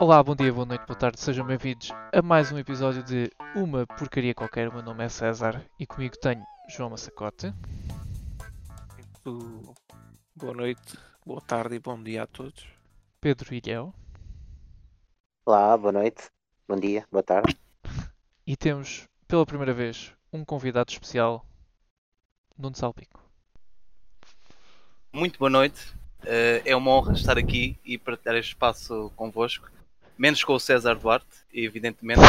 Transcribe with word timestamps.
Olá, 0.00 0.22
bom 0.22 0.34
dia, 0.34 0.50
boa 0.50 0.64
noite, 0.64 0.86
boa 0.86 0.98
tarde, 0.98 1.20
sejam 1.20 1.44
bem-vindos 1.44 1.90
a 2.10 2.22
mais 2.22 2.50
um 2.50 2.56
episódio 2.56 3.02
de 3.02 3.30
Uma 3.54 3.86
Porcaria 3.86 4.34
Qualquer. 4.34 4.66
O 4.70 4.72
meu 4.72 4.82
nome 4.82 5.04
é 5.04 5.10
César 5.10 5.62
e 5.78 5.84
comigo 5.86 6.16
tenho 6.16 6.42
João 6.70 6.88
Massacote, 6.88 7.52
Muito 8.94 9.74
Boa 10.34 10.54
noite, 10.54 10.96
boa 11.26 11.42
tarde 11.42 11.74
e 11.74 11.78
bom 11.78 12.02
dia 12.02 12.22
a 12.22 12.26
todos. 12.26 12.66
Pedro 13.20 13.54
Ilhéu 13.54 13.92
Olá, 15.44 15.76
boa 15.76 15.92
noite, 15.92 16.30
bom 16.66 16.76
dia, 16.76 17.06
boa 17.12 17.22
tarde. 17.22 17.54
e 18.46 18.56
temos 18.56 19.06
pela 19.28 19.44
primeira 19.44 19.74
vez 19.74 20.14
um 20.32 20.46
convidado 20.46 20.90
especial, 20.90 21.44
Nuno 22.56 22.74
Salpico. 22.74 23.20
Muito 25.12 25.38
boa 25.38 25.50
noite. 25.50 25.94
Eh, 26.24 26.62
é 26.64 26.74
uma 26.74 26.90
honra 26.90 27.12
estar 27.12 27.36
aqui 27.36 27.78
e 27.84 27.98
partilhar 27.98 28.36
este 28.36 28.54
espaço 28.54 29.12
convosco. 29.14 29.68
Menos 30.20 30.44
com 30.44 30.52
o 30.52 30.60
César 30.60 30.96
Duarte, 30.96 31.26
evidentemente 31.50 32.20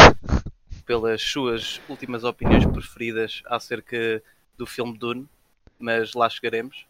pelas 0.86 1.20
suas 1.20 1.78
últimas 1.90 2.24
opiniões 2.24 2.64
preferidas 2.64 3.42
acerca 3.44 4.22
do 4.56 4.64
filme 4.64 4.96
Dune, 4.96 5.28
mas 5.78 6.14
lá 6.14 6.26
chegaremos. 6.30 6.86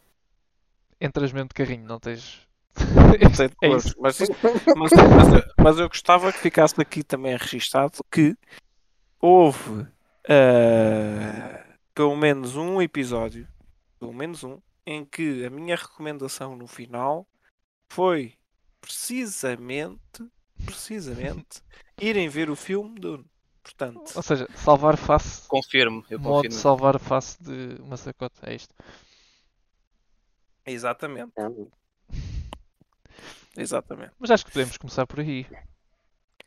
Entras 1.01 1.33
mesmo 1.33 1.48
de 1.48 1.55
carrinho, 1.55 1.84
não 1.84 1.98
tens. 1.98 2.41
É 3.60 3.69
isso. 3.69 3.96
mas, 4.01 4.19
mas, 4.77 4.93
mas 4.93 4.93
eu- 5.34 5.52
mas 5.59 5.79
eu 5.80 5.88
gostava 5.88 6.33
que 6.33 6.38
ficasse 6.38 6.80
aqui 6.80 7.02
também 7.02 7.37
registado 7.37 7.98
que 8.09 8.37
houve 9.21 9.84
ah, 10.29 11.65
pelo 11.93 12.15
menos 12.16 12.55
um 12.57 12.80
episódio, 12.80 13.48
pelo 13.98 14.12
menos 14.12 14.45
um, 14.45 14.60
em 14.87 15.05
que 15.05 15.45
a 15.45 15.51
minha 15.51 15.74
recomendação 15.74 16.57
no 16.57 16.69
final 16.69 17.27
foi 17.93 18.34
precisamente, 18.80 19.99
precisamente, 20.65 21.60
irem 22.01 22.29
ver 22.29 22.51
o 22.51 22.57
filme 22.57 22.99
Dune. 22.99 23.24
Portanto, 23.63 24.13
Ou 24.16 24.23
seja, 24.23 24.46
salvar 24.57 24.96
face, 24.96 25.49
Confirmo, 25.49 26.05
eu 26.10 26.18
modo 26.18 26.46
confirmo. 26.46 26.57
salvar 26.57 26.99
face 26.99 27.43
de 27.43 27.80
Massacote, 27.82 28.38
é 28.43 28.55
isto. 28.55 28.74
exatamente, 30.66 31.30
Então, 31.33 31.71
exatamente. 33.57 34.15
Mas 34.18 34.30
acho 34.30 34.45
que 34.46 34.52
podemos 34.52 34.77
começar 34.79 35.07
por 35.07 35.21
aí. 35.21 35.46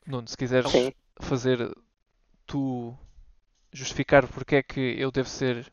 Nuno, 0.08 0.28
se 0.28 0.38
quiseres 0.38 0.72
Sim. 0.72 0.92
fazer 1.22 1.76
tu 2.48 2.96
justificar 3.74 4.28
porque 4.28 4.58
é 4.58 4.64
que 4.64 4.80
eu 5.00 5.12
devo 5.12 5.30
ser 5.30 5.72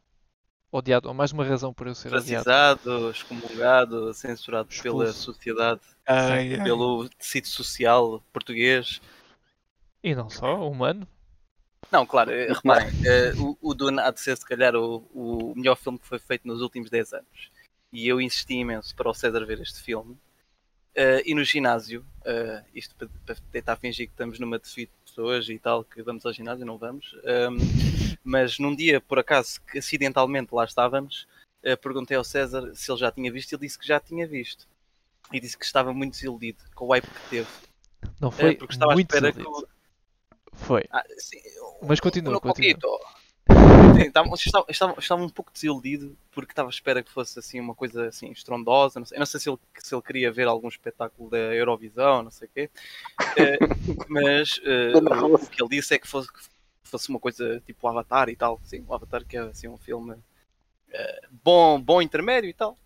odiado, 0.72 1.06
ou 1.08 1.14
mais 1.14 1.30
uma 1.32 1.44
razão 1.44 1.72
para 1.72 1.90
eu 1.90 1.94
ser 1.94 2.08
odiado. 2.08 2.44
Frasizado, 2.44 3.10
excomungado, 3.10 4.14
censurado 4.14 4.68
pela 4.82 5.04
Expulso. 5.04 5.32
sociedade, 5.34 5.80
Ai, 6.06 6.54
ai. 6.54 6.64
pelo 6.64 7.08
tecido 7.10 7.46
social 7.46 8.20
português. 8.32 9.00
E 10.02 10.14
não 10.14 10.28
só, 10.30 10.68
humano. 10.68 11.06
Não, 11.90 12.06
claro, 12.06 12.30
eh, 12.32 12.50
reparem, 12.52 12.88
eh, 13.04 13.32
o, 13.36 13.56
o 13.60 13.74
Dune 13.74 14.00
há 14.00 14.10
de 14.10 14.18
ser 14.20 14.34
se 14.36 14.44
calhar 14.46 14.74
o, 14.74 15.06
o 15.12 15.52
melhor 15.54 15.76
filme 15.76 15.98
que 15.98 16.06
foi 16.06 16.18
feito 16.18 16.48
nos 16.48 16.62
últimos 16.62 16.88
10 16.88 17.12
anos. 17.12 17.50
E 17.92 18.08
eu 18.08 18.18
insisti 18.20 18.54
imenso 18.54 18.96
para 18.96 19.10
o 19.10 19.14
César 19.14 19.44
ver 19.44 19.60
este 19.60 19.80
filme. 19.82 20.16
Eh, 20.94 21.22
e 21.26 21.34
no 21.34 21.44
ginásio, 21.44 22.04
eh, 22.24 22.64
isto 22.74 22.94
para, 22.96 23.08
para 23.26 23.34
tentar 23.50 23.76
fingir 23.76 24.06
que 24.06 24.12
estamos 24.14 24.38
numa 24.38 24.58
defeat 24.58 24.90
de 25.01 25.01
pessoas 25.12 25.48
e 25.48 25.58
tal, 25.58 25.84
que 25.84 26.02
vamos 26.02 26.24
ao 26.24 26.32
ginásio, 26.32 26.64
não 26.64 26.78
vamos. 26.78 27.14
Ehm, 27.24 27.58
mas 28.24 28.58
num 28.58 28.74
dia, 28.74 29.00
por 29.00 29.18
acaso, 29.18 29.60
que 29.62 29.78
acidentalmente 29.78 30.54
lá 30.54 30.64
estávamos, 30.64 31.28
eh, 31.62 31.76
perguntei 31.76 32.16
ao 32.16 32.24
César 32.24 32.74
se 32.74 32.90
ele 32.90 32.98
já 32.98 33.12
tinha 33.12 33.30
visto 33.30 33.52
e 33.52 33.54
ele 33.54 33.62
disse 33.62 33.78
que 33.78 33.86
já 33.86 34.00
tinha 34.00 34.26
visto. 34.26 34.66
E 35.32 35.38
disse 35.38 35.56
que 35.56 35.64
estava 35.64 35.92
muito 35.92 36.12
desiludido 36.14 36.58
com 36.74 36.86
o 36.86 36.92
hype 36.92 37.06
que 37.06 37.30
teve. 37.30 37.48
Não 38.20 38.30
foi 38.30 38.56
porque 38.56 38.74
estava 38.74 38.92
à 38.92 38.94
muito 38.94 39.14
espera 39.14 39.32
desiludido. 39.32 39.66
que 39.66 40.58
Foi. 40.64 40.84
ah, 40.90 41.04
sim, 41.18 41.40
Mas 41.82 42.00
continua, 42.00 42.36
um 42.36 42.40
continua. 42.40 42.78
Sim, 43.96 44.08
estava, 44.08 44.28
estava, 44.34 44.66
estava, 44.68 44.94
estava 44.98 45.22
um 45.22 45.28
pouco 45.28 45.52
desiludido 45.52 46.16
porque 46.32 46.52
estava 46.52 46.68
à 46.68 46.70
espera 46.70 47.02
que 47.02 47.10
fosse 47.10 47.38
assim 47.38 47.60
uma 47.60 47.74
coisa 47.74 48.06
assim 48.08 48.30
estrondosa. 48.30 49.00
Não 49.00 49.06
sei, 49.06 49.16
eu 49.16 49.20
não 49.20 49.26
sei 49.26 49.40
se 49.40 49.48
ele, 49.50 49.58
se 49.78 49.94
ele 49.94 50.02
queria 50.02 50.32
ver 50.32 50.46
algum 50.48 50.68
espetáculo 50.68 51.30
da 51.30 51.38
Eurovisão, 51.38 52.22
não 52.22 52.30
sei 52.30 52.48
o 52.48 52.50
quê. 52.52 52.70
Eh, 53.36 53.58
mas 54.08 54.60
eh, 54.64 54.92
o, 54.96 55.38
que 55.38 55.62
ele 55.62 55.70
disse 55.70 55.94
é 55.94 55.98
que 55.98 56.08
fosse, 56.08 56.32
que 56.32 56.40
fosse 56.84 57.08
uma 57.08 57.18
coisa 57.20 57.60
tipo 57.66 57.86
o 57.86 57.90
Avatar 57.90 58.28
e 58.28 58.36
tal. 58.36 58.60
Sim, 58.64 58.84
o 58.86 58.94
Avatar 58.94 59.24
que 59.24 59.36
é 59.36 59.40
assim 59.40 59.68
um 59.68 59.78
filme 59.78 60.16
eh, 60.90 61.20
bom, 61.44 61.80
bom 61.80 62.02
intermédio 62.02 62.50
e 62.50 62.54
tal. 62.54 62.78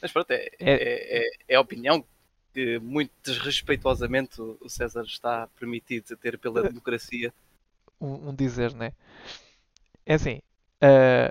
Mas 0.00 0.12
pronto, 0.12 0.30
é, 0.30 0.50
É- 0.58 0.72
é, 0.74 1.18
é, 1.18 1.30
é 1.48 1.54
a 1.56 1.60
opinião 1.60 2.04
que 2.52 2.78
muito 2.78 3.12
desrespeituosamente 3.22 4.40
o 4.40 4.68
César 4.68 5.04
está 5.04 5.46
permitido 5.58 6.14
a 6.14 6.16
ter 6.16 6.38
pela 6.38 6.62
democracia. 6.62 7.32
um, 8.00 8.30
um 8.30 8.34
dizer, 8.34 8.74
né? 8.74 8.92
É 10.06 10.14
assim, 10.14 10.40
eh, 10.80 11.30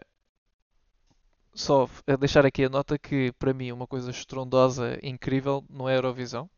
só 1.53 1.88
a 2.08 2.16
deixar 2.16 2.46
aqui 2.46 2.63
a 2.66 2.69
nota 2.69 2.97
que 2.97 3.31
para 3.40 3.53
mim 3.53 3.72
uma 3.72 3.88
coisa 3.88 4.12
estrondosa, 4.12 5.00
incrível, 5.02 5.63
não 5.69 5.88
é 5.88 5.96
Eurovisão, 5.96 6.50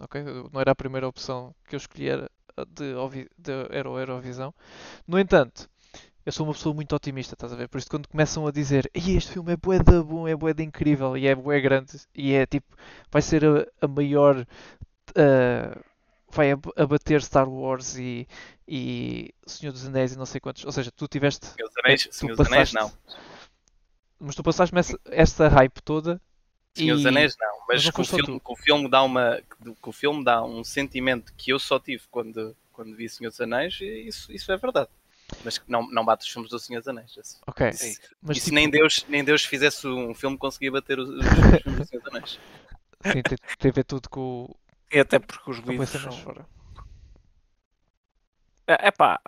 ok? 0.00 0.22
Não 0.52 0.60
era 0.60 0.72
a 0.72 0.74
primeira 0.74 1.08
opção 1.08 1.54
que 1.68 1.74
eu 1.74 1.78
escolhi 1.78 2.08
era 2.08 2.30
a 2.56 2.64
de, 2.64 2.94
de 3.38 3.52
era 3.70 3.90
o 3.90 3.98
Eurovisão. 3.98 4.54
No 5.06 5.18
entanto, 5.18 5.68
eu 6.26 6.32
sou 6.32 6.46
uma 6.46 6.54
pessoa 6.54 6.74
muito 6.74 6.94
otimista, 6.96 7.34
estás 7.34 7.52
a 7.52 7.56
ver? 7.56 7.68
Por 7.68 7.78
isso 7.78 7.90
quando 7.90 8.08
começam 8.08 8.46
a 8.46 8.52
dizer 8.52 8.90
"Ei, 8.94 9.16
este 9.16 9.32
filme 9.32 9.52
é 9.54 9.56
bué 9.58 9.78
da 9.80 10.02
bom, 10.02 10.28
é 10.28 10.36
bué 10.36 10.54
da 10.54 10.62
incrível 10.64 11.16
e 11.16 11.26
é 11.28 11.34
bué 11.34 11.60
grande 11.60 12.00
e 12.14 12.34
é 12.34 12.46
tipo, 12.46 12.76
vai 13.12 13.22
ser 13.22 13.44
a, 13.46 13.66
a 13.82 13.88
maior 13.88 14.46
eh, 15.16 15.78
vai 16.36 16.52
ab- 16.52 16.72
abater 16.76 17.22
Star 17.22 17.48
Wars 17.48 17.96
e, 17.96 18.28
e 18.68 19.34
Senhor 19.46 19.72
dos 19.72 19.86
Anéis 19.86 20.12
e 20.12 20.18
não 20.18 20.26
sei 20.26 20.40
quantos. 20.40 20.64
Ou 20.64 20.72
seja, 20.72 20.90
tu 20.90 21.08
tiveste. 21.08 21.46
Senhor 21.46 21.68
dos 21.68 21.76
Anéis, 21.84 22.02
tu 22.06 22.12
Senhor 22.14 22.36
dos 22.36 22.46
Anéis 22.46 22.72
não. 22.72 22.92
Mas 24.18 24.34
tu 24.34 24.42
passaste-me 24.42 24.80
essa, 24.80 24.98
essa 25.06 25.48
hype 25.48 25.80
toda. 25.82 26.20
Senhor 26.74 26.96
dos 26.96 27.06
Anéis 27.06 27.36
não, 27.38 27.48
mas 27.66 27.66
mas 27.68 27.84
não 27.86 27.92
que 27.92 28.00
o, 28.00 28.04
filme, 28.04 28.40
que 28.40 28.52
o 28.52 28.56
filme 28.56 28.90
dá 28.90 29.02
uma 29.02 29.40
que 29.82 29.88
o 29.88 29.92
filme 29.92 30.22
dá 30.22 30.42
um 30.44 30.62
sentimento 30.62 31.32
que 31.34 31.50
eu 31.50 31.58
só 31.58 31.78
tive 31.80 32.02
quando, 32.10 32.54
quando 32.72 32.94
vi 32.94 33.08
Senhor 33.08 33.30
dos 33.30 33.40
Anéis 33.40 33.78
e 33.80 33.86
isso, 34.08 34.30
isso 34.30 34.52
é 34.52 34.56
verdade. 34.58 34.90
Mas 35.44 35.60
não, 35.66 35.90
não 35.90 36.04
bate 36.04 36.24
os 36.26 36.30
filmes 36.30 36.50
do 36.50 36.58
Senhor 36.58 36.80
dos 36.80 36.88
Anéis. 36.88 37.16
Isso, 37.16 37.38
Ok. 37.46 37.68
isso- 37.70 38.00
Mas 38.22 38.36
e 38.36 38.40
se 38.40 38.44
tipo, 38.46 38.54
nem 38.56 38.68
Deus, 38.70 39.04
nem 39.08 39.24
Deus 39.24 39.44
fizesse 39.44 39.86
um 39.86 40.14
filme 40.14 40.36
conseguia 40.36 40.70
bater 40.70 40.98
os, 40.98 41.08
os 41.08 41.26
filmes 41.62 41.80
do 41.80 41.86
Senhor 41.86 42.02
dos 42.02 42.14
Anéis. 42.14 42.38
sim, 43.06 43.22
tem, 43.22 43.38
tem 43.58 43.70
a 43.70 43.74
ver 43.74 43.84
tudo 43.84 44.08
com 44.10 44.20
o. 44.20 44.56
E 44.92 44.98
até 45.00 45.18
porque 45.18 45.50
os 45.50 45.58
livros 45.58 45.88
são... 45.90 46.12
fora. 46.12 46.46
É 48.66 48.90
pá. 48.90 49.20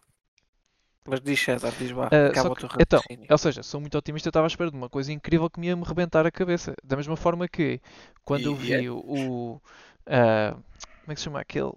Mas 1.07 1.21
diz 1.21 1.41
César, 1.41 1.73
diz 1.79 1.91
vá. 1.91 2.09
Ah, 2.13 2.27
acaba 2.27 2.49
só 2.49 2.53
o 2.53 2.55
que- 2.57 2.69
teu 2.69 2.81
então, 2.81 3.01
ou 3.31 3.39
seja, 3.39 3.63
sou 3.63 3.81
muito 3.81 3.97
otimista, 3.97 4.29
eu 4.29 4.31
estava 4.31 4.47
à 4.47 4.49
espera 4.49 4.71
de 4.71 4.77
uma 4.77 4.91
coisa 4.91 5.13
incrível 5.13 5.49
que 5.49 5.59
me 5.59 5.69
ia 5.69 5.77
me 5.77 5.85
rebentar 5.85 6.27
a 6.27 6.31
cabeça. 6.31 6.75
Da 6.85 6.97
mesma 6.97 7.17
forma 7.17 7.49
que 7.49 7.81
quando 8.25 8.45
eu 8.45 8.53
E 8.53 8.57
vi 8.57 8.87
é. 8.87 8.91
o. 8.91 9.61
ah, 10.07 10.53
como 11.01 11.13
é 11.13 11.15
que 11.15 11.21
se 11.21 11.25
chama 11.25 11.41
aquele? 11.41 11.73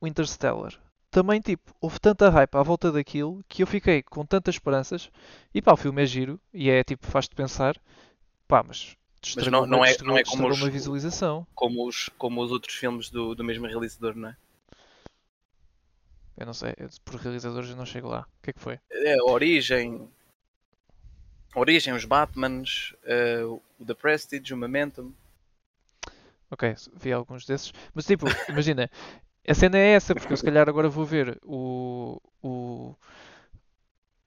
O 0.00 0.06
Interstellar. 0.06 0.72
Também, 1.10 1.40
tipo, 1.40 1.74
houve 1.80 1.98
tanta 1.98 2.28
hype 2.30 2.54
à 2.54 2.62
volta 2.62 2.92
daquilo 2.92 3.42
que 3.48 3.62
eu 3.62 3.66
fiquei 3.66 4.02
com 4.02 4.24
tantas 4.24 4.54
esperanças. 4.56 5.10
E 5.54 5.60
pá, 5.62 5.72
o 5.72 5.76
filme 5.76 6.02
é 6.02 6.06
giro 6.06 6.38
e 6.52 6.70
é 6.70 6.84
tipo, 6.84 7.04
faz-te 7.06 7.34
pensar. 7.34 7.76
Pá, 8.46 8.62
mas. 8.62 8.96
Estragou 9.28 9.60
não- 9.62 9.66
não 9.66 9.84
é- 9.84 9.96
não 10.02 10.16
é 10.18 10.24
como 10.24 10.48
os- 10.48 10.60
uma 10.60 10.70
visualização. 10.70 11.46
Como 11.54 11.86
os, 11.86 12.08
como 12.18 12.42
os 12.42 12.50
outros 12.50 12.74
filmes 12.74 13.10
do, 13.10 13.34
do 13.34 13.44
mesmo 13.44 13.66
realizador, 13.66 14.14
não 14.16 14.28
é? 14.30 14.36
Eu 16.36 16.46
não 16.46 16.54
sei, 16.54 16.72
eu, 16.78 16.88
por 17.04 17.16
realizadores 17.16 17.68
eu 17.70 17.76
não 17.76 17.84
chego 17.86 18.08
lá. 18.08 18.20
O 18.20 18.42
que 18.42 18.50
é 18.50 18.52
que 18.52 18.60
foi? 18.60 18.78
É, 18.90 19.20
Origem, 19.24 20.08
Origem, 21.54 21.94
os 21.94 22.04
Batmans, 22.04 22.94
eh, 23.04 23.42
o 23.44 23.60
The 23.84 23.94
Prestige, 23.94 24.54
o 24.54 24.56
Momentum. 24.56 25.12
Ok, 26.50 26.74
vi 26.94 27.12
alguns 27.12 27.44
desses. 27.44 27.72
Mas 27.92 28.06
tipo, 28.06 28.24
imagina, 28.48 28.88
a 29.46 29.54
cena 29.54 29.78
é 29.78 29.92
essa, 29.94 30.14
porque 30.14 30.32
eu 30.32 30.36
se 30.36 30.44
calhar 30.44 30.68
agora 30.68 30.88
vou 30.88 31.04
ver 31.04 31.38
o. 31.42 32.20
o 32.42 32.94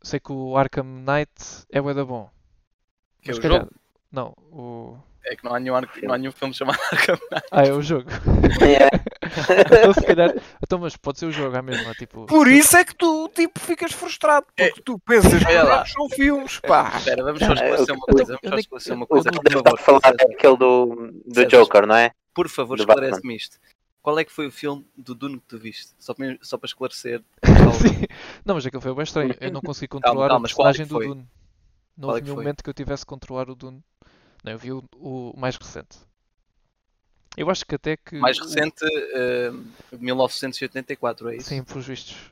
sei 0.03 0.19
que 0.19 0.31
o 0.33 0.57
Arkham 0.57 0.83
Knight 0.83 1.65
é 1.71 1.79
bué 1.81 1.93
da 1.93 2.03
bom. 2.03 2.29
Que 3.21 3.29
é 3.29 3.31
Mas 3.31 3.37
o 3.37 3.41
calhar- 3.41 3.59
jogo. 3.61 3.71
Não, 4.11 4.33
o. 4.51 4.97
É 5.23 5.35
que 5.35 5.43
não 5.43 5.53
há 5.53 5.59
nenhum, 5.59 5.75
arco- 5.75 5.99
não 6.03 6.13
há 6.15 6.17
nenhum 6.17 6.31
filme 6.31 6.51
chamado 6.53 6.79
Arkham 6.91 7.15
Knight. 7.31 7.47
Ah, 7.51 7.63
é 7.63 7.71
o 7.71 7.81
jogo. 7.81 8.09
É, 8.59 8.89
então 9.61 9.93
se 9.93 10.01
calhar. 10.03 10.33
Então, 10.63 10.79
mas 10.79 10.97
pode 10.97 11.19
ser 11.19 11.27
o 11.27 11.31
jogo, 11.31 11.55
à 11.55 11.61
mesma, 11.61 11.93
tipo. 11.93 12.25
Por 12.25 12.47
se- 12.47 12.57
isso 12.57 12.75
é 12.75 12.83
que 12.83 12.95
tu, 12.95 13.29
tipo, 13.29 13.59
ficas 13.59 13.91
frustrado. 13.93 14.47
Porque 14.55 14.81
tu 14.81 14.97
pensas 14.99 15.43
que 15.43 15.53
lá. 15.53 15.75
jogos 15.85 15.91
são 15.91 16.09
filmes, 16.09 16.59
pá. 16.61 16.93
Espera, 16.97 17.23
vamos 17.23 17.39
só 17.39 17.51
Ah, 17.51 17.53
esclarecer 17.53 17.95
uma 17.95 18.05
coisa. 18.05 18.25
Vamos 18.41 18.49
só 18.49 18.55
esclarecer 18.57 18.93
uma 18.95 19.05
coisa, 19.07 19.29
o 19.29 19.33
favor. 19.33 19.73
a 19.73 19.77
falar 19.77 20.15
daquele 20.15 20.57
do, 20.57 20.95
do 21.25 21.33
César. 21.35 21.47
Joker, 21.49 21.85
não 21.85 21.95
é? 21.95 22.11
Por 22.33 22.49
favor, 22.49 22.79
esclarece-me 22.79 23.35
isto. 23.35 23.57
Qual 24.01 24.17
é 24.17 24.25
que 24.25 24.31
foi 24.31 24.47
o 24.47 24.51
filme 24.51 24.83
do 24.97 25.13
Dune 25.13 25.37
que 25.39 25.45
tu 25.47 25.59
viste? 25.59 25.91
Só 25.99 26.15
para, 26.15 26.35
só 26.41 26.57
para 26.57 26.65
esclarecer. 26.65 27.21
Sim. 27.79 28.05
Não, 28.43 28.55
mas 28.55 28.65
aquilo 28.65 28.81
foi 28.81 28.95
bem 28.95 29.03
estranho. 29.03 29.35
Eu 29.39 29.51
não 29.51 29.61
consegui 29.61 29.87
controlar 29.87 30.29
calma, 30.29 30.39
o 30.39 30.41
mas 30.41 30.51
qual 30.53 30.67
é 30.67 30.71
que 30.73 30.79
personagem 30.79 31.07
do? 31.09 31.13
Dune. 31.15 31.27
Não 31.95 32.09
é 32.09 32.11
houve 32.13 32.21
que 32.21 32.25
nenhum 32.25 32.35
foi? 32.37 32.43
momento 32.43 32.63
que 32.63 32.69
eu 32.69 32.73
tivesse 32.73 33.05
que 33.05 33.09
controlar 33.09 33.47
o 33.49 33.53
Dune. 33.55 33.83
Não, 34.43 34.51
eu 34.53 34.57
vi 34.57 34.71
o, 34.71 34.83
o 34.95 35.33
mais 35.37 35.55
recente. 35.55 35.97
Eu 37.37 37.49
acho 37.49 37.65
que 37.65 37.75
até 37.75 37.95
que. 37.95 38.15
Mais 38.15 38.37
recente, 38.39 38.83
eh, 39.13 39.51
1984, 39.97 41.29
é 41.29 41.35
isso? 41.37 41.49
Sim, 41.49 41.63
pelos 41.63 41.87
vistos. 41.87 42.31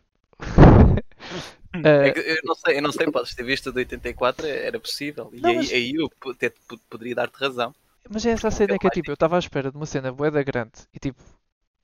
É 1.83 2.09
Eh, 2.09 2.13
eu 2.33 2.39
não 2.43 2.55
sei, 2.55 2.77
eu 2.77 2.81
não 2.81 2.91
sei, 2.91 3.11
podes 3.11 3.35
ter 3.35 3.43
visto 3.43 3.71
de 3.71 3.77
84, 3.79 4.45
era 4.45 4.79
possível. 4.79 5.29
E 5.31 5.39
Não, 5.39 5.51
aí, 5.51 5.55
mas- 5.57 5.71
aí 5.71 5.93
eu 5.95 6.09
até 6.31 6.49
po- 6.49 6.79
poderia 6.89 7.15
dar-te 7.15 7.35
razão. 7.37 7.73
Mas 8.09 8.25
é 8.25 8.31
essa 8.31 8.47
a 8.47 8.51
cena 8.51 8.77
que 8.79 8.87
é 8.87 8.89
tipo, 8.89 9.11
eu 9.11 9.13
estava 9.13 9.35
à 9.35 9.39
espera 9.39 9.69
de 9.71 9.77
uma 9.77 9.85
cena 9.85 10.11
bué 10.11 10.31
da 10.31 10.41
grande 10.41 10.71
e 10.93 10.99
tipo, 10.99 11.21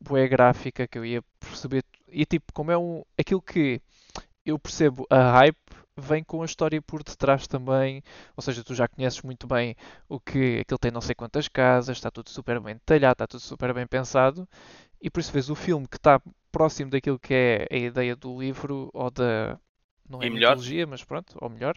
bué 0.01 0.27
gráfica 0.27 0.87
que 0.87 0.97
eu 0.97 1.05
ia 1.05 1.21
perceber. 1.39 1.83
E 2.09 2.25
tipo, 2.25 2.51
como 2.51 2.71
é 2.71 2.77
um. 2.77 3.03
Aquilo 3.17 3.41
que 3.41 3.79
eu 4.43 4.57
percebo 4.57 5.05
a 5.09 5.31
hype 5.33 5.57
vem 5.97 6.23
com 6.23 6.41
a 6.41 6.45
história 6.45 6.81
por 6.81 7.03
detrás 7.03 7.47
também. 7.47 8.03
Ou 8.35 8.41
seja, 8.43 8.63
tu 8.63 8.73
já 8.75 8.87
conheces 8.87 9.21
muito 9.21 9.47
bem 9.47 9.75
o 10.09 10.19
que 10.19 10.59
aquilo 10.61 10.77
tem 10.79 10.91
não 10.91 11.01
sei 11.01 11.15
quantas 11.15 11.47
casas, 11.47 11.97
está 11.97 12.11
tudo 12.11 12.29
super 12.29 12.59
bem 12.59 12.75
detalhado, 12.75 13.13
está 13.13 13.27
tudo 13.27 13.41
super 13.41 13.73
bem 13.73 13.87
pensado. 13.87 14.47
E 15.01 15.09
por 15.09 15.19
isso 15.19 15.31
vês 15.31 15.49
o 15.49 15.55
filme 15.55 15.87
que 15.87 15.97
está 15.97 16.21
próximo 16.51 16.91
daquilo 16.91 17.19
que 17.19 17.33
é 17.33 17.67
a 17.71 17.77
ideia 17.77 18.15
do 18.15 18.39
livro 18.39 18.89
ou 18.93 19.11
da. 19.11 19.59
Não 20.09 20.21
é 20.21 20.29
melhor. 20.29 20.55
mitologia, 20.55 20.85
mas 20.87 21.03
pronto, 21.03 21.35
ou 21.41 21.49
melhor. 21.49 21.75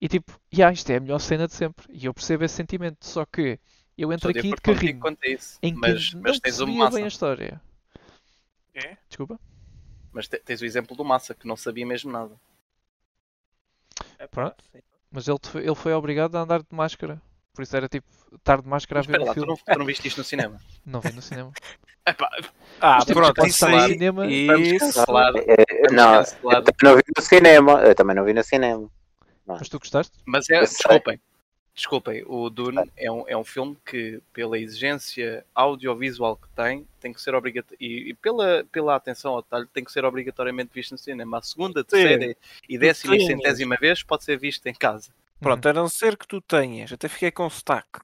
E 0.00 0.08
tipo, 0.08 0.38
yeah, 0.54 0.72
isto 0.72 0.90
é 0.90 0.96
a 0.96 1.00
melhor 1.00 1.18
cena 1.18 1.46
de 1.46 1.54
sempre. 1.54 1.86
E 1.90 2.06
eu 2.06 2.14
percebo 2.14 2.44
esse 2.44 2.54
sentimento. 2.54 3.06
Só 3.06 3.24
que 3.26 3.58
eu 3.96 4.12
entro 4.12 4.30
Estou 4.30 4.40
aqui 4.40 4.50
de 4.54 4.60
carrinho 4.62 5.02
isso. 5.24 5.58
em 5.62 5.74
que 5.74 5.80
Mas, 5.80 6.12
não 6.14 6.22
mas 6.22 6.40
tens 6.40 6.58
Massa. 6.60 6.96
bem 6.96 7.04
a 7.04 7.08
história. 7.08 7.60
É? 8.74 8.96
Desculpa? 9.08 9.38
Mas 10.12 10.26
te- 10.28 10.40
tens 10.40 10.60
o 10.60 10.64
exemplo 10.64 10.96
do 10.96 11.04
Massa, 11.04 11.34
que 11.34 11.46
não 11.46 11.56
sabia 11.56 11.86
mesmo 11.86 12.10
nada. 12.10 12.34
É 14.18 14.26
Pronto. 14.26 14.56
sim. 14.72 14.80
Mas 15.10 15.28
ele, 15.28 15.38
foi- 15.42 15.62
ele 15.64 15.74
foi 15.74 15.92
obrigado 15.92 16.36
a 16.36 16.40
andar 16.42 16.60
de 16.60 16.66
máscara. 16.74 17.20
Por 17.54 17.62
isso 17.62 17.76
era 17.76 17.88
tipo, 17.88 18.06
estar 18.34 18.60
de 18.60 18.68
máscara 18.68 19.00
a 19.00 19.02
Mas 19.02 19.06
ver 19.06 19.12
espera 19.14 19.24
o 19.24 19.26
lá, 19.26 19.32
tu 19.32 19.40
filme. 19.40 19.48
não, 19.48 19.74
tu 19.74 19.78
não 19.78 19.86
viste 19.86 20.08
isto 20.08 20.18
no 20.18 20.24
cinema? 20.24 20.60
Não 20.84 21.00
vi 21.00 21.12
no 21.12 21.22
cinema. 21.22 21.52
Epá, 22.06 22.28
Ah, 22.80 22.96
Mas 22.96 23.04
temos 23.06 23.22
pronto, 23.32 23.46
isso 23.46 23.66
aí. 23.66 23.88
cinema. 23.88 24.26
Isso. 24.26 25.00
Eh, 25.38 25.54
eh, 25.58 25.90
Não, 25.92 26.14
eu 26.20 26.62
também 26.62 26.74
não 26.84 26.96
vi 26.96 27.02
no 27.16 27.22
cinema. 27.22 27.72
Eu 27.82 27.94
também 27.94 28.14
não 28.16 28.24
vi 28.24 28.32
no 28.32 28.44
cinema. 28.44 28.88
Mas 29.46 29.68
tu 29.68 29.78
gostaste? 29.78 30.16
Mas 30.24 30.48
é, 30.50 30.60
desculpem, 30.60 31.20
desculpem, 31.76 32.24
o 32.26 32.48
Dune 32.48 32.90
é 32.96 33.12
um, 33.12 33.24
é 33.28 33.36
um 33.36 33.44
filme 33.44 33.76
que, 33.84 34.20
pela 34.32 34.58
exigência 34.58 35.44
audiovisual 35.54 36.36
que 36.36 36.48
tem, 36.56 36.88
tem 36.98 37.12
que 37.12 37.20
ser 37.20 37.34
obrigatório, 37.34 37.76
e, 37.78 38.10
e 38.10 38.14
pela, 38.14 38.64
pela 38.72 38.96
atenção 38.96 39.34
ao 39.34 39.42
detalhe, 39.42 39.66
tem 39.72 39.84
que 39.84 39.92
ser 39.92 40.04
obrigatoriamente 40.04 40.70
visto 40.74 40.92
no 40.92 40.98
cinema. 40.98 41.38
A 41.38 41.42
segunda, 41.42 41.84
terceira 41.84 42.34
e 42.66 42.78
décima 42.78 43.14
e 43.16 43.20
Sim. 43.20 43.26
centésima 43.26 43.76
vez 43.76 44.02
pode 44.02 44.24
ser 44.24 44.38
visto 44.38 44.66
em 44.66 44.74
casa. 44.74 45.10
Pronto, 45.38 45.68
a 45.68 45.72
não 45.72 45.86
ser 45.86 46.16
que 46.16 46.26
tu 46.26 46.40
tenhas, 46.40 46.90
até 46.90 47.08
fiquei 47.08 47.30
com 47.30 47.48
sotaque. 47.50 48.00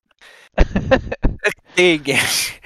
tenhas. 1.74 2.60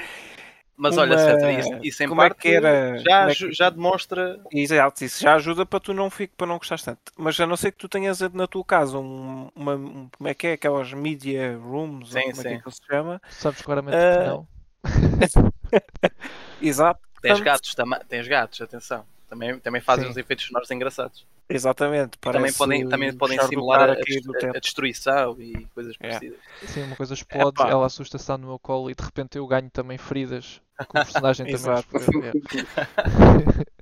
Mas 0.76 0.94
Uma- 0.94 1.02
olha, 1.04 1.18
César, 1.18 1.52
isso, 1.52 1.78
isso 1.82 2.02
em 2.04 2.08
como 2.08 2.20
é 2.20 2.28
parte 2.28 2.40
que 2.42 2.48
era- 2.48 2.98
já, 2.98 3.18
como 3.20 3.30
é 3.30 3.34
que- 3.34 3.52
já 3.52 3.70
demonstra. 3.70 4.38
Exato, 4.52 5.04
isso 5.04 5.22
já 5.22 5.34
ajuda 5.34 5.64
para 5.64 5.80
tu 5.80 5.94
não 5.94 6.10
fique, 6.10 6.34
para 6.36 6.46
não 6.46 6.58
gostar 6.58 6.78
tanto. 6.80 7.00
Mas 7.16 7.40
a 7.40 7.46
não 7.46 7.56
ser 7.56 7.72
que 7.72 7.78
tu 7.78 7.88
tenhas 7.88 8.20
na 8.20 8.46
tua 8.46 8.62
casa 8.64 8.98
um, 8.98 9.50
uma, 9.56 9.74
um- 9.74 10.08
como 10.16 10.28
é 10.28 10.34
que 10.34 10.46
é, 10.48 10.52
aquelas 10.52 10.92
media 10.92 11.56
rooms, 11.58 12.14
ou 12.14 12.20
Sim, 12.20 12.28
como 12.30 12.40
é 12.40 12.42
que, 12.42 12.48
é 12.48 12.56
sim. 12.56 12.62
que 12.62 12.70
se 12.72 12.80
chama. 12.86 13.22
Sabes 13.30 13.62
claramente 13.62 13.96
Ah, 13.96 14.18
que 14.22 14.26
não. 14.28 14.48
Exato, 16.60 17.00
Tens 17.22 17.40
Portanto- 17.40 17.44
gatos, 17.44 17.74
tens 18.08 18.28
gatos, 18.28 18.60
atenção. 18.60 19.04
Também, 19.28 19.58
também 19.58 19.80
fazem 19.80 20.04
Sim. 20.04 20.10
uns 20.10 20.16
efeitos 20.16 20.46
sonoros 20.46 20.70
engraçados. 20.70 21.26
Exatamente. 21.48 22.18
Também 22.18 22.52
podem, 22.52 22.88
também 22.88 23.16
podem 23.16 23.40
simular 23.42 23.90
a, 23.90 23.92
a 23.92 23.96
a- 23.96 24.60
destruição 24.60 25.40
e 25.40 25.66
coisas 25.74 25.94
É. 26.00 26.08
parecidas. 26.08 26.38
Sim, 26.66 26.82
uma 26.82 26.96
coisa 26.96 27.14
explode, 27.14 27.60
Epá. 27.60 27.70
ela 27.70 27.86
assusta-se, 27.86 28.22
está 28.22 28.36
no 28.38 28.48
meu 28.48 28.58
colo 28.58 28.90
e 28.90 28.94
de 28.94 29.02
repente 29.04 29.38
eu 29.38 29.46
ganho 29.46 29.70
também 29.70 29.98
feridas 29.98 30.60
que 30.78 30.84
o 30.84 30.92
personagem 30.92 31.46
também 31.50 31.54
Exato. 31.60 31.96
explode. 31.96 32.42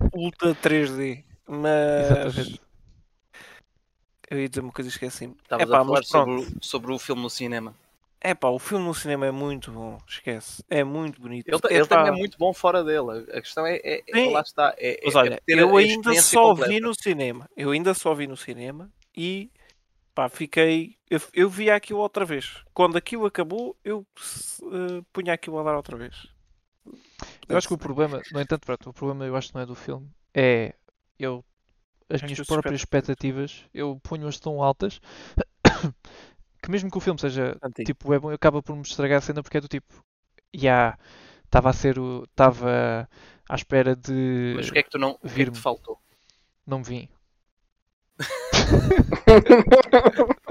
Ultra 0.15 0.55
3D. 0.55 1.25
Mas 1.47 2.11
Exatamente. 2.11 2.61
eu 4.31 4.41
ia 4.41 4.49
dizer 4.49 4.61
uma 4.61 4.73
coisa 4.73 4.89
e 4.89 4.93
esqueci-me. 4.93 5.35
Estavas 5.43 5.69
Epá, 5.69 5.81
a 5.81 5.85
falar 5.85 6.03
pronto. 6.03 6.43
sobre, 6.43 6.59
sobre 6.61 6.93
o 6.93 6.99
filme 6.99 7.23
no 7.23 7.31
cinema. 7.31 7.75
É 8.26 8.35
pá, 8.35 8.49
o 8.49 8.59
filme 8.59 8.87
no 8.87 8.94
cinema 8.94 9.26
é 9.26 9.31
muito 9.31 9.71
bom, 9.71 9.99
esquece. 10.09 10.65
É 10.71 10.82
muito 10.82 11.21
bonito. 11.21 11.47
Ele, 11.47 11.56
Epá, 11.59 11.69
ele 11.71 11.87
também 11.87 12.06
é 12.11 12.17
muito 12.17 12.38
bom 12.38 12.55
fora 12.55 12.82
dele. 12.82 13.31
A 13.31 13.41
questão 13.43 13.67
é, 13.67 13.76
é, 13.85 14.03
é- 14.09 14.31
lá 14.31 14.41
está. 14.41 14.75
É, 14.79 14.99
Mas 15.05 15.15
é- 15.15 15.19
olha, 15.19 15.35
é 15.35 15.41
eu 15.47 15.76
ainda 15.76 16.23
só 16.23 16.49
completa. 16.49 16.73
vi 16.73 16.81
no 16.81 16.94
cinema. 16.94 17.50
Eu 17.55 17.73
ainda 17.73 17.93
só 17.93 18.15
vi 18.15 18.26
no 18.26 18.35
cinema 18.35 18.91
e 19.15 19.50
pá, 20.15 20.31
fiquei. 20.31 20.97
Eu, 21.11 21.21
eu 21.35 21.50
vi 21.50 21.69
aquilo 21.71 21.99
outra 21.99 22.25
vez. 22.25 22.65
Quando 22.73 22.97
aquilo 22.97 23.26
acabou, 23.26 23.76
eu 23.85 24.06
eh, 24.62 25.03
punha 25.12 25.35
aquilo 25.35 25.59
a 25.59 25.62
dar 25.62 25.77
outra 25.77 25.94
vez. 25.99 26.27
Eu 27.47 27.59
acho 27.59 27.69
que 27.69 27.75
o 27.75 27.79
problema, 27.79 28.23
no 28.32 28.41
entanto, 28.41 28.65
pronto, 28.65 28.88
o 28.88 28.94
problema 28.94 29.27
eu 29.27 29.37
acho 29.37 29.49
que 29.49 29.55
não 29.55 29.61
é 29.61 29.67
do 29.67 29.75
filme, 29.75 30.11
é 30.32 30.75
eu 31.19 31.44
as 32.09 32.23
As 32.23 32.23
minhas 32.23 32.47
próprias 32.47 32.81
expectativas, 32.81 33.65
eu 33.75 34.00
ponho-as 34.03 34.41
tão 34.41 34.62
altas 34.62 34.99
que 36.65 36.71
mesmo 36.71 36.91
que 36.91 36.99
o 36.99 37.01
filme 37.01 37.21
seja 37.21 37.57
Antigo. 37.63 37.87
tipo 37.87 38.13
é 38.15 38.19
bom, 38.19 38.31
acaba 38.31 38.63
por 38.63 38.75
me 38.75 38.83
estragar 38.83 39.19
a 39.19 39.21
cena 39.21 39.43
porque 39.43 39.59
é 39.59 39.61
do 39.61 39.69
tipo, 39.69 40.03
já 40.55 40.99
estava 41.45 41.71
a 41.71 41.73
ser 41.73 41.99
o 41.99 42.25
estava 42.25 43.09
à 43.49 43.55
espera 43.55 43.95
de 43.95 44.55
Mas 44.57 44.69
o 44.69 44.73
que 44.73 44.79
é 44.79 44.83
que 44.83 44.91
tu 44.91 44.99
não. 44.99 45.15
Que 45.15 45.43
é 45.43 45.45
que 45.45 45.51
te 45.53 45.61
faltou? 45.61 46.01
não 46.67 46.79
me 46.79 46.85
vim. 46.85 47.09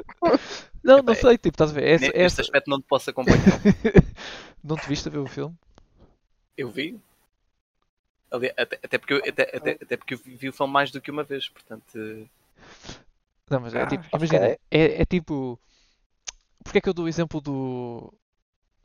Não, 0.84 1.02
não 1.02 1.16
sei, 1.16 1.38
tipo, 1.38 1.56
estás 1.56 1.72
a 1.72 1.74
ver? 1.74 1.84
Essa, 1.88 2.06
Neste 2.08 2.20
essa... 2.20 2.42
aspecto 2.42 2.70
não 2.70 2.82
te 2.82 2.86
posso 2.86 3.10
acompanhar. 3.10 3.40
não 4.62 4.76
te 4.76 4.86
viste 4.88 5.08
a 5.08 5.12
ver 5.12 5.20
o 5.20 5.28
filme? 5.28 5.56
Eu 6.58 6.70
vi. 6.70 7.00
Ali- 8.30 8.52
até, 8.58 8.80
até 8.84 8.98
porque 8.98 9.14
eu, 9.14 9.18
até, 9.20 9.44
até, 9.56 9.72
até 9.82 9.98
porque 9.98 10.16
eu 10.16 10.18
vi 10.18 10.50
o 10.50 10.54
filme 10.54 10.74
mais 10.74 10.92
do 10.92 11.00
que 11.00 11.10
uma 11.10 11.24
vez, 11.24 11.48
portanto. 11.48 11.86
eh, 11.96 12.26
Não, 13.50 13.62
mas 13.62 13.74
é 13.74 13.82
Ah, 13.82 13.88
tipo, 13.88 14.04
imagina, 14.14 14.46
é, 14.48 14.60
é 14.72 15.06
tipo. 15.06 15.58
Porque 16.64 16.78
é 16.78 16.82
que 16.82 16.90
eu 16.90 16.94
dou 16.94 17.06
o 17.06 17.08
exemplo 17.08 17.42
do, 17.42 18.14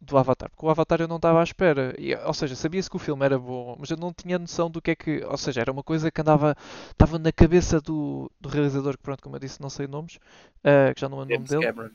do 0.01 0.19
Avatar? 0.19 0.51
Porque 0.51 0.67
o 0.67 0.71
Avatar 0.71 1.01
eu 1.01 1.09
não 1.09 1.17
estava 1.17 1.41
à 1.41 1.45
espera. 1.45 1.95
E, 1.99 2.15
ou 2.15 2.35
seja, 2.35 2.55
sabia-se 2.55 2.91
que 2.91 2.97
o 2.97 2.99
filme 2.99 3.25
era 3.25 3.39
bom, 3.39 3.77
mas 3.79 3.91
eu 3.91 3.97
não 3.97 4.13
tinha 4.13 4.39
noção 4.39 4.71
do 4.71 4.83
que 4.83 4.91
é 4.91 4.97
que. 4.97 5.25
Ou 5.25 5.37
seja, 5.37 5.61
era 5.61 5.73
uma 5.73 5.83
coisa 5.83 6.11
que 6.11 6.21
andava. 6.21 6.57
Estava 6.91 7.19
na 7.19 7.33
cabeça 7.33 7.81
do, 7.81 8.31
do 8.41 8.49
realizador, 8.49 8.97
que 8.97 9.03
pronto, 9.03 9.23
como 9.23 9.37
eu 9.37 9.41
disse, 9.41 9.61
não 9.61 9.71
sei 9.71 9.87
nomes, 9.87 10.19
ah, 10.65 10.93
que 10.95 11.01
já 11.01 11.09
não 11.09 11.21
é 11.21 11.25
o 11.25 11.27
nome 11.27 11.45
dele. 11.45 11.63
Cameron. 11.63 11.91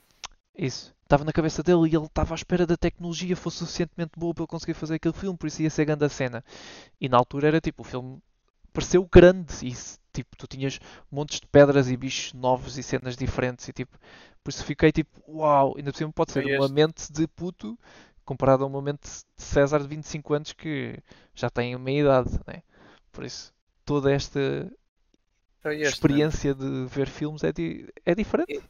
Isso. 0.56 0.94
Estava 1.04 1.24
na 1.24 1.34
cabeça 1.34 1.62
dele 1.62 1.90
e 1.90 1.96
ele 1.96 2.06
estava 2.06 2.34
à 2.34 2.36
espera 2.36 2.66
da 2.66 2.78
tecnologia 2.78 3.36
fosse 3.36 3.58
suficientemente 3.58 4.12
boa 4.18 4.34
para 4.34 4.44
ele 4.44 4.48
conseguir 4.48 4.74
fazer 4.74 4.96
aquele 4.96 5.14
filme, 5.14 5.38
por 5.38 5.48
isso 5.48 5.62
ia 5.62 5.70
ser 5.70 5.86
grande 5.86 6.06
a 6.06 6.10
cena. 6.10 6.44
E 7.00 7.10
na 7.10 7.18
altura 7.18 7.48
era 7.48 7.62
tipo, 7.62 7.82
o 7.82 7.86
filme 7.86 8.20
pareceu 8.74 9.08
grande 9.12 9.54
e 9.66 9.74
tipo, 10.14 10.36
tu 10.38 10.48
tinhas 10.48 10.80
montes 11.12 11.40
de 11.40 11.48
pedras 11.48 11.90
e 11.90 11.98
bichos 11.98 12.34
novos 12.34 12.78
e 12.78 12.84
cenas 12.84 13.18
diferentes 13.18 13.68
e 13.68 13.74
tipo, 13.74 13.98
por 14.44 14.50
isso 14.52 14.66
fiquei 14.66 14.92
tipo, 14.92 15.22
uau, 15.28 15.76
ainda 15.78 15.92
por 15.92 15.98
cima 15.98 16.12
pode 16.14 16.32
ser 16.34 16.46
uma 16.46 16.68
mente 16.70 17.12
de 17.12 17.28
puto 17.28 17.78
comparado 18.26 18.64
a 18.64 18.68
uma 18.68 18.82
mente 18.82 19.04
de 19.38 19.44
César 19.44 19.80
de 19.82 19.88
25 19.88 20.34
anos 20.34 20.54
que 20.54 20.98
já 21.36 21.50
tem 21.50 21.78
meia 21.78 22.02
idade, 22.02 22.32
né? 22.48 22.64
Por 23.12 23.26
isso, 23.26 23.54
toda 23.86 24.12
esta 24.12 24.40
este, 25.80 25.90
experiência 25.96 26.54
de 26.54 26.86
ver 26.88 27.08
filmes 27.08 27.44
é, 27.44 27.52
di- 27.52 27.88
é 28.06 28.16
diferente. 28.16 28.62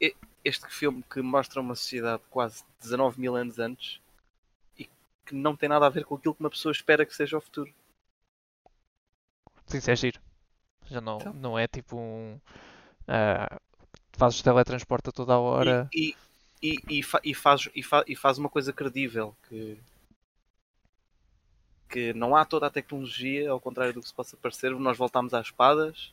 E- 0.00 0.14
Este 0.44 0.66
filme 0.68 1.04
que 1.08 1.22
mostra 1.22 1.60
uma 1.60 1.76
sociedade 1.76 2.20
quase 2.28 2.64
19 2.80 3.20
mil 3.20 3.36
anos 3.36 3.60
antes 3.60 4.00
e 4.78 4.88
que 5.26 5.34
não 5.34 5.56
tem 5.56 5.68
nada 5.68 5.86
a 5.86 5.90
ver 5.90 6.04
com 6.04 6.16
aquilo 6.16 6.34
que 6.34 6.40
uma 6.42 6.50
pessoa 6.50 6.72
espera 6.72 7.06
que 7.06 7.14
seja 7.14 7.38
o 7.38 7.40
futuro. 7.40 7.72
Sim, 9.72 9.78
isso 9.78 9.90
é 9.90 9.96
giro. 9.96 10.20
Já 10.86 11.00
não, 11.00 11.18
Então. 11.20 11.34
não 11.34 11.58
é 11.58 11.66
tipo 11.66 11.96
um. 11.96 12.40
ah, 13.08 13.58
fazes 14.16 14.42
teletransporte 14.42 15.10
a 15.10 15.12
toda 15.12 15.34
a 15.34 15.38
hora. 15.40 15.90
E, 15.94 16.14
e, 16.62 16.78
e, 16.88 16.98
e, 16.98 17.02
fa- 17.02 17.20
e 17.24 17.34
faz, 17.34 17.68
e, 17.74 17.82
fa- 17.82 18.04
e 18.06 18.16
faz 18.16 18.38
uma 18.38 18.48
coisa 18.48 18.72
credível 18.72 19.34
que, 19.48 19.78
que 21.88 22.12
não 22.14 22.34
há 22.34 22.44
toda 22.44 22.66
a 22.66 22.70
tecnologia, 22.70 23.50
ao 23.50 23.60
contrário 23.60 23.92
do 23.94 24.00
que 24.00 24.08
se 24.08 24.14
possa 24.14 24.36
parecer, 24.36 24.70
nós 24.78 24.96
voltamos 24.98 25.34
às 25.34 25.46
espadas. 25.46 26.12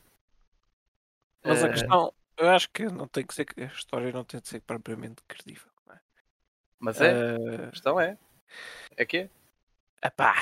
Mas 1.44 1.62
a 1.64 1.68
Eh, 1.68 1.72
questão, 1.72 2.12
eu 2.36 2.48
acho 2.50 2.68
que 2.70 2.84
não 2.86 3.08
tem 3.08 3.24
que 3.26 3.34
ser, 3.34 3.46
a 3.58 3.64
história 3.64 4.12
não 4.12 4.24
tem 4.24 4.40
de 4.40 4.48
ser 4.48 4.60
propriamente 4.60 5.22
credível. 5.26 5.70
não 5.86 5.94
é? 5.94 6.00
Mas 6.80 7.00
é, 7.00 7.12
Eh, 7.12 7.66
a 7.66 7.70
questão 7.70 8.00
é. 8.00 8.18
É 8.96 9.04
que 9.06 9.18
é. 9.18 9.30
Epá, 10.02 10.34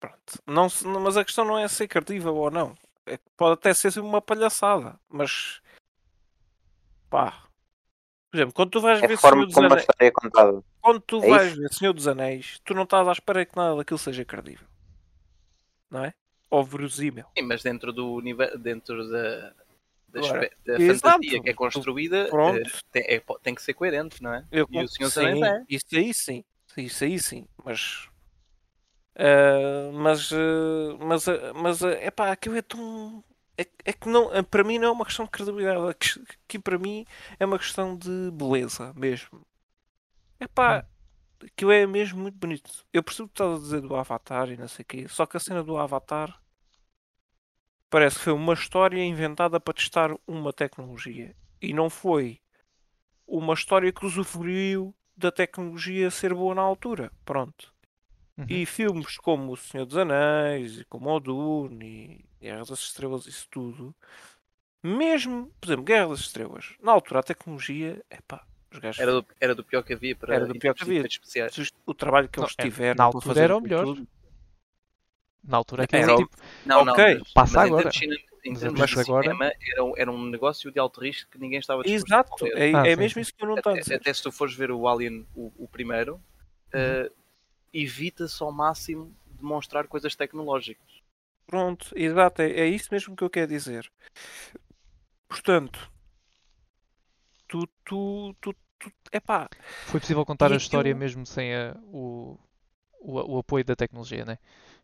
pronto. 0.00 0.42
Não, 0.46 0.66
mas 1.00 1.16
a 1.16 1.24
questão 1.24 1.44
não 1.44 1.58
é 1.58 1.68
ser 1.68 1.86
credível 1.86 2.34
ou 2.34 2.50
não. 2.50 2.74
É 3.06 3.16
que 3.18 3.24
pode 3.36 3.54
até 3.54 3.72
ser 3.74 3.98
uma 4.00 4.20
palhaçada, 4.20 4.98
mas 5.08 5.60
pá. 7.08 7.44
Por 8.30 8.36
exemplo, 8.36 8.54
quando 8.54 8.70
tu 8.70 8.80
vais 8.80 9.02
É 9.02 9.06
ver 9.06 9.18
Senhor 9.18 9.46
dos 9.46 9.58
Anéis, 9.58 9.86
é 10.00 10.10
quando 10.80 11.00
tu 11.00 11.20
É 11.22 11.28
vais 11.28 11.48
isso? 11.52 11.60
ver 11.60 11.72
Senhor 11.74 11.92
dos 11.92 12.06
Anéis, 12.08 12.60
tu 12.64 12.74
não 12.74 12.84
estás 12.84 13.06
à 13.06 13.12
espera 13.12 13.44
que 13.44 13.56
nada 13.56 13.76
daquilo 13.76 13.98
seja 13.98 14.24
credível. 14.24 14.66
Não 15.90 16.04
é? 16.04 16.14
Ou 16.48 16.64
verosímil. 16.64 17.26
Sim, 17.36 17.44
mas 17.44 17.62
dentro 17.62 17.92
do 17.92 18.12
universo, 18.14 18.56
dentro 18.58 19.08
da, 19.10 19.52
da, 20.08 20.18
Agora, 20.18 20.50
da 20.64 20.74
exato. 20.80 21.02
fantasia 21.02 21.42
que 21.42 21.50
é 21.50 21.54
construída, 21.54 22.28
Pronto. 22.28 22.68
eh, 22.68 22.72
tem, 22.92 23.02
é- 23.02 23.22
tem 23.42 23.54
que 23.54 23.62
ser 23.62 23.74
coerente, 23.74 24.22
não 24.22 24.32
é? 24.34 24.46
Eu 24.52 24.66
E 24.70 24.84
o 24.84 24.88
Senhor 24.88 25.08
dos 25.08 25.14
sim, 25.14 25.26
Anéis 25.26 25.42
é. 25.42 25.64
Isso 25.68 25.86
aí 25.92 26.14
sim. 26.14 26.44
Isso 26.76 27.04
aí 27.04 27.18
sim, 27.18 27.46
mas. 27.64 28.08
Ah, 29.20 29.90
mas, 29.92 30.32
ah, 30.32 30.96
mas, 30.98 31.28
ah, 31.28 31.52
mas, 31.54 31.82
é 31.82 32.10
pá, 32.10 32.32
aquilo 32.32 32.56
é 32.56 32.62
tão. 32.62 33.22
É, 33.58 33.66
é 33.84 33.92
que 33.92 34.08
não, 34.08 34.30
para 34.44 34.64
mim 34.64 34.78
não 34.78 34.88
é 34.88 34.90
uma 34.90 35.04
questão 35.04 35.26
de 35.26 35.30
credibilidade, 35.30 35.90
é 35.90 35.94
que, 35.94 36.38
que 36.48 36.58
para 36.58 36.78
mim 36.78 37.04
é 37.38 37.44
uma 37.44 37.58
questão 37.58 37.96
de 37.96 38.30
beleza 38.32 38.92
mesmo. 38.94 39.46
É 40.40 40.46
pá, 40.48 40.86
aquilo 41.44 41.72
é 41.72 41.86
mesmo 41.86 42.20
muito 42.20 42.38
bonito. 42.38 42.86
Eu 42.92 43.02
percebo 43.02 43.26
o 43.26 43.28
que 43.28 43.34
estás 43.34 43.56
a 43.56 43.62
dizer 43.62 43.80
do 43.82 43.94
Avatar 43.96 44.50
e 44.50 44.56
não 44.56 44.68
sei 44.68 44.82
o 44.84 44.86
quê, 44.86 45.06
só 45.08 45.26
que 45.26 45.36
a 45.36 45.40
cena 45.40 45.62
do 45.62 45.76
Avatar 45.76 46.40
parece 47.90 48.18
que 48.18 48.24
foi 48.24 48.32
uma 48.32 48.54
história 48.54 49.04
inventada 49.04 49.60
para 49.60 49.74
testar 49.74 50.10
uma 50.26 50.52
tecnologia 50.52 51.36
e 51.60 51.74
não 51.74 51.90
foi 51.90 52.40
uma 53.26 53.54
história 53.54 53.92
que 53.92 54.06
usufruiu 54.06 54.94
da 55.16 55.30
tecnologia 55.30 56.10
ser 56.10 56.34
boa 56.34 56.54
na 56.54 56.62
altura. 56.62 57.12
Pronto. 57.24 57.74
Uhum. 58.40 58.46
E 58.48 58.64
filmes 58.66 59.16
como 59.18 59.52
O 59.52 59.56
Senhor 59.56 59.84
dos 59.86 59.96
Anéis, 59.96 60.80
e 60.80 60.84
como 60.84 61.10
o 61.10 61.20
Dune, 61.20 62.24
e 62.40 62.44
Guerra 62.44 62.64
das 62.64 62.78
Estrelas, 62.80 63.26
isso 63.26 63.46
tudo, 63.50 63.94
mesmo, 64.82 65.50
por 65.60 65.66
exemplo, 65.68 65.84
Guerra 65.84 66.08
das 66.08 66.20
Estrelas, 66.20 66.74
na 66.82 66.92
altura 66.92 67.20
a 67.20 67.22
tecnologia, 67.22 68.02
epá, 68.10 68.42
os 68.72 68.78
gajos, 68.78 69.00
Era 69.00 69.12
do, 69.12 69.26
era 69.40 69.54
do 69.54 69.64
pior 69.64 69.82
que 69.82 69.92
havia 69.92 70.16
para 70.16 70.34
Era 70.34 70.46
do 70.46 70.54
pior 70.54 70.74
que 70.74 70.82
havia. 70.84 71.06
especiais. 71.06 71.72
o 71.86 71.94
trabalho 71.94 72.28
que 72.28 72.38
Não, 72.38 72.46
eles 72.46 72.56
é, 72.58 72.62
tiveram 72.62 72.96
na 72.98 73.04
altura 73.04 73.24
fazer 73.26 73.44
era 73.44 73.56
o 73.56 73.58
aquilo 73.58 73.68
melhor. 73.68 73.86
tudo. 73.86 74.08
Na 75.44 75.56
altura 75.56 75.84
aquilo 75.84 76.02
Era 76.02 76.12
era 76.12 76.20
o- 76.20 76.24
tipo. 76.24 76.36
Não, 76.66 76.84
não, 76.84 76.92
Ok, 76.92 77.18
mas, 77.18 77.32
passa 77.32 77.60
mas 77.60 77.66
agora. 77.66 77.88
em 77.88 77.90
termos, 77.90 78.18
em 78.44 78.52
Mas 78.52 78.60
termos 78.60 78.80
mas 78.80 78.90
de 78.90 79.00
agora- 79.00 79.22
cinema 79.24 79.52
era, 79.72 79.84
um- 79.84 79.94
era 79.96 80.10
um 80.12 80.24
negócio 80.26 80.70
de 80.70 80.78
alto 80.78 81.00
risco 81.00 81.30
que 81.30 81.38
ninguém 81.38 81.58
estava 81.58 81.82
disposto 81.82 82.06
Exato, 82.06 82.34
a 82.34 82.38
fazer. 82.38 82.58
é, 82.58 82.72
Ah, 82.74 82.82
é 82.84 82.90
sim, 82.90 82.96
mesmo 82.96 83.14
sim. 83.14 83.20
isso 83.20 83.34
que 83.34 83.42
eu 83.42 83.48
não 83.48 83.56
estou 83.56 83.70
a 83.70 83.74
Até, 83.74 83.82
dizer. 83.82 83.96
até 83.96 84.14
se 84.14 84.22
tu 84.22 84.32
fores 84.32 84.54
ver 84.54 84.70
o 84.70 84.86
Alien, 84.88 85.26
o, 85.34 85.52
o 85.58 85.68
primeiro, 85.68 86.20
eh, 86.72 87.10
evita-se 87.72 88.42
ao 88.42 88.52
máximo 88.52 89.14
demonstrar 89.38 89.86
coisas 89.86 90.14
tecnológicas. 90.14 90.86
Pronto, 91.46 91.90
exato, 91.96 92.42
é, 92.42 92.50
é 92.50 92.66
isso 92.68 92.88
mesmo 92.92 93.16
que 93.16 93.24
eu 93.24 93.30
quero 93.30 93.48
dizer. 93.48 93.90
Portanto, 95.28 95.90
tu, 97.48 97.66
tu, 97.84 98.34
tu, 98.40 98.54
tu 98.78 98.90
epá, 99.12 99.48
Foi 99.86 100.00
possível 100.00 100.24
contar 100.24 100.50
E 100.50 100.54
a 100.54 100.56
história 100.56 100.90
aquilo- 100.90 101.00
mesmo 101.00 101.26
sem 101.26 101.54
a- 101.54 101.76
o, 101.86 102.38
o, 103.00 103.34
o 103.36 103.38
apoio 103.38 103.64
da 103.64 103.76
tecnologia, 103.76 104.24
né? 104.24 104.38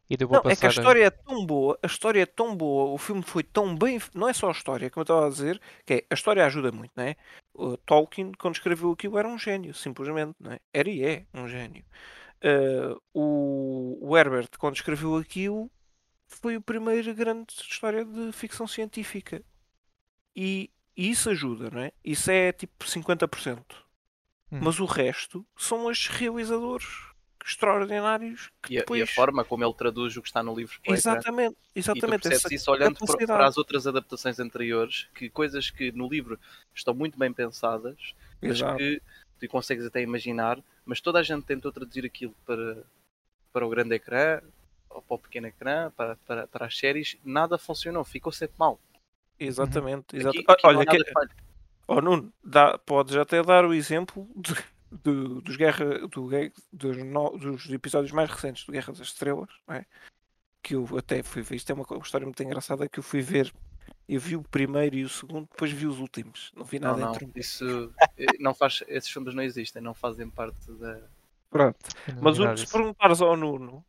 E 0.09 0.16
Não, 0.16 0.38
é 0.38 0.40
que 0.43 0.49
a 0.49 0.52
passar. 0.52 0.71
história 0.71 1.05
é 1.05 1.11
tão 1.11 1.45
boa, 1.45 1.78
a 1.83 1.87
história 1.87 2.23
é 2.23 2.26
tão 2.26 2.57
boa, 2.57 2.93
o 2.93 2.99
filme 2.99 3.23
foi 3.23 3.43
tão 3.43 3.75
bem. 3.76 3.99
Não 4.14 4.28
é 4.28 4.33
só 4.33 4.49
a 4.49 4.52
história, 4.52 4.88
como 4.88 5.00
eu 5.00 5.05
estava 5.05 5.26
a 5.26 5.31
dizer, 5.31 5.61
que 5.85 5.95
é, 5.95 6.05
a 6.09 6.14
história 6.14 6.45
ajuda 6.47 6.71
muito, 6.71 6.93
não 6.95 7.05
é? 7.05 7.16
O 7.52 7.76
Tolkien, 7.76 8.31
quando 8.38 8.55
escreveu 8.55 8.93
aquilo, 8.93 9.19
era 9.19 9.26
um 9.28 9.37
gênio, 9.38 9.75
simplesmente, 9.75 10.37
não 10.38 10.52
é? 10.52 10.61
Era 10.73 10.88
e 10.88 11.02
é 11.05 11.26
um 11.35 11.49
gênio. 11.49 11.85
Ah, 12.43 12.97
o, 13.12 13.99
o 14.00 14.16
Herbert, 14.16 14.49
quando 14.59 14.76
escreveu 14.76 15.16
aquilo, 15.16 15.71
foi 16.26 16.57
a 16.57 16.61
primeira 16.61 17.12
grande 17.12 17.52
história 17.52 18.05
de 18.05 18.33
ficção 18.33 18.66
científica. 18.66 19.43
E, 20.35 20.71
e 20.97 21.11
isso 21.11 21.31
ajuda, 21.31 21.71
não 21.71 21.81
é? 21.81 21.93
Isso 22.05 22.31
é 22.31 22.52
tipo 22.52 22.85
50%. 22.85 23.59
Hum. 24.52 24.61
Mas 24.62 24.78
o 24.81 24.85
resto 24.85 25.47
são 25.57 25.87
os 25.87 26.07
realizadores 26.07 26.87
extraordinários 27.45 28.50
que 28.62 28.75
E 28.75 28.78
a, 28.78 28.81
e 28.81 29.02
a 29.02 29.07
depois. 29.07 29.11
forma 29.11 29.45
como 29.45 29.64
ele 29.64 29.75
traduz 29.75 30.16
o 30.16 30.23
que 30.23 30.28
está 30.28 30.43
no 30.43 30.55
livro 30.55 30.76
ecrã. 30.85 30.95
Exatamente, 30.95 31.57
E 31.75 31.75
tu 31.75 31.78
exatamente. 31.78 32.28
isso 32.55 32.71
olhando 32.71 32.99
para, 32.99 33.26
para 33.26 33.47
as 33.47 33.57
outras 33.57 33.87
adaptações 33.87 34.38
anteriores, 34.40 35.09
que 35.14 35.31
coisas 35.31 35.71
que 35.71 35.93
no 35.93 36.09
livro 36.09 36.38
estão 36.75 36.93
muito 36.95 37.19
bem 37.19 37.33
pensadas, 37.33 38.14
mas 38.43 38.57
Exato. 38.57 38.76
que 38.76 39.00
tu 39.38 39.49
consegues 39.49 39.85
até 39.87 40.00
imaginar, 40.02 40.59
mas 40.85 41.00
toda 41.00 41.19
a 41.19 41.23
gente 41.23 41.45
tentou 41.45 41.73
traduzir 41.73 42.05
aquilo 42.05 42.35
para, 42.47 42.83
para 43.52 43.66
o 43.66 43.69
grande 43.71 43.95
ecrã, 43.95 44.40
ou 44.90 45.02
para 45.02 45.14
o 45.14 45.19
pequeno 45.19 45.47
ecrã, 45.47 45.90
para, 45.90 46.16
para, 46.26 46.47
para 46.47 46.66
as 46.66 46.76
séries, 46.78 47.16
nada 47.25 47.59
funcionou, 47.59 48.05
ficou 48.05 48.33
sempre 48.33 48.57
mal. 48.59 48.81
Exatamente, 49.38 50.16
exato. 50.16 50.38
Aqui, 50.38 50.45
aqui 50.49 50.62
não 50.62 50.78
Olha, 50.78 50.87
que- 50.87 51.05
oh, 51.87 52.00
Nuno, 52.00 52.33
dá, 52.43 52.78
podes 52.78 53.16
até 53.16 53.43
dar 53.43 53.64
o 53.66 53.75
exemplo 53.75 54.26
de- 54.35 54.55
de- 54.90 55.40
dos, 55.43 55.57
guerra, 55.57 56.07
do, 56.09 56.31
dos, 56.73 56.97
no- 57.05 57.37
dos 57.37 57.69
episódios 57.71 58.12
mais 58.12 58.31
recentes 58.31 58.64
do 58.64 58.73
Guerra 58.73 58.93
das 58.93 59.00
Estrelas, 59.09 59.50
é? 59.69 59.85
que 60.62 60.75
eu 60.75 60.88
até 60.99 61.23
fui 61.23 61.43
ver. 61.43 61.57
Isto 61.57 61.71
é 61.71 61.75
uma 61.75 61.87
história 62.02 62.26
muito 62.26 62.43
engraçada 62.43 62.88
que 62.88 62.99
eu 62.99 63.02
fui 63.02 63.21
ver. 63.21 63.52
Eu 64.09 64.21
vi 64.21 64.37
o 64.37 64.43
primeiro 64.43 64.97
e 64.97 65.05
o 65.05 65.09
segundo, 65.09 65.49
depois 65.51 65.73
vi 65.73 65.87
os 65.87 65.99
últimos. 65.99 66.53
Não 66.55 66.65
vi 66.65 66.79
Não, 66.79 66.91
nada 66.91 67.01
não, 67.03 67.11
entre 67.11 67.25
um. 67.25 67.33
isso 67.35 67.93
eh, 68.17 68.27
não 68.39 68.55
faz, 68.55 68.83
esses 68.89 69.11
filmes 69.11 69.35
não 69.35 69.43
existem, 69.43 69.83
não 69.83 69.95
fazem 69.95 70.29
parte 70.31 70.71
da. 70.73 71.01
Pronto. 71.51 71.79
Não 72.07 72.23
Mas 72.23 72.39
o, 72.39 72.57
se 72.57 72.67
perguntares 72.67 73.21
ao 73.21 73.37
Nuno, 73.37 73.85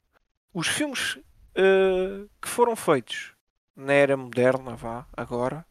os 0.53 0.67
filmes 0.67 1.19
eh, 1.55 2.25
que 2.41 2.47
foram 2.49 2.75
feitos 2.75 3.33
na 3.75 3.93
era 3.93 4.17
moderna, 4.17 4.75
vá, 4.75 5.05
agora, 5.15 5.65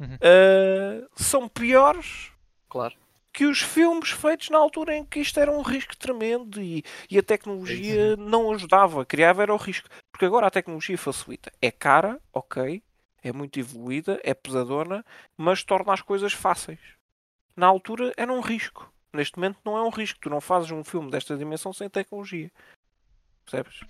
Uhum. 0.00 0.16
eh, 0.20 1.06
são 1.16 1.48
piores 1.48 2.30
Claro. 2.68 2.94
que 3.32 3.44
os 3.46 3.60
filmes 3.60 4.10
feitos 4.10 4.48
na 4.50 4.58
altura 4.58 4.96
em 4.96 5.04
que 5.04 5.20
isto 5.20 5.38
era 5.38 5.50
um 5.50 5.62
risco 5.62 5.96
tremendo 5.96 6.60
e, 6.60 6.82
e 7.10 7.18
a 7.18 7.22
tecnologia 7.22 8.16
não 8.16 8.52
ajudava, 8.52 9.04
criava 9.04 9.42
era 9.42 9.52
o 9.54 9.56
risco. 9.56 9.88
Porque 10.10 10.24
agora 10.24 10.46
a 10.46 10.50
tecnologia 10.50 10.98
facilita. 10.98 11.52
É 11.60 11.70
cara, 11.70 12.20
ok, 12.32 12.82
é 13.22 13.32
muito 13.32 13.58
evoluída, 13.58 14.20
é 14.22 14.34
pesadona, 14.34 15.04
mas 15.36 15.64
torna 15.64 15.92
as 15.92 16.00
coisas 16.00 16.32
fáceis. 16.32 16.80
Na 17.56 17.66
altura 17.66 18.12
era 18.16 18.32
um 18.32 18.40
risco. 18.40 18.92
Neste 19.12 19.36
momento 19.36 19.58
não 19.64 19.76
é 19.76 19.82
um 19.82 19.90
risco. 19.90 20.20
Tu 20.20 20.30
não 20.30 20.40
fazes 20.40 20.70
um 20.70 20.84
filme 20.84 21.10
desta 21.10 21.36
dimensão 21.36 21.72
sem 21.72 21.88
tecnologia. 21.88 22.50
Percebes? 23.44 23.80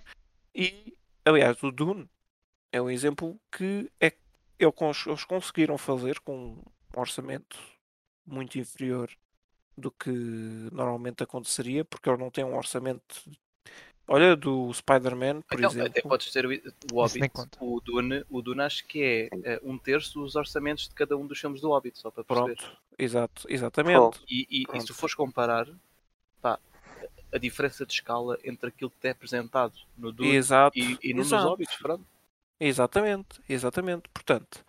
E, 0.54 0.96
aliás, 1.24 1.62
o 1.62 1.70
Dune 1.70 2.08
é 2.72 2.80
um 2.80 2.90
exemplo 2.90 3.38
que 3.50 3.90
é, 4.00 4.12
eles 4.58 5.24
conseguiram 5.24 5.76
fazer 5.76 6.20
com 6.20 6.36
um 6.36 7.00
orçamento 7.00 7.58
muito 8.26 8.58
inferior 8.58 9.10
do 9.76 9.90
que 9.90 10.10
normalmente 10.72 11.22
aconteceria, 11.22 11.84
porque 11.84 12.08
ele 12.08 12.18
não 12.18 12.30
tem 12.30 12.44
um 12.44 12.56
orçamento. 12.56 13.30
Olha, 14.10 14.34
do 14.34 14.72
Spider-Man, 14.72 15.42
por 15.42 15.58
Então, 15.58 15.70
exemplo. 15.70 15.90
até 15.90 16.00
podes 16.00 16.32
ter 16.32 16.46
o, 16.46 16.50
o 16.92 16.94
Hobbit, 17.02 17.30
o 17.60 17.78
Dune, 17.80 18.24
o 18.30 18.40
Dune 18.40 18.62
acho 18.62 18.86
que 18.86 19.02
é 19.02 19.28
eh, 19.44 19.60
um 19.62 19.76
terço 19.76 20.18
dos 20.18 20.34
orçamentos 20.34 20.88
de 20.88 20.94
cada 20.94 21.14
um 21.14 21.26
dos 21.26 21.38
filmes 21.38 21.60
do 21.60 21.68
Hobbit, 21.68 21.98
só 21.98 22.10
para 22.10 22.24
perceber. 22.24 22.56
Pronto, 22.56 22.78
exato, 22.98 23.46
exatamente. 23.50 24.18
E, 24.28 24.46
e- 24.50 24.62
e 24.62 24.66
Pronto. 24.66 24.80
se 24.80 24.86
tu 24.86 24.94
fores 24.94 25.14
comparar, 25.14 25.68
pá, 26.40 26.58
a 27.30 27.36
diferença 27.36 27.84
de 27.84 27.92
escala 27.92 28.38
entre 28.42 28.70
aquilo 28.70 28.90
que 28.98 29.06
é 29.06 29.10
apresentado 29.10 29.74
no 29.96 30.10
Dune 30.10 30.30
Exato, 30.34 30.78
e, 30.78 30.98
e 31.02 31.12
no 31.12 31.18
nos 31.20 31.26
exato. 31.28 31.46
Hobbits, 31.48 31.76
pronto. 31.76 32.06
Exatamente, 32.58 33.40
exatamente. 33.46 34.08
Portanto, 34.08 34.64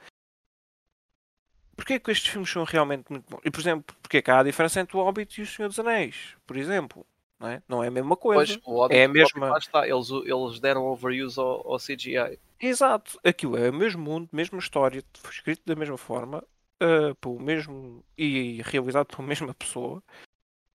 porquê 1.78 1.98
que 1.98 2.12
estes 2.12 2.30
filmes 2.30 2.50
são 2.52 2.66
realmente 2.66 3.10
muito 3.10 3.28
bons? 3.30 3.40
E, 3.46 3.50
por 3.50 3.62
exemplo, 3.62 3.96
porquê 4.02 4.22
que 4.22 4.30
há 4.30 4.40
a 4.40 4.44
diferença 4.44 4.82
entre 4.82 4.98
o 4.98 5.02
Hobbit 5.02 5.40
e 5.40 5.44
o 5.44 5.48
Senhor 5.48 5.70
dos 5.70 5.80
Anéis, 5.80 6.36
por 6.46 6.58
exemplo? 6.58 7.06
Não 7.40 7.48
é, 7.48 7.64
não 7.68 7.84
é 7.84 7.88
a 7.88 7.92
mesma 7.92 8.18
coisa. 8.18 8.60
Pois, 8.64 8.92
é 8.92 9.06
a 9.06 9.08
mesma- 9.08 9.58
está, 9.58 9.88
eles, 9.88 10.10
eles 10.10 10.60
deram 10.60 10.86
overuse 10.86 11.40
ao, 11.40 11.72
ao 11.72 11.80
CGI. 11.80 12.38
Exato, 12.60 13.18
aquilo 13.24 13.58
é 13.58 13.70
o 13.70 13.74
mesmo 13.74 14.02
mundo, 14.04 14.28
mesma 14.34 14.60
história, 14.60 15.02
escrito 15.32 15.62
da 15.66 15.76
mesma 15.76 15.98
forma, 15.98 16.44
ah, 16.82 17.16
pelo 17.22 17.40
mesmo 17.40 18.04
e 18.18 18.62
realizado 18.66 19.08
pela 19.08 19.24
mesma 19.28 19.54
pessoa. 19.54 20.04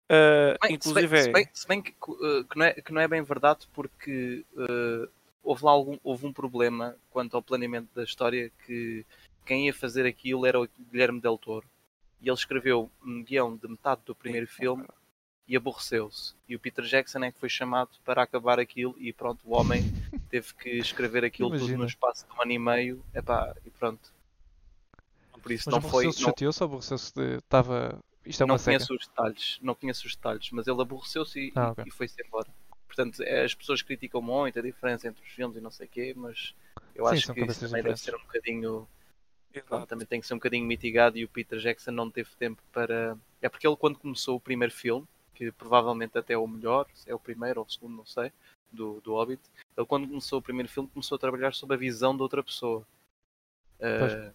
Ah, 0.10 0.58
Bem, 0.62 0.76
inclusive 0.76 1.08
se 1.08 1.12
bem, 1.14 1.22
se 1.24 1.30
é- 1.30 1.34
bem- 1.34 1.50
se 1.54 1.68
bem 1.68 1.82
que, 1.82 1.94
uh, 2.08 2.44
que 2.46 2.58
não 2.58 2.66
é, 2.66 2.74
que 2.74 2.94
não 2.94 3.02
é 3.02 3.08
bem 3.08 3.22
verdade 3.22 3.68
porque 3.74 4.46
uh, 4.54 5.10
houve 5.44 5.66
lá 5.66 5.72
algum, 5.72 5.98
houve 6.04 6.26
um 6.26 6.32
problema 6.34 6.96
quanto 7.10 7.36
ao 7.36 7.42
planeamento 7.44 7.90
da 7.96 8.04
história 8.04 8.52
que 8.66 9.06
quem 9.46 9.66
ia 9.66 9.74
fazer 9.74 10.06
aquilo 10.06 10.46
era 10.46 10.60
o 10.62 10.68
Guilherme 10.92 11.20
Del 11.20 11.38
Toro 11.38 11.66
e 12.22 12.30
ele 12.30 12.38
escreveu 12.38 12.90
um 13.06 13.22
guião 13.24 13.56
de 13.58 13.68
metade 13.68 14.02
do 14.06 14.16
primeiro 14.16 14.48
filme 14.48 14.86
e 15.54 15.58
aborreceu-se 15.58 16.34
e 16.50 16.56
o 16.56 16.60
Peter 16.60 16.84
Jackson 16.84 17.24
é 17.24 17.32
que 17.32 17.40
foi 17.40 17.48
chamado 17.50 17.92
para 18.04 18.24
acabar 18.24 18.60
aquilo 18.60 18.96
e 18.98 19.14
pronto, 19.14 19.40
o 19.46 19.54
homem 19.56 19.84
teve 20.32 20.52
que 20.56 20.70
escrever 20.80 21.24
aquilo 21.24 21.50
tudo 21.50 21.60
Imagina. 21.60 21.78
no 21.84 21.86
espaço 21.86 22.26
de 22.26 22.34
um 22.34 22.42
ano 22.42 22.52
e 22.52 22.58
meio 22.60 23.04
Epá, 23.14 23.54
e 23.64 23.70
pronto 23.70 24.12
por 25.42 25.52
isso 25.52 25.70
Mas 25.70 25.76
não 25.76 25.82
foi 25.82 26.06
aborreceu-se, 26.06 26.22
não, 26.22 26.30
chateou-se 26.30 26.64
ou 26.64 26.68
aborreceu-se 26.70 27.14
de. 27.14 27.36
Estava. 27.38 28.00
Isto 28.26 28.44
é 28.44 28.46
não 28.48 28.56
uma 28.56 28.58
seca. 28.58 28.78
conheço 28.78 28.96
os 28.96 29.08
detalhes, 29.08 29.60
não 29.62 29.76
conheço 29.76 30.08
os 30.08 30.16
detalhes, 30.16 30.50
mas 30.52 30.68
ele 30.68 30.82
aborreceu-se 30.82 31.40
e, 31.40 31.54
Ah, 31.56 31.68
e- 31.68 31.72
ok. 31.72 31.84
e 31.86 31.92
foi-se 31.92 32.16
embora. 32.26 32.48
Portanto, 32.88 33.22
é, 33.22 33.44
as 33.44 33.54
pessoas 33.54 33.82
criticam 33.82 34.22
muito 34.22 34.58
a 34.58 34.62
diferença 34.62 35.08
entre 35.08 35.22
os 35.22 35.30
filmes 35.30 35.58
e 35.58 35.62
não 35.62 35.70
sei 35.70 35.86
o 35.88 35.90
quê, 35.90 36.14
mas 36.16 36.54
eu 36.96 37.06
Sim, 37.08 37.16
acho 37.16 37.34
que 37.34 37.42
isso 37.42 37.68
também 37.68 37.84
deve 37.84 37.98
ser 37.98 38.16
um 38.16 38.20
bocadinho. 38.20 38.88
Também 39.88 40.08
tem 40.08 40.20
que 40.22 40.26
ser 40.26 40.34
um 40.34 40.38
bocadinho 40.38 40.66
mitigado 40.66 41.18
e 41.18 41.26
o 41.26 41.30
Peter 41.30 41.60
Jackson 41.60 41.92
não 41.92 42.10
teve 42.10 42.30
tempo 42.40 42.62
para. 42.72 43.18
É 43.42 43.50
porque 43.50 43.68
ele, 43.68 43.76
quando 43.76 44.00
começou 44.00 44.38
o 44.38 44.40
primeiro 44.40 44.74
filme, 44.74 45.06
que 45.34 45.52
provavelmente 45.52 46.18
até 46.18 46.34
é 46.34 46.38
o 46.38 46.48
melhor, 46.48 46.88
é 47.06 47.14
o 47.14 47.20
primeiro 47.20 47.60
ou 47.60 47.66
o 47.66 47.70
segundo, 47.70 47.96
não 47.96 48.06
sei, 48.06 48.32
do, 48.72 49.02
do 49.02 49.14
Hobbit, 49.14 49.42
ele, 49.78 49.86
quando 49.86 50.08
começou 50.08 50.40
o 50.40 50.42
primeiro 50.42 50.70
filme, 50.70 50.90
começou 50.90 51.16
a 51.16 51.20
trabalhar 51.20 51.54
sob 51.54 51.74
a 51.74 51.78
visão 51.78 52.16
de 52.16 52.22
outra 52.22 52.44
pessoa. 52.44 52.86
Uh, 53.80 54.34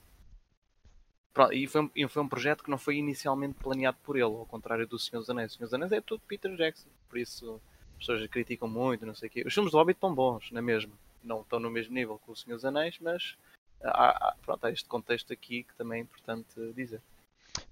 Pronto, 1.39 1.53
e 1.53 1.69
foi, 1.69 1.83
um, 1.83 1.91
e 1.95 2.09
foi 2.09 2.21
um 2.21 2.29
projeto 2.29 2.65
que 2.65 2.71
não 2.71 2.79
foi 2.79 2.97
inicialmente 2.97 3.55
planeado 3.55 3.97
por 4.03 4.17
ele, 4.17 4.25
ao 4.25 4.45
contrário 4.45 4.89
do 4.89 4.99
Senhor 4.99 5.21
dos 5.21 5.31
Anéis. 5.31 5.53
O 5.53 5.57
Senhor 5.57 5.67
dos 5.67 5.75
Anéis 5.75 5.93
é 5.93 6.01
tudo 6.01 6.21
Peter 6.27 6.53
Jackson, 6.57 6.89
por 7.09 7.17
isso 7.17 7.61
as 7.93 7.99
pessoas 7.99 8.27
criticam 8.27 8.67
muito, 8.69 9.07
não 9.07 9.15
sei 9.15 9.29
o 9.29 9.31
quê. 9.31 9.45
Os 9.47 9.55
filmes 9.55 9.71
do 9.71 9.79
Hobbit 9.79 9.97
estão 9.97 10.13
bons, 10.13 10.51
na 10.51 10.61
mesma. 10.61 10.93
Não 11.23 11.43
estão 11.43 11.61
no 11.61 11.71
mesmo 11.71 11.95
nível 11.95 12.21
que 12.25 12.33
o 12.33 12.35
Senhor 12.35 12.57
dos 12.57 12.65
Anéis, 12.65 12.99
mas 13.01 13.37
há, 13.83 14.31
há, 14.31 14.37
pronto, 14.45 14.65
há 14.65 14.73
este 14.73 14.89
contexto 14.89 15.33
aqui 15.33 15.63
que 15.63 15.75
também 15.77 16.01
é 16.01 16.03
importante 16.03 16.73
dizer. 16.75 17.01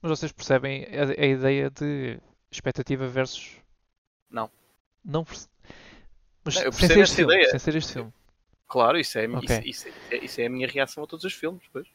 Mas 0.00 0.10
vocês 0.10 0.30
percebem 0.30 0.84
a, 0.84 1.20
a 1.20 1.26
ideia 1.26 1.68
de 1.68 2.20
expectativa 2.56 3.06
versus. 3.06 3.56
Não. 4.30 4.50
Não 5.04 5.24
Mas 6.44 6.54
Não, 6.56 6.62
eu 6.62 6.72
sem 6.72 6.88
ser, 6.88 6.98
este 6.98 7.16
filme, 7.16 7.34
ideia. 7.34 7.50
sem 7.50 7.58
ser 7.58 7.76
este 7.76 7.92
filme. 7.92 8.12
Claro, 8.68 8.98
isso 8.98 9.18
é, 9.18 9.28
Ok. 9.28 9.60
isso, 9.64 9.88
isso 9.88 9.98
é, 10.10 10.16
isso 10.24 10.40
é 10.40 10.46
a 10.46 10.50
minha 10.50 10.66
reação 10.66 11.04
a 11.04 11.06
todos 11.06 11.24
os 11.24 11.32
filmes. 11.32 11.62
Pois. 11.72 11.86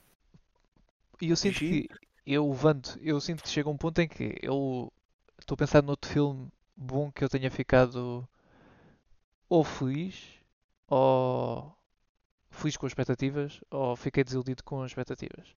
E 1.22 1.30
eu 1.30 1.36
sinto 1.36 1.60
que 1.60 1.89
eu 2.25 2.50
levanto, 2.50 2.98
eu 3.01 3.20
sinto 3.20 3.44
que 3.44 3.50
chega 3.50 3.70
um 3.70 3.77
ponto 3.77 4.00
em 4.00 4.08
que 4.08 4.38
eu 4.41 4.91
estou 5.39 5.56
a 5.56 5.58
pensar 5.58 5.84
noutro 5.84 6.10
filme 6.10 6.50
bom 6.75 7.12
que 7.12 7.24
eu 7.24 7.30
tenha 7.30 7.51
ficado 7.51 8.27
ou 9.50 9.63
feliz 9.63 10.18
ou 10.88 11.75
feliz 12.50 12.77
com 12.77 12.86
as 12.86 12.91
expectativas 12.91 13.60
ou 13.70 13.96
fiquei 13.96 14.24
desiludido 14.24 14.63
com 14.63 14.82
as 14.82 14.91
expectativas. 14.91 15.56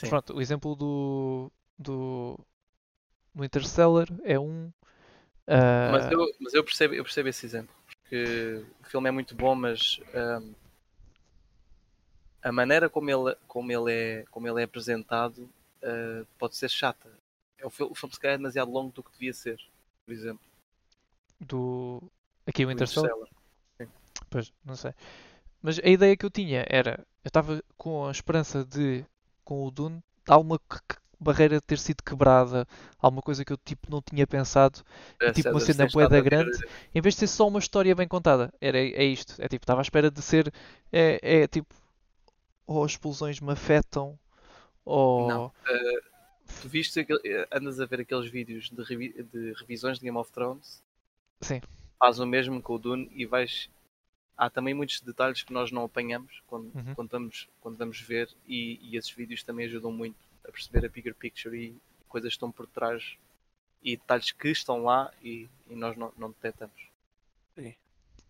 Mas 0.00 0.10
pronto, 0.10 0.34
o 0.34 0.40
exemplo 0.40 0.74
do, 0.76 1.52
do, 1.78 2.38
do 3.38 3.44
Interstellar 3.44 4.06
é 4.24 4.38
um. 4.38 4.70
ah, 5.46 5.90
Mas, 5.92 6.10
eu, 6.10 6.18
mas 6.40 6.54
eu, 6.54 6.64
percebo, 6.64 6.94
eu 6.94 7.04
percebo 7.04 7.28
esse 7.28 7.46
exemplo. 7.46 7.74
Porque 8.02 8.64
o 8.80 8.84
filme 8.86 9.08
é 9.08 9.12
muito 9.12 9.34
bom, 9.34 9.54
mas 9.54 10.00
ahm, 10.14 10.52
a 12.42 12.52
maneira 12.52 12.88
como 12.88 13.10
ele, 13.10 13.36
como 13.46 13.70
ele, 13.72 13.92
é, 13.92 14.24
como 14.30 14.46
ele 14.48 14.60
é 14.60 14.64
apresentado 14.64 15.48
ah, 15.82 16.24
pode 16.38 16.56
ser 16.56 16.68
chata. 16.68 17.10
É 17.58 17.66
o, 17.66 17.70
filme, 17.70 17.92
o 17.92 17.94
filme 17.94 18.14
se 18.14 18.20
calhar 18.20 18.34
é 18.34 18.38
demasiado 18.38 18.70
longo 18.70 18.92
do 18.92 19.02
que 19.02 19.12
devia 19.12 19.32
ser, 19.32 19.58
por 20.04 20.12
exemplo. 20.12 20.40
do. 21.40 22.02
Aqui 22.46 22.64
o 22.64 22.70
Interstellar. 22.70 23.10
Interstellar. 23.10 23.28
Pois, 24.30 24.52
não 24.64 24.76
sei. 24.76 24.92
Mas 25.62 25.78
a 25.80 25.88
ideia 25.88 26.16
que 26.16 26.26
eu 26.26 26.30
tinha 26.30 26.64
era, 26.68 27.06
eu 27.24 27.28
estava 27.28 27.62
com 27.76 28.06
a 28.06 28.10
esperança 28.10 28.64
de, 28.64 29.04
com 29.44 29.64
o 29.66 29.70
Dune, 29.70 30.02
que- 30.24 30.80
que- 30.88 31.00
barreira 31.20 31.60
ter 31.60 31.78
sido 31.78 32.02
quebrada, 32.02 32.66
alguma 32.98 33.22
coisa 33.22 33.44
que 33.44 33.52
eu 33.52 33.56
tipo 33.58 33.90
não 33.90 34.00
tinha 34.02 34.26
pensado, 34.26 34.82
É, 35.20 35.32
tipo 35.32 35.50
uma 35.50 35.60
cena 35.60 35.84
tens 35.84 35.92
bué 35.92 36.04
estado 36.04 36.10
da 36.12 36.18
a 36.18 36.22
ver- 36.22 36.30
grande. 36.30 36.58
em 36.94 37.00
vez 37.00 37.14
de 37.14 37.20
ser 37.20 37.26
só 37.28 37.46
uma 37.48 37.58
história 37.58 37.94
bem 37.94 38.08
contada. 38.08 38.52
Era, 38.60 38.78
é 38.78 39.04
isto. 39.04 39.34
É 39.40 39.48
tipo, 39.48 39.64
estava 39.64 39.80
à 39.80 39.82
espera 39.82 40.10
de 40.10 40.22
ser, 40.22 40.52
é, 40.92 41.42
é 41.42 41.46
tipo, 41.48 41.74
ou 42.66 42.84
as 42.84 42.92
explosões 42.92 43.40
me 43.40 43.52
afetam, 43.52 44.18
ou... 44.84 45.28
Não. 45.28 45.52
eh, 45.66 46.00
Tu 46.62 46.68
viste, 46.68 47.00
aquele- 47.00 47.20
eh, 47.24 47.48
andas 47.52 47.80
a 47.80 47.86
ver 47.86 48.00
aqueles 48.00 48.30
vídeos 48.30 48.70
de, 48.70 48.82
revi- 48.82 49.14
de 49.32 49.52
revisões 49.54 49.98
de 49.98 50.04
Game 50.04 50.16
of 50.18 50.32
Thrones? 50.32 50.82
Sim. 51.40 51.60
Faz 51.98 52.18
o 52.18 52.26
mesmo 52.26 52.60
com 52.62 52.74
o 52.74 52.78
Dune 52.78 53.10
e 53.14 53.26
vais. 53.26 53.68
Há 54.36 54.48
também 54.50 54.74
muitos 54.74 55.00
detalhes 55.00 55.42
que 55.42 55.52
nós 55.52 55.70
não 55.72 55.84
apanhamos 55.84 56.42
quando, 56.46 56.72
Uhum. 56.74 56.94
quando, 56.94 57.10
vamos, 57.10 57.48
quando 57.60 57.76
vamos 57.76 58.00
ver, 58.00 58.28
e, 58.46 58.78
e 58.82 58.96
esses 58.96 59.10
vídeos 59.10 59.42
também 59.42 59.66
ajudam 59.66 59.92
muito 59.92 60.16
a 60.48 60.52
perceber 60.52 60.86
a 60.86 60.88
bigger 60.88 61.14
picture 61.14 61.56
e 61.56 61.76
coisas 62.08 62.30
que 62.30 62.36
estão 62.36 62.50
por 62.50 62.66
trás 62.66 63.16
e 63.82 63.96
detalhes 63.96 64.32
que 64.32 64.48
estão 64.48 64.82
lá 64.82 65.12
e, 65.22 65.48
e 65.68 65.76
nós 65.76 65.96
não, 65.96 66.12
não 66.16 66.30
detectamos. 66.30 66.88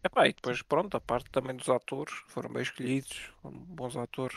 Epá, 0.02 0.28
e 0.28 0.32
depois, 0.32 0.62
pronto, 0.62 0.96
a 0.96 1.00
parte 1.00 1.28
também 1.30 1.56
dos 1.56 1.68
atores, 1.68 2.14
foram 2.28 2.50
bem 2.50 2.62
escolhidos, 2.62 3.32
bons 3.42 3.96
atores, 3.96 4.36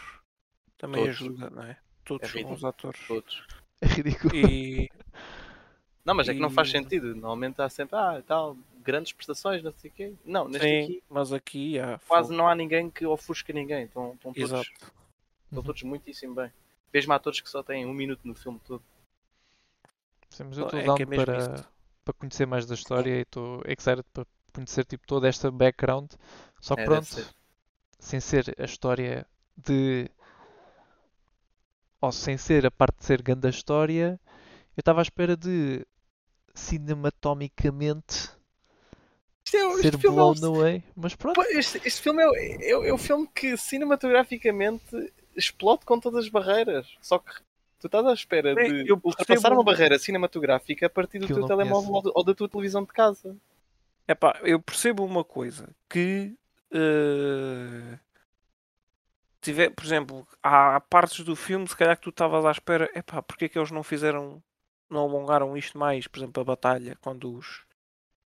também 0.77 1.03
Todos. 1.03 1.21
ajuda, 1.21 1.49
não 1.51 1.63
é? 1.63 1.77
Todos 2.03 2.27
É 2.29 2.31
são 2.31 2.43
bons 2.43 2.63
atores. 2.63 2.99
Todos. 3.07 3.47
É 3.79 3.85
ridículo. 3.87 4.35
E 4.35 4.89
Não, 6.03 6.15
mas 6.15 6.27
é 6.27 6.33
que 6.33 6.39
não 6.39 6.49
faz 6.49 6.71
sentido. 6.71 7.13
Normalmente 7.15 7.61
há 7.61 7.69
sempre, 7.69 7.95
ah, 7.95 8.23
tal, 8.25 8.57
grandes 8.83 9.13
prestações, 9.13 9.61
não 9.61 9.71
sei 9.71 9.91
o 9.91 9.93
quê. 9.93 10.13
Não, 10.25 10.47
neste 10.47 10.67
sim, 10.67 10.83
aqui 10.83 11.03
mas 11.07 11.31
aqui 11.31 11.79
há 11.79 11.99
quase 12.07 12.33
não 12.33 12.47
há 12.47 12.55
ninguém 12.55 12.89
que 12.89 13.05
ofusca 13.05 13.53
ninguém. 13.53 13.83
Estão, 13.85 14.13
estão 14.13 14.33
todos 14.33 14.51
Exato. 14.51 14.69
Estão 14.71 14.91
Uhum. 15.59 15.63
todos 15.63 15.83
muitíssimo 15.83 16.33
bem. 16.33 16.51
Mesmo 16.93 17.13
atores 17.13 17.41
que 17.41 17.49
só 17.49 17.63
têm 17.63 17.85
um 17.85 17.93
minuto 17.93 18.21
no 18.27 18.35
filme 18.35 18.59
todo. 18.65 18.83
Sim, 20.29 20.45
mas 20.45 20.57
eu 20.57 20.63
É 20.63 20.65
estou 20.65 20.81
down 20.83 21.01
é 21.01 21.05
mesmo 21.05 21.25
para, 21.25 21.65
para 22.03 22.13
conhecer 22.13 22.45
mais 22.45 22.65
da 22.65 22.73
história 22.75 23.17
e 23.17 23.21
estou 23.21 23.61
excited 23.67 24.03
para 24.13 24.25
conhecer 24.53 24.85
tipo, 24.85 25.05
toda 25.05 25.27
esta 25.27 25.51
background. 25.51 26.11
Só 26.59 26.77
que 26.77 26.81
É, 26.81 26.85
pronto, 26.85 27.05
ser. 27.05 27.27
sem 27.99 28.19
ser 28.19 28.55
a 28.59 28.65
história 28.65 29.25
de. 29.57 30.09
Ou 32.01 32.11
sem 32.11 32.37
ser 32.37 32.65
a 32.65 32.71
parte 32.71 32.97
de 32.99 33.05
ser 33.05 33.21
grande 33.21 33.47
a 33.47 33.49
história, 33.49 34.19
eu 34.75 34.81
estava 34.81 35.01
à 35.01 35.03
espera 35.03 35.37
de 35.37 35.85
cinematomicamente 36.55 38.31
Isto 39.45 39.57
é, 39.57 39.77
ser 39.81 39.95
este, 39.95 39.97
filme 39.97 40.19
é, 40.19 40.23
blown 40.23 40.33
um- 40.33 40.45
away. 40.45 40.83
Mas 40.95 41.15
pronto, 41.15 41.41
este, 41.49 41.81
este 41.85 42.01
filme 42.01 42.21
é, 42.23 42.27
o- 42.27 42.35
é, 42.35 42.75
o- 42.77 42.85
é 42.85 42.93
o 42.93 42.97
filme 42.97 43.27
que 43.27 43.57
cinematograficamente 43.57 45.13
explode 45.35 45.85
com 45.85 45.99
todas 45.99 46.25
as 46.25 46.29
barreiras. 46.29 46.87
Só 47.01 47.19
que 47.19 47.31
tu 47.79 47.87
estás 47.87 48.05
à 48.05 48.13
espera 48.13 48.53
Sim, 48.55 48.83
de 48.83 48.93
ultrapassar 48.93 49.53
uma 49.53 49.63
barreira 49.63 49.97
cinematográfica 49.97 50.85
a 50.85 50.89
partir 50.89 51.19
do 51.19 51.27
teu 51.27 51.45
telemóvel 51.45 51.89
conheço. 51.89 52.07
ou, 52.09 52.13
ou 52.15 52.23
da 52.23 52.33
tua 52.33 52.49
televisão 52.49 52.83
de 52.83 52.93
casa. 52.93 53.35
Epá, 54.07 54.39
eu 54.43 54.59
percebo 54.59 55.03
uma 55.05 55.23
coisa 55.23 55.69
que 55.89 56.35
eh, 56.71 57.97
tiver, 59.41 59.71
por 59.71 59.83
exemplo, 59.83 60.27
há 60.41 60.79
partes 60.79 61.25
do 61.25 61.35
filme 61.35 61.67
se 61.67 61.75
calhar 61.75 61.97
que 61.97 62.03
tu 62.03 62.09
estavas 62.09 62.45
à 62.45 62.51
espera, 62.51 62.89
epá, 62.95 63.21
porque 63.21 63.45
é 63.45 63.49
que 63.49 63.57
eles 63.57 63.71
não 63.71 63.83
fizeram, 63.83 64.41
não 64.89 65.01
alongaram 65.01 65.57
isto 65.57 65.77
mais, 65.77 66.07
por 66.07 66.19
exemplo, 66.19 66.41
a 66.41 66.45
batalha 66.45 66.97
quando 67.01 67.35
os 67.35 67.65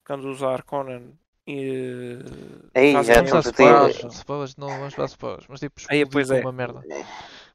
quando 0.05 0.29
os 0.29 0.41
Arconan 0.41 1.11
eh, 1.59 2.81
Ei, 2.81 2.93
fazem 2.93 3.15
já 3.15 3.21
vamos 3.21 3.31
dar 3.31 3.39
spoilers, 3.51 4.13
spoilers, 4.15 4.55
não 4.57 4.67
vamos 4.69 4.93
dar 4.95 5.05
spoilers, 5.05 5.45
mas 5.49 5.59
tipo, 5.59 5.81
Aí, 5.89 6.05
pois 6.05 6.29
é. 6.31 6.41
uma 6.41 6.51
merda. 6.51 6.81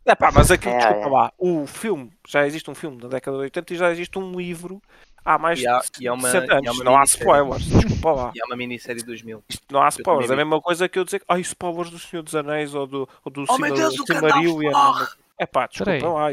Epá, 0.05 0.31
mas 0.33 0.51
aquilo, 0.53 0.75
É, 0.75 0.79
desculpa 0.79 1.07
é. 1.09 1.11
lá, 1.11 1.33
o 1.37 1.67
filme, 1.67 2.13
já 2.29 2.47
existe 2.47 2.71
um 2.71 2.75
filme 2.77 2.97
da 3.01 3.09
década 3.09 3.37
de 3.39 3.43
80 3.45 3.75
e 3.75 3.77
já 3.77 3.91
existe 3.91 4.17
um 4.19 4.37
livro 4.39 4.81
há 5.25 5.37
mais 5.37 5.61
E 5.61 5.67
há- 5.67 5.81
de 5.81 6.05
e 6.05 6.07
há 6.09 6.13
uma- 6.15 6.31
60 6.31 6.47
e 6.47 6.51
há 6.55 6.71
anos. 6.71 6.85
não 6.85 6.97
há 6.97 7.03
spoilers, 7.03 7.65
desculpa 7.65 8.13
lá. 8.13 8.33
E 8.33 8.41
há 8.41 8.47
uma 8.47 8.57
minissérie 8.57 9.01
de 9.01 9.07
2000. 9.07 9.43
Isto 9.49 9.65
não 9.73 9.83
há 9.83 9.89
spoilers. 9.89 10.31
É 10.31 10.35
a 10.35 10.37
mesma 10.37 10.61
coisa 10.61 10.89
que 10.89 10.97
eu 10.99 11.05
dizer, 11.05 11.23
ai, 11.29 11.41
spoilers 11.41 11.91
do 11.91 11.99
Senhor 11.99 12.23
dos 12.23 12.37
Anéis 12.37 12.73
ou 12.73 12.87
do, 12.87 13.09
ou 13.25 13.33
do 13.33 13.43
Oh, 13.43 13.47
Silmarillion. 13.47 14.71
É 15.39 15.45
pá, 15.45 15.67
desculpa 15.67 16.09
lá. 16.09 16.31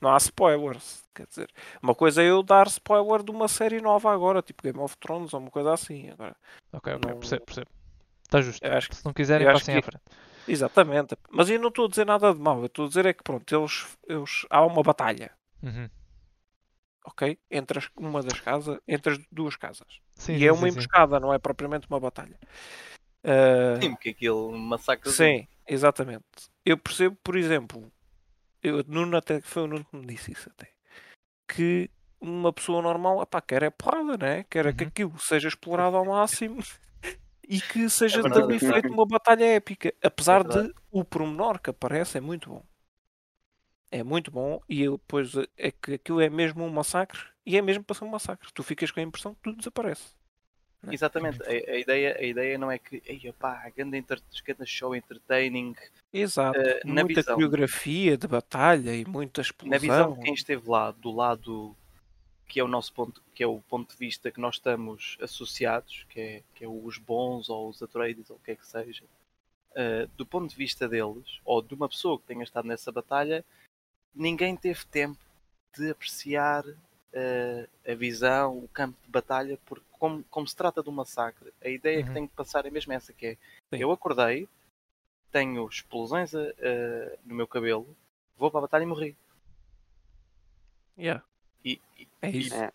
Não 0.00 0.12
há 0.14 0.16
spoilers. 0.18 1.04
Quer 1.16 1.26
dizer, 1.26 1.50
uma 1.82 1.94
coisa 1.94 2.22
é 2.22 2.26
eu 2.30 2.42
dar 2.42 2.66
spoiler 2.66 3.22
de 3.22 3.30
uma 3.30 3.48
série 3.48 3.80
nova 3.80 4.12
agora, 4.12 4.42
tipo 4.42 4.62
Game 4.62 4.78
of 4.78 4.96
Thrones 4.98 5.32
ou 5.32 5.40
uma 5.40 5.50
coisa 5.50 5.72
assim. 5.72 6.10
Agora, 6.10 6.36
Ok, 6.72 6.92
ok, 6.94 7.10
Não- 7.10 7.18
percebo, 7.20 7.44
percebo. 7.46 7.70
Está 8.22 8.42
justo. 8.42 8.64
eu 8.66 8.72
acho 8.74 8.88
que 8.90 8.96
Se 8.96 9.04
não 9.04 9.12
quiserem, 9.14 9.46
passem 9.46 9.74
que- 9.74 9.78
à 9.78 9.82
frente. 9.82 10.02
Exatamente. 10.46 11.16
Mas 11.30 11.48
eu 11.48 11.58
não 11.58 11.68
estou 11.68 11.86
a 11.86 11.88
dizer 11.88 12.04
nada 12.04 12.34
de 12.34 12.40
mal. 12.40 12.58
Eu 12.60 12.66
estou 12.66 12.84
a 12.84 12.88
dizer 12.88 13.06
é 13.06 13.12
que 13.14 13.22
pronto, 13.22 13.50
eles, 13.56 13.96
eles 14.06 14.46
há 14.50 14.64
uma 14.64 14.82
batalha, 14.82 15.32
Uhum. 15.62 15.88
ok? 17.04 17.38
Entre 17.50 17.78
as- 17.78 17.90
uma 17.96 18.22
das 18.22 18.38
casas, 18.40 18.78
entre 18.86 19.12
as 19.14 19.18
duas 19.30 19.56
casas. 19.56 19.86
Sim, 20.14 20.34
e 20.34 20.38
sim, 20.40 20.44
é 20.46 20.52
uma 20.52 20.58
sim, 20.58 20.64
sim. 20.66 20.70
emboscada, 20.72 21.18
não 21.20 21.32
é 21.32 21.38
propriamente 21.38 21.86
uma 21.88 21.98
batalha. 22.00 22.38
Ah, 23.24 23.80
Sim, 23.80 23.90
porque 23.92 24.10
aquilo 24.10 24.52
massacra. 24.52 25.10
Sim, 25.10 25.46
exatamente. 25.66 26.24
Eu 26.64 26.76
percebo, 26.78 27.16
por 27.24 27.36
exemplo, 27.36 27.90
eu, 28.62 28.84
Nuno 28.86 29.16
até 29.16 29.40
foi 29.40 29.62
o 29.64 29.66
Nuno 29.66 29.84
que 29.84 29.96
me 29.96 30.06
disse 30.06 30.32
isso 30.32 30.48
até, 30.50 30.70
que 31.48 31.90
uma 32.20 32.52
pessoa 32.52 32.82
normal, 32.82 33.22
epá, 33.22 33.40
quer 33.42 33.62
é 33.62 33.70
porrada, 33.70 34.16
né? 34.18 34.44
Quer 34.44 34.66
é 34.66 34.72
que 34.72 34.84
Uhum. 34.84 34.86
aquilo 34.86 35.18
seja 35.18 35.48
explorado 35.48 35.96
ao 35.96 36.04
máximo 36.06 36.58
e 37.48 37.62
que 37.62 37.88
seja 37.90 38.22
é 38.22 38.58
verdade. 38.58 38.58
feito 38.60 38.92
uma 38.92 39.06
batalha 39.06 39.44
épica. 39.46 39.94
Apesar 40.02 40.44
É 40.44 40.44
de 40.44 40.72
o 40.90 41.04
pormenor 41.04 41.60
que 41.60 41.70
aparece 41.70 42.18
é 42.18 42.20
muito 42.20 42.50
bom. 42.50 42.64
É 43.90 44.02
muito 44.02 44.30
bom 44.30 44.60
e 44.68 44.82
eu, 44.82 44.96
depois 44.98 45.32
é 45.56 45.70
que 45.70 45.94
aquilo 45.94 46.20
é 46.20 46.28
mesmo 46.28 46.64
um 46.64 46.70
massacre 46.70 47.20
e 47.44 47.56
é 47.56 47.62
mesmo 47.62 47.84
para 47.84 47.94
ser 47.96 48.04
um 48.04 48.08
massacre. 48.08 48.48
Tu 48.52 48.62
ficas 48.62 48.90
com 48.90 49.00
a 49.00 49.02
impressão 49.02 49.34
que 49.34 49.42
tudo 49.42 49.58
desaparece. 49.58 50.15
Exatamente, 50.92 51.42
a, 51.42 51.50
a 51.50 51.78
ideia, 51.78 52.16
a 52.18 52.22
ideia 52.22 52.58
não 52.58 52.70
é 52.70 52.78
que, 52.78 53.02
ei, 53.06 53.28
opá, 53.28 53.70
grande, 53.76 53.96
enter, 53.96 54.20
grande 54.44 54.66
show 54.66 54.94
entertaining. 54.94 55.74
Exato. 56.12 56.58
Na 56.84 57.02
Muita 57.04 57.20
visão- 57.20 57.34
coreografia 57.34 58.16
de 58.16 58.26
batalha 58.26 58.94
e 58.94 59.04
muita 59.04 59.40
explosão. 59.40 59.70
Na 59.70 59.78
visão 59.78 60.12
de 60.14 60.20
quem 60.20 60.34
esteve 60.34 60.68
lá, 60.68 60.90
do 60.90 61.10
lado 61.12 61.76
que 62.48 62.60
é 62.60 62.64
o 62.64 62.68
nosso 62.68 62.92
ponto, 62.92 63.20
que 63.34 63.42
é 63.42 63.46
o 63.46 63.60
ponto 63.68 63.92
de 63.92 63.98
vista 63.98 64.30
que 64.30 64.40
nós 64.40 64.54
estamos 64.54 65.18
associados, 65.20 66.06
que 66.08 66.20
é, 66.20 66.42
que 66.54 66.64
é 66.64 66.68
os 66.68 66.96
bons 66.96 67.48
ou 67.48 67.68
os 67.68 67.82
Atreides 67.82 68.30
ou 68.30 68.36
o 68.36 68.40
que 68.40 68.52
é 68.52 68.56
que 68.56 68.64
seja, 68.66 69.02
eh, 69.74 70.06
do 70.16 70.24
ponto 70.24 70.48
de 70.48 70.56
vista 70.56 70.88
deles, 70.88 71.40
ou 71.44 71.60
de 71.60 71.74
uma 71.74 71.88
pessoa 71.88 72.18
que 72.18 72.24
tenha 72.26 72.44
estado 72.44 72.68
nessa 72.68 72.92
batalha, 72.92 73.44
ninguém 74.14 74.56
teve 74.56 74.84
tempo 74.86 75.18
de 75.76 75.90
apreciar 75.90 76.64
eh, 77.12 77.66
a 77.86 77.94
visão, 77.94 78.58
o 78.58 78.68
campo 78.68 78.96
de 79.04 79.10
batalha, 79.10 79.58
porque 79.66 79.84
como, 79.98 80.22
como 80.24 80.46
se 80.46 80.54
trata 80.56 80.82
de 80.82 80.88
um 80.88 80.92
massacre, 80.92 81.52
a 81.62 81.68
ideia 81.68 82.02
que 82.02 82.08
Uhum. 82.08 82.14
tem 82.14 82.26
que 82.28 82.34
passar 82.34 82.64
é 82.66 82.70
mesmo 82.70 82.92
essa 82.92 83.12
que 83.12 83.26
é, 83.26 83.32
Sim. 83.74 83.80
eu 83.82 83.90
acordei, 83.90 84.48
tenho 85.30 85.66
explosões 85.68 86.32
eh, 86.34 87.18
no 87.24 87.34
meu 87.34 87.46
cabelo, 87.46 87.86
vou 88.36 88.50
para 88.50 88.58
a 88.60 88.62
batalha 88.62 88.84
e 88.84 88.86
morri. 88.86 89.16
Yeah. 90.98 91.22
E, 91.64 91.80
e, 91.98 92.08
É 92.22 92.30
isso. 92.30 92.54
É. 92.54 92.72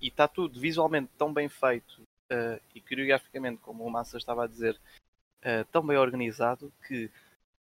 e 0.00 0.08
está 0.08 0.28
tudo 0.28 0.58
visualmente 0.60 1.10
tão 1.16 1.32
bem 1.32 1.48
feito 1.48 2.02
eh, 2.28 2.60
e 2.74 2.80
coreograficamente, 2.80 3.58
como 3.62 3.84
o 3.84 3.90
Massa 3.90 4.18
estava 4.18 4.44
a 4.44 4.46
dizer, 4.46 4.78
eh, 5.42 5.64
tão 5.64 5.86
bem 5.86 5.96
organizado 5.96 6.72
que 6.86 7.10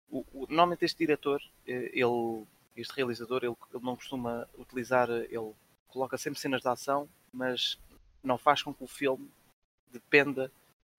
o, 0.10 0.20
o- 0.34 0.48
normalmente 0.48 0.86
este 0.86 0.98
diretor, 0.98 1.42
eh, 1.68 1.92
ele, 1.94 2.46
este 2.76 2.94
realizador, 2.96 3.44
ele, 3.44 3.56
ele 3.74 3.84
não 3.84 3.96
costuma 3.96 4.48
utilizar, 4.58 5.10
ele 5.10 5.54
coloca 5.90 6.18
sempre 6.18 6.40
cenas 6.40 6.62
de 6.62 6.68
ação, 6.68 7.08
mas 7.32 7.78
não 8.28 8.38
faz 8.38 8.62
com 8.64 8.74
que 8.74 8.84
o 8.84 8.88
filme 8.88 9.30
dependa, 9.92 10.52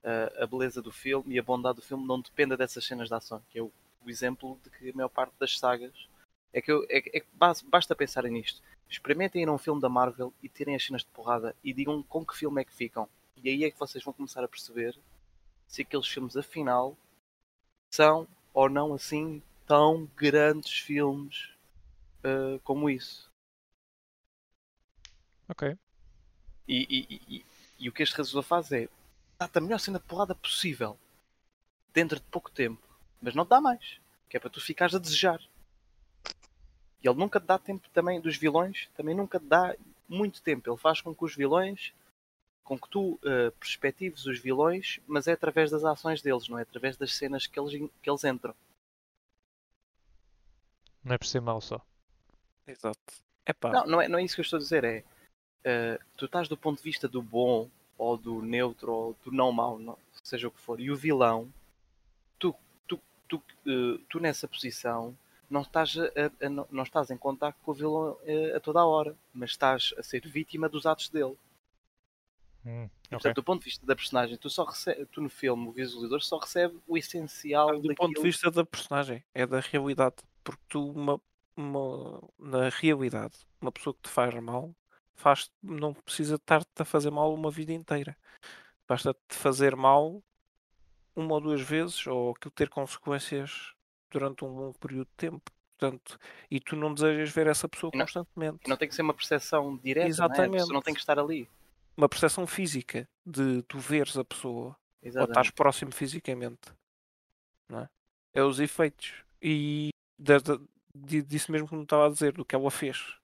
eh, 0.02 0.42
a 0.42 0.46
beleza 0.46 0.80
do 0.82 0.92
filme 0.92 1.34
e 1.34 1.38
a 1.38 1.42
bondade 1.42 1.76
do 1.76 1.82
filme 1.82 2.06
não 2.06 2.20
dependa 2.20 2.56
dessas 2.56 2.84
cenas 2.84 3.08
de 3.08 3.14
ação, 3.14 3.42
que 3.50 3.58
é 3.58 3.62
o, 3.62 3.70
o 4.04 4.10
exemplo 4.10 4.58
de 4.64 4.70
que 4.70 4.90
a 4.90 4.94
maior 4.94 5.08
parte 5.08 5.34
das 5.38 5.58
sagas 5.58 6.08
é 6.52 6.60
que, 6.62 6.70
eu- 6.72 6.84
é, 6.88 6.98
é 6.98 7.20
que 7.20 7.26
bas- 7.34 7.62
basta 7.62 7.94
pensarem 7.94 8.32
nisto. 8.32 8.62
Experimentem 8.88 9.42
ir 9.42 9.48
a 9.48 9.52
um 9.52 9.58
filme 9.58 9.80
da 9.80 9.88
Marvel 9.88 10.32
e 10.42 10.48
tirem 10.48 10.74
as 10.76 10.84
cenas 10.84 11.02
de 11.02 11.08
porrada 11.10 11.54
e 11.62 11.72
digam 11.72 12.02
com 12.04 12.24
que 12.24 12.36
filme 12.36 12.60
é 12.62 12.64
que 12.64 12.72
ficam. 12.74 13.08
E 13.42 13.48
aí 13.50 13.64
é 13.64 13.70
que 13.70 13.78
vocês 13.78 14.02
vão 14.02 14.14
começar 14.14 14.42
a 14.44 14.48
perceber 14.48 14.96
se 15.68 15.82
aqueles 15.82 16.06
filmes 16.08 16.36
afinal 16.36 16.96
são 17.92 18.26
ou 18.54 18.68
não 18.68 18.94
assim 18.94 19.42
tão 19.66 20.06
grandes 20.16 20.72
filmes 20.78 21.50
eh, 22.24 22.60
como 22.64 22.88
isso. 22.90 23.30
Ok. 25.48 25.76
E, 26.68 26.82
e- 26.88 27.36
e- 27.36 27.44
e- 27.78 27.88
o 27.88 27.92
que 27.92 28.02
este 28.02 28.14
realizador 28.16 28.42
faz 28.42 28.72
é 28.72 28.88
dá-te 29.38 29.58
a 29.58 29.60
melhor 29.60 29.78
cena 29.78 29.98
de 29.98 30.04
porrada 30.04 30.34
possível 30.34 30.98
dentro 31.92 32.18
de 32.18 32.26
pouco 32.26 32.50
tempo, 32.50 32.82
mas 33.20 33.34
não 33.34 33.44
te 33.44 33.50
dá 33.50 33.60
mais, 33.60 34.00
que 34.28 34.36
é 34.36 34.40
para 34.40 34.50
tu 34.50 34.60
ficares 34.60 34.94
a 34.94 34.98
desejar. 34.98 35.40
E 37.02 37.08
ele 37.08 37.18
nunca 37.18 37.38
te 37.40 37.46
dá 37.46 37.58
tempo 37.58 37.88
também 37.90 38.20
dos 38.20 38.36
vilões, 38.36 38.88
também 38.96 39.14
nunca 39.14 39.38
te 39.38 39.46
dá 39.46 39.74
muito 40.08 40.42
tempo. 40.42 40.68
Ele 40.68 40.76
faz 40.78 41.00
com 41.00 41.14
que 41.14 41.24
os 41.24 41.34
vilões, 41.34 41.92
com 42.64 42.78
que 42.78 42.88
tu 42.88 43.18
eh, 43.24 43.50
perspectives 43.60 44.26
os 44.26 44.38
vilões, 44.40 44.98
mas 45.06 45.28
é 45.28 45.32
através 45.32 45.70
das 45.70 45.84
ações 45.84 46.20
deles, 46.20 46.48
não 46.48 46.58
é 46.58 46.62
através 46.62 46.96
das 46.96 47.14
cenas 47.14 47.46
que 47.46 47.58
eles, 47.58 47.90
que 48.02 48.10
eles 48.10 48.24
entram. 48.24 48.54
Não 51.04 51.14
é 51.14 51.18
por 51.18 51.26
ser 51.26 51.40
mau 51.40 51.60
só. 51.60 51.80
Exato. 52.66 52.98
Epá, 53.46 53.70
Não, 53.72 53.86
não 53.86 54.00
é, 54.00 54.08
não 54.08 54.18
é 54.18 54.24
isso 54.24 54.34
que 54.34 54.40
eu 54.40 54.44
estou 54.44 54.56
a 54.56 54.60
dizer, 54.60 54.82
é 54.82 55.04
eh, 55.64 55.98
tu 56.16 56.26
estás 56.26 56.48
do 56.48 56.56
ponto 56.56 56.78
de 56.78 56.84
vista 56.84 57.08
do 57.08 57.22
bom 57.22 57.68
ou 57.98 58.16
do 58.16 58.42
neutro 58.42 58.92
ou 58.92 59.16
do 59.24 59.32
não 59.32 59.52
mau, 59.52 59.78
não- 59.78 59.98
seja 60.22 60.48
o 60.48 60.50
que 60.50 60.60
for, 60.60 60.80
e 60.80 60.90
o 60.90 60.96
vilão, 60.96 61.52
tu, 62.38 62.54
tu, 62.86 63.00
tu, 63.28 63.42
eh, 63.66 64.00
tu 64.08 64.20
nessa 64.20 64.46
posição 64.48 65.16
não 65.48 65.62
estás, 65.62 65.96
a- 65.96 66.46
a- 66.46 66.48
não, 66.48 66.82
estás 66.82 67.10
em 67.10 67.16
contacto 67.16 67.60
com 67.64 67.70
o 67.70 67.74
vilão 67.74 68.18
eh, 68.24 68.54
a 68.56 68.60
toda 68.60 68.80
a 68.80 68.84
hora, 68.86 69.16
mas 69.32 69.50
estás 69.50 69.94
a 69.96 70.02
ser 70.02 70.26
vítima 70.26 70.68
dos 70.68 70.86
atos 70.86 71.08
dele. 71.08 71.36
Hum, 72.64 72.90
E, 73.04 73.08
portanto, 73.10 73.36
do 73.36 73.44
ponto 73.44 73.60
de 73.60 73.66
vista 73.66 73.86
da 73.86 73.94
personagem, 73.94 74.36
tu, 74.36 74.50
só 74.50 74.64
recebe, 74.64 75.06
tu 75.06 75.20
no 75.20 75.28
filme, 75.30 75.68
o 75.68 75.72
visualizador, 75.72 76.20
só 76.20 76.38
recebe 76.38 76.76
o 76.86 76.98
essencial 76.98 77.68
do 77.68 77.74
daquilo. 77.88 77.94
ponto 77.94 78.16
de 78.16 78.22
vista 78.22 78.50
da 78.50 78.64
personagem, 78.66 79.22
é 79.32 79.46
da 79.46 79.60
realidade. 79.60 80.16
Porque 80.42 80.62
tu, 80.68 80.90
uma, 80.90 81.20
uma- 81.56 82.20
na 82.38 82.68
realidade, 82.68 83.38
uma 83.60 83.70
pessoa 83.70 83.94
que 83.94 84.02
te 84.02 84.10
faz 84.10 84.34
mal, 84.42 84.74
faz, 85.16 85.50
não 85.62 85.92
precisa 85.94 86.36
estar-te 86.36 86.68
a 86.82 86.84
fazer 86.84 87.10
mal 87.10 87.32
uma 87.34 87.50
vida 87.50 87.72
inteira. 87.72 88.16
Basta-te 88.88 89.18
fazer 89.34 89.74
mal 89.74 90.22
uma 91.14 91.34
ou 91.34 91.40
duas 91.40 91.60
vezes, 91.60 92.06
ou 92.06 92.30
aquilo 92.32 92.50
ter 92.52 92.68
consequências 92.68 93.72
durante 94.10 94.44
um 94.44 94.54
bom 94.54 94.72
período 94.74 95.06
de 95.06 95.16
tempo. 95.16 95.50
Portanto, 95.78 96.18
e 96.50 96.58
tu 96.60 96.74
não 96.76 96.94
desejas 96.94 97.30
ver 97.30 97.46
essa 97.48 97.68
pessoa 97.68 97.90
não- 97.94 98.04
constantemente. 98.04 98.68
Não 98.68 98.76
tem 98.76 98.88
que 98.88 98.94
ser 98.94 99.02
uma 99.02 99.12
percepção 99.14 99.76
direta, 99.76 100.00
não 100.00 100.06
é? 100.06 100.08
Exatamente. 100.10 100.72
não 100.72 100.80
tem 100.80 100.94
que 100.94 101.00
estar 101.00 101.18
ali. 101.18 101.48
Uma 101.96 102.08
percepção 102.08 102.46
física 102.46 103.08
de 103.24 103.62
tu 103.62 103.78
veres 103.78 104.16
a 104.16 104.24
pessoa 104.24 104.68
ou 104.68 104.76
Exatamente. 105.02 105.30
estás 105.32 105.50
próximo 105.50 105.92
fisicamente. 105.92 106.72
Não 107.68 107.80
é? 107.80 107.88
é 108.34 108.42
os 108.42 108.60
efeitos. 108.60 109.12
E 109.42 109.90
di- 110.94 111.22
disso 111.22 111.50
mesmo 111.52 111.68
que 111.68 111.74
me 111.74 111.82
estava 111.82 112.06
a 112.06 112.10
dizer, 112.10 112.32
do 112.32 112.44
que 112.44 112.54
ela 112.54 112.70
fez. 112.70 113.16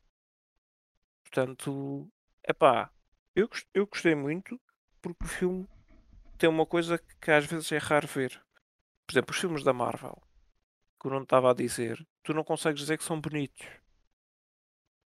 Portanto, 1.36 2.06
epá, 2.46 2.90
eu, 3.34 3.48
gos- 3.48 3.64
eu 3.72 3.86
gostei 3.86 4.14
muito 4.14 4.60
porque 5.00 5.24
o 5.24 5.28
filme 5.28 5.66
tem 6.36 6.46
uma 6.46 6.66
coisa 6.66 6.98
que, 6.98 7.30
às 7.30 7.46
vezes 7.46 7.72
é 7.72 7.78
raro 7.78 8.06
ver. 8.06 8.38
Por 9.06 9.14
exemplo, 9.14 9.30
os 9.32 9.40
filmes 9.40 9.64
da 9.64 9.72
Marvel, 9.72 10.20
que 11.00 11.06
o 11.06 11.10
Nuno 11.10 11.22
estava 11.22 11.50
a 11.50 11.54
dizer, 11.54 12.06
tu 12.22 12.34
não 12.34 12.44
consegues 12.44 12.80
dizer 12.82 12.98
que 12.98 13.04
são 13.04 13.18
bonitos. 13.18 13.66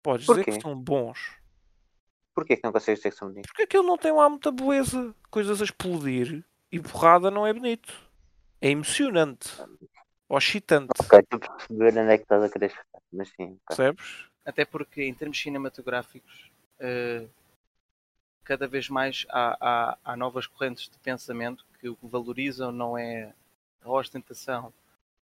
Podes 0.01 0.27
dizer 0.27 0.45
que 0.45 0.61
são 0.63 0.81
bons. 0.81 1.19
Porquê 2.37 2.57
que 2.57 2.63
não 2.63 2.73
consegues 2.73 3.01
dizer 3.01 3.11
que 3.11 3.19
são 3.19 3.29
bonitos? 3.29 3.51
Porque 3.51 3.65
aquilo 3.65 3.83
não 3.83 3.99
tem 3.99 4.13
lá 4.13 4.29
muita 4.29 4.53
beleza. 4.53 5.13
Coisas 5.29 5.61
a 5.61 5.65
explodir 5.65 6.45
e 6.71 6.79
porrada 6.79 7.33
não 7.33 7.45
é 7.45 7.53
bonito. 7.53 7.93
É 8.61 8.71
emocionante. 8.71 9.49
Ou 10.29 10.39
excitante. 10.39 10.93
Ok, 11.01 11.19
estou 11.19 11.41
a 11.43 11.57
perceber 11.57 11.99
onde 12.01 12.13
é 12.13 12.17
que 12.17 12.23
estás 12.23 12.45
a 12.45 12.49
querer 12.49 12.71
chegar. 12.71 13.03
Mas 13.13 13.29
sim. 13.31 13.59
Percebes? 13.67 14.31
Até 14.45 14.65
porque, 14.65 15.03
em 15.03 15.15
termos 15.15 15.41
cinematográficos, 15.41 16.51
eh, 16.79 17.27
cada 18.45 18.67
vez 18.67 18.89
mais 18.89 19.25
há, 19.31 19.57
há- 19.61 19.99
há 20.05 20.17
novas 20.17 20.47
correntes 20.47 20.89
de 20.89 20.99
pensamento 20.99 21.65
que 21.79 21.89
o 21.89 21.97
que 21.97 22.07
valorizam 22.07 22.73
não 22.73 22.97
é 22.99 23.33
a 23.83 23.91
ostentação 23.91 24.73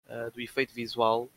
eh, 0.08 0.30
do 0.30 0.40
efeito 0.40 0.74
visual, 0.74 1.28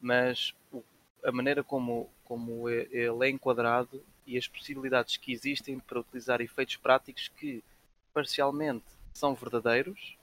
mas 0.00 0.54
o- 0.72 0.82
a 1.24 1.32
maneira 1.32 1.64
como, 1.64 2.10
como 2.24 2.68
ele 2.70 3.26
é 3.26 3.30
enquadrado 3.30 4.04
e 4.26 4.38
as 4.38 4.48
possibilidades 4.48 5.16
que 5.18 5.32
existem 5.32 5.78
para 5.80 6.00
utilizar 6.00 6.40
efeitos 6.40 6.76
práticos 6.76 7.28
que 7.28 7.62
parcialmente 8.14 8.86
são 9.14 9.34
verdadeiros, 9.34 10.16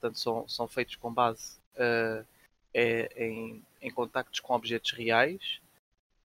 portanto 0.00 0.18
são, 0.18 0.48
são 0.48 0.68
feitos 0.68 0.96
com 0.96 1.12
base 1.12 1.58
eh, 1.76 2.24
é- 2.74 3.26
em, 3.26 3.64
em 3.82 3.90
contactos 3.90 4.40
com 4.40 4.54
objetos 4.54 4.92
reais. 4.92 5.60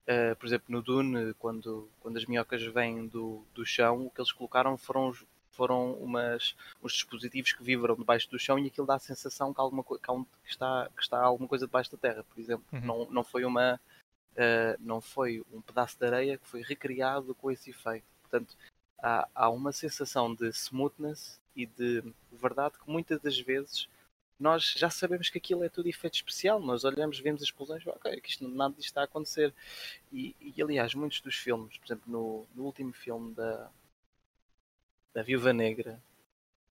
Uh, 0.03 0.35
por 0.35 0.45
exemplo, 0.45 0.65
no 0.67 0.81
Dune, 0.81 1.33
quando, 1.35 1.89
quando 2.01 2.17
as 2.17 2.25
minhocas 2.25 2.61
vêm 2.61 3.07
do, 3.07 3.45
do 3.53 3.65
chão, 3.65 4.05
o 4.05 4.09
que 4.09 4.19
eles 4.19 4.33
colocaram 4.33 4.77
foram, 4.77 5.13
foram 5.51 5.93
umas, 5.93 6.55
uns 6.83 6.93
dispositivos 6.93 7.53
que 7.53 7.63
vibram 7.63 7.95
debaixo 7.95 8.29
do 8.29 8.37
chão 8.37 8.59
e 8.59 8.67
aquilo 8.67 8.85
dá 8.85 8.95
a 8.95 8.99
sensação 8.99 9.53
que, 9.53 9.61
alguma, 9.61 9.81
que, 9.83 9.97
que 9.97 10.49
está, 10.49 10.89
que 10.93 11.01
está 11.01 11.21
alguma 11.21 11.47
coisa 11.47 11.65
debaixo 11.65 11.91
da 11.91 11.97
terra, 11.97 12.23
por 12.23 12.39
exemplo. 12.39 12.65
Uhum. 12.73 12.81
Não, 12.81 13.11
não, 13.11 13.23
foi 13.23 13.45
uma, 13.45 13.79
uh, 14.33 14.77
não 14.79 14.99
foi 14.99 15.41
um 15.53 15.61
pedaço 15.61 15.97
de 15.97 16.05
areia 16.05 16.37
que 16.37 16.47
foi 16.47 16.61
recriado 16.61 17.33
com 17.35 17.49
esse 17.49 17.69
efeito. 17.69 18.05
Portanto, 18.23 18.57
há, 19.01 19.29
há 19.33 19.49
uma 19.49 19.71
sensação 19.71 20.35
de 20.35 20.51
smoothness 20.51 21.39
e 21.55 21.65
de 21.65 22.03
verdade 22.31 22.75
que 22.77 22.89
muitas 22.89 23.21
das 23.21 23.39
vezes 23.39 23.87
nós 24.43 24.73
já 24.75 24.89
sabemos 24.89 25.29
que 25.29 25.38
aquilo 25.38 25.63
é 25.63 25.69
tudo 25.69 25.88
efeito 25.88 26.15
especial. 26.15 26.60
Nós 26.60 26.84
olhamos, 26.84 27.17
vemos 27.17 27.41
as 27.41 27.47
explosões, 27.47 27.88
ok, 27.88 28.19
que 28.19 28.29
isto, 28.29 28.45
nada 28.45 28.73
disto 28.75 28.88
está 28.88 29.01
a 29.01 29.06
acontecer. 29.06 29.53
E, 30.12 30.36
e, 30.41 30.62
aliás, 30.62 30.93
muitos 30.93 31.21
dos 31.21 31.36
filmes, 31.36 31.77
por 31.77 31.86
exemplo, 31.86 32.12
no, 32.12 32.45
no 32.53 32.63
último 32.65 32.91
filme 32.91 33.34
da, 33.34 33.71
da 35.13 35.23
Viúva 35.23 35.53
Negra, 35.53 35.97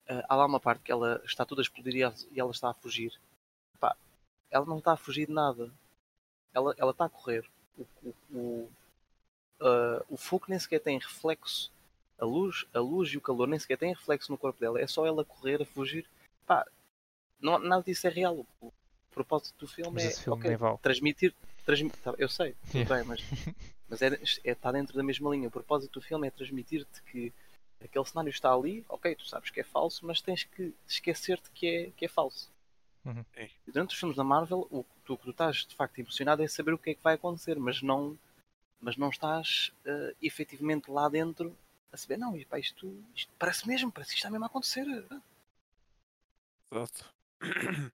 ah, 0.05 0.25
há 0.27 0.35
lá 0.35 0.45
uma 0.45 0.59
parte 0.59 0.83
que 0.83 0.91
ela 0.91 1.21
está 1.23 1.45
toda 1.45 1.61
a 1.61 1.63
explodir 1.63 1.95
e 1.95 2.39
ela, 2.39 2.51
está 2.51 2.69
a 2.69 2.73
fugir. 2.73 3.17
Pá, 3.79 3.95
ela 4.49 4.65
não 4.65 4.79
está 4.79 4.91
a 4.91 4.97
fugir 4.97 5.27
de 5.27 5.33
nada. 5.33 5.71
Ela, 6.53 6.75
ela 6.77 6.91
está 6.91 7.05
a 7.05 7.09
correr. 7.09 7.49
O, 7.77 7.85
o, 8.03 8.15
o, 8.37 8.71
ah, 9.61 10.05
o 10.09 10.17
fogo 10.17 10.47
nem 10.49 10.59
sequer 10.59 10.81
tem 10.81 10.99
reflexo. 10.99 11.71
A 12.19 12.25
luz, 12.25 12.65
a 12.73 12.79
luz 12.79 13.09
e 13.13 13.17
o 13.17 13.21
calor 13.21 13.47
nem 13.47 13.57
sequer 13.57 13.77
têm 13.77 13.93
reflexo 13.93 14.29
no 14.29 14.37
corpo 14.37 14.59
dela. 14.59 14.79
É 14.79 14.87
só 14.87 15.05
ela 15.05 15.23
correr, 15.23 15.61
a 15.61 15.65
fugir. 15.65 16.05
Pá, 16.45 16.67
não, 17.41 17.59
nada 17.59 17.83
disso 17.83 18.07
é 18.07 18.09
real. 18.09 18.45
O 18.61 18.71
propósito 19.11 19.57
do 19.59 19.67
filme 19.67 19.91
Mas 19.93 20.05
é 20.05 20.23
filme 20.23 20.39
ok, 20.39 20.49
nem 20.49 20.57
vale. 20.57 20.77
transmitir. 20.77 21.33
transmi- 21.65 21.89
tá, 22.03 22.13
eu 22.17 22.29
sei, 22.29 22.53
tudo 22.71 22.77
Yeah. 22.77 22.95
bem, 22.95 23.03
mas, 23.05 23.21
mas 23.89 24.01
é, 24.01 24.07
é, 24.43 24.51
está 24.51 24.71
dentro 24.71 24.95
da 24.95 25.03
mesma 25.03 25.29
linha. 25.31 25.47
O 25.47 25.51
propósito 25.51 25.99
do 25.99 26.01
filme 26.01 26.27
é 26.27 26.31
transmitir-te 26.31 27.01
que 27.03 27.33
aquele 27.83 28.05
cenário 28.05 28.29
está 28.29 28.53
ali, 28.53 28.85
ok, 28.87 29.15
tu 29.15 29.25
sabes 29.27 29.49
que 29.49 29.59
é 29.59 29.63
falso, 29.63 30.05
mas 30.05 30.21
tens 30.21 30.43
que 30.43 30.73
esquecer-te 30.87 31.49
que 31.51 31.67
é, 31.67 31.91
que 31.91 32.05
é 32.05 32.07
falso. 32.07 32.49
Uhum. 33.03 33.25
É. 33.35 33.45
E 33.67 33.71
durante 33.71 33.93
os 33.93 33.99
filmes 33.99 34.15
da 34.15 34.23
Marvel, 34.23 34.67
o 34.69 34.83
que 34.83 34.89
tu, 35.03 35.13
o 35.13 35.17
que 35.17 35.23
tu 35.23 35.31
estás 35.31 35.65
de 35.65 35.75
facto 35.75 35.97
emocionado 35.99 36.43
é 36.43 36.47
saber 36.47 36.73
o 36.73 36.77
que 36.77 36.91
é 36.91 36.93
que 36.93 37.03
vai 37.03 37.15
acontecer, 37.15 37.57
mas 37.59 37.81
não, 37.81 38.17
mas 38.79 38.95
não 38.97 39.09
estás 39.09 39.71
eh, 39.83 40.15
efetivamente 40.21 40.91
lá 40.91 41.09
dentro 41.09 41.57
a 41.91 41.97
saber, 41.97 42.17
não, 42.17 42.37
e 42.37 42.45
pá, 42.45 42.59
isto, 42.59 43.03
isto 43.15 43.33
parece 43.39 43.67
mesmo, 43.67 43.91
parece 43.91 44.11
que 44.11 44.15
isto 44.17 44.25
está 44.25 44.29
mesmo 44.29 44.45
a 44.45 44.47
acontecer. 44.47 44.85
Exato. 46.71 47.05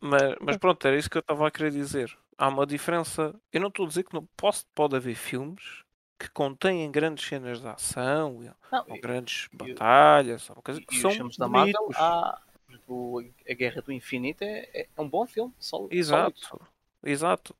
Mas, 0.00 0.34
mas 0.38 0.58
pronto, 0.58 0.86
era 0.86 0.98
isso 0.98 1.08
que 1.08 1.16
eu 1.16 1.20
estava 1.20 1.48
a 1.48 1.50
querer 1.50 1.70
dizer. 1.70 2.14
Há 2.36 2.48
uma 2.48 2.66
diferença. 2.66 3.34
Eu 3.50 3.60
não 3.62 3.68
estou 3.68 3.86
a 3.86 3.88
dizer 3.88 4.04
que 4.04 4.12
não 4.12 4.26
posso, 4.36 4.66
pode 4.74 4.94
haver 4.94 5.14
filmes 5.14 5.82
que 6.18 6.28
contêm 6.30 6.90
grandes 6.90 7.26
cenas 7.26 7.60
de 7.60 7.66
ação 7.66 8.40
Não, 8.70 8.84
ou 8.88 8.96
e- 8.96 9.00
grandes 9.00 9.48
e- 9.50 9.56
batalhas, 9.56 10.50
ou 10.50 10.56
coisa 10.62 10.80
que 10.80 10.94
e 10.94 11.00
são 11.00 11.10
os 11.10 11.16
filmes 11.16 11.36
da 11.38 11.48
Marvel, 11.48 11.86
por 11.86 12.74
exemplo, 12.74 13.24
a 13.48 13.54
Guerra 13.54 13.80
do 13.82 13.92
Infinito 13.92 14.42
é, 14.44 14.86
é 14.94 15.00
um 15.00 15.08
bom 15.08 15.26
filme, 15.26 15.54
só, 15.58 15.86
Exato, 15.90 16.60
exato. 17.02 17.56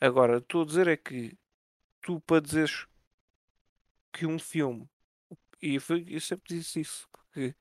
Agora, 0.00 0.38
estou 0.38 0.62
a 0.62 0.66
dizer 0.66 0.86
é 0.86 0.96
que 0.96 1.36
tu 2.00 2.20
para 2.20 2.40
dizeres 2.40 2.86
que 4.12 4.24
um 4.24 4.38
filme, 4.38 4.88
e 5.60 5.74
eu 5.74 6.20
sempre 6.20 6.56
disse 6.56 6.80
isso, 6.80 7.08
que 7.32 7.54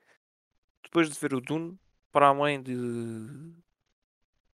depois 0.83 1.09
de 1.09 1.19
ver 1.19 1.33
o 1.33 1.41
Dune, 1.41 1.77
para 2.11 2.27
além 2.27 2.61
de 2.61 2.73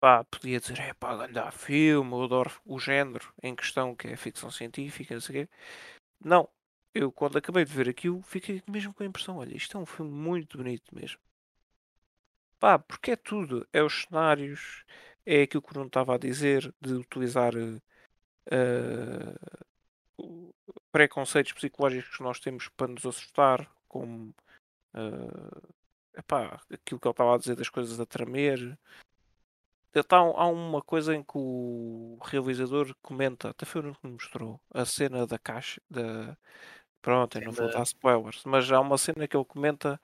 pá, 0.00 0.24
podia 0.24 0.58
dizer, 0.60 0.80
é 0.80 0.94
pá, 0.94 1.14
grande 1.26 1.56
filme, 1.56 2.12
eu 2.12 2.24
adoro 2.24 2.50
o 2.64 2.78
género 2.78 3.32
em 3.42 3.54
questão 3.54 3.94
que 3.94 4.08
é 4.08 4.16
ficção 4.16 4.50
científica, 4.50 5.14
não 5.14 5.20
sei 5.20 5.44
o 5.44 5.46
quê. 5.46 5.52
Não, 6.24 6.48
eu 6.94 7.12
quando 7.12 7.38
acabei 7.38 7.64
de 7.64 7.72
ver 7.72 7.88
aquilo, 7.88 8.22
fiquei 8.22 8.62
mesmo 8.68 8.92
com 8.94 9.02
a 9.02 9.06
impressão, 9.06 9.38
olha, 9.38 9.56
isto 9.56 9.76
é 9.76 9.80
um 9.80 9.86
filme 9.86 10.10
muito 10.12 10.58
bonito 10.58 10.94
mesmo. 10.94 11.20
Pá, 12.58 12.78
porque 12.78 13.12
é 13.12 13.16
tudo, 13.16 13.66
é 13.72 13.82
os 13.82 14.02
cenários, 14.04 14.84
é 15.26 15.42
aquilo 15.42 15.62
que 15.62 15.70
o 15.70 15.72
Bruno 15.72 15.86
estava 15.88 16.14
a 16.14 16.18
dizer, 16.18 16.72
de 16.80 16.94
utilizar 16.94 17.54
uh, 17.56 17.78
preconceitos 20.92 21.52
psicológicos 21.52 22.16
que 22.16 22.22
nós 22.22 22.38
temos 22.40 22.68
para 22.68 22.88
nos 22.88 23.04
assustar, 23.06 23.68
como 23.88 24.34
uh, 24.94 25.74
epá, 26.16 26.61
aquilo 26.70 27.01
que 27.01 27.07
ele 27.07 27.12
estava 27.12 27.35
a 27.35 27.38
dizer 27.38 27.57
das 27.57 27.68
coisas 27.68 27.98
a 28.01 28.07
tremer. 28.07 28.79
Tá, 30.09 30.18
há 30.18 30.46
uma 30.46 30.81
coisa 30.81 31.14
em 31.14 31.22
que 31.22 31.37
o 31.37 32.18
realizador 32.22 32.94
comenta, 33.03 33.51
até 33.51 33.66
foi 33.66 33.83
o 33.83 33.94
que 33.94 34.07
me 34.07 34.12
mostrou, 34.14 34.59
a 34.72 34.87
cena 34.87 35.27
da 35.27 35.38
caixa, 35.38 35.83
da... 35.90 36.37
pronto, 37.03 37.37
eu 37.37 37.44
não 37.44 37.53
vou 37.53 37.70
dar 37.70 37.83
spoilers, 37.83 38.42
mas 38.46 38.72
há 38.72 38.81
uma 38.81 38.96
cena 38.96 39.29
que 39.29 39.37
ele 39.37 39.44
comenta 39.44 40.01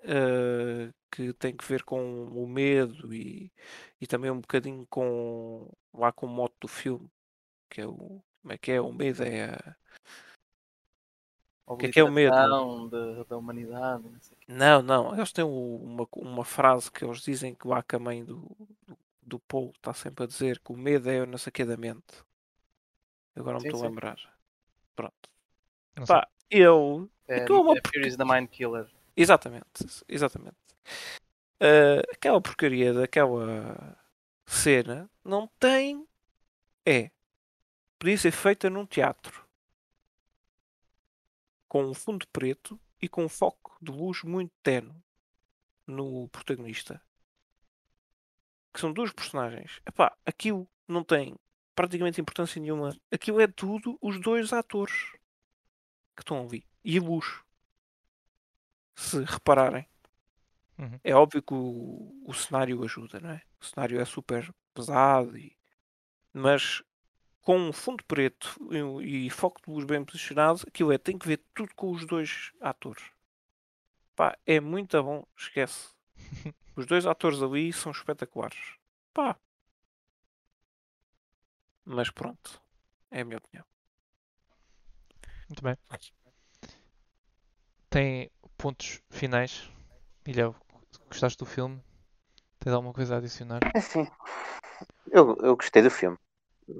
uh, 0.00 0.92
que 1.10 1.32
tem 1.34 1.56
que 1.56 1.64
ver 1.64 1.84
com 1.84 2.24
o 2.26 2.46
medo 2.46 3.14
e, 3.14 3.50
e 3.98 4.06
também 4.06 4.30
um 4.30 4.40
bocadinho 4.40 4.86
com 4.90 5.72
lá 5.94 6.12
com 6.12 6.26
o 6.26 6.28
moto 6.28 6.54
do 6.60 6.68
filme, 6.68 7.10
que 7.70 7.80
é 7.80 7.86
o 7.86 8.22
como 8.42 8.52
é 8.52 8.58
que 8.58 8.72
é? 8.72 8.80
O 8.80 8.92
medo 8.92 9.22
é 9.22 9.50
a... 9.50 9.76
O 11.70 11.76
que 11.76 11.86
é 11.86 11.92
que 11.92 12.00
é 12.00 12.04
o 12.04 12.10
medo? 12.10 12.34
Da, 12.88 13.22
da 13.22 13.36
humanidade. 13.36 14.04
Não, 14.48 14.82
não, 14.82 15.14
eles 15.14 15.32
têm 15.32 15.44
uma, 15.44 16.06
uma 16.16 16.44
frase 16.44 16.90
que 16.90 17.04
eles 17.04 17.22
dizem 17.22 17.54
que 17.54 17.68
lá 17.68 17.80
que 17.80 17.94
a 17.94 17.98
mãe 17.98 18.24
do, 18.24 18.38
do, 18.86 18.98
do 19.22 19.38
Paul 19.38 19.72
está 19.76 19.94
sempre 19.94 20.24
a 20.24 20.26
dizer 20.26 20.58
que 20.58 20.72
o 20.72 20.76
medo 20.76 21.08
é 21.08 21.24
não 21.24 21.38
sei 21.38 21.50
o 21.50 21.52
que 21.52 21.64
da 21.64 21.76
mente. 21.76 22.24
Agora 23.36 23.58
não 23.58 23.62
me 23.62 23.68
estou 23.68 23.84
a 23.84 23.88
lembrar. 23.88 24.18
Pronto. 24.96 25.30
Não 25.96 26.06
Pá, 26.06 26.26
eu. 26.50 27.08
É, 27.28 27.38
é 27.38 27.52
uma... 27.52 27.74
é 27.76 28.16
the 28.16 28.24
Mind 28.24 28.48
Killer. 28.48 28.88
Exatamente, 29.16 29.64
exatamente. 30.08 30.56
Uh, 31.62 32.02
aquela 32.12 32.40
porcaria 32.40 32.92
daquela 32.92 33.96
cena 34.44 35.08
não 35.24 35.48
tem. 35.60 36.04
É 36.84 37.10
podia 38.00 38.16
ser 38.16 38.32
feita 38.32 38.70
num 38.70 38.86
teatro 38.86 39.46
com 41.70 41.84
um 41.84 41.94
fundo 41.94 42.26
preto 42.32 42.78
e 43.00 43.08
com 43.08 43.24
um 43.24 43.28
foco 43.28 43.78
de 43.80 43.92
luz 43.92 44.24
muito 44.24 44.52
tenue 44.60 44.92
no 45.86 46.28
protagonista. 46.28 47.00
Que 48.74 48.80
são 48.80 48.92
duas 48.92 49.12
personagens. 49.12 49.80
Epá, 49.86 50.12
aquilo 50.26 50.68
não 50.88 51.04
tem 51.04 51.36
praticamente 51.72 52.20
importância 52.20 52.60
nenhuma. 52.60 52.92
Aquilo 53.08 53.40
é 53.40 53.46
tudo 53.46 53.96
os 54.02 54.20
dois 54.20 54.52
atores 54.52 55.12
que 56.16 56.22
estão 56.22 56.42
ali. 56.44 56.66
E 56.84 56.98
a 56.98 57.00
luz. 57.00 57.40
Se 58.96 59.22
repararem. 59.22 59.88
Uhum. 60.76 60.98
É 61.04 61.14
óbvio 61.14 61.40
que 61.40 61.54
o, 61.54 62.20
o 62.26 62.34
cenário 62.34 62.82
ajuda, 62.82 63.20
não 63.20 63.30
é? 63.30 63.42
O 63.60 63.64
cenário 63.64 64.00
é 64.00 64.04
super 64.04 64.52
pesado, 64.74 65.38
e... 65.38 65.56
mas 66.32 66.82
com 67.42 67.56
um 67.56 67.72
fundo 67.72 68.04
preto 68.04 68.56
e, 69.02 69.26
e 69.26 69.30
foco 69.30 69.60
de 69.64 69.70
luz 69.70 69.84
bem 69.84 70.04
posicionado, 70.04 70.62
aquilo 70.66 70.92
é, 70.92 70.98
tem 70.98 71.18
que 71.18 71.26
ver 71.26 71.42
tudo 71.54 71.74
com 71.74 71.90
os 71.90 72.06
dois 72.06 72.52
atores. 72.60 73.02
Pá, 74.14 74.36
é 74.46 74.60
muito 74.60 75.02
bom, 75.02 75.26
esquece. 75.36 75.94
Os 76.76 76.86
dois 76.86 77.04
atores 77.04 77.42
ali 77.42 77.72
são 77.72 77.90
espetaculares. 77.92 78.76
Pá. 79.12 79.36
Mas 81.84 82.10
pronto, 82.10 82.62
é 83.10 83.22
a 83.22 83.24
minha 83.24 83.38
opinião. 83.38 83.64
Muito 85.48 85.62
bem. 85.62 85.76
Tem 87.88 88.30
pontos 88.56 89.02
finais. 89.10 89.68
Ilhéu, 90.26 90.54
gostaste 91.08 91.38
do 91.38 91.46
filme? 91.46 91.82
Tens 92.60 92.72
alguma 92.72 92.92
coisa 92.92 93.16
a 93.16 93.18
adicionar? 93.18 93.60
É 93.74 93.80
sim. 93.80 94.06
Eu, 95.10 95.36
eu 95.38 95.56
gostei 95.56 95.82
do 95.82 95.90
filme 95.90 96.16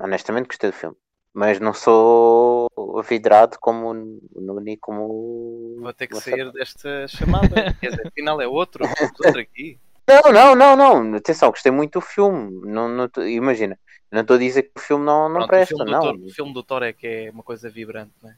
honestamente 0.01 0.47
gostei 0.47 0.71
do 0.71 0.77
filme. 0.77 0.97
Mas 1.33 1.61
não 1.61 1.73
sou 1.73 2.69
vidrado 3.09 3.57
como 3.61 3.91
o 3.91 4.41
Nuni, 4.41 4.77
como. 4.77 5.77
Vou 5.81 5.93
ter 5.93 6.09
que 6.09 6.21
sair 6.21 6.51
desta 6.53 7.07
chamada. 7.07 7.73
Quer 7.81 7.91
dizer, 7.91 8.09
afinal 8.09 8.41
é 8.41 8.49
outro, 8.49 8.85
outro 8.85 9.41
aqui. 9.41 9.79
Não, 10.09 10.33
não, 10.33 10.55
não, 10.57 10.77
não. 10.77 11.17
Atenção, 11.17 11.51
gostei 11.51 11.71
muito 11.71 12.01
do 12.01 12.05
filme. 12.05 12.67
Não, 12.67 12.89
não, 12.89 13.09
imagina, 13.29 13.79
não 14.11 14.23
estou 14.23 14.37
a 14.37 14.41
dizer 14.41 14.65
que 14.65 14.73
o 14.77 14.81
filme 14.81 15.05
não, 15.05 15.29
não 15.29 15.37
Pronto, 15.37 15.49
presta. 15.49 15.75
O 15.75 15.79
filme, 15.79 15.93
não. 15.93 16.01
Thor, 16.01 16.17
o 16.17 16.31
filme 16.31 16.53
do 16.53 16.63
Thor 16.65 16.83
é 16.83 16.93
que 16.93 17.07
é 17.07 17.31
uma 17.31 17.45
coisa 17.45 17.71
vibrante, 17.71 18.13
não 18.21 18.31
é? 18.31 18.37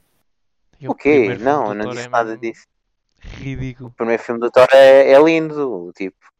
O 0.88 0.94
quê? 0.94 1.34
Não, 1.38 1.68
eu 1.68 1.74
não 1.74 1.90
disse 1.90 2.06
é 2.06 2.10
nada 2.10 2.36
disso. 2.36 2.66
Ridículo. 3.20 3.88
O 3.88 3.92
primeiro 3.92 4.22
filme 4.22 4.40
do 4.40 4.50
Thor 4.50 4.66
é, 4.72 5.12
é 5.12 5.22
lindo, 5.22 5.92
tipo. 5.96 6.31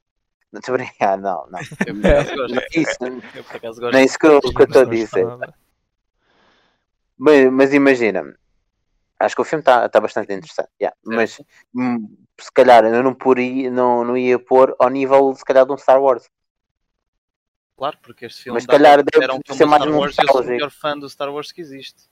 Não 0.53 0.61
estou 0.61 0.75
a 0.75 1.17
não, 1.17 1.47
não. 1.51 1.61
Eu 1.87 1.95
por 1.95 2.07
acaso 2.07 2.37
gosto. 2.37 2.55
Não, 2.55 2.63
isso, 2.83 2.97
eu 3.35 3.45
por 3.45 3.57
acaso 3.57 3.81
gosto. 3.81 3.95
Nem 3.95 4.05
isso 4.05 4.19
que 4.19 4.27
eu 4.27 4.39
estou 4.39 4.83
a 4.83 4.85
dizer. 4.85 5.27
Mas, 7.17 7.53
mas, 7.53 7.73
imagina, 7.73 8.37
acho 9.19 9.35
que 9.35 9.41
o 9.41 9.45
filme 9.45 9.63
está 9.63 9.89
tá 9.89 10.01
bastante 10.01 10.33
interessante, 10.33 10.71
yeah. 10.81 10.97
mas 11.05 11.41
hum, 11.75 12.17
se 12.39 12.53
calhar 12.53 12.85
eu 12.85 13.03
não, 13.03 13.15
poria, 13.15 13.71
não, 13.71 14.05
não 14.05 14.17
ia 14.17 14.39
pôr 14.39 14.75
ao 14.79 14.91
nível 14.91 15.33
se 15.35 15.45
calhar 15.45 15.65
de 15.65 15.73
um 15.73 15.79
Star 15.79 16.03
Wars. 16.03 16.29
Claro, 17.77 17.97
porque 18.03 18.27
este 18.27 18.45
filme 18.45 18.57
mas, 18.57 18.67
calhar 18.67 19.03
era 19.15 19.35
um 19.35 19.41
ser 19.55 19.67
mais 19.67 19.83
Star 19.83 19.95
Wars, 19.95 20.19
eu 20.19 20.27
sou 20.27 20.43
o 20.43 20.45
melhor 20.45 20.71
fã 20.71 20.99
do 20.99 21.09
Star 21.09 21.33
Wars 21.33 21.53
que 21.53 21.61
existe. 21.61 22.11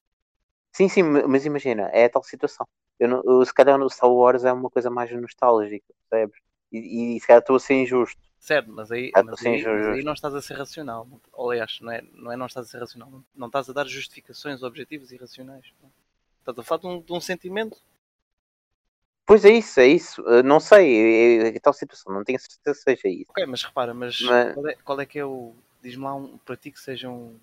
Sim, 0.72 0.88
sim, 0.88 1.03
mas 1.03 1.44
imagina, 1.44 1.90
é 1.92 2.05
a 2.05 2.11
tal 2.11 2.22
situação. 2.22 2.66
Eu, 2.98 3.09
não, 3.09 3.22
eu, 3.24 3.44
se 3.44 3.53
calhar 3.53 3.76
no 3.76 3.90
Star 3.90 4.11
Wars 4.11 4.44
é 4.44 4.53
uma 4.53 4.70
coisa 4.70 4.88
mais 4.88 5.11
nostálgica, 5.11 5.92
percebes? 6.09 6.40
E, 6.70 7.16
e 7.16 7.20
se 7.20 7.26
calhar 7.26 7.40
estou 7.40 7.57
a 7.57 7.61
ser 7.61 7.74
injusto. 7.74 8.29
Certo, 8.40 8.72
mas 8.72 8.90
aí, 8.90 9.12
ah, 9.14 9.22
mas, 9.22 9.44
aí, 9.44 9.62
mas 9.62 9.87
aí, 9.88 10.03
não 10.03 10.14
estás 10.14 10.35
a 10.35 10.40
ser 10.40 10.55
racional. 10.55 11.07
Aliás, 11.38 11.79
não 11.83 11.92
é, 11.92 12.03
não 12.14 12.33
é 12.33 12.37
não 12.37 12.46
estás 12.46 12.66
a 12.66 12.70
ser 12.70 12.79
racional. 12.79 13.11
Não, 13.11 13.24
não 13.37 13.46
estás 13.48 13.68
a 13.68 13.72
dar 13.74 13.87
justificações 13.87 14.62
objetivas 14.62 15.12
e 15.12 15.16
racionais. 15.18 15.66
Estás 16.38 16.59
a 16.59 16.62
falar 16.62 16.81
de 16.81 16.87
um, 16.87 17.03
de 17.03 17.12
um, 17.12 17.20
sentimento. 17.20 17.76
Pois 19.26 19.44
é 19.44 19.50
isso, 19.50 19.79
é 19.79 19.87
isso. 19.87 20.22
Uh, 20.22 20.42
não 20.42 20.59
sei, 20.59 20.90
é, 20.90 21.48
é, 21.48 21.57
é, 21.57 21.61
tal 21.61 21.74
situação, 21.74 22.14
não 22.14 22.24
tenho 22.24 22.40
certeza 22.40 22.74
se 22.74 22.83
seja 22.83 23.09
isso. 23.09 23.31
Ok, 23.31 23.44
mas 23.44 23.62
repara, 23.62 23.92
mas, 23.92 24.18
mas... 24.22 24.55
Qual, 24.55 24.68
é, 24.68 24.74
qual, 24.76 25.00
é, 25.03 25.07
que 25.07 25.18
é 25.18 25.24
o. 25.24 25.55
Diz-me 25.83 26.05
lá 26.05 26.14
um, 26.14 26.38
para 26.38 26.57
ti 26.57 26.70
que 26.70 26.81
sejam 26.81 27.14
um 27.14 27.40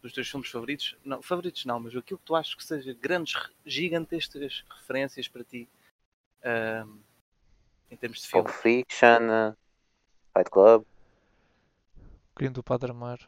dos 0.00 0.12
teus 0.12 0.30
filmes 0.30 0.48
favoritos. 0.48 0.96
Não, 1.04 1.20
favoritos 1.20 1.64
não, 1.64 1.80
mas 1.80 1.96
aquilo 1.96 2.18
que 2.18 2.24
tu 2.24 2.36
achas 2.36 2.54
que 2.54 2.64
seja 2.64 2.96
grandes, 3.02 3.34
gigantescas 3.66 4.64
referências 4.70 5.26
para 5.26 5.42
ti. 5.42 5.68
Uh, 6.44 6.96
em 7.90 7.96
termos 7.96 8.20
de 8.20 8.28
filme. 8.28 8.44
Pulp 8.44 8.56
Fiction. 8.56 9.56
Fight 10.38 10.50
Club. 10.50 10.84
Crime 12.36 12.54
do 12.54 12.62
Padre 12.62 12.92
Amar. 12.92 13.18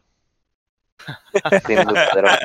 Crime 1.65 1.85
do 1.85 1.95
Padre 1.95 2.21
Amar. 2.21 2.41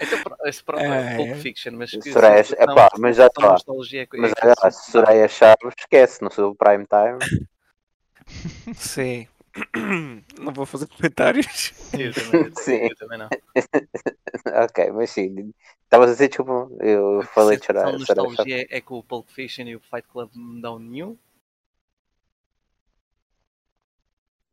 Então, 0.00 0.36
esse 0.46 0.64
próprio 0.64 0.92
é, 0.92 1.16
Pulp 1.16 1.36
Fiction, 1.36 1.72
mas 1.72 1.90
que 1.90 2.10
Soraya, 2.10 2.42
é 2.56 2.66
pá, 2.66 2.88
mas 2.98 3.16
já 3.16 3.26
está. 3.26 3.56
Mas 4.18 4.32
é, 4.32 4.70
Soraya 4.70 5.28
Chaves, 5.28 5.74
esquece 5.78 6.22
no 6.22 6.32
seu 6.32 6.54
prime 6.54 6.86
time. 6.86 7.48
Sim. 8.74 9.28
Não 10.40 10.52
vou 10.52 10.66
fazer 10.66 10.88
comentários. 10.88 11.72
Eu 11.92 12.12
também, 12.12 12.50
sim. 12.56 12.88
Eu 12.88 12.96
também 12.96 13.18
não. 13.18 13.28
ok, 14.64 14.90
mas 14.90 15.10
sim. 15.10 15.52
Estavas 15.84 16.08
a 16.08 16.12
dizer, 16.12 16.28
desculpa, 16.28 16.68
eu 16.80 17.22
falei 17.22 17.56
de 17.56 17.66
chorar. 17.66 17.86
A 17.86 17.92
nostalgia 17.92 18.66
é 18.68 18.80
que 18.80 18.92
o 18.92 19.00
Pulp 19.00 19.28
Fiction 19.28 19.66
e 19.66 19.76
o 19.76 19.80
Fight 19.80 20.08
Club 20.08 20.30
me 20.34 20.60
dão 20.60 20.80
nenhum. 20.80 21.16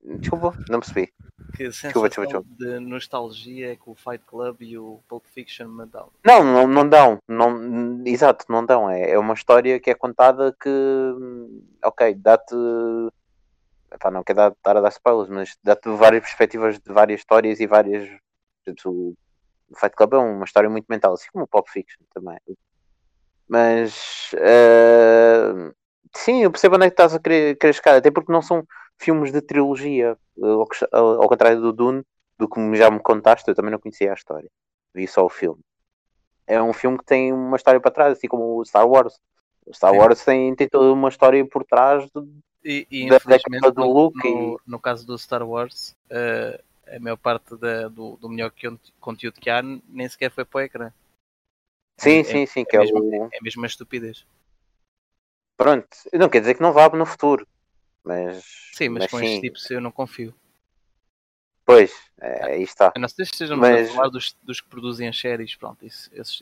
Desculpa, 0.04 0.56
não 0.68 0.80
percebi. 0.80 1.14
Que 1.56 1.66
sensação 1.66 2.02
desculpa, 2.04 2.10
desculpa, 2.10 2.48
de 2.58 2.80
nostalgia 2.80 3.74
é 3.74 3.76
que 3.76 3.90
o 3.90 3.96
Fight 3.96 4.24
Club 4.26 4.62
e 4.62 4.78
o 4.78 5.00
Pulp 5.08 5.26
Fiction 5.28 5.68
me 5.68 5.86
dão. 5.86 6.10
Não, 6.26 6.44
não, 6.44 6.68
não 6.68 6.90
dão. 6.90 7.20
Não, 7.28 8.02
exato, 8.06 8.46
não 8.50 8.66
dão. 8.66 8.90
É, 8.90 9.12
é 9.12 9.20
uma 9.20 9.34
história 9.34 9.80
que 9.80 9.90
é 9.90 9.96
contada 9.96 10.56
que, 10.60 10.70
ok, 11.84 12.16
dá-te. 12.16 12.56
Não 14.12 14.24
quero 14.24 14.38
dar, 14.38 14.54
dar 14.64 14.78
a 14.78 14.82
dar 14.82 14.90
spoilers, 14.90 15.30
mas 15.30 15.58
dá-te 15.64 15.90
várias 15.90 16.24
perspectivas 16.24 16.80
de 16.80 16.94
várias 16.94 17.20
histórias 17.20 17.60
e 17.60 17.68
várias. 17.68 18.10
O 18.86 19.14
Fight 19.76 19.96
Club 19.96 20.14
é 20.14 20.18
uma 20.18 20.46
história 20.46 20.70
muito 20.70 20.86
mental, 20.90 21.14
assim 21.14 21.28
como 21.32 21.46
o 21.46 21.48
Pulp 21.48 21.68
Fiction 21.68 22.02
também. 22.14 22.38
Mas. 23.48 24.32
Uh, 24.34 25.74
sim, 26.16 26.44
eu 26.44 26.52
percebo 26.52 26.76
onde 26.76 26.86
é 26.86 26.90
que 26.90 26.94
estás 26.94 27.14
a 27.14 27.20
querer, 27.20 27.58
querer 27.58 27.74
chegar, 27.74 27.96
até 27.96 28.12
porque 28.12 28.32
não 28.32 28.42
são 28.42 28.66
filmes 28.98 29.32
de 29.32 29.42
trilogia, 29.42 30.18
ao, 30.92 31.22
ao 31.22 31.28
contrário 31.28 31.60
do 31.62 31.74
Dune, 31.74 32.04
do 32.38 32.48
que 32.48 32.76
já 32.76 32.90
me 32.90 33.00
contaste, 33.00 33.48
eu 33.50 33.56
também 33.56 33.72
não 33.72 33.80
conhecia 33.80 34.12
a 34.12 34.16
história. 34.16 34.50
Vi 34.94 35.08
só 35.08 35.26
o 35.26 35.30
filme. 35.30 35.62
É 36.48 36.62
um 36.62 36.74
filme 36.74 36.98
que 36.98 37.06
tem 37.06 37.32
uma 37.32 37.56
história 37.56 37.80
para 37.80 37.92
trás, 37.92 38.18
assim 38.18 38.28
como 38.28 38.58
o 38.58 38.66
Star 38.66 38.88
Wars. 38.88 39.20
O 39.66 39.74
Star 39.74 39.92
Sim. 39.92 39.98
Wars 39.98 40.26
tem, 40.26 40.56
tem 40.56 40.68
toda 40.68 40.92
uma 40.92 41.10
história 41.10 41.46
por 41.46 41.64
trás 41.64 42.04
de, 42.06 42.28
E, 42.64 42.88
e 42.92 43.10
Da 43.10 43.20
década 43.20 43.72
do 43.72 43.84
Luke 43.86 44.18
no, 44.28 44.60
no 44.68 44.80
caso 44.80 45.06
do 45.06 45.18
Star 45.18 45.48
Wars, 45.48 45.96
eh, 46.10 46.62
a 46.88 47.00
maior 47.00 47.18
parte 47.18 47.56
da- 47.56 47.88
do, 47.88 48.18
do 48.18 48.28
melhor 48.30 48.52
conteúdo 49.00 49.40
que 49.40 49.50
há 49.50 49.62
nem 49.62 50.10
sequer 50.10 50.30
foi 50.30 50.44
para 50.46 50.58
o 50.58 50.62
ecrã. 50.62 50.92
Sim, 51.98 52.20
É- 52.20 52.24
sim, 52.24 52.46
sim, 52.46 52.62
é 52.62 52.66
que 52.66 52.76
é 52.76 52.80
mesmo- 52.80 53.00
o. 53.00 53.30
É 53.32 53.40
mesmo 53.42 53.62
uma 53.62 53.68
estupidez. 53.68 54.26
Pronto, 55.62 55.88
não 56.14 56.28
quer 56.28 56.40
dizer 56.40 56.56
que 56.56 56.62
não 56.62 56.74
vá 56.74 56.90
no 56.90 57.06
futuro, 57.06 57.48
mas. 58.04 58.44
Sim, 58.74 58.90
mas, 58.90 59.06
com 59.12 59.20
sim, 59.20 59.26
estes 59.26 59.42
tipos 59.42 59.70
eu 59.70 59.80
não 59.80 59.92
confio. 59.92 60.34
Pois, 61.64 61.94
é, 62.20 62.46
aí 62.54 62.64
está. 62.64 62.92
A 62.96 63.00
não 63.00 63.08
ser 63.08 63.18
que 63.28 63.32
estejamos 63.34 63.62
Mas- 63.62 63.92
a 63.92 63.94
falar 63.94 64.10
dos, 64.10 64.36
dos 64.42 64.60
que 64.60 64.68
produzem 64.68 65.08
as 65.08 65.20
séries, 65.20 65.56
pronto, 65.56 65.86
isso, 65.86 66.10
esses- 66.14 66.42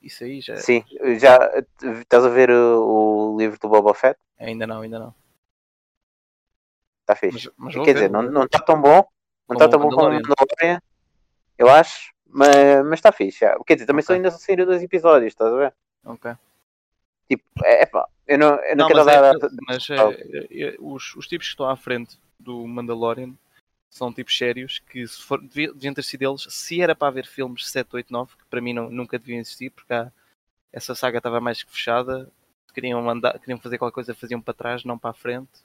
isso 0.00 0.22
aí 0.22 0.40
já. 0.40 0.56
Sim, 0.58 0.84
já 1.18 1.38
estás 2.00 2.24
a 2.24 2.28
ver 2.28 2.50
o, 2.52 3.32
o 3.34 3.36
livro 3.36 3.58
do 3.58 3.68
Boba 3.68 3.92
Fett? 3.92 4.16
Ainda 4.38 4.64
não, 4.64 4.80
ainda 4.82 5.00
não. 5.00 5.14
Está 7.00 7.16
fixe. 7.16 7.50
Mas, 7.56 7.74
mas 7.74 7.84
Quer 7.84 7.94
dizer, 7.94 8.10
não 8.10 8.20
vou 8.20 8.28
ver. 8.30 8.34
não 8.34 8.44
está 8.44 8.60
tão 8.60 8.80
bom, 8.80 9.04
não 9.48 9.54
está 9.54 9.68
tão 9.68 9.80
bom 9.80 9.90
como 9.90 10.06
o 10.08 10.12
Mandalorian. 10.12 10.80
Eu 11.58 11.68
acho, 11.68 12.12
mas 12.26 12.54
mas 12.84 12.98
está 12.98 13.10
fixe. 13.10 13.40
já. 13.40 13.58
Quer 13.66 13.74
dizer, 13.74 13.86
também 13.86 14.02
só 14.02 14.12
Ok. 14.12 14.16
ainda 14.16 14.30
saíram 14.30 14.66
dois 14.66 14.82
episódios, 14.82 15.32
estás 15.32 15.52
a 15.52 15.56
ver? 15.56 15.74
Ok. 16.04 16.32
Tipo, 17.28 17.44
é 17.64 17.84
pá, 17.86 18.08
eu 18.26 18.38
não, 18.38 18.54
eu 18.64 18.76
não, 18.76 18.88
Não, 18.88 18.88
quero 18.88 19.04
mas, 19.04 19.14
é- 19.14 19.20
dar. 19.20 19.34
mas, 19.66 19.90
Ah. 19.90 20.12
é, 20.50 20.62
é, 20.62 20.76
os, 20.78 21.14
os 21.16 21.26
tipos 21.28 21.46
que 21.46 21.52
estão 21.52 21.68
à 21.68 21.76
frente 21.76 22.18
do 22.38 22.66
Mandalorian 22.66 23.32
são 23.90 24.12
tipos 24.12 24.36
sérios 24.36 24.78
que 24.90 25.06
se 25.06 25.22
for, 25.22 25.40
devia- 25.40 25.72
deviam 25.72 25.94
ter 25.94 26.02
sido 26.02 26.22
eles, 26.22 26.46
se 26.50 26.80
era 26.80 26.94
para 26.94 27.08
haver 27.08 27.26
filmes 27.26 27.66
7, 27.68 27.88
8, 27.94 28.12
9, 28.12 28.32
que 28.36 28.44
para 28.50 28.60
mim 28.60 28.72
não, 28.74 28.90
nunca 28.90 29.18
deviam 29.18 29.40
existir, 29.40 29.70
porque 29.70 29.92
há- 29.94 30.10
essa 30.72 30.94
saga 30.94 31.18
estava 31.18 31.40
mais 31.40 31.62
que 31.62 31.70
fechada, 31.70 32.30
queriam, 32.74 33.00
mandar, 33.02 33.38
queriam 33.38 33.58
fazer 33.58 33.78
qualquer 33.78 33.94
coisa, 33.94 34.14
faziam 34.14 34.40
para 34.40 34.52
trás, 34.52 34.84
não 34.84 34.98
para 34.98 35.10
a 35.10 35.14
frente. 35.14 35.64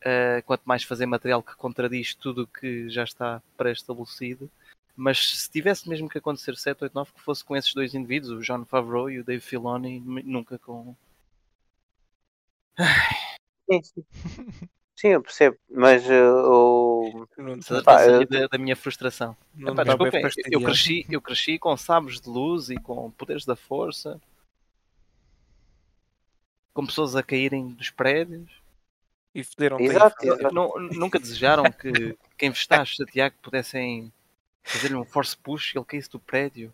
Uh, 0.00 0.42
quanto 0.44 0.62
mais 0.64 0.82
fazer 0.82 1.06
material 1.06 1.42
que 1.42 1.54
contradiz 1.56 2.14
tudo 2.14 2.42
o 2.42 2.46
que 2.46 2.90
já 2.90 3.04
está 3.04 3.40
pré-estabelecido. 3.56 4.50
Mas 4.94 5.30
se 5.40 5.50
tivesse 5.50 5.88
mesmo 5.88 6.08
que 6.10 6.18
acontecer 6.18 6.54
7, 6.56 6.82
8, 6.84 6.92
9, 6.92 7.12
que 7.12 7.22
fosse 7.22 7.42
com 7.42 7.56
esses 7.56 7.72
dois 7.72 7.94
indivíduos, 7.94 8.30
o 8.32 8.42
John 8.42 8.64
Favreau 8.66 9.08
e 9.10 9.20
o 9.20 9.24
Dave 9.24 9.40
Filoni, 9.40 10.00
nunca 10.00 10.58
com, 10.58 10.94
Sim, 13.70 13.82
sim. 13.82 14.04
Sim, 14.96 15.08
eu 15.08 15.22
percebo, 15.22 15.58
mas 15.70 16.04
uh, 16.06 16.50
o. 16.50 17.28
Não 17.36 17.54
Estás 17.56 17.80
a 17.80 17.84
Pá, 17.84 18.04
eu- 18.06 18.26
da, 18.26 18.46
da 18.46 18.58
minha 18.58 18.76
frustração. 18.76 19.36
não 19.54 19.72
Epá, 19.72 19.84
desculpem, 19.84 20.22
eu 20.50 20.60
cresci, 20.60 21.06
eu 21.10 21.20
cresci 21.20 21.58
com 21.58 21.76
sabres 21.76 22.20
de 22.20 22.28
luz 22.28 22.70
e 22.70 22.76
com 22.76 23.10
poderes 23.10 23.44
da 23.44 23.56
força, 23.56 24.20
com 26.72 26.86
pessoas 26.86 27.16
a 27.16 27.22
caírem 27.22 27.68
dos 27.70 27.90
prédios. 27.90 28.62
E 29.34 29.42
federam 29.42 29.80
Exato. 29.80 30.24
Não- 30.52 30.78
nunca 30.78 31.18
desejaram 31.18 31.72
que 31.72 32.16
quem 32.38 32.50
vos 32.50 32.60
está 32.60 32.80
a 32.80 32.84
chatear 32.84 33.32
que 33.32 33.38
pudessem 33.38 34.12
fazer-lhe 34.62 34.94
um 34.94 35.04
force 35.04 35.36
push 35.36 35.74
e 35.74 35.78
ele 35.78 35.84
caísse 35.84 36.08
do 36.08 36.20
prédio. 36.20 36.72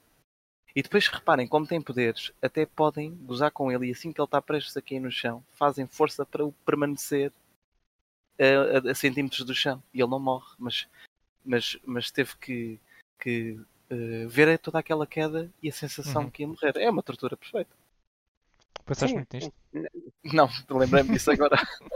E 0.75 0.83
depois 0.83 1.09
reparem, 1.09 1.47
como 1.49 1.67
tem 1.67 1.81
poderes, 1.81 2.33
até 2.41 2.65
podem 2.67 3.15
gozar 3.25 3.51
com 3.51 3.71
ele 3.73 3.89
e 3.89 3.93
assim 3.93 4.13
que 4.13 4.21
ele 4.21 4.27
está 4.27 4.41
prestes 4.41 4.77
a 4.77 4.83
cair 4.83 5.01
no 5.01 5.11
chão, 5.11 5.45
fazem 5.53 5.87
força 5.87 6.25
para 6.25 6.45
o 6.45 6.53
permanecer 6.65 7.33
a, 8.39 8.89
a- 8.89 8.91
a 8.91 8.95
centímetros 8.95 9.45
do 9.45 9.55
chão. 9.55 9.83
E 9.93 10.01
ele 10.01 10.11
não 10.11 10.21
morre, 10.21 10.55
mas, 10.59 10.87
mas, 11.45 11.79
mas 11.85 12.11
teve 12.11 12.37
que, 12.37 12.79
que 13.19 13.59
eh, 13.91 14.27
ver 14.29 14.59
toda 14.59 14.79
aquela 14.79 15.07
queda 15.07 15.51
e 15.63 15.69
a 15.69 15.73
sensação 15.73 16.25
Uhum. 16.25 16.31
que 16.31 16.43
ia 16.43 16.49
morrer. 16.49 16.73
É 16.77 16.91
uma 16.91 17.03
tortura 17.03 17.37
perfeita. 17.37 17.75
Pensaste 18.87 19.09
Sim, 19.09 19.17
muito 19.17 19.37
nisto? 19.37 19.53
Não, 20.33 20.49
lembrei-me 20.71 21.11
disso 21.11 21.31
agora. 21.31 21.57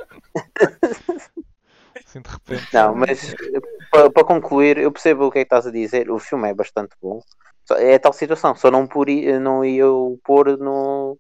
Assim 2.07 2.21
de 2.21 2.29
repente. 2.29 2.75
Não, 2.75 2.95
mas 2.95 3.35
para, 3.91 4.11
para 4.11 4.25
concluir, 4.25 4.79
eu 4.79 4.93
percebo 4.93 5.27
o 5.27 5.31
que 5.31 5.39
é 5.39 5.43
que 5.43 5.47
estás 5.47 5.67
a 5.67 5.71
dizer. 5.71 6.11
O 6.11 6.19
filme 6.19 6.49
é 6.51 6.55
bastante 6.55 6.95
bom. 7.01 7.23
É 7.73 7.99
tal 7.99 8.13
situação, 8.13 8.55
só 8.55 8.71
não, 8.71 8.87
por, 8.87 9.07
não 9.41 9.65
ia 9.65 9.89
o 9.89 10.19
pôr 10.23 10.59
no. 10.59 11.19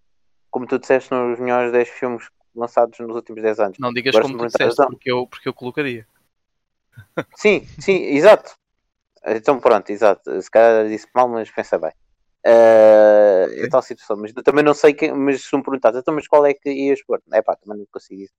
Como 0.50 0.66
tu 0.66 0.78
disseste, 0.78 1.12
nos 1.12 1.38
melhores 1.40 1.72
10 1.72 1.88
filmes 1.88 2.28
lançados 2.54 2.98
nos 3.00 3.16
últimos 3.16 3.42
10 3.42 3.58
anos. 3.60 3.78
Não 3.78 3.92
digas 3.92 4.14
Agora 4.14 4.32
como 4.32 4.38
tu 4.38 4.46
disseste, 4.46 4.80
razão. 4.80 4.90
porque 4.90 5.10
eu, 5.10 5.26
porque 5.26 5.48
eu 5.48 5.54
colocaria. 5.54 6.06
Sim, 7.34 7.66
sim, 7.80 7.96
exato. 7.96 8.54
Então 9.26 9.58
pronto, 9.58 9.90
exato. 9.90 10.40
Se 10.40 10.50
calhar 10.50 10.86
disse 10.86 11.08
mal, 11.14 11.28
mas 11.28 11.50
pensa 11.50 11.78
bem. 11.78 11.90
Eh, 12.46 13.64
é 13.64 13.68
tal 13.68 13.80
situação, 13.80 14.18
mas 14.18 14.32
eu 14.36 14.42
também 14.42 14.62
não 14.62 14.74
sei 14.74 14.92
quem, 14.92 15.12
mas 15.12 15.42
se 15.42 15.56
me 15.56 15.62
perguntasse, 15.62 15.98
então, 15.98 16.14
mas 16.14 16.28
qual 16.28 16.44
é 16.44 16.52
que 16.52 16.70
ias 16.70 17.02
pôr? 17.02 17.22
É 17.32 17.40
pá, 17.40 17.56
também 17.56 17.78
não 17.78 17.86
consigo 17.90 18.20
dizer. 18.20 18.34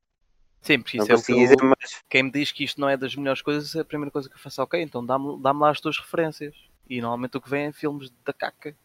Sim, 0.62 0.80
porque 0.80 0.98
Não 0.98 1.04
isso 1.06 1.12
é 1.12 1.16
o 1.16 1.18
que 1.18 1.22
consigo 1.22 1.40
eu, 1.40 1.44
dizer, 1.44 1.64
mas 1.64 2.04
quem 2.08 2.24
me 2.24 2.32
diz 2.32 2.52
que 2.52 2.64
isto 2.64 2.80
não 2.80 2.88
é 2.88 2.96
das 2.96 3.16
melhores 3.16 3.42
coisas, 3.42 3.76
a 3.76 3.84
primeira 3.84 4.12
coisa 4.12 4.30
que 4.30 4.36
eu 4.36 4.40
faço 4.40 4.62
é 4.62 4.64
ok, 4.64 4.82
então 4.82 5.04
dá-me 5.04 5.42
dá 5.42 5.52
lá 5.52 5.72
as 5.72 5.82
tuas 5.82 5.98
referências. 5.98 6.56
E 6.90 7.02
normalmente 7.02 7.38
o 7.38 7.42
que 7.42 7.50
vem 7.50 7.66
é 7.66 7.72
filmes 7.72 8.12
da 8.24 8.34
caca. 8.34 8.76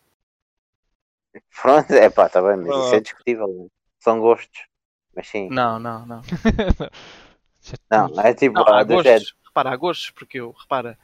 pronto, 1.61 1.93
é 1.93 2.09
pá, 2.11 2.29
tá 2.29 2.41
bem, 2.43 2.57
mas 2.57 2.77
isso 2.77 2.95
é 2.95 3.01
discutível. 3.01 3.49
né? 3.49 3.69
São 3.99 4.19
gostos. 4.21 4.67
Mas 5.15 5.29
sim, 5.29 5.49
Não, 5.51 5.79
não, 5.79 6.07
não. 6.07 6.23
não, 7.91 8.21
é 8.21 8.35
tipo, 8.35 8.55
Não, 8.55 8.63
ah, 8.63 8.79
há 8.79 8.85
género. 8.85 9.03
gostos. 9.03 9.35
Repara, 9.45 9.71
há 9.71 9.77
gostos, 9.77 10.11
porque 10.11 10.39
eu, 10.39 10.53
repara, 10.53 10.99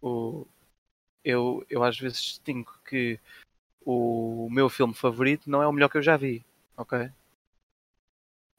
o, 0.00 0.46
eu, 1.24 1.64
eu 1.70 1.84
às 1.84 1.98
vezes 1.98 2.20
distingo 2.20 2.72
que 2.84 3.18
o 3.84 4.48
meu 4.50 4.68
filme 4.68 4.92
favorito 4.94 5.48
não 5.48 5.62
é 5.62 5.66
o 5.68 5.72
melhor 5.72 5.88
que 5.88 5.96
eu 5.98 6.02
já 6.02 6.16
vi, 6.16 6.44
ok? 6.76 7.10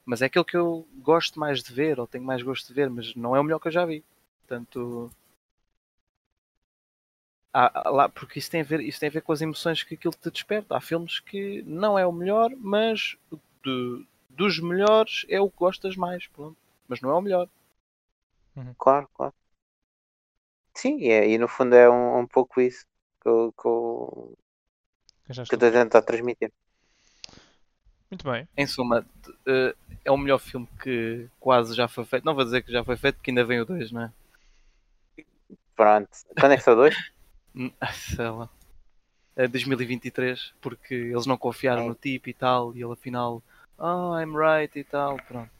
Mas 0.04 0.20
é 0.20 0.26
aquele 0.26 0.44
que 0.44 0.56
eu 0.56 0.86
gosto 0.96 1.38
mais 1.40 1.62
de 1.62 1.72
ver, 1.72 1.98
ou 1.98 2.06
tenho 2.06 2.24
mais 2.24 2.42
gosto 2.42 2.66
de 2.68 2.74
ver, 2.74 2.90
mas 2.90 3.14
não 3.14 3.34
é 3.34 3.40
o 3.40 3.44
melhor 3.44 3.58
que 3.58 3.68
eu 3.68 3.72
já 3.72 3.86
vi. 3.86 4.04
Portanto, 4.40 5.10
há- 7.54 7.90
lá, 7.90 8.08
porque 8.08 8.38
isso 8.40 8.50
tem, 8.50 8.60
a 8.62 8.64
ver, 8.64 8.80
isso 8.80 9.00
tem 9.00 9.08
a 9.08 9.12
ver 9.12 9.22
com 9.22 9.32
as 9.32 9.40
emoções 9.42 9.82
que 9.82 9.94
aquilo 9.94 10.14
te 10.14 10.30
desperta. 10.30 10.76
Há 10.76 10.80
filmes 10.80 11.20
que 11.20 11.62
não 11.66 11.98
é 11.98 12.06
o 12.06 12.12
melhor, 12.12 12.50
mas 12.58 13.16
de- 13.64 14.06
dos 14.30 14.58
melhores 14.60 15.24
é 15.28 15.40
o 15.40 15.50
que 15.50 15.56
gostas 15.58 15.96
mais, 15.96 16.26
pronto. 16.28 16.56
Mas 16.88 17.00
não 17.00 17.10
é 17.10 17.14
o 17.14 17.22
melhor. 17.22 17.48
Claro, 18.78 19.08
claro. 19.14 19.34
Sim, 20.74 20.98
e, 20.98 21.08
é- 21.10 21.28
e 21.30 21.38
no 21.38 21.48
fundo 21.48 21.74
é 21.74 21.88
um, 21.90 22.20
um 22.20 22.26
pouco 22.26 22.60
isso 22.60 22.86
que 23.20 23.28
eu 23.28 23.52
que 23.60 23.66
eu- 23.66 24.38
que 25.26 25.32
eu 25.38 25.42
estou 25.42 25.68
a 25.68 25.72
tentar 25.72 26.02
transmitir. 26.02 26.52
Muito 28.10 28.30
bem. 28.30 28.46
Em 28.56 28.66
suma, 28.66 29.04
eh, 29.46 29.74
é 30.04 30.10
o 30.10 30.16
melhor 30.16 30.38
filme 30.38 30.68
que 30.82 31.28
quase 31.40 31.74
já 31.74 31.88
foi 31.88 32.04
feito. 32.04 32.24
Não 32.24 32.34
vou 32.34 32.44
dizer 32.44 32.62
que 32.62 32.70
já 32.72 32.84
foi 32.84 32.96
feito 32.96 33.16
porque 33.16 33.30
ainda 33.30 33.44
vem 33.44 33.60
o 33.60 33.64
2, 33.64 33.90
não 33.90 34.02
é? 34.02 34.12
Pronto. 35.76 36.08
Quando 36.38 36.52
é 36.52 36.56
que 36.56 36.62
são 36.62 36.76
dois? 36.76 36.94
Hum, 36.96 37.13
Sei 38.16 38.28
lá. 38.28 38.48
É 39.36 39.48
2023, 39.48 40.54
porque 40.60 40.94
eles 40.94 41.26
não 41.26 41.36
confiaram 41.36 41.82
É. 41.82 41.88
no 41.88 41.94
tipo 41.94 42.28
e 42.28 42.34
tal, 42.34 42.74
e 42.76 42.82
ele 42.82 42.92
afinal, 42.92 43.42
oh, 43.78 44.16
I'm 44.18 44.36
right 44.36 44.78
e 44.78 44.84
tal, 44.84 45.16
pronto. 45.16 45.50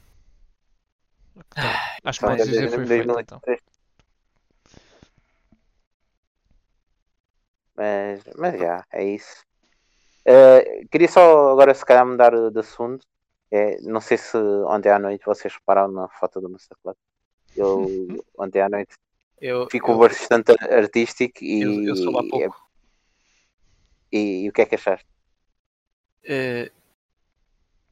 Acho 2.05 2.21
que 2.21 2.25
Então, 2.25 2.37
podes 2.37 2.47
é 2.47 2.51
dizer 2.51 2.71
que 2.71 2.77
foi 2.77 2.87
feito 2.87 3.07
2023. 3.07 3.23
então. 3.23 3.41
Mas, 7.75 8.23
mas 8.37 8.61
já, 8.61 8.85
é 8.93 9.05
isso. 9.05 9.45
Eh, 10.25 10.85
queria 10.91 11.09
só 11.09 11.51
agora 11.51 11.75
se 11.75 11.85
calhar 11.85 12.07
mudar 12.07 12.31
de 12.51 12.59
assunto. 12.61 13.05
É, 13.51 13.81
não 13.83 14.01
sei 14.01 14.17
se 14.17 14.37
ontem 14.37 14.91
à 14.91 14.99
noite 14.99 15.25
vocês 15.27 15.53
repararam 15.55 15.93
na 15.93 16.09
foto 16.09 16.41
do 16.41 16.49
Masterclass. 16.49 16.97
Eu 17.57 18.25
ontem 18.39 18.61
à 18.63 18.69
noite 18.69 18.95
Eu, 19.47 19.69
ficou 19.69 19.97
eu, 19.97 19.99
bastante 19.99 20.53
artístico 20.63 21.45
e, 21.45 21.61
eu, 21.61 21.85
eu 21.85 21.97
soube 21.97 22.17
há 22.17 22.31
pouco. 22.31 22.71
e, 24.11 24.45
e 24.45 24.49
o 24.49 24.53
que 24.55 24.63
é 24.63 24.65
que 24.65 24.75
achaste? 24.75 25.07
Eh, 26.25 26.73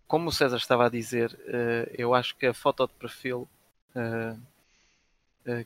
como 0.07 0.31
o 0.31 0.33
César 0.33 0.57
estava 0.57 0.87
a 0.87 0.89
dizer, 0.89 1.39
eh, 1.47 1.95
eu 1.99 2.15
acho 2.15 2.35
que 2.39 2.47
a 2.47 2.55
foto 2.55 2.87
de 2.87 2.95
perfil 2.95 3.47
eh, 3.95 4.35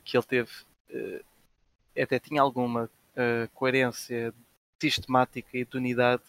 que 0.03 0.17
ele 0.17 0.25
teve 0.25 0.51
até 1.97 2.19
tinha 2.19 2.41
alguma 2.41 2.89
coerência 3.53 4.33
sistemática 4.81 5.57
e 5.57 5.63
de 5.63 5.77
unidade 5.77 6.23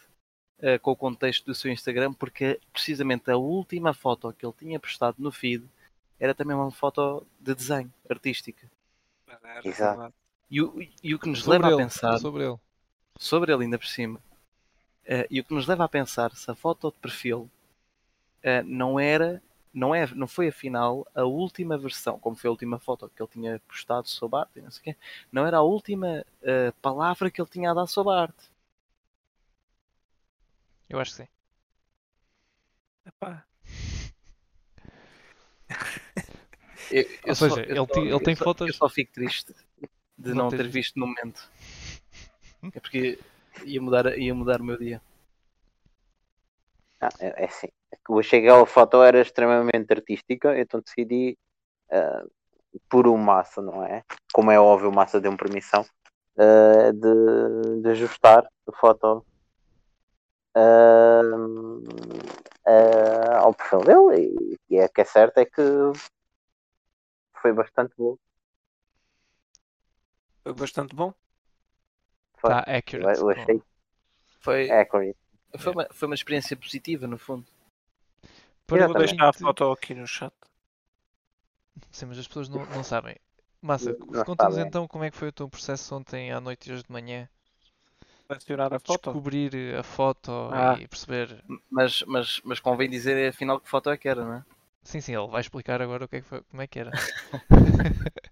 com 0.82 0.92
o 0.92 0.96
contexto 0.96 1.44
do 1.46 1.54
seu 1.54 1.70
Instagram, 1.70 2.12
porque 2.12 2.60
precisamente 2.72 3.30
a 3.30 3.36
última 3.36 3.92
foto 3.92 4.32
que 4.32 4.46
ele 4.46 4.54
tinha 4.58 4.78
postado 4.80 5.16
no 5.18 5.32
feed 5.32 5.64
era 6.18 6.34
também 6.34 6.56
uma 6.56 6.70
foto 6.70 7.26
de 7.40 7.54
desenho 7.54 7.92
artística. 8.08 8.68
Exato. 9.64 10.14
E 10.50 10.62
o, 10.62 10.80
e 11.02 11.14
o 11.14 11.18
que 11.18 11.28
nos 11.28 11.40
Sobre 11.40 11.58
leva 11.58 11.74
ele, 11.74 11.82
a 11.82 11.84
pensar 11.84 12.18
sobre 12.18 12.44
ele. 12.44 12.58
sobre 13.18 13.52
ele 13.52 13.64
ainda 13.64 13.78
por 13.78 13.86
cima. 13.86 14.20
Eh, 15.04 15.26
e 15.30 15.40
o 15.40 15.44
que 15.44 15.54
nos 15.54 15.66
leva 15.66 15.84
a 15.84 15.88
pensar 15.88 16.34
se 16.34 16.50
a 16.50 16.54
foto 16.54 16.90
de 16.90 16.98
perfil 16.98 17.50
eh, 18.42 18.62
não 18.62 18.98
era 18.98 19.42
não, 19.72 19.94
é, 19.94 20.06
não 20.14 20.26
foi 20.26 20.48
afinal 20.48 21.06
a 21.14 21.24
última 21.24 21.76
versão, 21.78 22.18
como 22.18 22.34
foi 22.36 22.48
a 22.48 22.50
última 22.50 22.78
foto 22.78 23.10
que 23.14 23.22
ele 23.22 23.30
tinha 23.30 23.60
postado 23.68 24.08
sobre 24.08 24.38
a 24.38 24.40
arte, 24.40 24.60
não 24.60 24.70
sei 24.70 24.80
o 24.80 24.84
quê, 24.84 24.96
não 25.30 25.46
era 25.46 25.58
a 25.58 25.62
última 25.62 26.24
eh, 26.42 26.72
palavra 26.82 27.30
que 27.30 27.40
ele 27.40 27.48
tinha 27.50 27.70
a 27.70 27.74
dar 27.74 27.86
sobre 27.86 28.12
a 28.12 28.16
arte. 28.22 28.50
Eu 30.88 30.98
acho 31.00 31.12
que 31.12 31.22
sim. 31.22 31.28
Epá, 33.06 33.44
Eu, 36.90 37.02
eu 37.02 37.08
Ou 37.28 37.34
só- 37.34 37.48
seja, 37.48 37.60
eu 37.62 37.76
ele 37.84 37.86
só- 37.94 38.00
ele 38.00 38.12
eu 38.12 38.20
tem 38.20 38.34
só- 38.36 38.44
fotos- 38.44 38.68
Eu 38.68 38.74
só 38.74 38.88
fico 38.88 39.12
triste 39.12 39.54
de 40.16 40.30
Não 40.30 40.44
não, 40.44 40.48
ter 40.50 40.66
visto. 40.68 40.98
no 40.98 41.06
momento. 41.06 41.50
É 42.74 42.80
porque 42.80 43.18
ia 43.64 43.80
mudar, 43.80 44.18
ia 44.18 44.34
mudar 44.34 44.60
o 44.60 44.64
meu 44.64 44.76
dia. 44.78 45.00
Ah, 47.00 47.08
é, 47.20 47.44
é 47.44 47.46
assim. 47.46 47.68
Eu 48.08 48.18
achei 48.18 48.40
que 48.40 48.48
a 48.48 48.66
foto 48.66 49.02
era 49.02 49.20
extremamente 49.20 49.92
artística, 49.92 50.58
então 50.58 50.80
decidi 50.80 51.36
ah, 51.90 52.24
por 52.88 53.06
o 53.06 53.16
Massa, 53.16 53.62
não 53.62 53.84
é? 53.84 54.02
Como 54.32 54.50
é 54.50 54.58
óbvio, 54.58 54.88
o 54.90 54.94
Massa 54.94 55.20
deu-me 55.20 55.36
permissão 55.38 55.84
ah, 56.36 56.90
de, 56.92 57.82
de 57.82 57.88
ajustar 57.90 58.44
a 58.66 58.72
foto 58.72 59.24
ah, 62.66 63.38
ao 63.40 63.54
perfil 63.54 63.80
dele. 63.80 64.58
E, 64.70 64.74
e 64.74 64.78
é 64.78 64.88
que 64.88 65.00
é 65.00 65.04
certo 65.04 65.38
é 65.38 65.44
que 65.44 65.62
foi 67.40 67.52
bastante 67.52 67.94
bom. 67.96 68.16
foi 70.42 70.52
bastante 70.54 70.94
bom. 70.94 71.12
Foi. 72.36 72.50
Eu, 72.50 72.56
accurate. 72.56 73.20
eu 73.20 73.30
achei 73.30 73.62
Foi, 74.40 74.70
accurate. 74.70 75.16
foi, 75.58 75.72
uma, 75.72 75.86
foi 75.90 76.08
uma 76.08 76.14
experiência 76.14 76.56
positiva, 76.56 77.06
no 77.06 77.18
fundo. 77.18 77.46
Para 78.66 78.86
Vou 78.86 78.96
deixar 78.98 79.28
a 79.28 79.32
foto 79.32 79.70
aqui 79.72 79.94
no 79.94 80.06
chat. 80.06 80.32
Sim, 81.90 82.06
mas 82.06 82.18
as 82.18 82.26
pessoas 82.26 82.48
não, 82.48 82.64
não 82.66 82.84
sabem. 82.84 83.16
Massa, 83.60 83.92
conta-nos 84.24 84.54
sabem. 84.54 84.68
então 84.68 84.86
como 84.86 85.04
é 85.04 85.10
que 85.10 85.16
foi 85.16 85.28
o 85.28 85.32
teu 85.32 85.48
processo 85.48 85.94
ontem 85.96 86.30
à 86.30 86.40
noite 86.40 86.68
e 86.68 86.72
hoje 86.72 86.84
de 86.84 86.92
manhã. 86.92 87.28
Selecionar 88.28 88.72
a 88.74 88.78
foto. 88.78 89.04
Descobrir 89.10 89.74
a 89.74 89.82
foto 89.82 90.30
Ah. 90.52 90.76
e 90.78 90.86
perceber. 90.86 91.42
Mas, 91.70 92.02
mas, 92.02 92.40
mas 92.44 92.60
convém 92.60 92.88
dizer 92.88 93.28
afinal 93.28 93.58
que 93.58 93.68
foto 93.68 93.90
é 93.90 93.96
que 93.96 94.08
era, 94.08 94.24
não 94.24 94.34
é? 94.34 94.44
Sim, 94.88 95.02
sim, 95.02 95.14
ele 95.14 95.26
vai 95.26 95.42
explicar 95.42 95.82
agora 95.82 96.06
o 96.06 96.08
que 96.08 96.16
é 96.16 96.20
que 96.22 96.26
foi, 96.26 96.40
como 96.44 96.62
é 96.62 96.66
que 96.66 96.78
era. 96.78 96.90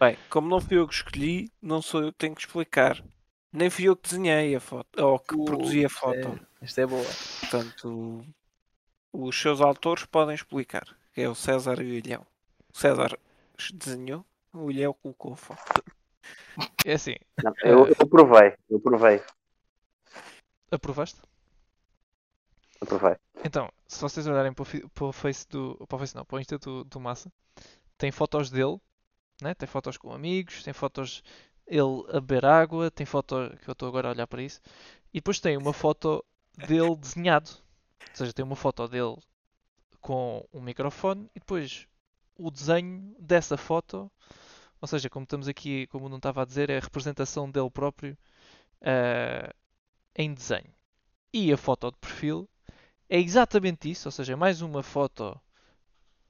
Bem, 0.00 0.16
como 0.28 0.48
não 0.48 0.60
fui 0.60 0.76
eu 0.76 0.88
que 0.88 0.94
escolhi, 0.94 1.48
não 1.62 1.80
sou 1.80 2.02
eu 2.02 2.10
que 2.10 2.18
tenho 2.18 2.34
que 2.34 2.40
explicar. 2.40 3.00
Nem 3.52 3.70
fui 3.70 3.84
eu 3.84 3.94
que 3.94 4.08
desenhei 4.08 4.56
a 4.56 4.58
foto, 4.58 5.00
ou 5.00 5.16
que 5.20 5.36
Uh, 5.36 5.44
produzi 5.44 5.84
a 5.84 5.88
foto. 5.88 6.40
é- 6.60 6.64
Isto 6.64 6.80
é 6.80 6.86
boa. 6.86 7.04
Portanto, 7.38 8.24
os 9.12 9.40
seus 9.40 9.60
autores 9.60 10.04
podem 10.06 10.34
explicar. 10.34 10.88
Que 11.14 11.20
é 11.20 11.28
o 11.28 11.36
César 11.36 11.80
e 11.80 11.84
o 11.84 11.94
Ilhão. 11.94 12.26
O 12.74 12.76
César 12.76 13.16
desenhou, 13.72 14.26
o 14.52 14.72
Ilhão 14.72 14.92
colocou 14.94 15.34
a 15.34 15.36
foto. 15.36 15.84
É 16.84 16.94
assim, 16.94 17.14
Não, 17.40 17.52
eu, 17.62 17.86
eu 17.86 18.08
provei, 18.08 18.54
eu 18.68 18.80
provei, 18.80 19.22
aprovaste? 20.72 21.20
Então, 23.44 23.70
se 23.86 24.00
vocês 24.00 24.26
olharem 24.26 24.52
para 24.52 24.62
o, 24.62 24.90
para 24.90 25.04
o 25.04 25.12
Face 25.12 25.46
do. 25.48 25.76
Para 25.88 25.96
o 25.96 25.98
Face 25.98 26.14
não, 26.14 26.24
para 26.24 26.36
o 26.36 26.40
Insta 26.40 26.58
do, 26.58 26.84
do 26.84 27.00
Massa, 27.00 27.32
tem 27.96 28.10
fotos 28.10 28.50
dele, 28.50 28.80
né? 29.40 29.54
tem 29.54 29.66
fotos 29.66 29.96
com 29.96 30.12
amigos, 30.12 30.62
tem 30.62 30.72
fotos 30.72 31.22
ele 31.66 32.04
a 32.08 32.20
beber 32.20 32.44
água, 32.44 32.90
tem 32.90 33.06
foto 33.06 33.36
que 33.62 33.68
eu 33.68 33.72
estou 33.72 33.88
agora 33.88 34.08
a 34.08 34.10
olhar 34.12 34.26
para 34.26 34.42
isso, 34.42 34.60
e 35.12 35.18
depois 35.18 35.40
tem 35.40 35.56
uma 35.56 35.72
foto 35.72 36.24
dele 36.56 36.94
desenhado. 36.96 37.50
Ou 38.10 38.16
seja, 38.16 38.32
tem 38.32 38.44
uma 38.44 38.56
foto 38.56 38.86
dele 38.88 39.16
com 40.00 40.46
um 40.52 40.60
microfone 40.60 41.30
e 41.34 41.40
depois 41.40 41.86
o 42.36 42.50
desenho 42.50 43.14
dessa 43.18 43.56
foto, 43.56 44.10
ou 44.80 44.88
seja, 44.88 45.08
como 45.08 45.24
estamos 45.24 45.48
aqui, 45.48 45.86
como 45.86 46.08
não 46.08 46.18
estava 46.18 46.42
a 46.42 46.44
dizer, 46.44 46.68
é 46.68 46.76
a 46.76 46.80
representação 46.80 47.50
dele 47.50 47.70
próprio 47.70 48.16
eh, 48.82 49.50
em 50.16 50.34
desenho. 50.34 50.72
E 51.32 51.52
a 51.52 51.56
foto 51.56 51.90
de 51.90 51.96
perfil 51.98 52.48
é 53.14 53.20
exatamente 53.20 53.88
isso, 53.88 54.08
ou 54.08 54.12
seja, 54.12 54.36
mais 54.36 54.60
uma 54.60 54.82
foto 54.82 55.40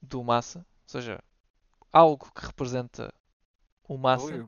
do 0.02 0.22
Massa, 0.22 0.58
ou 0.58 0.64
seja, 0.86 1.18
algo 1.90 2.30
que 2.30 2.44
representa 2.44 3.10
o 3.88 3.96
Massa, 3.96 4.26
Ui, 4.26 4.46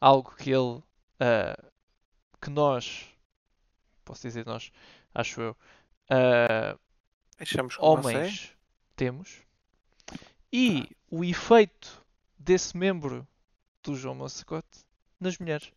algo 0.00 0.34
que 0.34 0.50
ele, 0.50 0.82
ah, 1.20 1.56
que 2.42 2.50
nós, 2.50 3.06
posso 4.04 4.22
dizer 4.22 4.44
nós, 4.44 4.72
acho 5.14 5.40
eu, 5.40 5.56
ah, 6.10 6.76
Deixamos 7.38 7.76
com 7.76 8.02
você. 8.02 8.16
homens 8.16 8.56
temos, 8.96 9.38
e 10.52 10.88
o 11.08 11.22
efeito 11.22 12.04
desse 12.36 12.76
membro 12.76 13.24
do 13.80 13.94
João 13.94 14.16
Massacote 14.16 14.84
nas 15.20 15.38
mulheres. 15.38 15.72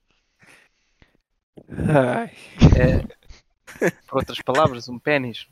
Ai, 1.70 2.36
Por 4.08 4.18
outras 4.20 4.40
palavras, 4.42 4.88
um 4.90 5.00
pênis. 5.00 5.48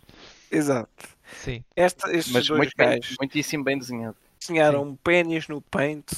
exato. 0.51 0.91
Sim, 1.33 1.63
Esta, 1.75 2.11
estes 2.11 2.33
Mas 2.33 2.45
dois 2.47 2.57
muito 2.59 2.73
bem, 2.75 2.99
gajos 2.99 3.15
muitíssimo 3.17 3.63
bem 3.63 3.77
desenhado. 3.79 4.17
desenharam 4.39 4.83
um 4.83 4.95
pênis 4.97 5.47
no 5.47 5.61
paint 5.61 6.11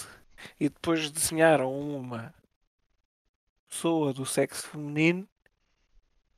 e 0.60 0.70
depois 0.70 1.12
desenharam 1.12 1.72
uma 1.72 2.34
pessoa 3.70 4.12
do 4.12 4.26
sexo 4.26 4.68
feminino 4.70 5.28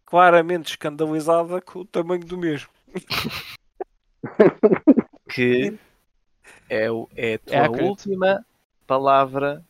claramente 0.06 0.72
escandalizada 0.72 1.62
com 1.62 1.80
o 1.80 1.86
tamanho 1.86 2.26
do 2.26 2.38
mesmo. 2.38 2.70
Que 5.30 5.78
é, 6.70 6.92
o, 6.92 7.10
é 7.16 7.36
a 7.36 7.40
tua 7.40 7.56
É 7.56 7.60
accurate. 7.60 7.84
última 7.84 8.46
palavra 8.88 9.64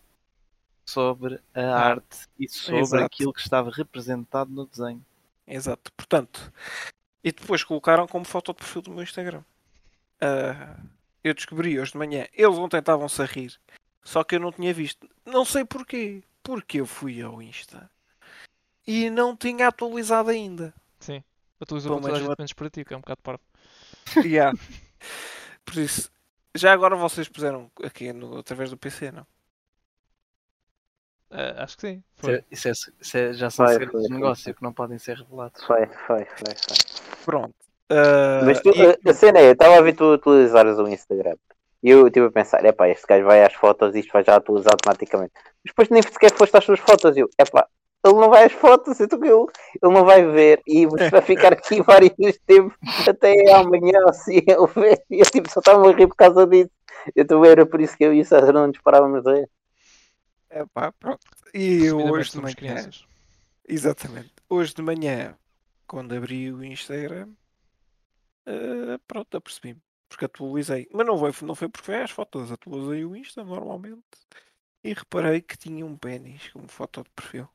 sobre 0.86 1.39
a 1.54 1.62
arte 1.76 2.28
e 2.39 2.48
sobre 2.50 2.80
Exato. 2.82 3.04
aquilo 3.06 3.34
que 3.34 3.41
estava 3.41 3.72
representado 3.72 4.52
no 4.52 4.66
desenho. 4.66 5.04
Exato. 5.48 5.91
Portanto, 5.93 6.52
e 7.24 7.32
depois 7.32 7.64
colocaram 7.64 8.08
como 8.08 8.26
foto 8.26 8.52
de 8.52 8.58
perfil 8.60 8.82
do 8.82 8.91
meu 8.91 9.04
Instagram. 9.04 9.43
Ah, 10.22 10.78
eu 11.24 11.34
descobri 11.34 11.80
hoje 11.80 11.91
de 11.91 11.98
manhã. 11.98 12.28
Eles 12.34 12.58
ontem 12.58 12.80
estavam-se 12.80 13.22
a 13.22 13.26
rir. 13.26 13.60
Só 14.04 14.24
que 14.24 14.36
eu 14.36 14.39
não 14.39 14.52
tinha 14.52 14.74
visto. 14.74 15.10
Não 15.26 15.43
sei 15.43 15.66
porquê. 15.66 16.24
Porque 16.43 16.80
eu 16.80 16.86
fui 16.86 17.22
ao 17.22 17.41
Insta 17.41 17.89
e 18.88 19.10
não 19.10 19.36
tinha 19.36 19.68
atualizado 19.68 20.30
ainda. 20.30 20.74
sim. 21.00 21.24
Atualizou 21.60 22.02
para 22.02 22.20
toda 22.20 22.34
a 22.34 22.36
menos 22.38 22.54
para 22.54 22.70
ti, 22.70 22.84
que 22.84 22.93
é 22.93 22.98
um 22.98 23.00
bocado 23.00 23.22
parvo. 23.22 23.41
Yeah. 24.26 24.58
Por 25.64 25.78
isso, 25.78 26.12
já 26.54 26.74
agora 26.74 26.96
vocês 26.96 27.30
puseram 27.30 27.72
aqui 27.82 28.12
no, 28.12 28.38
através 28.38 28.70
do 28.70 28.78
PC, 28.78 29.12
não? 29.12 29.26
Ah, 31.38 31.64
acho 31.64 31.76
que 31.78 31.88
sim. 31.90 32.04
Isso, 32.18 32.30
é, 32.32 32.44
isso, 32.50 32.68
é, 32.68 32.72
isso 33.02 33.18
é- 33.18 33.34
já 33.34 33.50
são 33.50 33.66
Foi, 33.66 33.74
segredos 33.74 34.02
foi, 34.02 34.08
de 34.10 34.14
negócio 34.14 34.44
foi. 34.46 34.54
que 34.54 34.64
não 34.64 34.72
podem 34.74 34.98
ser 34.98 35.18
revelados. 35.18 35.64
Foi, 35.66 35.86
foi, 36.08 36.26
foi, 36.26 36.56
foi. 36.56 36.78
Pronto. 37.26 37.54
Ah, 37.90 38.42
Mas 38.46 38.62
tu, 38.62 38.70
e- 38.70 39.10
a, 39.10 39.14
cena 39.14 39.40
é, 39.40 39.48
eu 39.50 39.52
estava 39.52 39.78
a 39.78 39.82
ver 39.82 39.94
tu 39.96 40.14
atualizares 40.14 40.78
o 40.78 40.88
Instagram. 40.88 41.36
E 41.84 41.90
eu 41.90 42.08
estive 42.08 42.28
a 42.28 42.32
pensar, 42.32 42.64
epá, 42.66 42.90
este 42.90 43.06
gajo 43.06 43.26
vai 43.26 43.44
às 43.44 43.54
fotos 43.54 43.94
e 43.96 44.00
isto 44.00 44.12
vai 44.14 44.24
já 44.24 44.36
atualizar 44.38 44.74
automaticamente. 44.74 45.34
Mas 45.36 45.54
depois 45.66 45.90
nem 45.90 46.02
sequer 46.02 46.32
foste 46.32 46.56
às 46.58 46.64
suas 46.64 46.80
fotos. 46.80 47.16
E 47.16 47.20
eu, 47.20 47.30
epá, 47.40 47.68
ele 48.04 48.14
não 48.16 48.30
vai 48.30 48.46
às 48.46 48.54
fotos, 48.54 49.00
então 49.00 49.20
que 49.20 49.28
eu, 49.28 49.46
ele 49.84 49.94
não 49.94 50.06
vai 50.06 50.26
ver. 50.26 50.62
E 50.66 50.88
vai 50.88 51.22
ficar 51.22 51.54
aqui 51.54 51.82
vários 51.82 52.14
tempos 52.48 52.76
até 53.08 53.52
amanhã, 53.54 54.00
assim, 54.08 54.38
ele 54.48 54.68
vê. 54.76 55.04
E 55.12 55.20
eu 55.20 55.26
tipo, 55.26 55.50
só 55.52 55.60
estava 55.60 55.88
a 55.88 55.92
rir 55.92 56.08
por 56.08 56.16
causa 56.16 56.48
disso. 56.48 56.72
Eu 57.16 57.28
também 57.28 57.52
era 57.52 57.66
por 57.68 57.80
isso 57.82 57.96
que 57.96 58.04
eu 58.04 58.14
e 58.14 58.22
o 58.22 58.26
César 58.26 58.52
não 58.52 58.66
nos 58.68 58.80
parávamos 58.80 59.28
a 59.28 59.34
ver. 60.56 60.64
epá, 60.64 60.91
pronto. 60.93 61.26
E 61.53 61.91
hoje 61.91 62.32
de 62.32 62.41
manhã, 62.41 62.56
crianças. 62.56 63.06
exatamente, 63.68 64.32
hoje 64.49 64.74
de 64.74 64.82
manhã, 64.82 65.38
quando 65.88 66.14
abri 66.16 66.51
o 66.51 66.64
Instagram, 66.64 67.30
ah, 68.47 68.99
pronto, 69.08 69.38
apercebi-me. 69.38 69.82
Porque 70.08 70.26
atualizei. 70.26 70.88
Mas 70.93 71.06
não 71.08 71.18
foi, 71.18 71.32
não 71.47 71.56
foi 71.56 71.68
porque 71.68 71.86
foi 71.86 72.01
às 72.01 72.12
fotos, 72.12 72.51
atualizei 72.51 73.03
o 73.03 73.16
Insta 73.16 73.43
normalmente. 73.43 74.03
E 74.84 74.93
reparei 74.93 75.41
que 75.41 75.58
tinha 75.58 75.84
um 75.86 75.97
pênis 75.97 76.47
como 76.49 76.68
foto 76.68 77.03
de 77.03 77.10
perfil 77.10 77.49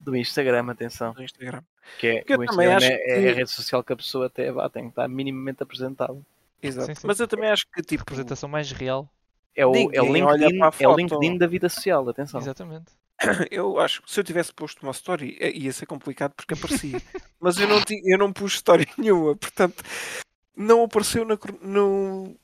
Do 0.00 0.16
Instagram, 0.16 0.68
atenção. 0.68 1.14
no 1.14 1.22
Instagram. 1.22 1.62
Que 1.98 2.06
é, 2.08 2.20
o 2.22 2.24
também 2.26 2.44
Instagram 2.48 2.76
acho 2.76 2.86
é, 2.86 2.96
que- 2.98 3.10
é 3.10 3.30
a 3.30 3.34
rede 3.34 3.50
social 3.50 3.84
que 3.84 3.92
a 3.92 3.96
pessoa 3.96 4.26
até 4.26 4.50
vá, 4.50 4.68
tem 4.68 4.84
que 4.84 4.88
estar 4.90 5.06
minimamente 5.08 5.62
apresentável. 5.62 6.24
Exato. 6.60 6.86
Sim, 6.88 6.94
sim. 6.96 7.06
Mas 7.06 7.20
eu 7.20 7.28
também 7.28 7.48
acho 7.50 7.64
que 7.72 7.82
tipo. 7.82 8.00
Representação 8.02 8.48
mais 8.48 8.72
real. 8.72 9.08
É 9.54 9.66
o, 9.66 9.72
é 9.92 10.00
o 10.00 10.12
LinkedIn, 10.12 10.58
é 10.78 10.88
o. 10.88 10.96
LinkedIn 10.96 11.36
da 11.38 11.46
vida 11.46 11.68
social, 11.68 12.08
atenção. 12.08 12.40
Exatamente. 12.40 12.92
Eu 13.50 13.78
acho 13.78 14.00
que 14.02 14.10
se 14.10 14.18
eu 14.18 14.24
tivesse 14.24 14.52
posto 14.52 14.82
uma 14.82 14.92
story 14.92 15.36
eh, 15.40 15.50
ia 15.50 15.72
ser 15.72 15.84
complicado 15.86 16.32
porque 16.34 16.54
aparecia. 16.54 17.02
Mas 17.38 17.58
eu 17.58 17.68
não, 17.68 17.80
ti- 17.82 18.00
eu 18.04 18.16
não 18.18 18.32
pus 18.32 18.52
história 18.54 18.86
nenhuma, 18.96 19.36
portanto 19.36 19.82
não 20.56 20.84
apareceu 20.84 21.24
na, 21.24 21.38
no, 21.62 22.34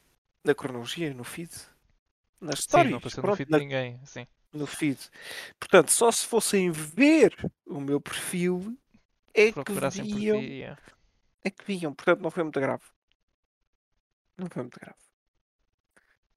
na 0.44 0.54
cronologia, 0.54 1.12
no 1.14 1.24
feed. 1.24 1.50
Nas 2.40 2.58
Sim, 2.58 2.62
stories. 2.64 2.90
não 2.90 2.98
apareceu 2.98 3.16
no 3.22 3.22
pronto, 3.28 3.36
feed 3.38 3.50
na- 3.50 3.58
de 3.58 3.64
ninguém. 3.64 4.00
Sim. 4.04 4.26
no 4.52 4.66
feed. 4.66 4.98
Portanto, 5.58 5.90
só 5.92 6.10
se 6.10 6.26
fossem 6.26 6.70
ver 6.70 7.34
o 7.66 7.80
meu 7.80 8.00
perfil 8.00 8.76
é 9.32 9.46
que 9.46 9.52
Procurassem 9.52 10.04
viam. 10.04 10.38
yeah. 10.40 10.78
É 11.44 11.50
que 11.50 11.64
viam, 11.64 11.94
portanto 11.94 12.20
não 12.20 12.30
foi 12.30 12.42
muito 12.42 12.60
grave. 12.60 12.82
Não 14.36 14.48
foi 14.50 14.62
muito 14.62 14.78
grave. 14.78 14.98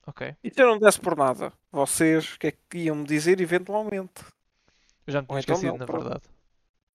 Ok. 0.10 0.36
E 0.44 0.50
se 0.50 0.60
eu 0.62 0.68
não 0.68 0.80
desse 0.80 1.00
por 1.00 1.16
nada, 1.16 1.54
vocês 1.72 2.34
o 2.34 2.40
que 2.40 2.48
é 2.48 2.52
que 2.52 2.78
iam 2.80 2.96
me 2.96 3.06
dizer 3.06 3.40
eventualmente? 3.40 4.24
Eu 5.06 5.14
já 5.14 5.22
me 5.22 5.28
tinha 5.28 5.36
Ou 5.36 5.40
então 5.40 5.56
esquecido, 5.56 5.72
não, 5.72 5.78
na 5.78 5.86
pronto. 5.86 6.04
verdade. 6.04 6.24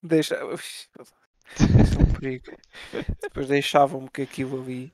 Deixa. 0.02 0.36
Isso 0.54 1.98
é 1.98 2.02
um 2.02 2.12
perigo. 2.12 2.56
Depois 3.22 3.46
deixavam-me 3.46 4.10
que 4.10 4.22
aquilo 4.22 4.60
ali. 4.60 4.92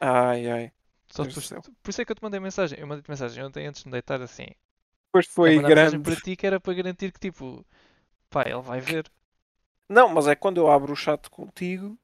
Ai 0.00 0.50
ai. 0.50 0.72
Só 1.08 1.24
céu. 1.30 1.62
por 1.82 1.90
isso 1.90 2.02
é 2.02 2.04
que 2.04 2.12
eu 2.12 2.16
te 2.16 2.22
mandei 2.22 2.40
mensagem. 2.40 2.78
Eu 2.78 2.86
mandei-te 2.86 3.08
mensagem 3.08 3.44
ontem 3.44 3.66
antes 3.66 3.82
de 3.82 3.88
me 3.88 3.92
deitar 3.92 4.20
assim. 4.20 4.46
Depois 5.06 5.26
Foi 5.26 5.56
mandar 5.56 5.68
mensagem 5.68 5.90
grande. 6.02 6.10
para 6.10 6.20
ti 6.20 6.36
que 6.36 6.46
era 6.46 6.60
para 6.60 6.74
garantir 6.74 7.12
que 7.12 7.20
tipo, 7.20 7.64
pá, 8.30 8.42
ele 8.42 8.60
vai 8.60 8.80
ver. 8.80 9.10
Não, 9.88 10.08
mas 10.08 10.26
é 10.26 10.34
quando 10.34 10.58
eu 10.58 10.70
abro 10.70 10.92
o 10.92 10.96
chat 10.96 11.30
contigo, 11.30 11.98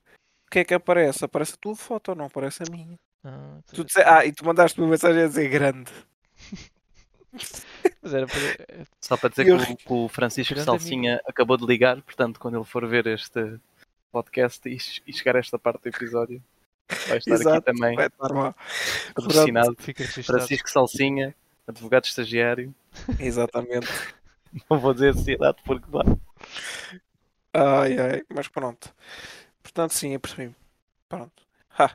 o 0.46 0.50
que 0.50 0.60
é 0.60 0.64
que 0.64 0.74
aparece? 0.74 1.24
Aparece 1.24 1.54
a 1.54 1.58
tua 1.58 1.76
foto, 1.76 2.14
não 2.14 2.26
aparece 2.26 2.62
a 2.62 2.70
minha. 2.70 2.98
Ah, 3.24 3.58
Tu 3.72 3.84
disse- 3.84 4.02
Ah, 4.02 4.24
e 4.24 4.32
tu 4.32 4.44
mandaste 4.44 4.78
uma 4.80 4.88
mensagem 4.88 5.22
a 5.22 5.26
dizer 5.26 5.48
grande. 5.48 5.90
Mas 8.02 8.14
era 8.14 8.26
para. 8.26 8.86
Só 9.00 9.16
para 9.16 9.30
dizer 9.30 9.48
eu 9.48 9.58
que, 9.58 9.72
o, 9.72 9.76
que 9.76 9.92
o 9.92 10.08
Francisco 10.08 10.54
Grande 10.54 10.66
Salsinha 10.66 11.20
acabou 11.26 11.56
de 11.56 11.66
ligar, 11.66 12.00
portanto, 12.02 12.38
quando 12.38 12.56
ele 12.56 12.64
for 12.64 12.86
ver 12.86 13.06
este 13.06 13.58
podcast 14.12 14.68
e, 14.68 14.76
e 15.06 15.12
chegar 15.12 15.34
a 15.36 15.40
esta 15.40 15.58
parte 15.58 15.82
do 15.82 15.88
episódio, 15.88 16.42
vai 17.08 17.18
estar 17.18 17.34
aqui 17.34 17.42
Exato, 17.42 17.62
também 17.62 17.96
vai 17.96 18.06
estar 18.06 18.54
patrocinado. 19.14 19.76
Francisco 20.22 20.70
Salsinha, 20.70 21.34
advogado 21.66 22.04
estagiário. 22.04 22.72
Exatamente. 23.18 23.88
Não 24.70 24.78
vou 24.78 24.94
dizer 24.94 25.14
sociedade 25.14 25.58
porque 25.64 25.86
vá. 25.90 26.02
Ai 27.52 27.98
ai, 27.98 28.22
mas 28.32 28.46
pronto. 28.46 28.94
Portanto, 29.62 29.92
sim, 29.92 30.12
eu 30.12 30.20
percebi. 30.20 30.54
Pronto. 31.08 31.42
Ha. 31.78 31.90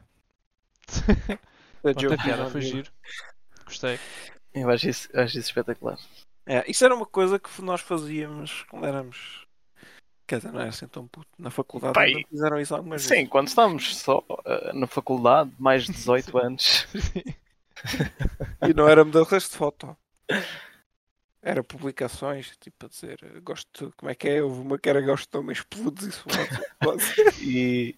A 0.90 1.82
Pronto, 1.82 2.02
joke 2.02 2.14
a 2.14 2.24
piada 2.24 2.50
foi 2.50 2.62
giro. 2.62 2.92
Gostei. 3.66 4.00
Eu 4.54 4.70
acho 4.70 4.90
isso, 4.90 5.10
acho 5.14 5.38
isso 5.38 5.50
espetacular. 5.50 5.98
É, 6.46 6.70
isso 6.70 6.84
era 6.84 6.96
uma 6.96 7.06
coisa 7.06 7.38
que 7.38 7.62
nós 7.62 7.82
fazíamos 7.82 8.64
quando 8.64 8.86
éramos. 8.86 9.46
Quer 10.26 10.38
dizer, 10.38 10.52
não 10.52 10.60
era 10.60 10.70
assim 10.70 10.88
tão 10.88 11.08
puto. 11.08 11.30
Na 11.38 11.50
faculdade 11.50 11.94
Pai, 11.94 12.14
fizeram 12.30 12.60
isso 12.60 12.76
algumas 12.76 13.02
Sim, 13.04 13.10
vezes. 13.10 13.30
quando 13.30 13.48
estávamos 13.48 13.98
só 13.98 14.24
eh, 14.46 14.74
na 14.74 14.88
faculdade, 14.88 15.52
mais 15.58 15.86
de 15.86 15.94
18 15.94 16.38
anos. 16.40 16.88
E 18.68 18.74
não 18.74 18.88
era 18.88 19.04
mudanças 19.06 19.44
de 19.50 19.56
foto. 19.56 19.96
Era 21.42 21.64
publicações, 21.64 22.56
tipo 22.58 22.86
a 22.86 22.90
dizer, 22.90 23.20
gosto 23.42 23.88
de, 23.88 23.96
como 23.96 24.12
é 24.12 24.16
que 24.16 24.28
é? 24.28 24.44
Houve 24.44 24.60
uma 24.62 24.78
que 24.78 24.90
era 24.90 25.02
gosto 25.02 25.32
de 25.32 25.38
homens 25.38 25.64
peludos 25.64 26.06
e 26.06 26.12
suados. 26.12 27.16
E, 27.42 27.96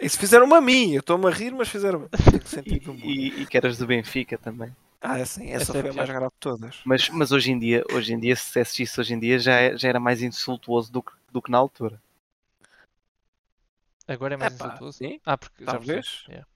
Isso 0.00 0.18
fizeram-me 0.18 0.54
a 0.54 0.60
mim, 0.60 0.92
eu 0.92 1.00
estou-me 1.00 1.26
a 1.26 1.30
rir, 1.30 1.52
mas 1.52 1.68
fizeram-me. 1.68 2.08
Tem 2.08 2.78
e, 3.04 3.12
e, 3.38 3.42
e 3.42 3.46
que 3.46 3.56
eras 3.56 3.78
do 3.78 3.86
Benfica 3.86 4.38
também. 4.38 4.74
Ah, 5.00 5.24
sim, 5.24 5.48
essa, 5.50 5.72
Essa 5.72 5.78
é 5.78 5.80
foi 5.82 5.90
a 5.90 5.94
mais 5.94 6.08
grave 6.08 6.26
de 6.26 6.40
todas. 6.40 6.76
Mas, 6.84 7.08
mas 7.10 7.32
hoje 7.32 7.50
em 7.52 7.58
dia, 7.58 7.84
hoje 7.92 8.12
em 8.14 8.18
dia, 8.18 8.34
se 8.36 8.46
dissesse 8.46 8.82
isso 8.82 9.00
hoje 9.00 9.14
em 9.14 9.18
dia, 9.18 9.38
já, 9.38 9.54
é- 9.54 9.76
já 9.76 9.88
era 9.88 10.00
mais 10.00 10.22
insultuoso 10.22 10.90
do 10.92 11.02
que, 11.02 11.12
do 11.32 11.42
que 11.42 11.50
na 11.50 11.58
altura. 11.58 12.00
Agora 14.08 14.34
é 14.34 14.36
mais 14.36 14.52
Epá, 14.54 14.68
insultuoso. 14.68 14.98
sim, 14.98 15.20
Ah, 15.24 15.36
porque 15.38 15.64
já 15.64 15.72
talvez. 15.72 16.06
percebi, 16.06 16.32
yeah. 16.32 16.48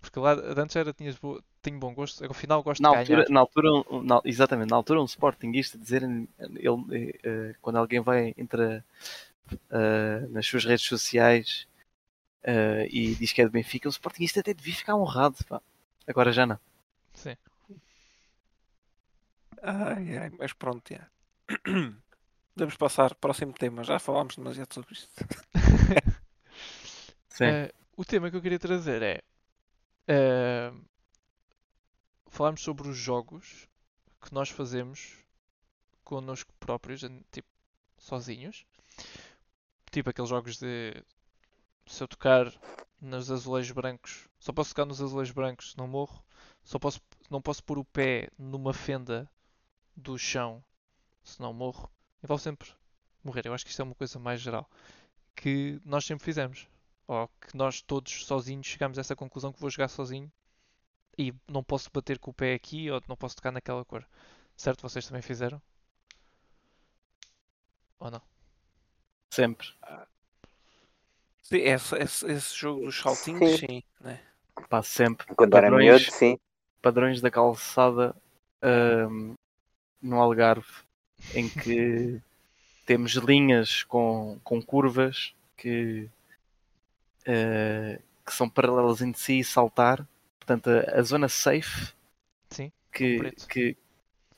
Porque 0.00 0.20
lá 0.20 0.32
antes 0.34 0.76
era 0.76 0.92
tinhas 0.94 1.16
bo... 1.16 1.42
tinha 1.62 1.78
bom 1.78 1.94
gosto, 1.94 2.24
ao 2.24 2.34
final 2.34 2.62
gosto 2.62 2.82
Na 2.82 2.88
de 2.88 2.90
altura, 2.90 3.24
ganhar. 3.24 3.28
na 3.28 3.40
altura 3.40 3.68
um- 3.90 4.02
na- 4.02 4.22
exatamente, 4.24 4.70
na 4.70 4.76
altura 4.76 5.00
um 5.02 5.04
Sportingista 5.06 5.76
dizer 5.78 6.02
ele, 6.02 7.18
eh, 7.22 7.54
quando 7.60 7.76
alguém 7.76 8.00
vai 8.00 8.34
entra 8.38 8.84
eh, 9.70 10.26
nas 10.30 10.46
suas 10.46 10.64
redes 10.64 10.86
sociais 10.86 11.66
eh, 12.42 12.88
e 12.90 13.14
diz 13.14 13.32
que 13.32 13.42
é 13.42 13.44
do 13.44 13.50
Benfica, 13.50 13.88
o 13.88 13.92
Sportingista 13.92 14.40
até 14.40 14.54
devia 14.54 14.74
ficar 14.74 14.96
honrado. 14.96 15.36
pá. 15.46 15.60
Agora 16.06 16.32
já 16.32 16.46
não. 16.46 16.58
Sim. 17.14 17.36
Ai, 19.62 20.16
ai, 20.16 20.30
mas 20.38 20.52
pronto, 20.52 20.92
já. 20.92 21.06
Podemos 22.54 22.76
passar, 22.76 23.14
próximo 23.14 23.52
tema. 23.52 23.84
Já 23.84 23.98
falámos 23.98 24.36
demasiado 24.36 24.72
sobre 24.72 24.94
isto. 24.94 25.08
Sim. 27.28 27.44
Eh, 27.44 27.72
o 27.96 28.04
tema 28.04 28.30
que 28.30 28.36
eu 28.36 28.42
queria 28.42 28.58
trazer 28.58 29.02
é 29.02 29.22
eh, 30.08 30.72
falarmos 32.26 32.62
sobre 32.62 32.88
os 32.88 32.96
jogos 32.96 33.68
que 34.20 34.34
nós 34.34 34.48
fazemos 34.50 35.16
connosco 36.02 36.52
próprios, 36.58 37.02
tipo, 37.30 37.48
sozinhos. 37.96 38.66
Tipo 39.90 40.10
aqueles 40.10 40.28
jogos 40.28 40.58
de 40.58 41.02
se 41.86 42.02
eu 42.02 42.08
tocar 42.08 42.52
nos 43.00 43.30
azulejos 43.30 43.72
brancos, 43.72 44.28
só 44.38 44.52
posso 44.52 44.70
tocar 44.70 44.84
nos 44.86 45.00
azulejos 45.00 45.34
brancos 45.34 45.72
se 45.72 45.78
não 45.78 45.88
morro. 45.88 46.22
Só 46.62 46.78
posso, 46.78 47.00
não 47.30 47.40
posso 47.40 47.64
pôr 47.64 47.78
o 47.78 47.84
pé 47.84 48.30
numa 48.38 48.72
fenda 48.72 49.30
do 49.96 50.18
chão 50.18 50.62
se 51.22 51.40
não 51.40 51.52
morro. 51.52 51.90
Envolve 52.22 52.42
sempre 52.42 52.70
morrer. 53.24 53.46
Eu 53.46 53.54
acho 53.54 53.64
que 53.64 53.70
isto 53.70 53.80
é 53.80 53.84
uma 53.84 53.94
coisa 53.94 54.18
mais 54.18 54.40
geral 54.40 54.68
que 55.34 55.80
nós 55.84 56.04
sempre 56.04 56.24
fizemos 56.24 56.68
ou 57.06 57.28
que 57.40 57.56
nós 57.56 57.80
todos 57.80 58.24
sozinhos 58.24 58.66
chegamos 58.66 58.98
a 58.98 59.00
essa 59.00 59.16
conclusão 59.16 59.52
que 59.52 59.60
vou 59.60 59.70
jogar 59.70 59.88
sozinho 59.88 60.30
e 61.18 61.34
não 61.48 61.62
posso 61.62 61.90
bater 61.92 62.18
com 62.18 62.30
o 62.30 62.34
pé 62.34 62.54
aqui 62.54 62.90
ou 62.90 63.02
não 63.08 63.16
posso 63.16 63.36
tocar 63.36 63.50
naquela 63.52 63.84
cor. 63.84 64.06
Certo? 64.56 64.82
Vocês 64.82 65.06
também 65.06 65.22
fizeram? 65.22 65.60
Ou 67.98 68.10
não? 68.10 68.22
Sempre. 69.30 69.68
Sim, 71.42 71.58
esse, 71.58 71.96
esse, 71.96 72.26
esse 72.30 72.56
jogo 72.56 72.84
dos 72.86 72.98
saltinhos, 73.00 73.58
Sim. 73.58 73.66
sim. 73.68 73.82
né? 74.00 74.20
Pá, 74.68 74.82
sempre. 74.82 75.26
Quando 75.34 75.56
era 75.56 75.70
Padrões- 75.70 76.02
miúdo, 76.02 76.12
sim. 76.12 76.38
padrões 76.82 77.20
da 77.20 77.30
calçada 77.30 78.14
ahm, 78.62 79.34
no 80.00 80.20
Algarve, 80.20 80.70
em 81.34 81.48
que 81.48 82.20
temos 82.86 83.12
linhas 83.14 83.82
com, 83.82 84.38
com 84.44 84.62
curvas 84.62 85.34
que, 85.56 86.08
eh, 87.26 88.00
que 88.24 88.32
são 88.32 88.48
paralelas 88.48 89.00
entre 89.02 89.20
si 89.20 89.40
e 89.40 89.44
saltar. 89.44 90.06
Portanto, 90.38 90.68
a, 90.70 90.98
a 90.98 91.02
zona 91.02 91.28
safe 91.28 91.92
Sim, 92.50 92.72
que, 92.92 93.32
que, 93.48 93.76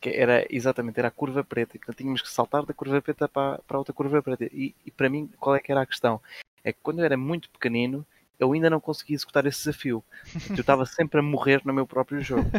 que 0.01 0.11
era 0.11 0.47
exatamente 0.51 0.99
era 0.99 1.09
a 1.09 1.13
curva 1.13 1.43
preta. 1.45 1.77
E, 1.77 1.79
portanto, 1.79 1.97
tínhamos 1.99 2.23
que 2.23 2.31
saltar 2.31 2.65
da 2.65 2.75
curva 2.75 3.01
preta 3.03 3.29
para, 3.29 3.59
para 3.59 3.77
a 3.77 3.79
outra 3.79 3.93
curva 3.95 4.23
preta. 4.23 4.45
E, 4.53 4.75
e 4.85 4.91
para 4.91 5.09
mim, 5.09 5.31
qual 5.39 5.57
é 5.57 5.61
que 5.61 5.71
era 5.73 5.83
a 5.83 5.87
questão? 5.87 6.21
É 6.65 6.73
que 6.73 6.79
quando 6.83 7.01
eu 7.01 7.05
era 7.05 7.17
muito 7.17 7.51
pequenino, 7.51 8.07
eu 8.39 8.53
ainda 8.53 8.69
não 8.69 8.81
conseguia 8.81 9.15
executar 9.15 9.47
esse 9.47 9.59
desafio. 9.59 10.05
Eu 10.51 10.61
estava 10.61 10.85
sempre 10.85 11.21
a 11.21 11.23
morrer 11.23 11.63
no 11.65 11.73
meu 11.73 11.87
próprio 11.87 12.21
jogo. 12.21 12.51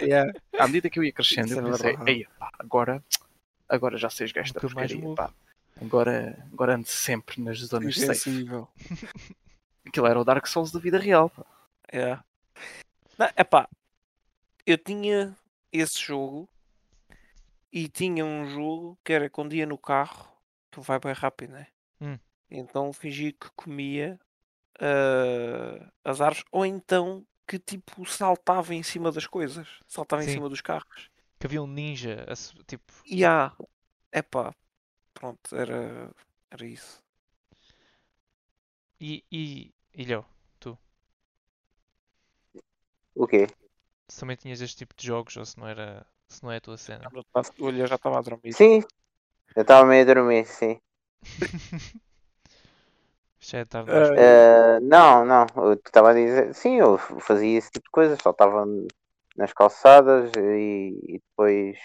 Yeah. 0.00 0.32
À 0.58 0.66
medida 0.66 0.90
que 0.90 0.98
eu 0.98 1.04
ia 1.04 1.12
crescendo, 1.12 1.48
Isso 1.48 1.60
eu 1.60 1.66
é 1.66 1.70
pensei, 1.70 1.90
verdade. 1.90 2.10
Ei, 2.10 2.26
pá, 2.38 2.50
agora, 2.58 3.04
agora 3.68 3.96
já 3.96 4.10
sei 4.10 4.26
jogar 4.26 4.42
esta 4.42 4.60
Nunca 4.60 4.74
mais 4.74 4.92
porcaria, 4.92 5.14
pá. 5.14 5.32
Agora, 5.80 6.46
agora 6.52 6.74
ando 6.74 6.88
sempre 6.88 7.40
nas 7.40 7.58
zonas 7.58 7.94
safe. 7.94 8.30
Invencível. 8.30 8.68
Aquilo 9.86 10.06
era 10.06 10.20
o 10.20 10.24
Dark 10.24 10.46
Souls 10.46 10.72
da 10.72 10.80
vida 10.80 10.98
real, 10.98 11.30
pá. 11.30 11.46
É. 11.90 12.18
Não, 13.16 13.28
epá, 13.36 13.68
eu 14.66 14.76
tinha 14.76 15.36
esse 15.72 16.00
jogo 16.00 16.48
e 17.72 17.88
tinha 17.88 18.24
um 18.24 18.46
jogo 18.46 18.98
que 19.04 19.12
era 19.12 19.30
quando 19.30 19.54
ia 19.54 19.66
no 19.66 19.78
carro, 19.78 20.28
tu 20.70 20.80
vai 20.80 20.98
bem 20.98 21.12
rápido, 21.12 21.52
né? 21.52 21.66
Hum. 22.00 22.18
Então 22.50 22.92
fingi 22.92 23.32
que 23.32 23.48
comia 23.56 24.18
ah, 24.80 25.90
as 26.04 26.20
árvores, 26.20 26.44
ou 26.52 26.64
então 26.64 27.26
que 27.46 27.58
tipo 27.58 28.04
saltava 28.06 28.74
em 28.74 28.82
cima 28.82 29.10
das 29.10 29.26
coisas, 29.26 29.66
saltava 29.86 30.22
em 30.22 30.26
Sim. 30.26 30.34
cima 30.34 30.48
dos 30.48 30.60
carros. 30.60 31.10
Que 31.38 31.46
havia 31.46 31.62
um 31.62 31.66
ninja, 31.66 32.26
tipo, 32.66 32.92
E 33.06 33.24
há, 33.24 33.52
epá, 34.12 34.54
pronto, 35.14 35.54
era, 35.54 36.10
era 36.50 36.66
isso. 36.66 37.02
e, 39.00 39.24
e, 39.30 39.72
e 39.94 40.04
Léo, 40.04 40.24
O 43.14 43.26
quê? 43.26 43.48
se 44.08 44.20
também 44.20 44.36
tinhas 44.36 44.60
este 44.60 44.76
tipo 44.76 44.94
de 44.96 45.06
jogos 45.06 45.36
ou 45.36 45.44
se 45.44 45.58
não 45.58 45.66
era, 45.66 46.06
se 46.28 46.42
não 46.42 46.52
é 46.52 46.56
a 46.56 46.60
tua 46.60 46.76
cena. 46.76 47.10
O 47.58 47.64
olho 47.64 47.86
já 47.86 47.96
estava 47.96 48.18
a 48.18 48.22
dormir. 48.22 48.52
Sim. 48.52 48.82
Eu 49.56 49.62
estava 49.62 49.84
meio 49.86 50.02
a 50.02 50.06
dormir, 50.14 50.46
sim. 50.46 50.80
Já 53.40 53.58
é 53.58 53.64
tarde. 53.64 53.90
Eh, 53.90 54.80
não, 54.80 55.24
não. 55.24 55.46
Eu 55.56 55.74
estava 55.74 56.10
a 56.10 56.14
dizer. 56.14 56.54
Sim, 56.54 56.76
eu 56.76 56.98
fazia 56.98 57.58
esse 57.58 57.70
tipo 57.70 57.84
de 57.84 57.90
coisas. 57.90 58.18
Só 58.20 58.30
estava 58.30 58.66
nas 59.36 59.52
calçadas 59.52 60.30
e, 60.36 60.98
e 61.08 61.12
depois. 61.18 61.78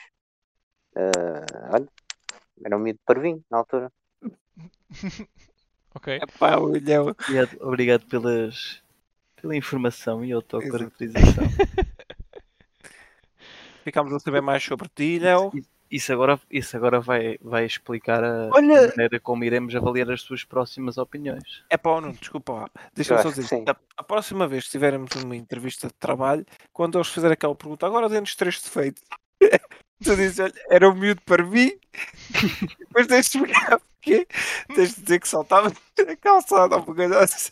eh, 0.95 1.45
olha, 1.71 1.87
era 2.65 2.77
um 2.77 2.79
miúdo 2.79 2.99
parvinho 3.05 3.43
na 3.49 3.59
altura. 3.59 3.91
ok. 5.95 6.19
Epá, 6.21 6.57
olhão. 6.57 7.07
Obrigado, 7.09 7.57
obrigado 7.61 8.05
pelas, 8.07 8.81
pela 9.35 9.55
informação 9.55 10.23
e 10.25 10.31
autocaracterização. 10.31 11.43
Ficámos 13.83 14.13
a 14.13 14.19
saber 14.19 14.41
mais 14.41 14.63
sobre 14.63 14.87
ti, 14.89 15.19
Léo. 15.19 15.51
E, 15.53 15.63
isso 15.95 16.11
agora, 16.11 16.39
isso 16.49 16.75
agora 16.75 16.99
vai, 16.99 17.37
vai 17.41 17.65
explicar 17.65 18.23
a, 18.23 18.49
Olha- 18.51 18.87
maneira 18.89 19.19
como 19.19 19.43
iremos 19.43 19.75
avaliar 19.75 20.09
as 20.11 20.23
tuas 20.23 20.43
próximas 20.43 20.97
opiniões. 20.97 21.63
É 21.69 21.77
pá, 21.77 22.01
não, 22.01 22.11
desculpa 22.11 22.53
lá. 22.53 22.69
Deixa-me 22.93 23.19
Eu 23.19 23.23
só 23.23 23.29
dizer. 23.29 23.47
sim. 23.47 23.63
A, 23.67 23.75
a 23.97 24.03
próxima 24.03 24.47
vez 24.47 24.65
que 24.65 24.71
tivermos 24.71 25.11
uma 25.23 25.35
entrevista 25.35 25.87
de 25.87 25.93
trabalho, 25.93 26.45
quando 26.71 26.97
eles 26.97 27.07
fizerem 27.09 27.33
aquela 27.33 27.55
pergunta, 27.55 27.85
agora 27.85 28.09
dê-nos 28.09 28.35
três 28.35 28.61
defeitos. 28.61 29.03
tu 30.03 30.15
dizes, 30.15 30.39
olha, 30.39 30.53
era 30.69 30.89
um 30.89 30.95
miúdo 30.95 31.21
para 31.23 31.43
mim, 31.45 31.77
depois 32.79 33.07
tens 33.07 33.29
de 33.29 33.37
explicar 33.37 33.79
porquê. 33.79 34.27
Tens 34.73 34.95
de 34.95 35.01
dizer 35.01 35.19
que 35.19 35.27
saltava 35.27 35.71
a 36.07 36.15
calçada 36.17 36.75
ou 36.77 36.83
coisa 36.83 37.19
assim. 37.19 37.51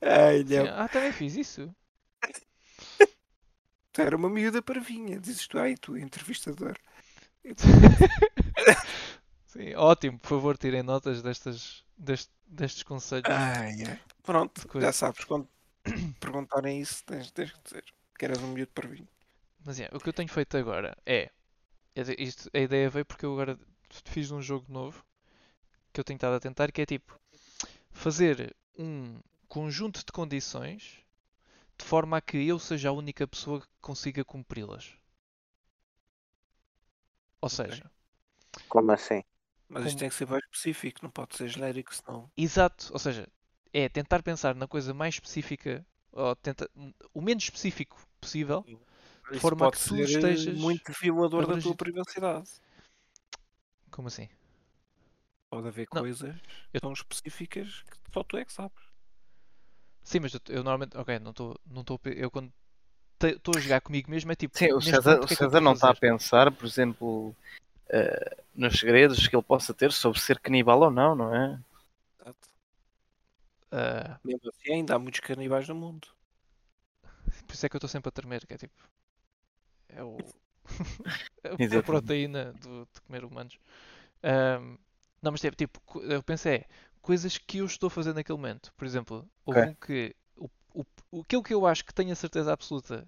Ai, 0.00 0.44
não. 0.44 0.66
Ah, 0.76 0.88
também 0.88 1.12
fiz 1.12 1.34
isso. 1.36 1.74
Tu 3.92 4.00
era 4.00 4.16
uma 4.16 4.30
miúda 4.30 4.62
parvinha, 4.62 5.20
dizes 5.20 5.46
tu, 5.46 5.58
ai, 5.58 5.74
tu, 5.80 5.98
entrevistador. 5.98 6.76
Sim, 9.46 9.74
ótimo, 9.74 10.18
por 10.18 10.28
favor, 10.28 10.56
tirem 10.56 10.82
notas 10.82 11.22
destas, 11.22 11.84
dest- 11.96 12.30
destes 12.46 12.82
conselhos. 12.82 13.26
Pronto, 14.22 14.66
coisa. 14.68 14.86
já 14.86 14.92
sabes, 14.92 15.24
quando 15.24 15.48
perguntarem 16.20 16.80
isso, 16.80 17.04
tens, 17.04 17.30
tens 17.30 17.50
que 17.52 17.60
dizer 17.64 17.84
que 18.18 18.24
eras 18.24 18.38
um 18.38 18.48
miúdo 18.48 18.72
parvinho. 18.72 19.08
Mas 19.64 19.80
é, 19.80 19.88
o 19.92 20.00
que 20.00 20.08
eu 20.08 20.12
tenho 20.12 20.28
feito 20.28 20.56
agora 20.56 20.96
é. 21.06 21.30
dizer, 21.96 22.20
isto, 22.20 22.50
a 22.54 22.58
ideia 22.58 22.90
veio 22.90 23.04
porque 23.04 23.24
eu 23.26 23.32
agora 23.32 23.58
fiz 24.06 24.30
um 24.30 24.42
jogo 24.42 24.66
novo 24.72 25.04
que 25.92 26.00
eu 26.00 26.04
tenho 26.04 26.16
estado 26.16 26.36
a 26.36 26.40
tentar, 26.40 26.72
que 26.72 26.82
é 26.82 26.86
tipo 26.86 27.18
fazer 27.92 28.54
um 28.78 29.20
conjunto 29.48 30.04
de 30.04 30.12
condições 30.12 31.00
de 31.78 31.84
forma 31.84 32.18
a 32.18 32.20
que 32.20 32.38
eu 32.46 32.58
seja 32.58 32.90
a 32.90 32.92
única 32.92 33.26
pessoa 33.26 33.60
que 33.60 33.68
consiga 33.80 34.24
cumpri-las. 34.24 34.94
Ou 37.42 37.48
seja, 37.50 37.90
Como 38.68 38.90
assim? 38.92 39.22
Mas 39.68 39.84
isto 39.84 39.98
Como- 39.98 40.00
tem 40.00 40.08
que 40.08 40.14
ser 40.16 40.26
mais 40.26 40.42
específico, 40.44 41.00
não 41.02 41.10
pode 41.10 41.36
ser 41.36 41.48
genérico, 41.48 41.94
senão. 41.94 42.28
exato, 42.36 42.92
ou 42.92 42.98
seja, 42.98 43.28
é 43.72 43.88
tentar 43.88 44.22
pensar 44.22 44.54
na 44.54 44.68
coisa 44.68 44.92
mais 44.94 45.14
específica, 45.14 45.84
ou 46.12 46.34
tenta, 46.36 46.68
o 47.14 47.20
menos 47.20 47.44
específico 47.44 47.96
possível, 48.20 48.66
Isso 49.32 49.52
forma 49.52 49.66
a 49.66 49.68
que 49.68 49.80
tu 49.80 49.96
ser 49.96 50.08
eh, 50.10 50.42
estejas 50.44 50.60
muito 50.62 50.92
violador 51.00 51.44
da 51.46 51.58
tua 51.58 51.74
privacidade. 51.74 52.48
como 53.90 54.08
assim? 54.08 54.28
Pode 55.48 55.68
haver 55.68 55.86
Não, 55.92 56.02
coisas 56.02 56.34
eu- 56.74 56.80
tão 56.80 56.92
específicas 56.92 57.82
que 57.84 57.96
só 58.12 58.24
tu 58.24 58.36
é 58.36 58.44
que 58.44 58.52
sabes. 58.52 58.82
Sim, 60.04 60.20
mas 60.20 60.34
eu, 60.34 60.40
eu 60.48 60.62
normalmente, 60.64 60.96
ok, 60.96 61.18
não 61.18 61.30
estou, 61.30 61.58
não 61.66 61.80
estou, 61.82 62.00
eu 62.16 62.30
quando 62.30 62.52
estou 63.30 63.56
a 63.56 63.60
jogar 63.60 63.80
comigo 63.80 64.10
mesmo 64.10 64.32
é 64.32 64.36
tipo, 64.36 64.58
Sim, 64.58 64.72
o 64.72 64.80
César, 64.82 65.18
ponto, 65.18 65.24
o 65.24 65.26
que 65.26 65.34
é 65.34 65.36
César 65.36 65.60
estou 65.60 65.62
não 65.62 65.72
está 65.72 65.90
a 65.90 65.94
pensar, 65.94 66.52
por 66.52 66.66
exemplo, 66.66 67.34
eh, 67.90 68.36
nos 68.54 68.78
segredos 68.80 69.28
que 69.28 69.36
ele 69.36 69.42
possa 69.42 69.74
ter 69.74 69.92
sobre 69.92 70.20
ser 70.20 70.38
canibal 70.40 70.80
ou 70.82 70.90
não, 70.90 71.14
não 71.14 71.34
é? 71.34 71.58
Exato. 72.20 72.48
Ah, 73.70 74.20
Mesmo 74.24 74.48
assim, 74.50 74.72
ainda 74.72 74.94
há 74.96 74.98
muitos 74.98 75.20
canibais 75.20 75.68
no 75.68 75.74
mundo. 75.76 76.08
por 77.46 77.54
isso 77.54 77.66
é 77.66 77.68
que 77.68 77.76
eu 77.76 77.78
estou 77.78 77.88
sempre 77.88 78.08
a 78.08 78.12
tremer, 78.12 78.46
que 78.46 78.54
é 78.54 78.58
tipo, 78.58 78.88
é 79.88 80.02
o, 80.02 80.18
é 81.44 81.50
a 81.50 81.58
Exatamente. 81.58 81.82
proteína 81.82 82.52
do- 82.54 82.86
de 82.92 83.00
comer 83.02 83.24
humanos. 83.24 83.58
Ahm, 84.22 84.78
não, 85.22 85.32
mas 85.32 85.40
tipo, 85.40 85.56
tipo, 85.56 85.80
eu 86.02 86.22
pensei, 86.22 86.54
é, 86.56 86.66
coisas 87.02 87.38
que 87.38 87.58
eu 87.58 87.66
estou 87.66 87.88
a 87.88 87.90
fazer 87.90 88.14
naquele 88.14 88.38
momento. 88.38 88.72
Por 88.76 88.86
exemplo, 88.86 89.28
houve 89.44 89.62
Ok. 89.62 89.68
um 89.68 89.74
que, 89.74 90.14
o, 90.74 90.84
o, 91.10 91.20
aquilo 91.22 91.42
que 91.42 91.54
eu 91.54 91.66
acho 91.66 91.84
que 91.84 91.94
tenho 91.94 92.12
a 92.12 92.16
certeza 92.16 92.52
absoluta, 92.52 93.06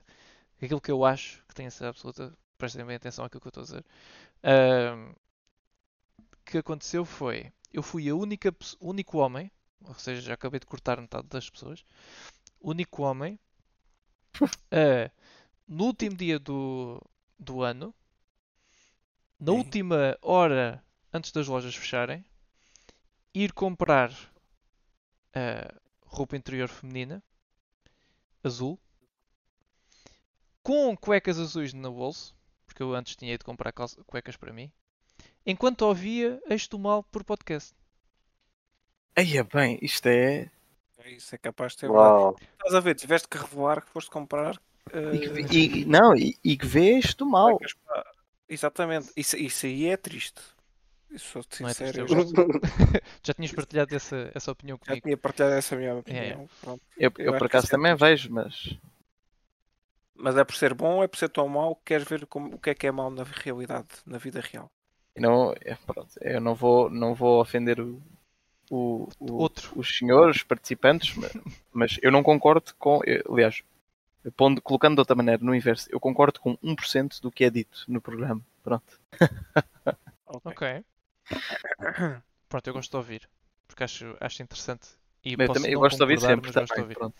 aquilo 0.62 0.80
que 0.80 0.90
eu 0.90 1.04
acho 1.04 1.44
que 1.48 1.54
tenho 1.54 1.68
a 1.68 1.70
certeza 1.70 1.90
absoluta, 1.90 2.38
prestem 2.58 2.84
bem 2.84 2.96
atenção 2.96 3.24
àquilo 3.24 3.40
que 3.40 3.48
eu 3.48 3.50
estou 3.50 3.62
a 3.62 3.66
dizer, 3.66 3.84
ahm, 4.42 5.14
que 6.44 6.58
aconteceu 6.58 7.04
foi, 7.04 7.52
eu 7.72 7.82
fui 7.82 8.08
a 8.08 8.14
única, 8.14 8.54
único 8.80 9.18
homem, 9.18 9.50
ou 9.84 9.94
seja, 9.94 10.20
já 10.20 10.34
acabei 10.34 10.60
de 10.60 10.66
cortar 10.66 11.00
metade 11.00 11.28
das 11.28 11.48
pessoas, 11.50 11.84
único 12.60 13.02
homem, 13.02 13.38
a, 14.70 15.10
no 15.66 15.84
último 15.84 16.16
dia 16.16 16.38
do, 16.38 17.00
do 17.38 17.62
ano, 17.62 17.94
na 19.38 19.52
Sim. 19.52 19.58
última 19.58 20.18
hora 20.22 20.84
antes 21.12 21.30
das 21.32 21.46
lojas 21.46 21.74
fecharem, 21.74 22.24
ir 23.32 23.52
comprar 23.52 24.12
ah, 25.34 25.74
roupa 26.06 26.36
interior 26.36 26.68
feminina, 26.68 27.22
azul, 28.46 28.78
com 30.62 30.96
cuecas 30.96 31.38
azuis 31.38 31.72
no 31.72 31.92
bolso, 31.92 32.34
porque 32.66 32.82
eu 32.82 32.94
antes 32.94 33.16
tinha 33.16 33.34
ido 33.34 33.44
comprar 33.44 33.72
calça- 33.72 34.02
cuecas 34.06 34.36
para 34.36 34.52
mim, 34.52 34.70
enquanto 35.44 35.82
ouvia 35.82 36.40
Este 36.48 36.76
Mal 36.78 37.02
por 37.04 37.24
podcast. 37.24 37.74
Aí 39.16 39.36
é 39.36 39.42
bem, 39.42 39.78
isto 39.82 40.06
é. 40.06 40.50
É 40.98 41.10
Isso 41.10 41.34
é 41.34 41.38
capaz 41.38 41.72
de 41.72 41.78
ter. 41.80 41.90
Uau. 41.90 42.36
Estás 42.52 42.74
a 42.74 42.80
ver, 42.80 42.94
tiveste 42.94 43.28
que 43.28 43.36
revelar 43.36 43.82
que 43.82 43.90
foste 43.90 44.10
comprar. 44.10 44.60
E 45.12 45.18
que, 45.18 45.56
eh, 45.58 45.80
e- 45.80 45.84
não, 45.84 46.16
e, 46.16 46.36
e 46.42 46.56
que 46.56 46.66
vês 46.66 47.14
do 47.14 47.26
mal. 47.26 47.58
Exatamente, 48.48 49.10
isso, 49.16 49.36
isso 49.36 49.66
aí 49.66 49.86
é 49.86 49.96
triste. 49.96 50.40
Sou-te 51.18 51.56
Não 51.58 51.68
é 51.68 51.74
sincero, 51.74 52.00
eu 52.00 52.08
já, 52.08 52.18
Já 53.24 53.34
tinhas 53.34 53.52
partilhado 53.52 53.94
essa, 53.94 54.30
essa 54.34 54.52
opinião 54.52 54.78
já 54.86 54.96
comigo. 54.96 55.02
tinha 55.02 55.16
partilhado 55.16 55.54
essa 55.54 55.76
minha 55.76 55.94
É, 56.06 56.30
é. 56.30 56.32
opinião. 56.32 56.48
pronto. 56.60 56.82
Eu, 56.96 57.12
Eu 57.16 57.24
eu 57.26 57.34
por 57.34 57.46
acaso 57.46 57.66
é 57.66 57.70
também 57.70 57.94
triste. 57.94 57.96
vejo, 57.96 58.32
mas. 58.32 58.76
Mas 60.16 60.36
é 60.36 60.44
por 60.44 60.56
ser 60.56 60.74
bom 60.74 60.96
ou 60.96 61.04
é 61.04 61.08
por 61.08 61.18
ser 61.18 61.28
tão 61.28 61.48
mau 61.48 61.76
que 61.76 61.84
queres 61.84 62.08
ver 62.08 62.26
como, 62.26 62.56
o 62.56 62.58
que 62.58 62.70
é 62.70 62.74
que 62.74 62.86
é 62.86 62.90
mau 62.90 63.10
na 63.10 63.22
realidade, 63.22 63.88
na 64.04 64.18
vida 64.18 64.40
real. 64.40 64.68
Não, 65.16 65.52
é, 65.60 65.74
pronto, 65.86 66.10
eu 66.20 66.40
não 66.40 66.54
vou, 66.54 66.90
não 66.90 67.14
vou 67.14 67.40
ofender 67.40 67.80
o, 67.80 68.02
o- 68.70 69.08
o- 69.20 69.42
Outro. 69.42 69.78
os 69.80 69.96
senhores 69.98 70.42
participantes, 70.42 71.14
mas, 71.16 71.32
mas 71.72 71.98
eu 72.02 72.12
não 72.12 72.22
concordo 72.22 72.74
com. 72.78 73.00
eu- 73.06 73.22
aliás, 73.32 73.62
pondo, 74.36 74.62
colocando 74.62 74.96
de 74.96 75.00
outra 75.02 75.16
maneira, 75.16 75.44
no 75.44 75.54
inverso, 75.54 75.88
eu 75.90 76.00
concordo 76.00 76.40
com 76.40 76.58
1% 76.62 77.20
do 77.22 77.30
que 77.32 77.44
é 77.44 77.50
dito 77.50 77.84
no 77.88 78.00
programa. 78.00 78.42
Pronto. 78.64 79.00
Ok. 80.26 80.50
Ok. 80.50 80.62
Pronto, 82.48 82.66
eu 82.68 82.72
gosto 82.74 82.90
de 82.90 82.96
ouvir. 82.96 83.28
Porque 83.66 83.84
acho, 83.84 84.16
acho 84.20 84.42
interessante. 84.42 84.88
E 85.24 85.32
Eu, 85.32 85.38
posso 85.38 85.54
também, 85.54 85.72
eu 85.72 85.80
gosto 85.80 85.96
de 85.96 86.02
ouvir 86.02 86.20
sempre. 86.20 86.46
mas 86.46 86.54
gosto 86.54 86.66
de 86.66 86.68
também, 86.68 86.82
ouvir. 86.82 86.94
pronto. 86.94 87.16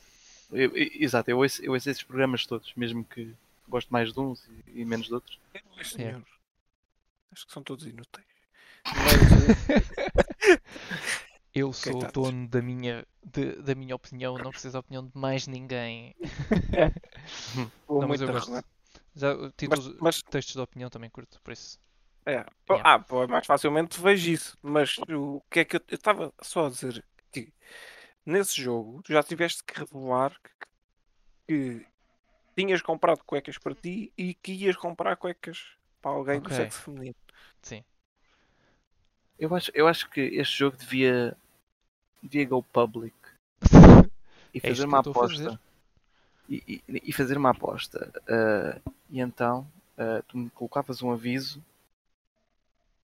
Eu- 0.53 0.77
eu- 0.77 0.91
exato, 1.01 1.31
eu 1.31 1.39
ouço, 1.39 1.63
eu 1.65 1.73
ouço 1.73 1.91
esses 1.91 2.03
programas 2.03 2.47
todos, 2.47 2.73
mesmo 2.75 3.05
que 3.05 3.35
gosto 3.69 3.89
mais 3.91 4.13
de 4.13 4.21
uns 4.21 4.47
e, 4.67 4.81
e 4.83 4.85
menos 4.85 5.07
de 5.07 5.15
outros. 5.15 5.39
Eu 5.55 5.61
não 5.71 5.79
ouço 5.79 6.01
É. 6.01 6.05
nenhum. 6.05 6.23
Acho 7.33 7.47
que 7.47 7.53
são 7.53 7.63
todos 7.63 7.87
inúteis. 7.87 8.27
Mas, 8.85 9.33
eh, 9.33 10.61
Eu 11.55 11.73
sou 11.73 12.03
o 12.03 12.13
dono 12.13 12.49
da 12.49 12.61
minha, 12.61 13.07
de- 13.25 13.57
da 13.63 13.75
minha 13.77 13.95
opinião, 13.95 14.37
não 14.39 14.51
preciso 14.51 14.73
da 14.73 14.81
opinião 14.81 15.07
de 15.07 15.17
mais 15.17 15.47
ninguém. 15.47 16.15
vou 17.87 18.01
Não, 18.01 18.09
mas 18.09 18.21
muito 18.21 18.25
eu 18.25 18.29
gosto. 18.29 18.51
Já, 19.17 19.37
Mas, 19.37 19.53
títulos, 19.57 19.97
mas 20.01 20.23
textos 20.23 20.55
de 20.55 20.61
opinião 20.61 20.91
também 20.91 21.09
curto, 21.09 21.41
por 21.43 21.53
isso. 21.53 21.79
É. 22.27 22.45
Yeah. 22.70 22.95
Ah, 22.95 22.99
pô, 22.99 23.27
mais 23.29 23.47
facilmente 23.47 24.01
vejo 24.01 24.31
isso. 24.31 24.59
Mas 24.62 24.97
o 25.09 25.43
que 25.51 25.61
é 25.61 25.64
que 25.64 25.77
eu 25.77 25.83
estava 25.91 26.33
só 26.41 26.66
a 26.66 26.70
dizer 26.70 27.05
que 27.31 27.53
nesse 28.25 28.61
jogo 28.61 29.03
tu 29.03 29.12
já 29.12 29.22
tiveste 29.22 29.62
que 29.62 29.79
revelar 29.79 30.35
que, 31.47 31.81
que 31.81 31.87
tinhas 32.57 32.81
comprado 32.81 33.22
cuecas 33.25 33.59
para 33.59 33.75
ti 33.75 34.12
e 34.16 34.35
que 34.35 34.53
ias 34.53 34.77
comprar 34.77 35.16
cuecas 35.16 35.59
para 36.01 36.12
alguém 36.12 36.41
do 36.41 36.47
Ok. 36.47 36.57
sexo 36.57 36.81
feminino. 36.83 37.16
Sim. 37.62 37.85
Eu 39.39 39.55
acho, 39.55 39.70
eu 39.75 39.87
acho 39.87 40.09
que 40.11 40.20
este 40.20 40.59
jogo 40.59 40.77
devia, 40.77 41.37
devia 42.22 42.47
go 42.47 42.62
public 42.62 43.14
e 44.55 44.59
É 44.59 44.61
fazer 44.61 44.83
que 44.83 44.89
uma 44.89 45.01
aposta. 45.01 45.61
E, 46.49 46.62
e- 46.89 47.03
e 47.09 47.12
fazer 47.12 47.37
uma 47.37 47.51
aposta. 47.51 48.12
Ah, 48.29 48.81
e 49.11 49.20
então 49.20 49.66
ah, 49.99 50.22
tu 50.29 50.39
me 50.39 50.51
colocavas 50.51 51.03
um 51.03 51.11
aviso 51.12 51.62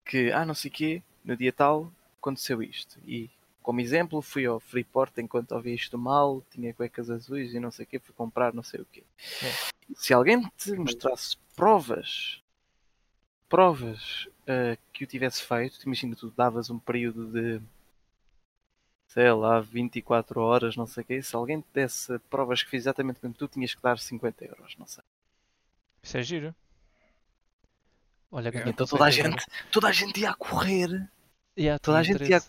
que, 0.06 0.30
ah, 0.32 0.46
não 0.46 0.54
sei 0.54 0.70
o 0.70 0.74
quê, 0.74 1.02
no 1.24 1.36
dia 1.36 1.52
tal 1.52 1.92
aconteceu 2.18 2.62
isto. 2.62 2.98
E 3.06 3.28
como 3.62 3.80
exemplo, 3.80 4.22
fui 4.22 4.46
ao 4.46 4.60
Freeport 4.60 5.18
enquanto 5.18 5.52
ouvia 5.52 5.74
isto 5.74 5.98
mal, 5.98 6.42
tinha 6.50 6.72
cuecas 6.72 7.10
azuis 7.10 7.52
e 7.52 7.60
não 7.60 7.70
sei 7.70 7.84
o 7.84 7.88
quê, 7.88 7.98
fui 7.98 8.14
comprar 8.14 8.54
não 8.54 8.62
sei 8.62 8.80
o 8.80 8.86
quê. 8.86 9.02
É. 9.42 9.94
Se 9.96 10.14
alguém 10.14 10.40
te 10.56 10.72
mostrasse 10.72 11.36
provas, 11.54 12.40
provas 13.48 14.28
ah, 14.46 14.78
que 14.92 15.04
o 15.04 15.06
tivesse 15.06 15.42
feito, 15.42 15.82
imagina 15.84 16.14
tu 16.16 16.30
davas 16.30 16.70
um 16.70 16.78
período 16.78 17.26
de 17.26 17.60
sei 19.08 19.32
lá, 19.32 19.60
24 19.60 20.40
horas, 20.40 20.76
não 20.76 20.86
sei 20.86 21.02
o 21.02 21.06
quê, 21.06 21.22
se 21.22 21.34
alguém 21.34 21.60
te 21.62 21.66
desse 21.72 22.18
provas 22.30 22.62
que 22.62 22.68
fez 22.68 22.82
exatamente 22.82 23.18
como 23.18 23.32
tu, 23.32 23.48
tinhas 23.48 23.74
que 23.74 23.80
dar 23.80 23.98
50 23.98 24.44
euros, 24.44 24.76
não 24.78 24.86
sei. 24.86 25.02
Isso 26.02 26.18
é 26.18 26.22
giro. 26.22 26.54
Olha, 28.36 28.50
grande 28.50 28.68
Então 28.68 28.86
toda 28.86 29.06
a 29.06 29.10
gente, 29.10 29.46
toda 29.72 29.88
a 29.88 29.92
gente 29.92 30.20
ia 30.20 30.28
a 30.28 30.34
correr. 30.34 31.08
Yeah, 31.58 31.78
toda 31.78 31.96
a 31.96 32.02
gente 32.02 32.22
ia 32.28 32.36
a... 32.36 32.42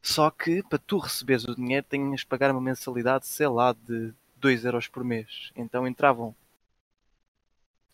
Só 0.00 0.30
que 0.30 0.62
para 0.62 0.78
tu 0.78 0.98
receberes 0.98 1.44
o 1.44 1.56
dinheiro 1.56 1.84
tinhas 1.90 2.20
de 2.20 2.26
pagar 2.26 2.52
uma 2.52 2.60
mensalidade, 2.60 3.26
sei 3.26 3.48
lá, 3.48 3.72
de 3.72 4.14
2 4.36 4.64
euros 4.64 4.86
por 4.86 5.02
mês. 5.02 5.50
Então 5.56 5.84
entravam 5.84 6.32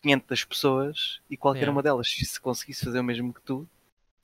500 0.03 0.45
pessoas 0.45 1.21
e 1.27 1.35
qualquer 1.35 1.61
Yeah. 1.61 1.71
uma 1.71 1.81
delas, 1.81 2.07
se 2.07 2.39
conseguisse 2.39 2.85
fazer 2.85 2.99
o 2.99 3.03
mesmo 3.03 3.33
que 3.33 3.41
tu, 3.41 3.67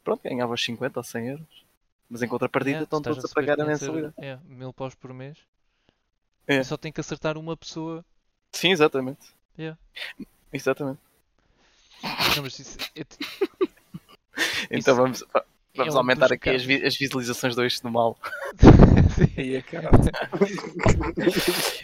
pronto, 0.04 0.22
ganhavas 0.24 0.64
50 0.64 1.00
ou 1.00 1.04
100 1.04 1.28
euros. 1.30 1.66
Mas 2.08 2.22
em 2.22 2.28
contrapartida 2.28 2.78
Yeah, 2.78 2.84
estão 2.84 3.02
todos 3.02 3.18
a 3.18 3.22
receber 3.24 3.42
pagar 3.42 3.54
a 3.54 3.66
500 3.66 3.82
euros, 3.82 4.02
mensalidade. 4.04 4.44
É, 4.48 4.54
mil 4.54 4.72
paus 4.72 4.94
por 4.94 5.12
mês. 5.12 5.40
É. 6.46 6.64
Só 6.64 6.78
tem 6.78 6.92
que 6.92 7.02
acertar 7.02 7.40
uma 7.40 7.58
pessoa. 7.58 8.06
Sim, 8.52 8.70
exatamente. 8.70 9.34
Yeah. 9.58 9.80
Exatamente. 10.54 11.00
Não, 12.36 12.44
mas 12.44 12.60
isso, 12.60 12.78
é 12.96 13.02
Então 14.70 14.78
Isso 14.80 14.96
vamos, 14.96 15.24
va- 15.34 15.46
vamos 15.76 15.96
um 15.96 15.98
aumentar 15.98 16.32
aqui 16.32 16.50
as, 16.50 16.64
vi- 16.64 16.86
as 16.86 16.96
visualizações 16.96 17.56
do 17.56 17.64
Eixo 17.64 17.82
do 17.82 17.92
Mal. 17.92 18.18
É 19.38 19.62
caralho. 19.62 19.98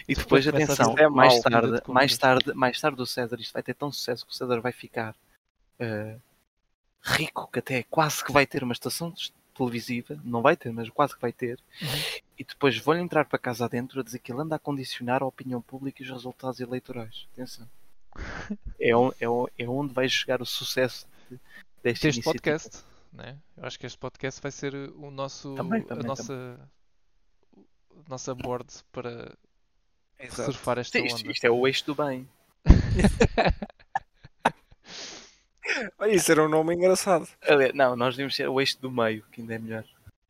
E 0.08 0.14
depois, 0.14 0.46
atenção, 0.46 0.94
ser 0.96 1.08
mais 1.08 1.40
tarde, 1.40 1.80
de 1.80 1.90
mais 1.90 2.18
tarde, 2.18 2.52
mais 2.54 2.80
tarde 2.80 3.00
o 3.00 3.06
César, 3.06 3.40
isto 3.40 3.52
vai 3.52 3.62
ter 3.62 3.74
tão 3.74 3.90
sucesso 3.90 4.26
que 4.26 4.32
o 4.32 4.34
César 4.34 4.60
vai 4.60 4.72
ficar 4.72 5.14
eh, 5.78 6.16
rico, 7.02 7.48
que 7.50 7.58
até 7.58 7.82
quase 7.84 8.22
que 8.24 8.32
vai 8.32 8.46
ter 8.46 8.62
uma 8.62 8.72
estação 8.74 9.14
televisiva, 9.56 10.18
não 10.24 10.42
vai 10.42 10.56
ter, 10.56 10.72
mas 10.72 10.88
quase 10.90 11.14
que 11.14 11.20
vai 11.22 11.32
ter, 11.32 11.58
Uhum. 11.80 11.88
e 12.38 12.44
depois 12.44 12.76
vou-lhe 12.78 13.00
entrar 13.00 13.24
para 13.24 13.38
casa 13.38 13.64
adentro 13.64 14.00
a 14.00 14.02
dizer 14.02 14.18
que 14.18 14.30
ele 14.32 14.42
anda 14.42 14.56
a 14.56 14.58
condicionar 14.58 15.22
a 15.22 15.26
opinião 15.26 15.62
pública 15.62 16.02
e 16.02 16.06
os 16.06 16.10
resultados 16.12 16.60
eleitorais. 16.60 17.26
Atenção. 17.32 17.66
É, 18.80 18.94
on- 18.96 19.12
é, 19.20 19.28
on- 19.28 19.46
é 19.58 19.68
onde 19.68 19.92
vai 19.94 20.08
chegar 20.08 20.40
o 20.42 20.46
sucesso 20.46 21.06
de- 21.30 21.38
desta 21.82 22.08
Este 22.08 22.18
iniciativa. 22.20 22.32
podcast, 22.32 22.84
né? 23.12 23.38
Eu 23.56 23.64
acho 23.64 23.78
que 23.78 23.86
este 23.86 23.98
podcast 23.98 24.40
vai 24.42 24.50
ser 24.52 24.74
o 24.74 25.10
nosso, 25.10 25.54
Também, 25.54 25.82
a 25.82 25.84
também, 25.84 26.06
nossa, 26.06 26.60
a 27.56 28.08
nossa 28.08 28.34
board 28.34 28.66
para 28.92 29.32
Exato. 30.18 30.44
surfar 30.52 30.78
esta 30.78 30.98
Sim, 30.98 31.06
isto, 31.06 31.20
onda. 31.20 31.30
isto 31.32 31.44
é 31.44 31.50
o 31.50 31.66
eixo 31.66 31.84
do 31.86 31.94
bem. 31.94 32.28
Olha, 35.98 36.12
isso 36.14 36.30
era 36.30 36.44
um 36.44 36.48
nome 36.48 36.74
engraçado. 36.74 37.26
Não, 37.74 37.96
nós 37.96 38.14
devíamos 38.14 38.34
ser 38.36 38.48
o 38.48 38.60
eixo 38.60 38.78
do 38.80 38.90
meio, 38.90 39.24
que 39.32 39.40
ainda 39.40 39.54
é 39.54 39.58
melhor. 39.58 39.84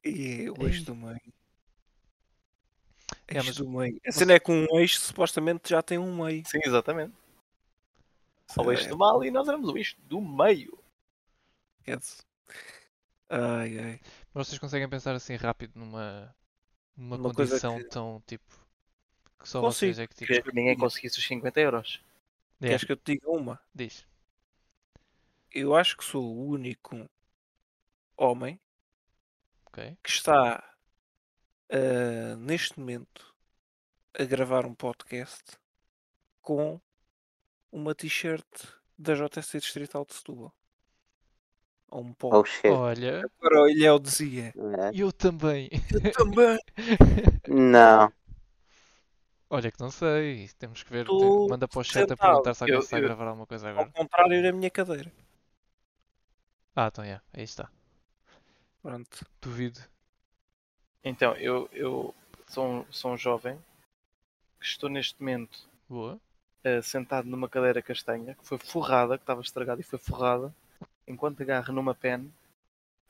E 0.05 0.49
o 0.51 0.67
eixo 0.67 0.85
do 0.85 0.95
meio. 0.95 1.21
É, 3.29 3.37
Eixo 3.39 3.47
mas 3.47 3.57
do 3.57 3.69
meio. 3.69 4.01
A 4.07 4.13
cena 4.13 4.33
é 4.35 4.41
que 4.41 4.51
um 4.53 4.67
eixo 4.79 5.01
supostamente 5.01 5.71
já 5.71 5.83
tem 5.83 5.99
um 5.99 6.25
meio. 6.25 6.43
Sim, 6.47 6.61
exatamente. 6.65 7.13
O 8.59 8.71
eixo 8.73 8.89
do 8.89 8.99
mal 8.99 9.25
e 9.25 9.31
nós 9.31 9.49
éramos 9.49 9.69
o 9.71 9.77
eixo 9.77 9.97
do 10.03 10.21
meio. 10.21 10.79
Esquece. 11.81 12.23
Ai, 13.29 13.79
ai. 13.79 14.01
Mas 14.35 14.47
vocês 14.49 14.59
conseguem 14.59 14.89
pensar 14.89 15.15
assim 15.15 15.37
rápido 15.37 15.73
numa, 15.79 16.35
numa 16.97 17.17
Uma 17.17 17.35
coisa 17.35 17.53
condição 17.53 17.79
que- 17.79 17.85
tão 17.89 18.23
tipo 18.27 18.45
que 19.39 19.49
só 19.49 19.61
Consigo. 19.61 19.93
vocês 19.95 19.99
é 19.99 20.07
que 20.07 20.15
tipo, 20.15 20.27
Queria 20.27 20.43
que 20.43 20.55
ninguém 20.55 20.77
conseguisse 20.77 21.19
os 21.19 21.27
50 21.27 21.61
euros. 21.61 22.01
É, 22.61 22.69
Queres 22.69 22.85
que 22.85 22.93
eu 22.93 22.97
te 22.97 23.15
diga 23.15 23.31
uma? 23.31 23.61
diz. 23.75 24.07
Eu 25.51 25.75
acho 25.75 25.97
que 25.97 26.05
sou 26.05 26.25
o 26.25 26.47
único 26.49 27.09
homem 28.17 28.61
Ok. 29.67 29.97
que 30.03 30.11
está 30.11 30.63
ah, 31.71 32.37
neste 32.39 32.79
momento 32.79 33.35
a 34.19 34.25
gravar 34.25 34.65
um 34.67 34.75
podcast 34.75 35.43
com 36.41 36.81
uma 37.73 37.95
t-shirt 37.95 38.45
da 38.99 39.15
JC 39.15 39.59
Distrital 39.59 40.05
de 40.05 40.15
Setúbal. 40.15 40.53
Ou 41.91 42.03
um 42.03 42.13
pó. 42.15 42.31
Oh. 42.65 42.69
Olha, 42.69 43.23
Agora 43.41 43.63
o 43.63 43.69
Ilhéu 43.69 43.99
dizia. 43.99 44.55
É. 44.57 44.91
eu 44.95 45.11
também. 45.13 45.69
Também. 46.17 46.59
Não. 47.49 48.13
Olha 49.51 49.71
que 49.71 49.81
não 49.81 49.91
sei. 49.91 50.49
Temos 50.59 50.83
que 50.83 50.91
ver. 50.91 51.05
Tu 51.07 51.47
Manda 51.51 51.69
para 51.69 51.81
o 51.81 51.85
chat 51.85 52.11
a 52.11 52.17
perguntar 52.17 52.55
se 52.55 52.63
alguém 52.63 52.77
Eu- 52.77 52.81
está 52.83 52.97
a 52.97 53.01
eu- 53.01 53.05
gravar 53.05 53.27
alguma 53.27 53.47
coisa 53.47 53.67
Ao 53.69 53.73
agora. 53.73 53.91
contrário 53.91 54.43
da 54.43 54.53
minha 54.53 54.71
cadeira. 54.71 55.13
Ah, 56.75 56.87
então 56.91 57.05
é. 57.05 57.21
Aí 57.35 57.43
está. 57.45 57.71
Pronto. 58.81 59.27
Duvido. 59.43 59.79
Então, 61.05 61.35
eu, 61.37 61.69
eu 61.73 62.15
sou, 62.49 62.67
um, 62.67 62.87
sou 62.91 63.13
um 63.13 63.17
jovem 63.19 63.59
que 64.59 64.65
estou 64.67 64.89
neste 64.89 65.21
momento 65.21 65.69
Boa. 65.89 66.19
Eh, 66.65 66.83
sentado 66.83 67.29
numa 67.29 67.49
cadeira 67.49 67.83
castanha 67.83 68.35
que 68.35 68.47
foi 68.47 68.59
forrada, 68.59 69.17
que 69.19 69.23
estava 69.23 69.41
estragada 69.41 69.81
e 69.81 69.85
foi 69.85 69.99
forrada, 69.99 70.55
enquanto 71.07 71.43
agarro 71.43 71.73
numa 71.73 71.95
pen 71.95 72.31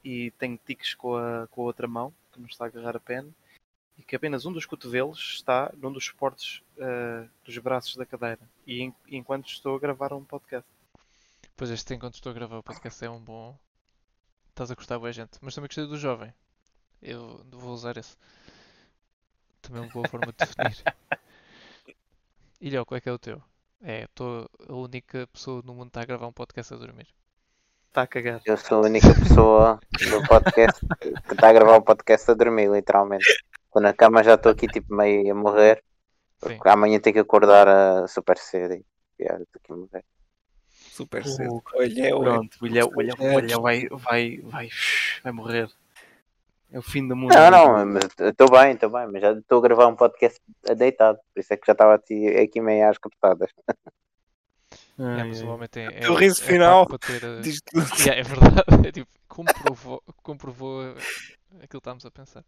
e 0.05 0.31
tenho 0.33 0.59
tiques 0.67 0.95
com 0.95 1.17
a, 1.17 1.47
com 1.49 1.63
a 1.63 1.65
outra 1.65 1.87
mão, 1.87 2.13
que 2.33 2.41
não 2.41 2.47
está 2.47 2.65
a 2.65 2.69
agarrar 2.69 2.97
a 2.97 3.01
pen, 3.01 3.33
e 3.99 4.03
que 4.03 4.17
apenas 4.17 4.45
um 4.47 4.53
dos 4.53 4.67
cotovelos 4.67 5.35
está 5.35 5.71
num 5.77 5.93
dos 5.93 6.05
suportes 6.07 6.63
eh, 6.79 7.27
dos 7.45 7.57
braços 7.59 7.95
da 7.97 8.07
cadeira. 8.07 8.41
E 8.67 8.81
en- 8.83 8.95
enquanto 9.09 9.49
estou 9.49 9.77
a 9.77 9.79
gravar 9.79 10.13
um 10.13 10.25
podcast. 10.25 10.69
Pois 11.57 11.71
este 11.71 11.95
enquanto 11.95 12.15
estou 12.15 12.31
a 12.31 12.35
gravar 12.35 12.59
o 12.59 12.63
podcast 12.63 13.05
é 13.05 13.11
um 13.11 13.21
bom. 13.21 13.57
Estás 14.49 14.71
a 14.71 14.75
gostar 14.75 14.99
boa 14.99 15.13
gente. 15.13 15.39
Mas 15.41 15.55
também 15.55 15.69
gostei 15.69 15.87
do 15.87 15.97
jovem. 15.99 16.33
Eu 17.01 17.45
vou 17.51 17.73
usar 17.75 17.97
esse. 17.97 18.17
Também 19.61 19.83
é 19.83 19.85
uma 19.85 19.93
boa 19.93 20.09
forma 20.09 20.27
de 20.33 20.39
definir. 20.39 20.83
Léo, 22.71 22.85
qual 22.87 22.99
é 22.99 23.01
que 23.01 23.09
é 23.09 23.13
o 23.13 23.19
teu? 23.19 23.43
É, 23.83 24.05
estou 24.05 24.49
a 24.69 24.75
única 24.75 25.27
pessoa 25.33 25.63
no 25.65 25.75
mundo 25.75 25.87
que 25.87 25.89
está 25.91 26.03
a 26.03 26.05
gravar 26.05 26.27
um 26.29 26.33
podcast 26.33 26.73
a 26.73 26.77
dormir. 26.77 27.09
Está 27.89 28.03
a 28.03 28.07
cagar. 28.07 28.41
Eu 28.47 28.57
sou 28.57 28.79
a 28.79 28.87
única 28.87 29.09
pessoa 29.15 29.81
do 30.11 30.27
podcast 30.29 30.81
que 31.27 31.33
está 31.35 31.49
a 31.49 31.53
gravar 31.53 31.77
o 31.77 31.83
podcast 31.83 32.31
a 32.31 32.35
dormir, 32.35 32.71
literalmente. 32.71 33.27
Estou 33.67 33.83
na 33.83 33.93
cama, 33.93 34.23
já 34.23 34.35
estou 34.35 34.53
aqui 34.53 34.67
tipo 34.69 34.95
meio 34.95 35.31
a 35.31 35.35
morrer. 35.35 35.83
Sim. 36.43 36.57
Porque 36.57 36.69
amanhã 36.69 37.01
tenho 37.01 37.15
que 37.15 37.21
acordar 37.21 37.69
a 37.69 38.07
super 38.07 38.39
cedo. 38.39 38.75
e, 38.75 38.85
yeah, 39.21 39.43
estou 39.43 39.61
aqui 39.63 39.73
a 39.73 39.77
morrer. 39.77 40.05
Super 40.69 41.27
cedo. 41.27 41.63
Olha, 41.75 42.17
Pronto, 42.17 42.57
o 42.61 42.67
Ilhéu, 42.67 42.91
o 42.95 43.01
Ilhéu- 43.03 43.17
o 43.19 43.23
É, 43.25 43.35
Ilhéu 43.39 43.61
vai, 43.61 43.89
vai, 43.89 44.39
vai, 44.43 44.69
vai 45.25 45.33
morrer. 45.33 45.69
É 46.73 46.79
o 46.79 46.83
fim 46.83 47.07
do 47.07 47.15
mundo. 47.15 47.35
Não, 47.35 47.51
não, 47.51 47.87
mas 47.87 48.05
estou 48.19 48.51
bem, 48.51 48.73
estou 48.73 48.89
bem, 48.91 49.07
mas 49.07 49.21
já 49.21 49.33
estou 49.33 49.59
a 49.59 49.63
gravar 49.63 49.87
um 49.89 49.95
podcast 49.95 50.41
a 50.67 50.73
deitado. 50.73 51.19
Por 51.35 51.41
isso 51.41 51.53
é 51.53 51.57
que 51.59 51.67
já 51.67 51.73
estava 51.73 51.95
aqui, 51.95 52.27
aqui 52.29 52.61
meio 52.63 52.89
às 52.89 52.97
captadas. 52.97 53.51
Ai, 54.99 55.21
é, 55.21 55.25
mas 55.25 55.43
o 55.43 55.45
ai. 55.45 55.51
homem 55.51 55.69
tem. 55.69 55.87
É, 55.87 56.01
teu 56.01 56.15
riso 56.15 56.43
é 56.43 56.47
final 56.47 56.87
para 56.87 56.99
ter. 56.99 57.23
eh, 57.25 57.41
Diz 57.43 57.61
tudo. 57.61 57.87
Yeah, 57.99 58.21
é 58.21 58.23
verdade. 58.23 58.63
É 58.89 58.93
tipo, 58.93 59.11
comprovou, 59.29 60.03
comprovou 60.23 60.81
aquilo 61.57 61.69
que 61.69 61.77
estávamos 61.77 62.07
a 62.07 62.11
pensar. 62.11 62.45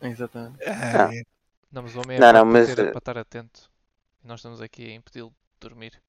Exatamente. 0.00 0.58
Ai, 0.66 1.22
Não, 1.70 1.82
mas 1.82 1.94
o 1.94 2.00
homem 2.00 2.16
é 2.16 2.20
Não, 2.20 2.32
não, 2.32 2.40
para, 2.40 2.44
mas, 2.44 2.74
ter- 2.74 2.86
eh, 2.86 2.90
para 2.90 2.98
estar 2.98 3.18
atento. 3.18 3.70
Nós 4.24 4.40
estamos 4.40 4.60
aqui 4.60 4.90
a 4.90 4.94
impedi-lo 4.94 5.30
de 5.30 5.68
dormir. 5.68 6.02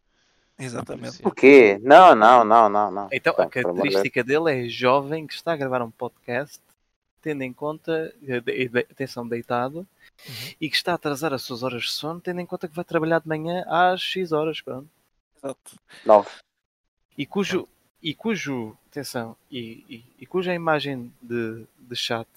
Exatamente. 0.58 1.20
O 1.24 1.32
quê? 1.32 1.80
Não, 1.84 2.16
não, 2.16 2.44
não, 2.44 2.70
não, 2.70 2.92
não. 2.92 3.10
Então, 3.12 3.34
a 3.38 3.48
característica 3.48 4.24
dele 4.24 4.66
é 4.66 4.70
jovem 4.70 5.26
que 5.28 5.34
está 5.34 5.54
a 5.54 5.56
gravar 5.56 5.82
um 5.82 5.92
podcast, 5.92 6.60
tendo 7.24 7.42
em 7.42 7.54
conta, 7.54 8.14
eh, 8.28 8.40
de- 8.42 8.68
de- 8.68 8.80
atenção, 8.92 9.26
deitado, 9.28 9.80
Uhum. 9.80 10.54
e 10.62 10.70
que 10.70 10.76
está 10.76 10.92
a 10.92 10.96
atrasar 10.96 11.34
as 11.34 11.42
suas 11.42 11.64
horas 11.64 11.84
de 11.84 11.92
sono, 11.92 12.20
tendo 12.22 12.40
em 12.42 12.46
conta 12.46 12.68
que 12.68 12.76
vai 12.76 12.84
trabalhar 12.86 13.20
de 13.20 13.28
manhã 13.28 13.64
às 13.68 14.02
X 14.02 14.32
horas, 14.34 14.60
pronto. 14.62 14.90
Exato. 15.38 15.80
Nove. 16.06 16.30
E 17.18 17.26
cujo, 17.26 17.68
e 18.02 18.14
cujo 18.14 18.78
atenção, 18.88 19.36
e, 19.50 19.84
e, 19.90 20.06
e 20.20 20.26
cuja 20.26 20.54
imagem 20.54 21.12
de, 21.22 21.66
de 21.80 21.96
chat 21.96 22.28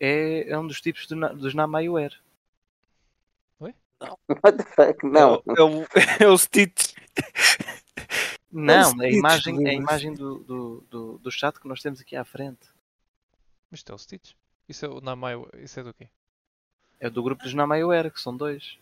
é, 0.00 0.48
é 0.50 0.58
um 0.58 0.66
dos 0.66 0.80
tipos 0.80 1.06
do, 1.06 1.14
Na- 1.14 1.32
dos 1.32 1.54
Namaiware. 1.54 2.18
What 4.42 4.56
the 4.56 4.64
fuck? 4.64 5.04
Não. 5.06 5.42
É, 5.46 5.52
o- 5.52 5.54
é 5.56 5.62
o, 5.62 5.86
é 6.24 6.28
o 6.28 6.38
Stitch. 6.38 6.94
Não, 8.50 8.84
Stitch, 8.90 9.02
é 9.02 9.06
a 9.06 9.10
imagem, 9.10 9.66
é 9.66 9.70
a 9.70 9.74
imagem 9.74 10.14
do, 10.14 10.38
do, 10.38 10.84
do, 10.90 11.18
do 11.18 11.30
chat 11.30 11.60
que 11.60 11.68
nós 11.68 11.82
temos 11.82 12.00
aqui 12.00 12.16
à 12.16 12.24
frente. 12.24 12.69
Mas 13.70 13.80
isto 13.80 13.92
é 13.92 13.94
o 13.94 13.98
Stitch. 13.98 14.32
Isso 14.68 14.84
é 14.84 14.88
o 14.88 15.00
Namai. 15.00 15.34
Isso 15.58 15.80
é 15.80 15.82
do 15.82 15.94
quê? 15.94 16.08
É 16.98 17.08
do 17.08 17.22
grupo 17.22 17.42
dos 17.42 17.54
Namaiware, 17.54 18.10
que 18.10 18.20
são 18.20 18.36
dois. 18.36 18.78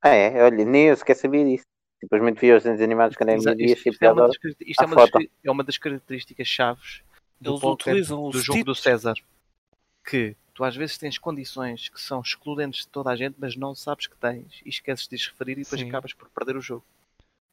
Ah, 0.00 0.08
é? 0.10 0.42
Olha, 0.42 0.64
nem 0.64 0.88
eu 0.88 0.96
sequer 0.96 1.14
sabia 1.16 1.44
disso. 1.44 1.64
Simplesmente 2.00 2.40
vi 2.40 2.52
os 2.52 2.62
desenhos 2.62 2.82
animados 2.82 3.16
quando 3.16 3.30
era 3.30 3.38
Exa- 3.38 3.54
meio 3.54 3.66
dia, 3.66 3.74
isto, 3.76 3.88
isto 3.88 4.02
é 4.02 4.12
uma 4.12 4.26
das, 4.26 4.36
isto 4.60 4.82
é 4.82 4.86
uma 4.86 4.96
das 4.96 5.10
é 5.44 5.50
uma 5.50 5.64
das 5.64 5.78
características 5.78 6.46
chaves 6.46 7.02
do, 7.40 7.52
Eles 7.52 7.60
póquer, 7.60 7.90
utilizam 7.90 8.22
o 8.22 8.30
do 8.30 8.38
jogo 8.38 8.58
Stitch. 8.58 8.66
do 8.66 8.74
César. 8.74 9.14
Que 10.04 10.36
tu 10.52 10.62
às 10.64 10.76
vezes 10.76 10.98
tens 10.98 11.16
condições 11.16 11.88
que 11.88 12.00
são 12.00 12.20
excludentes 12.20 12.80
de 12.80 12.88
toda 12.88 13.10
a 13.10 13.16
gente, 13.16 13.36
mas 13.38 13.56
não 13.56 13.74
sabes 13.74 14.06
que 14.06 14.16
tens 14.16 14.60
e 14.64 14.68
esqueces 14.68 15.08
de 15.08 15.16
as 15.16 15.26
referir 15.26 15.52
e 15.52 15.62
depois 15.62 15.80
Sim. 15.80 15.88
acabas 15.88 16.12
por 16.12 16.28
perder 16.28 16.56
o 16.56 16.60
jogo. 16.60 16.84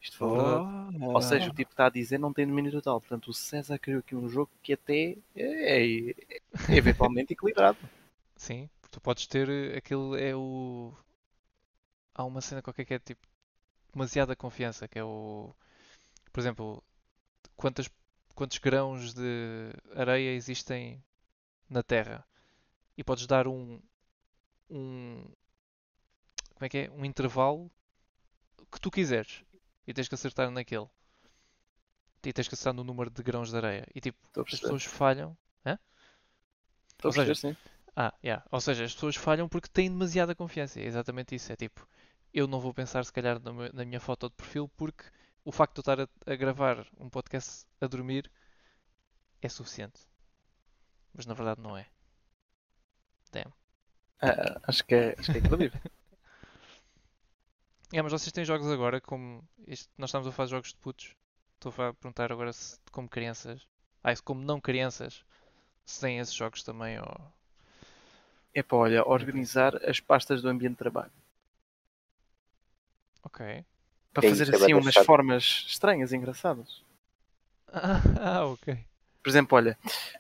Isto 0.02 0.18
foi 0.18 0.28
Oh. 0.28 0.32
verdade. 0.32 0.66
Ou 1.00 1.22
seja, 1.22 1.50
o 1.50 1.54
tipo 1.54 1.70
que 1.70 1.74
está 1.74 1.86
a 1.88 1.90
dizer 1.90 2.18
não 2.18 2.34
tem 2.34 2.48
domínio 2.48 2.72
total. 2.72 3.00
Portanto, 3.02 3.28
o 3.30 3.34
César 3.34 3.78
criou 3.80 4.00
aqui 4.00 4.16
um 4.16 4.28
jogo 4.30 4.52
que 4.64 4.74
até 4.74 5.18
é, 5.36 6.10
é- 6.10 6.16
é 6.68 6.76
eventualmente 6.76 7.34
equilibrado. 7.34 7.78
Sim, 8.36 8.70
porque 8.82 8.92
tu 8.92 9.02
podes 9.02 9.26
ter. 9.28 9.48
eh, 9.50 9.78
Aquilo 9.78 10.16
é 10.18 10.36
o. 10.36 10.94
Há 12.14 12.24
uma 12.24 12.42
cena 12.42 12.62
qualquer 12.62 12.86
que 12.86 12.94
é 12.94 13.00
tipo. 13.00 13.28
Demasiada 13.94 14.36
confiança. 14.36 14.88
Que 14.88 15.00
é 15.00 15.04
o. 15.04 15.54
Por 16.34 16.40
exemplo, 16.42 16.84
quantas, 17.58 17.90
quantos 18.36 18.58
grãos 18.60 19.14
de 19.14 19.72
areia 19.96 20.34
existem 20.36 21.04
na 21.70 21.84
Terra? 21.84 22.26
E 22.98 23.04
podes 23.04 23.28
dar 23.28 23.48
um. 23.48 23.82
Um. 24.70 25.24
Como 26.56 26.66
é 26.66 26.70
que 26.70 26.78
é? 26.80 26.92
Um 26.92 27.06
intervalo 27.06 27.72
que 28.72 28.80
tu 28.80 28.90
quiseres 28.92 29.44
e 29.88 29.94
tens 29.94 30.08
que 30.08 30.16
acertar 30.16 30.50
naquele. 30.52 30.88
E 32.24 32.32
tens 32.32 32.48
que 32.48 32.54
acertar 32.54 32.74
no 32.74 32.84
número 32.84 33.10
de 33.10 33.24
grãos 33.24 33.50
de 33.50 33.58
areia. 33.58 33.88
E 33.96 34.00
tipo, 34.00 34.18
as 34.40 34.60
pessoas 34.60 34.84
falham. 34.84 35.38
Estou 37.02 37.10
a 37.10 37.10
ou 37.10 37.14
seja, 37.14 37.36
sim. 37.36 37.58
Ah, 37.96 38.14
yeah. 38.24 38.46
Ou 38.52 38.62
seja, 38.62 38.86
as 38.86 38.94
pessoas 38.94 39.16
falham 39.16 39.50
porque 39.50 39.68
têm 39.68 39.90
demasiada 39.90 40.36
confiança. 40.36 40.80
É 40.80 40.86
exatamente 40.86 41.36
isso. 41.36 41.52
É 41.52 41.56
tipo, 41.56 41.88
eu 42.34 42.48
não 42.48 42.60
vou 42.60 42.74
pensar 42.74 43.04
se 43.04 43.12
calhar 43.12 43.40
na 43.74 43.86
minha 43.86 44.00
foto 44.00 44.30
de 44.30 44.36
perfil 44.36 44.70
porque 44.78 45.04
o 45.44 45.52
facto 45.52 45.76
de 45.76 45.90
eu 45.90 45.94
estar 45.94 46.02
a, 46.02 46.32
a 46.32 46.36
gravar 46.36 46.86
um 47.00 47.10
podcast 47.10 47.66
a 47.82 47.88
dormir 47.88 48.32
é 49.42 49.50
suficiente. 49.50 50.02
Mas 51.14 51.26
na 51.26 51.34
verdade 51.34 51.60
não 51.62 51.76
é. 51.76 51.88
Ah, 54.22 54.62
acho 54.68 54.86
que 54.86 54.94
é, 54.94 55.16
acho 55.18 55.32
que 55.32 55.38
é 55.40 55.42
credível. 55.42 55.82
É, 57.94 58.02
mas 58.02 58.12
vocês 58.12 58.32
têm 58.32 58.46
jogos 58.46 58.68
agora 58.68 59.02
como. 59.02 59.44
Isto, 59.68 59.90
nós 59.98 60.10
estamos 60.10 60.28
a 60.28 60.32
fazer 60.32 60.52
jogos 60.52 60.70
de 60.70 60.78
putos. 60.78 61.16
Estou 61.56 61.72
a 61.86 61.94
perguntar 61.94 62.32
agora 62.32 62.54
se 62.54 62.80
como 62.92 63.08
crianças. 63.10 63.68
Ah, 64.04 64.16
se 64.16 64.24
como 64.24 64.42
não 64.42 64.62
crianças. 64.62 65.24
Se 65.86 66.00
têm 66.00 66.20
esses 66.20 66.34
jogos 66.34 66.64
também 66.64 67.00
ou. 67.00 67.34
É 68.54 68.64
para, 68.64 68.78
olha, 68.78 69.08
organizar 69.08 69.76
as 69.88 70.00
pastas 70.00 70.42
do 70.42 70.50
ambiente 70.50 70.74
de 70.74 70.78
trabalho. 70.78 71.12
Ok. 73.24 73.66
Para 74.14 74.26
É 74.26 74.30
fazer 74.30 74.54
é 74.54 74.56
assim 74.56 74.74
umas 74.74 74.96
formas 75.06 75.66
estranhas, 75.68 76.12
engraçadas. 76.12 76.82
Ah, 77.68 78.02
ah, 78.20 78.46
ok. 78.46 78.78
Por 79.24 79.30
exemplo, 79.30 79.58
olha, 79.58 79.78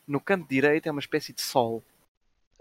no 0.07 0.21
canto 0.21 0.47
direito 0.47 0.87
é 0.87 0.91
uma 0.91 1.01
espécie 1.01 1.33
de 1.33 1.41
sol. 1.41 1.83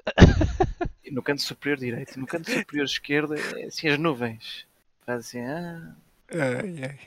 No 1.10 1.24
canto 1.24 1.42
superior 1.42 1.76
direito. 1.76 2.20
No 2.20 2.24
canto 2.24 2.48
superior 2.48 2.84
esquerdo 2.84 3.34
é 3.34 3.64
assim 3.64 3.88
as 3.88 3.98
nuvens. 3.98 4.64
Faz 5.04 5.26
assim, 5.26 5.40
ah. 5.40 5.94
Ai, 6.32 6.82
ai. 6.84 6.98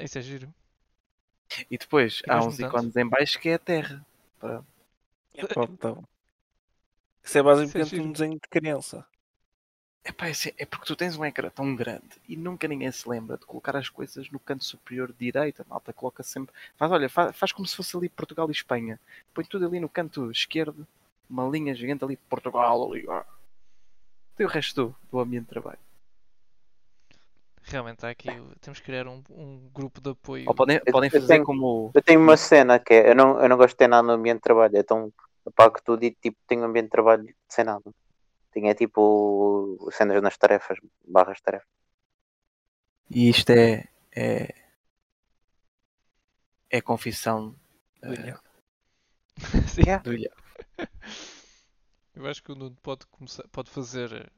Isso 0.00 0.18
é 0.18 0.22
giro. 0.22 0.52
E 1.68 1.76
depois 1.76 2.22
E 2.26 2.30
há 2.30 2.40
uns 2.44 2.58
mutantes? 2.58 2.60
ícones 2.60 2.94
em 2.96 3.08
baixo 3.08 3.40
que 3.40 3.48
é 3.48 3.54
a 3.54 3.58
terra. 3.58 4.06
É, 5.34 5.44
pronto, 5.46 5.76
tá 5.78 5.92
bom. 5.92 6.04
Isso 7.24 7.36
é 7.38 7.42
basicamente 7.42 7.88
giro. 7.88 8.04
um 8.04 8.12
desenho 8.12 8.34
de 8.34 8.48
criança. 8.48 9.04
Epá, 10.04 10.28
é, 10.28 10.32
é 10.58 10.66
porque 10.66 10.86
tu 10.86 10.96
tens 10.96 11.16
um 11.16 11.24
ecrã 11.24 11.48
tão 11.50 11.74
grande 11.76 12.20
e 12.28 12.36
nunca 12.36 12.66
ninguém 12.68 12.90
se 12.90 13.08
lembra 13.08 13.36
de 13.38 13.46
colocar 13.46 13.76
as 13.76 13.88
coisas 13.88 14.28
no 14.30 14.38
canto 14.40 14.64
superior 14.64 15.12
direito. 15.12 15.62
A 15.62 15.64
malta 15.68 15.92
coloca 15.92 16.22
sempre. 16.22 16.54
Faz, 16.76 16.90
olha, 16.92 17.08
faz, 17.08 17.36
faz 17.36 17.52
como 17.52 17.66
se 17.66 17.76
fosse 17.76 17.96
ali 17.96 18.08
Portugal 18.08 18.48
e 18.48 18.52
Espanha. 18.52 18.98
Põe 19.34 19.44
tudo 19.44 19.66
ali 19.66 19.78
no 19.80 19.88
canto 19.88 20.30
esquerdo, 20.30 20.86
uma 21.30 21.48
linha 21.48 21.74
gigante 21.74 22.04
ali 22.04 22.16
de 22.16 22.22
Portugal 22.28 22.90
ali. 22.90 23.06
Tem 24.36 24.44
o 24.44 24.48
resto 24.48 24.74
do, 24.88 24.96
do 25.10 25.18
ambiente 25.20 25.44
de 25.44 25.48
trabalho. 25.50 25.78
Realmente 27.64 28.04
há 28.04 28.10
aqui. 28.10 28.28
Temos 28.60 28.80
que 28.80 28.86
criar 28.86 29.06
um, 29.06 29.22
um 29.30 29.70
grupo 29.72 30.00
de 30.00 30.10
apoio. 30.10 30.44
Ou 30.48 30.54
podem, 30.54 30.80
podem 30.80 31.08
eu 31.12 31.20
fazer 31.20 31.34
tenho- 31.34 31.44
como. 31.44 31.90
Eu 31.94 32.02
tenho 32.02 32.20
uma 32.20 32.36
cena 32.36 32.78
que 32.78 32.92
é, 32.92 33.10
eu 33.10 33.14
não, 33.14 33.40
eu 33.40 33.48
não 33.48 33.56
gosto 33.56 33.70
de 33.74 33.76
ter 33.78 33.88
nada 33.88 34.02
no 34.02 34.12
ambiente 34.14 34.38
de 34.38 34.42
trabalho, 34.42 34.76
então 34.76 35.12
apago 35.46 35.80
tudo 35.84 36.02
e 36.04 36.10
tipo 36.12 36.36
tenho 36.46 36.62
um 36.62 36.64
ambiente 36.64 36.86
de 36.86 36.90
trabalho 36.90 37.34
sem 37.48 37.64
nada. 37.64 37.90
Tinha 38.52 38.74
tipo 38.74 39.78
cenas 39.92 40.20
nas 40.22 40.36
tarefas, 40.36 40.78
barras 41.06 41.36
de 41.38 41.42
tarefas. 41.42 41.68
E 43.10 43.28
isto 43.30 43.50
é. 43.50 43.88
É, 44.14 44.54
é 46.70 46.80
confissão 46.82 47.54
Do 48.02 48.12
eh. 48.14 48.34
Sim. 49.68 49.82
Yeah. 49.86 50.02
do. 50.02 50.12
Eu 52.14 52.26
acho 52.26 52.42
que 52.42 52.52
o 52.52 52.54
Nuno 52.54 52.76
pode, 52.82 53.06
começar, 53.06 53.42
pode 53.48 53.70
fazer 53.70 54.30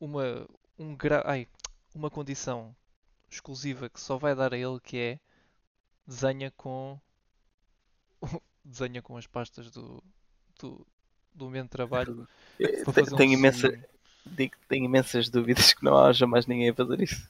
uma, 0.00 0.44
um 0.76 0.96
gra... 0.96 1.22
Ai, 1.24 1.46
uma 1.94 2.10
condição 2.10 2.74
exclusiva 3.30 3.88
que 3.90 4.00
só 4.00 4.18
vai 4.18 4.34
dar 4.34 4.54
a 4.54 4.58
ele 4.58 4.80
que 4.80 4.98
é 4.98 5.20
desenha 6.06 6.50
com 6.52 7.00
desenha 8.64 9.02
com 9.02 9.16
as 9.16 9.26
pastas 9.26 9.70
do, 9.70 10.02
do, 10.58 10.86
do 11.34 11.46
ambiente 11.46 11.64
de 11.64 11.70
trabalho 11.70 12.28
Eh, 12.58 12.84
para 12.84 12.92
te- 12.92 13.02
fazer 13.02 13.14
um 13.14 13.18
Tenho, 13.18 13.32
imensa, 13.34 13.68
digo 14.24 14.54
tenho 14.68 14.84
imensas 14.84 15.28
dúvidas 15.28 15.72
que 15.72 15.84
não 15.84 15.96
haja 15.96 16.26
mais 16.26 16.46
ninguém 16.46 16.70
a 16.70 16.74
fazer 16.74 17.00
isso. 17.02 17.22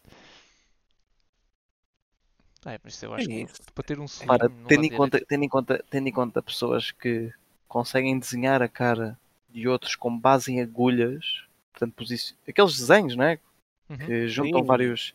Ai, 2.65 2.79
mas 2.83 2.95
isso 2.95 3.05
eu 3.05 3.15
acho 3.15 3.29
É 3.29 3.33
que 3.33 3.45
isso. 3.45 3.63
para 3.75 3.85
ter 3.85 3.99
um 4.01 4.07
zoom 4.09 4.27
Para, 4.27 4.51
tendo, 4.67 4.85
em 4.85 4.91
conta, 4.91 5.25
tendo, 5.27 5.45
em 5.45 5.49
conta, 5.49 5.85
tendo 5.91 6.09
em 6.09 6.13
conta 6.13 6.43
pessoas 6.43 6.91
que 6.93 7.33
conseguem 7.69 8.19
desenhar 8.19 8.63
a 8.63 8.69
cara 8.69 9.19
de 9.51 9.69
outros 9.69 9.97
com 9.97 10.17
base 10.17 10.53
em 10.53 10.61
agulhas, 10.61 11.45
portanto, 11.73 12.05
aqueles 12.49 12.79
desenhos, 12.79 13.17
não 13.17 13.25
é? 13.25 13.39
Uhum. 13.91 13.97
Que 13.99 14.29
juntam 14.29 14.61
Sim. 14.61 14.67
vários. 14.67 15.15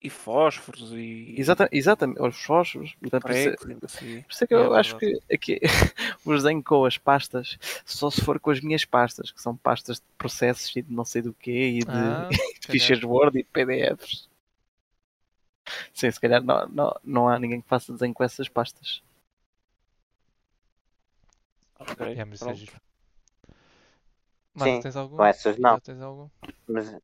E 0.00 0.08
fósforos 0.08 0.92
e. 0.92 1.34
Exata, 1.36 1.68
exatamente, 1.72 2.22
os 2.22 2.36
fósforos. 2.40 2.94
Portanto, 3.00 3.22
por 3.22 3.30
isso, 3.32 3.48
é- 3.48 3.54
assim. 3.84 4.22
por 4.22 4.30
isso 4.32 4.44
é 4.44 4.46
que 4.46 4.54
É 4.54 4.56
eu 4.56 4.74
acho 4.74 4.96
verdade. 4.96 5.20
que 5.28 5.34
aqui, 5.34 5.60
o 6.24 6.34
desenho 6.34 6.62
com 6.62 6.84
as 6.84 6.96
pastas, 6.96 7.58
só 7.84 8.08
se 8.08 8.20
for 8.20 8.38
com 8.38 8.50
as 8.50 8.60
minhas 8.60 8.84
pastas, 8.84 9.32
que 9.32 9.42
são 9.42 9.56
pastas 9.56 9.96
de 9.96 10.04
processos 10.16 10.74
e 10.76 10.82
de 10.82 10.92
não 10.92 11.04
sei 11.04 11.20
do 11.20 11.34
quê, 11.34 11.78
e 11.78 11.78
de, 11.80 11.88
Ah, 11.88 12.28
de 13.00 13.06
Word 13.06 13.38
e 13.40 13.42
de 13.42 13.48
PDFs. 13.48 14.28
Sim, 15.92 16.10
se 16.12 16.20
calhar 16.20 16.42
não, 16.44 16.68
não, 16.68 17.00
não 17.02 17.28
há 17.28 17.36
ninguém 17.38 17.60
que 17.60 17.68
faça 17.68 17.92
desenho 17.92 18.14
com 18.14 18.22
essas 18.22 18.48
pastas. 18.48 19.02
Ok, 21.80 22.06
É, 22.06 22.24
mas 22.24 22.42
é 22.42 22.54
Sim, 24.56 24.80
tens 24.80 24.96
algum? 24.96 25.16
Com 25.16 25.24
essas 25.24 25.58
não. 25.58 25.80
Tens 25.80 26.00
algum? 26.00 26.28
Mas 26.68 26.94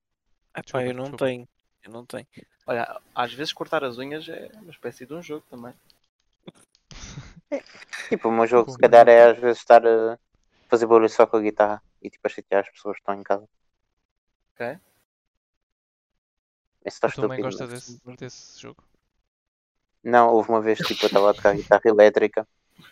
Ah, 0.55 0.63
pá, 0.71 0.83
eu 0.85 0.95
não 0.95 1.05
desculpa. 1.05 1.25
tenho. 1.27 1.49
Eu 1.83 1.91
não 1.93 2.07
tenho. 2.07 2.27
Olha, 2.67 3.01
às 3.15 3.33
vezes 3.35 3.53
cortar 3.53 3.85
as 3.85 3.99
unhas 3.99 4.29
é 4.29 4.51
uma 4.55 4.71
espécie 4.71 5.05
de 5.05 5.13
um 5.13 5.21
jogo 5.23 5.45
também. 5.51 5.75
tipo, 8.09 8.29
o 8.29 8.33
meu 8.33 8.47
jogo 8.47 8.71
se 8.71 8.79
calhar 8.79 9.07
é 9.09 9.31
às 9.31 9.39
vezes 9.39 9.59
estar 9.59 9.87
a 9.87 10.19
fazer 10.69 10.87
barulho 10.87 11.09
só 11.11 11.27
com 11.27 11.37
a 11.37 11.41
guitarra 11.41 11.83
e 12.01 12.09
tipo 12.09 12.27
a 12.27 12.31
chatear 12.31 12.63
as 12.65 12.71
pessoas 12.71 12.97
que 12.97 13.01
estão 13.03 13.15
em 13.15 13.23
casa. 13.23 13.47
Ok. 14.55 14.79
Isso 16.87 16.97
está 16.97 17.09
Tu 17.09 17.21
também 17.21 17.43
mas- 17.43 17.57
desse, 17.57 18.01
desse 18.17 18.61
jogo? 18.61 18.83
Não, 20.03 20.33
houve 20.35 20.51
uma 20.51 20.61
vez 20.61 20.79
tipo 20.79 21.05
eu 21.05 21.07
estava 21.07 21.31
a 21.31 21.35
tocar 21.35 21.55
guitarra 21.57 21.83
elétrica 21.87 22.47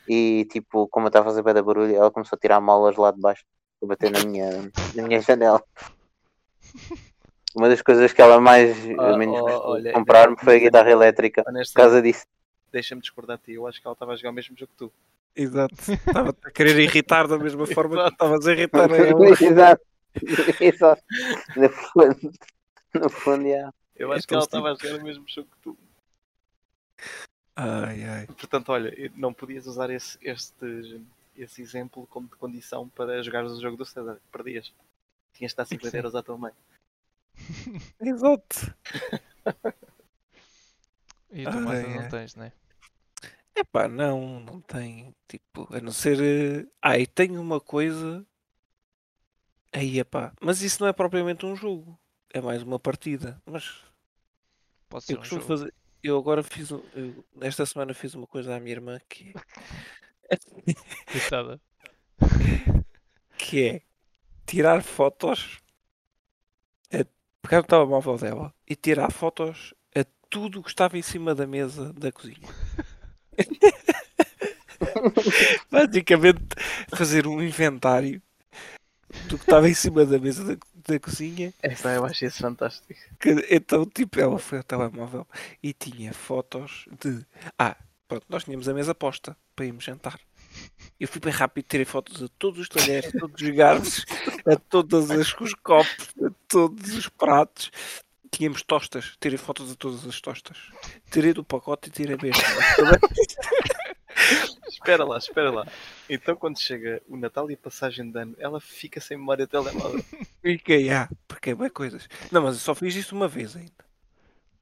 e 0.08 0.46
tipo, 0.50 0.88
como 0.88 1.06
eu 1.06 1.08
estava 1.08 1.26
a 1.26 1.30
fazer 1.30 1.42
bem 1.42 1.54
da 1.54 1.62
barulho, 1.62 1.94
ela 1.94 2.10
começou 2.10 2.36
a 2.36 2.40
tirar 2.40 2.60
molas 2.60 2.96
lá 2.96 3.10
de 3.10 3.20
baixo 3.20 3.44
para 3.78 3.88
bater 3.88 4.10
na 4.10 4.20
minha, 4.24 4.50
na 4.94 5.02
minha 5.06 5.20
janela. 5.20 5.62
Uma 7.54 7.68
das 7.68 7.82
coisas 7.82 8.12
que 8.12 8.20
ela 8.22 8.40
mais 8.40 8.76
Ah, 8.98 9.16
menos 9.16 9.38
oh, 9.38 9.42
gostou 9.42 9.60
de 9.80 9.88
olha, 9.88 9.92
comprar-me 9.92 10.36
foi 10.38 10.56
a 10.56 10.58
guitarra 10.60 10.90
elétrica 10.90 11.42
por 11.44 11.72
causa 11.74 12.00
disso. 12.00 12.24
deixa-me 12.72 13.00
discordar 13.02 13.36
de 13.38 13.44
ti. 13.44 13.52
Eu 13.52 13.66
acho 13.66 13.80
que 13.80 13.86
ela 13.86 13.92
estava 13.94 14.12
a 14.12 14.16
jogar 14.16 14.30
o 14.30 14.32
mesmo 14.32 14.56
jogo 14.56 14.72
que 14.72 14.78
tu. 14.78 14.92
Exato. 15.34 15.74
Estava 16.06 16.36
a 16.42 16.50
querer 16.50 16.78
irritar 16.78 17.26
da 17.26 17.38
mesma 17.38 17.66
forma 17.66 18.04
que 18.04 18.12
estavas 18.12 18.46
a 18.46 18.52
irritar. 18.52 18.90
Exato. 19.40 19.82
Exato. 20.60 21.02
No 21.56 21.68
fundo, 21.70 22.32
no 22.94 23.08
fundo, 23.10 23.46
yeah. 23.46 23.72
Eu 23.96 24.12
É 24.12 24.16
acho 24.16 24.26
que 24.28 24.34
ela 24.34 24.42
estava 24.44 24.72
a 24.72 24.74
jogar 24.74 25.00
o 25.00 25.04
mesmo 25.04 25.24
jogo 25.26 25.48
que 25.50 25.58
tu. 25.62 25.78
Ai, 27.56 28.04
ai. 28.04 28.26
Portanto, 28.26 28.70
olha, 28.70 28.92
não 29.14 29.32
podias 29.32 29.66
usar 29.66 29.88
esse, 29.90 30.18
este, 30.22 31.00
esse 31.36 31.62
exemplo 31.62 32.06
como 32.10 32.28
de 32.28 32.36
condição 32.36 32.88
para 32.88 33.22
jogares 33.22 33.52
o 33.52 33.60
jogo 33.60 33.76
do 33.76 33.84
César. 33.84 34.18
Perdias. 34.30 34.72
Tinhas 35.34 35.50
de 35.50 35.52
estar 35.54 35.64
50 35.64 35.90
Sim. 35.90 35.96
euros 35.96 36.14
à 36.14 36.22
tua 36.22 36.36
mãe. 36.36 36.52
Exato. 38.00 38.74
E 41.30 41.44
tu, 41.44 41.48
Ai, 41.58 41.60
Marta, 41.64 41.88
não 41.88 42.00
ai. 42.00 42.08
tens, 42.08 42.34
né? 42.36 42.52
Epá, 43.54 43.88
não, 43.88 44.40
não 44.40 44.60
tem. 44.60 45.14
Tipo, 45.28 45.68
a 45.74 45.80
não 45.80 45.92
ser. 45.92 46.18
eh, 46.20 46.66
Ah, 46.80 46.98
e 46.98 47.06
tenho 47.06 47.40
uma 47.40 47.60
coisa. 47.60 48.26
Aí, 49.72 49.98
epá. 49.98 50.32
Mas 50.40 50.60
isso 50.62 50.82
não 50.82 50.88
é 50.88 50.92
propriamente 50.92 51.46
um 51.46 51.56
jogo. 51.56 51.98
É 52.32 52.40
mais 52.40 52.62
uma 52.62 52.78
partida. 52.78 53.40
Mas 53.46 53.82
Pode 54.88 55.04
ser 55.04 55.12
eu 55.14 55.16
um 55.16 55.20
costumo 55.20 55.40
jogo. 55.42 55.52
fazer. 55.58 55.74
Eu 56.02 56.18
agora 56.18 56.42
fiz. 56.42 56.70
um- 56.72 56.82
eu- 56.94 57.24
esta 57.40 57.64
semana 57.64 57.94
fiz 57.94 58.14
uma 58.14 58.26
coisa 58.26 58.54
à 58.56 58.60
minha 58.60 58.72
irmã 58.72 58.98
que, 59.08 59.32
Coitada. 61.12 61.60
que 63.38 63.62
é 63.68 63.82
tirar 64.46 64.82
fotos. 64.82 65.58
Pegar 67.42 67.58
no 67.58 67.64
telemóvel 67.64 68.16
dela 68.16 68.54
e 68.68 68.76
tirar 68.76 69.10
fotos 69.12 69.74
a 69.94 70.04
tudo 70.30 70.60
o 70.60 70.62
que 70.62 70.70
estava 70.70 70.96
em 70.96 71.02
cima 71.02 71.34
da 71.34 71.46
mesa 71.46 71.92
da 71.92 72.10
cozinha. 72.12 72.48
Basicamente, 75.70 76.42
fazer 76.94 77.26
um 77.26 77.42
inventário 77.42 78.22
do 79.28 79.36
que 79.36 79.44
estava 79.44 79.68
em 79.68 79.74
cima 79.74 80.04
da 80.06 80.18
mesa 80.18 80.44
da, 80.56 80.60
da 80.88 80.98
cozinha. 81.00 81.52
Essa 81.62 81.90
eu 81.90 82.04
achei 82.04 82.28
isso 82.28 82.38
fantástico. 82.38 82.94
Que- 83.20 83.46
então, 83.50 83.84
tipo, 83.86 84.18
ela 84.20 84.38
foi 84.38 84.58
ao 84.58 84.64
telemóvel 84.64 85.26
e 85.62 85.72
tinha 85.72 86.12
fotos 86.12 86.86
de. 87.00 87.24
Ah, 87.58 87.76
pronto, 88.08 88.24
nós 88.28 88.44
tínhamos 88.44 88.68
a 88.68 88.74
mesa 88.74 88.94
posta 88.94 89.36
para 89.54 89.66
irmos 89.66 89.84
jantar. 89.84 90.18
Eu 91.02 91.08
fui 91.08 91.20
bem 91.20 91.32
rápido, 91.32 91.64
tirei 91.68 91.84
fotos 91.84 92.22
a 92.22 92.28
todos 92.38 92.60
os 92.60 92.68
talheres, 92.68 93.12
a 93.12 93.18
todos 93.18 93.42
os 93.42 93.50
garfos, 93.50 94.04
a 94.46 94.54
todas 94.54 95.10
as 95.10 95.34
os 95.40 95.52
copos, 95.54 96.14
a 96.24 96.30
todos 96.46 96.94
os 96.94 97.08
pratos. 97.08 97.72
Tínhamos 98.30 98.62
tostas, 98.62 99.16
tirei 99.20 99.36
fotos 99.36 99.70
de 99.70 99.76
todas 99.76 100.06
as 100.06 100.20
tostas. 100.20 100.56
Tirei 101.10 101.32
do 101.32 101.42
pacote 101.42 101.88
e 101.88 101.90
tirei 101.90 102.16
mesmo. 102.22 102.40
Espera 104.68 105.04
lá, 105.04 105.18
espera 105.18 105.50
lá. 105.50 105.66
Então 106.08 106.36
quando 106.36 106.60
chega 106.60 107.02
o 107.08 107.16
Natal 107.16 107.50
e 107.50 107.54
a 107.54 107.58
passagem 107.58 108.08
de 108.08 108.16
ano, 108.20 108.36
ela 108.38 108.60
fica 108.60 109.00
sem 109.00 109.16
memória 109.16 109.44
de 109.44 109.50
telemóvel. 109.50 110.04
Fiquei, 110.40 110.88
ah, 110.90 111.08
porque 111.26 111.50
é 111.50 111.54
bem 111.56 111.68
coisas. 111.68 112.08
Não, 112.30 112.42
mas 112.42 112.54
eu 112.54 112.60
só 112.60 112.76
fiz 112.76 112.94
isso 112.94 113.16
uma 113.16 113.26
vez 113.26 113.56
ainda. 113.56 113.72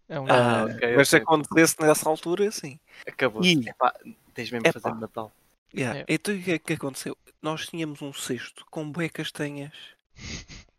É 0.09 0.18
um 0.18 0.24
Ah, 0.26 0.62
Ah, 0.62 0.64
ok, 0.64 0.97
mas 0.97 1.11
se 1.11 1.16
ok. 1.16 1.22
acontecesse 1.24 1.76
nessa 1.80 2.09
altura, 2.09 2.51
sim. 2.51 2.80
Acabou. 3.07 3.45
E- 3.45 3.68
Epá, 3.68 3.95
tens 4.32 4.51
mesmo 4.51 4.62
de 4.64 4.70
Epá. 4.70 4.80
fazer 4.80 4.99
Natal. 4.99 5.30
Yeah. 5.75 6.01
É. 6.01 6.05
Então 6.09 6.35
o 6.35 6.43
que 6.43 6.53
é 6.53 6.59
que 6.59 6.73
aconteceu? 6.75 7.16
Nós 7.41 7.66
tínhamos 7.68 8.03
um 8.03 8.12
cesto 8.12 8.64
com 8.71 8.91
bué 8.91 9.09
castanhas. 9.09 9.73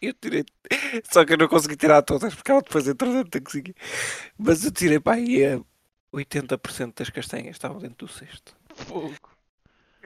Eu 0.00 0.14
tirei, 0.14 0.44
só 1.10 1.24
que 1.24 1.32
eu 1.32 1.36
não 1.36 1.48
consegui 1.48 1.74
tirar 1.74 2.02
todas 2.02 2.32
porque 2.32 2.52
ela 2.52 2.62
depois 2.62 2.86
entrou 2.86 3.12
dentro 3.12 3.30
da 3.30 3.40
cozinha. 3.44 3.74
Mas 4.38 4.64
eu 4.64 4.70
tirei 4.70 5.00
para 5.00 5.16
aí 5.16 5.42
eh, 5.42 5.60
80% 6.14 6.94
das 6.94 7.10
castanhas 7.10 7.56
estavam 7.56 7.80
dentro 7.80 8.06
do 8.06 8.12
cesto. 8.12 8.54
fogo. 8.76 9.16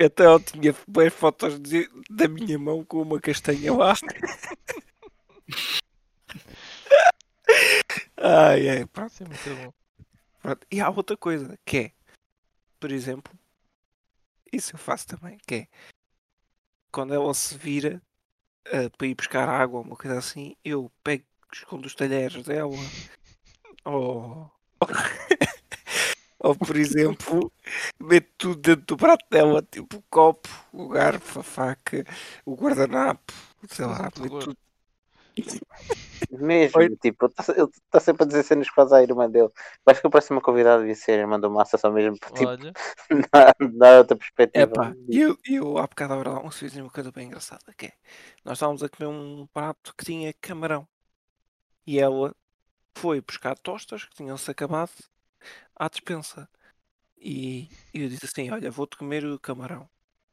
Então 0.01 0.33
eu 0.33 0.41
tinha 0.41 0.75
bué 0.89 1.11
fotos 1.11 1.61
de- 1.61 1.91
da 2.09 2.27
minha 2.27 2.59
mão 2.59 2.83
com 2.87 3.03
uma 3.03 3.21
castanha 3.21 3.71
lá. 3.75 3.93
Ai, 8.17 8.69
ai, 8.69 8.87
pronto. 8.87 9.13
Isso 9.13 9.23
é 9.25 9.27
muito 9.27 9.65
bom. 9.67 9.73
Pronto. 10.41 10.67
E 10.71 10.81
há 10.81 10.89
outra 10.91 11.17
coisa 11.17 11.59
que 11.65 11.77
é, 11.79 11.93
por 12.81 12.91
exemplo, 12.91 13.33
isso 14.55 14.75
eu 14.75 14.79
faço 14.79 15.07
também, 15.07 15.39
que 15.47 15.55
é 15.55 15.69
quando 16.91 17.13
ela 17.13 17.35
se 17.35 17.59
vira 17.59 18.01
ah, 18.67 18.89
para 18.97 19.07
ir 19.07 19.15
buscar 19.15 19.49
água 19.49 19.81
ou 19.81 19.85
uma 19.85 19.97
coisa 19.97 20.19
assim, 20.19 20.57
eu 20.65 20.91
pego, 21.03 21.25
escondo 21.53 21.87
os 21.87 21.95
talheres 21.95 22.45
dela, 22.45 22.73
ou, 23.85 24.51
ou 26.39 26.55
por 26.57 26.77
exemplo, 26.77 27.53
meto 28.01 28.33
tudo 28.39 28.61
dentro 28.61 28.87
do 28.87 28.97
prato 28.97 29.27
dela, 29.31 29.61
tipo 29.63 29.97
o 29.97 30.05
copo, 30.09 30.49
o 30.73 30.89
garfo, 30.89 31.41
a 31.41 31.43
faca, 31.43 32.05
o 32.47 32.55
guardanapo, 32.55 33.33
sei 33.69 33.85
lá, 33.85 34.11
meto 34.19 34.39
tudo. 34.39 34.57
Mesmo, 36.31 36.81
Oi? 36.81 36.97
tipo, 36.97 37.27
ele 37.27 37.69
está 37.69 38.01
sempre 38.01 38.25
a 38.25 38.27
dizer 38.27 38.43
cenas 38.43 38.69
que 38.69 38.75
faz 38.75 38.93
à 38.93 39.03
irmã 39.03 39.29
dele. 39.29 39.49
Acho 39.87 40.01
que 40.01 40.07
a 40.07 40.11
próxima 40.11 40.41
convidada 40.41 40.81
devia 40.81 40.95
ser 40.95 41.13
a 41.13 41.23
irmã 41.23 41.39
do 41.39 41.51
Massa, 41.51 41.77
só 41.77 41.91
mesmo 41.91 42.19
por 42.19 42.31
tipo, 42.33 42.49
Olha, 42.49 42.73
dar, 43.33 43.55
dar 43.61 43.99
outra 43.99 44.17
perspectiva. 44.17 44.65
Epá, 44.65 44.95
e 45.09 45.21
eu, 45.21 45.39
eu 45.45 45.79
há 45.79 45.87
bocado 45.87 46.15
agora 46.15 46.47
um 46.47 46.51
fiz 46.51 46.75
uma 46.77 46.91
coisa 46.91 47.11
bem 47.11 47.27
engraçada 47.27 47.73
que 47.77 47.87
é 47.87 47.93
nós 48.45 48.59
estávamos 48.59 48.83
a 48.83 48.89
comer 48.89 49.09
um 49.09 49.47
prato 49.53 49.95
que 49.97 50.05
tinha 50.05 50.33
camarão 50.41 50.87
e 51.87 51.99
ela 51.99 52.35
foi 52.95 53.21
buscar 53.21 53.59
tostas 53.59 54.05
que 54.05 54.15
tinham-se 54.15 54.51
acabado 54.51 54.93
à 55.77 55.89
despensa 55.89 56.49
e, 57.17 57.69
e 57.93 58.03
eu 58.03 58.09
disse 58.09 58.27
assim, 58.27 58.51
olha, 58.51 58.71
vou-te 58.71 58.97
comer 58.97 59.25
o 59.25 59.39
camarão 59.39 59.89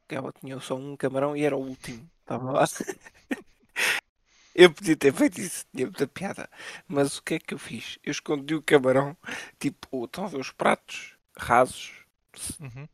que 0.08 0.14
ela 0.14 0.32
tinha 0.32 0.58
só 0.60 0.76
um 0.76 0.96
camarão 0.96 1.36
e 1.36 1.44
era 1.44 1.56
o 1.56 1.60
último 1.60 2.08
estava 2.20 2.52
lá 2.52 2.64
eu 4.54 4.72
podia 4.72 4.96
ter 4.96 5.12
feito 5.12 5.40
isso, 5.40 5.64
tinha 5.74 5.86
muita 5.86 6.06
piada 6.06 6.48
mas 6.88 7.18
o 7.18 7.22
que 7.22 7.34
é 7.34 7.38
que 7.38 7.54
eu 7.54 7.58
fiz? 7.58 7.98
eu 8.04 8.10
escondi 8.10 8.54
o 8.54 8.62
camarão 8.62 9.16
tipo, 9.58 10.04
estão 10.04 10.24
a 10.24 10.28
ver 10.28 10.40
os 10.40 10.50
pratos 10.50 11.16
rasos 11.36 12.02
uhum. 12.60 12.88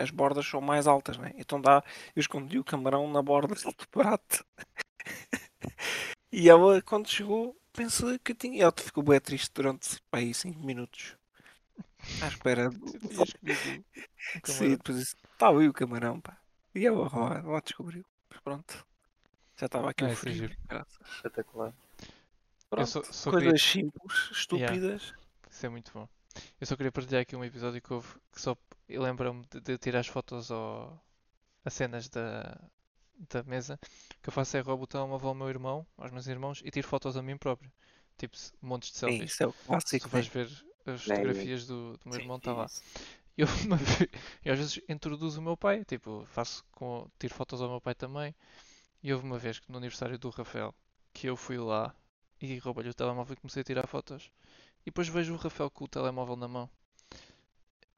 as 0.00 0.10
bordas 0.10 0.46
são 0.46 0.60
mais 0.60 0.86
altas, 0.86 1.18
né? 1.18 1.32
Então 1.36 1.60
dá, 1.60 1.82
eu 2.14 2.20
escondi 2.20 2.58
o 2.58 2.64
camarão 2.64 3.10
na 3.10 3.22
borda 3.22 3.54
do 3.54 3.88
prato. 3.88 4.44
e 6.32 6.48
ela, 6.48 6.80
quando 6.82 7.08
chegou, 7.08 7.56
pensou 7.72 8.18
que 8.18 8.34
tinha. 8.34 8.62
Ela 8.62 8.74
ficou 8.76 9.02
bem 9.02 9.20
triste 9.20 9.50
durante 9.54 10.00
aí 10.10 10.32
5 10.32 10.58
minutos. 10.60 11.16
À 12.20 12.28
espera. 12.28 12.70
Sim, 14.44 14.70
depois 14.70 14.98
disse, 14.98 15.16
está 15.32 15.48
aí 15.48 15.68
o 15.68 15.72
camarão, 15.72 16.20
pá. 16.20 16.36
E 16.74 16.86
ela, 16.86 17.08
ela 17.44 17.60
descobriu. 17.60 18.04
Mas 18.30 18.40
pronto. 18.40 18.86
Já 19.62 19.66
estava 19.66 19.90
aqui 19.90 20.02
Ah, 20.04 20.08
o 20.08 20.12
isso 20.12 20.28
é 20.28 20.32
frio. 20.32 20.50
Espetacular. 21.14 21.72
Pronto. 22.68 22.86
só- 22.88 23.04
só 23.04 23.30
Coisas 23.30 23.62
queria- 23.62 23.84
simples, 23.84 24.30
estúpidas. 24.32 25.14
Isso 25.48 25.66
é 25.66 25.68
muito 25.68 25.92
bom. 25.94 26.08
Eu 26.60 26.66
só 26.66 26.74
queria 26.74 26.90
partilhar 26.90 27.22
aqui 27.22 27.36
um 27.36 27.44
episódio 27.44 27.80
que 27.80 27.92
houve 27.92 28.08
que 28.32 28.40
só 28.40 28.56
eu 28.88 29.00
lembro-me 29.00 29.44
de, 29.52 29.60
de 29.60 29.78
tirar 29.78 30.00
as 30.00 30.08
fotos 30.08 30.50
ao, 30.50 31.00
as 31.64 31.74
cenas 31.74 32.08
da, 32.08 32.58
da 33.30 33.44
mesa. 33.44 33.78
O 34.18 34.20
que 34.20 34.30
eu 34.30 34.32
faço 34.32 34.56
é 34.56 34.60
roubo 34.60 34.82
o 34.82 34.86
telemóvel 34.88 35.28
ao 35.28 35.34
meu 35.36 35.48
irmão, 35.48 35.86
aos 35.96 36.10
meus 36.10 36.26
irmãos 36.26 36.60
e 36.64 36.70
tiro 36.72 36.88
fotos 36.88 37.16
a 37.16 37.22
mim 37.22 37.36
próprio. 37.36 37.70
Tipo, 38.18 38.36
montes 38.60 38.90
de 38.90 38.98
Sim, 38.98 39.06
selfies. 39.10 39.32
isso 39.32 39.44
é 39.44 39.52
clássico. 39.64 40.08
tu 40.08 40.10
vais 40.10 40.26
né? 40.26 40.32
ver 40.44 40.92
as 40.92 41.02
fotografias 41.04 41.66
do, 41.68 41.92
do 41.98 42.00
meu 42.06 42.14
Sim, 42.14 42.20
irmão, 42.22 42.36
está 42.38 42.52
lá. 42.52 42.66
Eu, 43.38 43.46
eu 44.44 44.52
às 44.54 44.58
vezes 44.58 44.80
introduzo 44.88 45.38
o 45.38 45.42
meu 45.44 45.56
pai, 45.56 45.84
tipo, 45.84 46.24
faço 46.32 46.64
com, 46.72 47.08
tiro 47.16 47.32
fotos 47.32 47.62
ao 47.62 47.68
meu 47.70 47.80
pai 47.80 47.94
também. 47.94 48.34
E 49.02 49.12
houve 49.12 49.24
uma 49.24 49.38
vez 49.38 49.58
que 49.58 49.70
no 49.70 49.78
aniversário 49.78 50.18
do 50.18 50.30
Rafael 50.30 50.74
que 51.12 51.26
eu 51.26 51.36
fui 51.36 51.58
lá 51.58 51.94
e 52.40 52.58
roubei-lhe 52.58 52.90
o 52.90 52.94
telemóvel 52.94 53.34
e 53.34 53.36
comecei 53.36 53.60
a 53.60 53.64
tirar 53.64 53.86
fotos. 53.86 54.30
E 54.82 54.86
depois 54.86 55.08
vejo 55.08 55.34
o 55.34 55.36
Rafael 55.36 55.70
com 55.70 55.84
o 55.84 55.88
telemóvel 55.88 56.36
na 56.36 56.48
mão. 56.48 56.68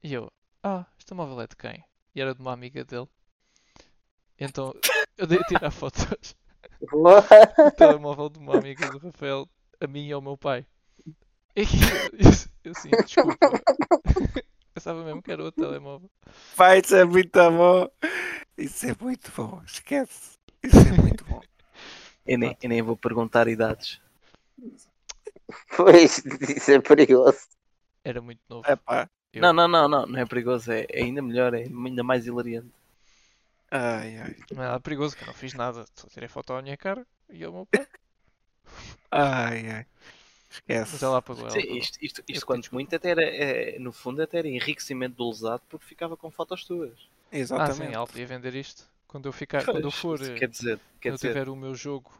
E 0.03 0.13
eu, 0.13 0.31
ah, 0.61 0.85
este 0.97 1.07
telemóvel 1.07 1.41
é 1.41 1.47
de 1.47 1.55
quem? 1.55 1.83
E 2.13 2.21
era 2.21 2.33
de 2.33 2.41
uma 2.41 2.53
amiga 2.53 2.83
dele. 2.83 3.07
Então 4.39 4.73
eu 5.17 5.25
dei 5.25 5.39
a 5.39 5.43
tirar 5.43 5.71
fotos 5.71 6.35
do 6.81 7.71
telemóvel 7.77 8.29
de 8.29 8.39
uma 8.39 8.57
amiga 8.57 8.89
do 8.89 8.97
Rafael 8.97 9.49
a 9.79 9.87
mim 9.87 10.07
e 10.07 10.11
ao 10.11 10.21
meu 10.21 10.37
pai. 10.37 10.65
E 11.55 11.61
eu, 11.61 12.31
eu 12.65 12.71
assim, 12.71 12.89
desculpa. 12.89 13.37
Pensava 14.73 15.05
mesmo 15.05 15.21
que 15.21 15.31
era 15.31 15.41
outro 15.41 15.63
telemóvel. 15.63 16.11
Pai, 16.57 16.79
isso 16.79 16.95
é 16.95 17.05
muito 17.05 17.39
bom. 17.39 17.89
Isso 18.57 18.85
é 18.87 18.95
muito 18.99 19.31
bom. 19.31 19.61
Esquece. 19.65 20.34
Isso 20.65 20.87
é 20.87 21.01
muito 21.01 21.23
bom. 21.25 21.41
Eu 22.27 22.39
nem, 22.39 22.57
eu 22.61 22.69
nem 22.69 22.81
vou 22.81 22.97
perguntar 22.97 23.47
idades. 23.47 24.01
Pois, 25.75 26.23
isso 26.55 26.71
é 26.71 26.79
perigoso. 26.81 27.39
Era 28.03 28.21
muito 28.21 28.41
novo. 28.49 28.65
É 28.67 28.75
pá. 28.75 29.09
Eu- 29.33 29.41
Não, 29.43 29.53
não, 29.53 29.67
não, 29.67 29.87
não, 29.87 30.05
não 30.05 30.19
é 30.19 30.25
perigoso, 30.25 30.71
é, 30.71 30.85
é 30.89 31.03
ainda 31.03 31.21
melhor, 31.21 31.53
é 31.53 31.63
ainda 31.63 32.03
mais 32.03 32.25
hilariante. 32.25 32.71
Ai, 33.71 34.17
ai. 34.17 34.35
Não 34.51 34.63
é 34.63 34.67
nada 34.67 34.79
perigoso, 34.79 35.15
que 35.15 35.23
eu 35.23 35.27
não 35.27 35.33
fiz 35.33 35.53
nada. 35.53 35.85
Só 35.95 36.07
tirei 36.07 36.27
foto 36.29 36.53
à 36.53 36.61
minha 36.61 36.77
cara 36.77 37.05
e 37.29 37.43
ao 37.43 37.51
meu 37.53 37.65
pai. 37.65 37.85
Ai, 39.11 39.69
ai. 39.69 39.85
Esquece. 40.49 40.93
Mas 40.93 41.03
ela 41.03 41.17
apagou. 41.17 41.47
Ela 41.47 41.51
Sim, 41.53 41.59
apagou. 41.59 41.77
isto, 41.77 41.97
isto, 42.01 42.23
Eu 42.31 42.33
isto 42.33 42.45
quanto 42.45 42.73
muito 42.73 42.95
até 42.95 43.09
era, 43.09 43.23
é, 43.23 43.79
no 43.79 43.91
fundo 43.91 44.21
até 44.21 44.39
era 44.39 44.47
enriquecimento 44.47 45.15
do 45.15 45.29
lesado 45.29 45.61
porque 45.69 45.85
ficava 45.85 46.15
com 46.17 46.31
fotos 46.31 46.63
tuas. 46.65 46.97
Ah, 47.31 47.31
Exatamente. 47.31 47.91
sim, 47.91 47.93
ela 47.93 48.07
podia 48.07 48.25
vender 48.27 48.55
isto. 48.55 48.87
Quando 49.15 49.27
eu, 49.29 49.31
ficar, 49.31 49.65
quando 49.65 49.85
eu 49.85 49.91
Pois, 49.91 50.01
for, 50.01 50.19
quer 50.35 50.49
dizer, 50.49 50.77
quer 50.99 51.09
quando 51.09 51.13
eu 51.13 51.17
dizer, 51.17 51.29
tiver 51.29 51.47
o 51.47 51.55
meu 51.55 51.73
jogo 51.73 52.11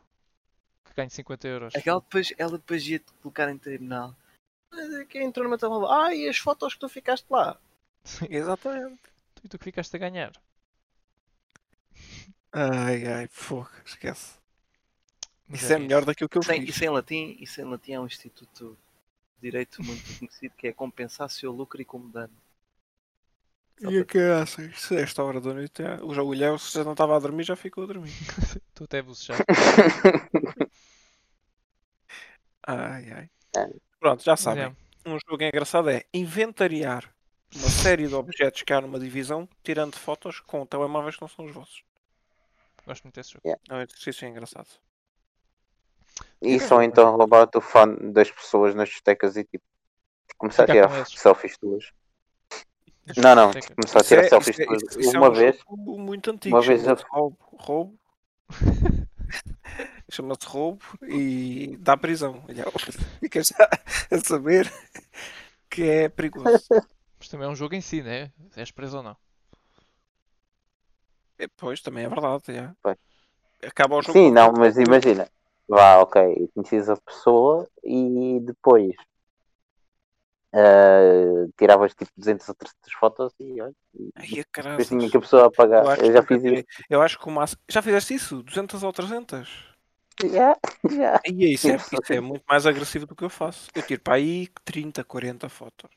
que 0.85 0.93
ganho 0.93 1.09
50 1.09 1.45
euros. 1.45 1.75
aquela 1.75 1.99
depois, 1.99 2.33
ela 2.37 2.57
depois 2.57 2.87
ia 2.87 2.99
te 2.99 3.11
colocar 3.21 3.49
em 3.51 3.57
tribunal. 3.57 4.15
Ah, 4.71 5.05
Quem 5.09 5.25
entrou 5.25 5.43
no 5.43 5.49
meu 5.49 5.59
telemóvel? 5.59 5.89
Ah, 5.91 6.13
e 6.15 6.29
as 6.29 6.37
fotos 6.37 6.73
que 6.73 6.79
tu 6.79 6.89
ficaste 6.89 7.25
lá? 7.29 7.59
Sim, 8.05 8.27
Exatamente. 8.31 9.01
tu, 9.35 9.49
tu 9.49 9.57
que 9.57 9.65
ficaste 9.65 9.95
a 9.95 9.99
ganhar. 9.99 10.31
Ai, 12.51 13.05
ai, 13.07 13.27
fogo. 13.27 13.69
Esquece. 13.85 14.39
Mas 15.47 15.61
Isso 15.61 15.73
é 15.73 15.79
melhor 15.79 16.03
isso. 16.03 16.05
daquilo 16.05 16.29
que 16.29 16.37
eu 16.37 16.43
Isso 16.43 16.51
em, 16.51 16.63
fiz. 16.63 16.69
isso 16.69 16.83
em 16.85 16.89
latim, 16.89 17.37
isso 17.39 17.61
em 17.61 17.65
latim 17.65 17.91
é 17.93 17.99
um 17.99 18.05
instituto 18.05 18.77
de 19.37 19.41
direito 19.41 19.83
muito 19.83 20.17
conhecido 20.17 20.55
que 20.55 20.67
é 20.67 20.73
compensatio 20.73 21.51
lucri 21.51 21.85
cum 21.85 22.09
dano. 22.09 22.33
Só 23.81 23.89
E 23.91 23.99
a 23.99 24.05
para- 24.05 24.13
caraças, 24.13 24.79
se 24.81 24.95
esta 24.95 25.23
hora 25.23 25.41
da 25.41 25.53
noite, 25.53 25.81
é- 25.81 26.01
o 26.01 26.13
João 26.13 26.29
Guilherme, 26.29 26.57
se 26.59 26.73
já 26.73 26.83
não 26.83 26.93
estava 26.93 27.15
a 27.15 27.19
dormir, 27.19 27.43
já 27.43 27.55
ficou 27.55 27.83
a 27.83 27.87
dormir. 27.87 28.11
tu 28.73 28.83
até 28.85 29.01
bocejar. 29.01 29.37
Ai, 32.67 33.11
ai. 33.11 33.29
É. 33.57 33.69
Pronto, 33.99 34.23
já 34.23 34.35
sabem. 34.35 34.63
é, 34.63 34.75
Um 35.09 35.17
jogo 35.29 35.43
engraçado 35.43 35.89
é 35.89 36.03
inventariar 36.13 37.13
uma 37.55 37.69
série 37.69 38.07
de 38.07 38.15
objetos 38.15 38.63
que 38.63 38.73
há 38.73 38.81
numa 38.81 38.99
divisão, 38.99 39.47
tirando 39.63 39.95
fotos 39.97 40.39
com 40.39 40.65
telemóveis 40.65 41.15
que 41.15 41.21
não 41.21 41.27
são 41.29 41.45
os 41.45 41.51
vossos. 41.51 41.83
gosto 42.85 43.03
muito 43.03 43.15
desse 43.15 43.33
jogo. 43.33 43.47
É 43.69 43.73
um 43.73 43.81
exercício 43.81 44.27
engraçado. 44.27 44.67
Isso 46.41 46.73
ou 46.73 46.81
então 46.81 47.15
roubar 47.15 47.43
o 47.43 47.47
telefone 47.47 48.11
das 48.11 48.31
pessoas 48.31 48.73
nas 48.73 48.89
discotecas 48.89 49.35
e 49.37 49.43
tipo 49.43 49.63
começar 50.37 50.63
a 50.63 50.67
tirar 50.67 51.05
selfies 51.05 51.57
tuas. 51.57 51.91
Não, 53.17 53.35
não, 53.35 53.51
começar 53.51 53.99
a 53.99 54.03
tirar 54.03 54.23
é- 54.23 54.29
selfies 54.29 54.57
isso 54.59 54.61
é- 54.71 54.75
isso- 55.01 55.15
é 55.15 55.19
Uma 55.19 55.29
um 55.29 55.33
vez, 55.33 55.57
jogo 55.57 55.99
muito 55.99 56.31
antigo. 56.31 56.55
uma 56.55 56.61
vez 56.61 56.85
eu- 56.87 56.97
roubo. 57.11 57.37
roubo. 57.53 57.99
Chama-se 60.09 60.45
roubo 60.47 60.83
e 61.07 61.77
dá 61.79 61.97
prisão. 61.97 62.43
Olha, 62.47 62.65
Fica 63.19 63.43
já 63.43 63.69
a 64.11 64.17
saber 64.19 64.71
que 65.69 65.83
é 65.83 66.09
perigoso. 66.09 66.63
Mas 67.19 67.27
também 67.29 67.47
é 67.47 67.49
um 67.49 67.55
jogo 67.55 67.75
em 67.75 67.81
si, 67.81 68.01
né? 68.01 68.31
Se 68.51 68.59
és 68.59 68.71
preso 68.71 68.97
ou 68.97 69.03
não. 69.03 69.17
E, 71.39 71.47
pois, 71.47 71.81
também 71.81 72.05
é 72.05 72.09
verdade. 72.09 72.43
já. 72.53 72.75
Pois. 72.81 72.97
Acaba 73.63 73.95
o 73.97 74.01
jogo. 74.01 74.13
sim, 74.17 74.31
não, 74.31 74.51
mas 74.53 74.77
imagina, 74.77 75.27
Vá, 75.67 75.97
ok, 75.97 76.49
conheces 76.53 76.87
a 76.89 76.95
pessoa 76.97 77.67
e 77.83 78.39
depois 78.43 78.93
ah, 80.57 81.47
tiravas 81.57 81.93
tipo 81.93 82.09
200 82.15 82.47
ou 82.47 82.55
300 82.55 82.93
fotos 82.93 83.33
e 83.41 83.61
olha, 83.61 83.75
Ai, 84.15 84.45
depois 84.53 84.87
tinha 84.87 85.09
que 85.09 85.17
a 85.17 85.19
pessoa 85.19 85.47
apagar. 85.47 85.83
Eu 85.83 85.89
acho 85.89 86.01
Eu, 86.01 86.07
que 86.07 86.13
já 86.13 86.23
fiz 86.23 86.43
isso. 86.43 86.65
Eu 86.89 87.01
acho 87.01 87.19
que 87.19 87.27
o 87.27 87.31
máximo. 87.31 87.61
Já 87.69 87.81
fizeste 87.81 88.13
isso? 88.13 88.41
200 88.41 88.81
ou 88.81 88.93
300? 88.93 89.75
Já, 90.23 90.57
já. 90.89 91.19
E 91.25 91.53
isso, 91.53 91.69
é, 91.69 91.75
isso 91.75 92.13
é 92.13 92.21
muito 92.21 92.43
mais 92.47 92.65
agressivo 92.65 93.05
do 93.05 93.13
que 93.13 93.23
eu 93.25 93.29
faço. 93.29 93.69
Eu 93.75 93.83
tiro 93.83 94.01
para 94.01 94.15
aí 94.15 94.47
30, 94.63 95.03
40 95.03 95.49
fotos. 95.49 95.89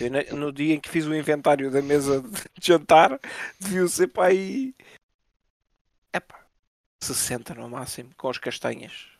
Eu, 0.00 0.36
no 0.36 0.52
dia 0.52 0.74
em 0.74 0.80
que 0.80 0.88
fiz 0.88 1.04
o 1.06 1.14
inventário 1.14 1.72
da 1.72 1.82
mesa 1.82 2.22
de 2.22 2.30
jantar, 2.62 3.18
deviam 3.58 3.88
ser 3.88 4.06
para 4.08 4.28
aí. 4.28 4.72
Epá, 6.12 6.46
60 7.00 7.54
no 7.54 7.68
máximo, 7.68 8.10
com 8.16 8.28
as 8.28 8.38
castanhas. 8.38 9.13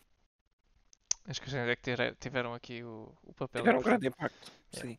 As 1.26 1.38
questões 1.38 1.68
é 1.68 1.76
que 1.76 2.14
tiveram 2.20 2.52
aqui 2.54 2.82
o, 2.84 3.14
o 3.22 3.32
papel. 3.32 3.62
Tiveram 3.62 3.78
um 3.80 3.82
grande 3.82 4.08
impacto. 4.08 4.52
É. 4.72 4.80
Sim. 4.80 4.98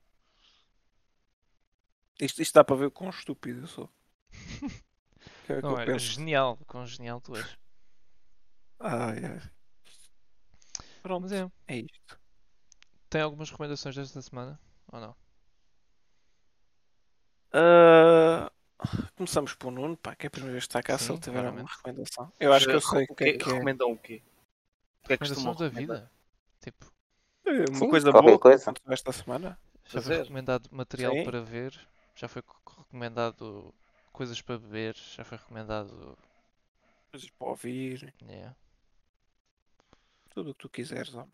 Isto, 2.20 2.42
isto 2.42 2.54
dá 2.54 2.64
para 2.64 2.76
ver 2.78 2.86
o 2.86 2.92
quão 2.92 3.10
estúpido 3.10 3.62
eu 3.62 3.68
sou. 3.68 3.90
Que 5.46 5.54
é 5.54 5.58
o 5.58 5.62
que 5.62 5.68
Não, 5.68 5.82
eu 5.84 5.96
é 5.96 6.00
genial, 6.00 6.58
com 6.68 6.84
genial 6.86 7.22
tu 7.22 7.36
és. 7.36 7.58
Ai, 8.80 9.26
ai. 9.26 9.42
Pronto, 11.02 11.24
Mas 11.24 11.32
é, 11.32 11.52
é 11.68 11.78
isto. 11.78 12.20
tem 13.10 13.22
algumas 13.22 13.50
recomendações 13.52 13.96
desta 13.96 14.22
semana? 14.22 14.60
Ou 14.92 15.00
não? 15.00 15.16
Ah, 17.54 18.52
começamos 19.16 19.54
por 19.54 19.72
Nuno, 19.72 19.96
pá, 19.98 20.16
que 20.16 20.26
é 20.26 20.28
a 20.28 20.32
primeira 20.32 20.54
vez 20.54 20.64
que 20.66 20.70
está 20.70 20.82
cá, 20.84 20.98
se 20.98 21.12
ele 21.12 21.20
tiver 21.20 21.38
alguma 21.46 21.54
claramente. 21.64 21.78
recomendação. 21.78 22.34
Eu 22.40 22.54
acho 22.54 22.66
que 22.68 22.74
eu 22.74 22.82
sei 22.82 23.06
o 23.10 23.16
que 23.16 23.24
é 23.24 23.34
que 23.38 23.44
é. 23.44 23.54
Recomendam 23.54 23.92
o 23.92 23.98
quê? 23.98 24.22
O 25.04 25.08
que 25.08 25.14
é 25.14 25.18
que 25.18 25.28
costumam 25.28 25.56
da 25.56 25.66
recomendar? 25.66 25.98
vida? 25.98 26.12
Tipo, 26.66 26.86
É 27.46 27.70
Uma 27.70 27.80
Sim, 27.80 27.88
coisa 27.88 28.12
boa 28.12 28.40
coisa. 28.40 28.74
esta 28.90 29.12
semana. 29.14 29.60
já 29.88 30.02
foi 30.02 30.14
recomendado 30.14 30.70
material 30.72 31.16
Sim. 31.16 31.26
para 31.26 31.42
ver, 31.42 31.74
já 32.16 32.28
foi 32.28 32.42
co- 32.42 32.62
recomendado 32.78 33.74
coisas 34.14 34.42
para 34.42 34.60
beber, 34.60 34.96
já 35.16 35.24
foi 35.26 35.38
recomendado. 35.38 36.18
Coisas 37.12 37.32
para 37.32 37.48
ouvir, 37.48 38.14
Yeah. 38.22 38.50
tudo 40.30 40.52
o 40.52 40.54
que 40.54 40.60
tu 40.60 40.70
quiseres, 40.70 41.16
homem. 41.16 41.32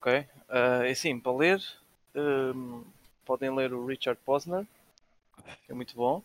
Ok. 0.00 0.26
Ah, 0.48 0.84
é 0.86 0.90
assim, 0.90 1.18
para 1.18 1.32
ler, 1.32 1.60
hum, 2.14 2.84
podem 3.24 3.54
ler 3.54 3.72
o 3.72 3.86
Richard 3.86 4.20
Posner, 4.24 4.66
que 5.66 5.72
é 5.72 5.74
muito 5.74 5.94
bom. 5.96 6.22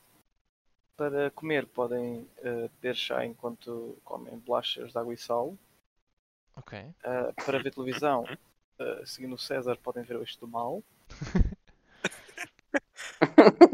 Para 0.97 1.31
comer, 1.31 1.65
podem 1.67 2.27
ah, 2.43 2.69
beber 2.81 2.95
chá 2.95 3.25
enquanto 3.25 3.97
comem 4.05 4.37
bolachas 4.39 4.91
de 4.91 4.97
água 4.99 5.13
e 5.13 5.17
sal. 5.17 5.57
Ok. 6.57 6.93
Ah, 7.03 7.31
para 7.45 7.59
ver 7.59 7.73
televisão, 7.73 8.25
ah, 8.79 9.01
seguindo 9.05 9.35
o 9.35 9.37
César, 9.37 9.77
podem 9.77 10.03
ver 10.03 10.17
o 10.17 10.21
Eixo 10.21 10.39
do 10.39 10.47
Mal. 10.47 10.83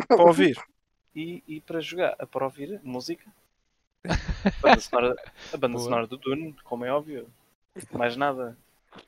Para 0.07 0.23
ouvir. 0.23 0.57
E, 1.15 1.43
e 1.47 1.61
para 1.61 1.79
jogar, 1.79 2.15
ah, 2.17 2.25
para 2.25 2.45
ouvir 2.45 2.79
música, 2.83 3.25
a 4.05 4.61
banda 4.61 4.81
sonora, 4.81 5.15
a 5.53 5.57
banda 5.57 5.77
sonora 5.77 6.07
do 6.07 6.17
Dune, 6.17 6.53
como 6.63 6.85
é 6.85 6.91
óbvio. 6.91 7.29
Mais 7.91 8.17
nada. 8.17 8.57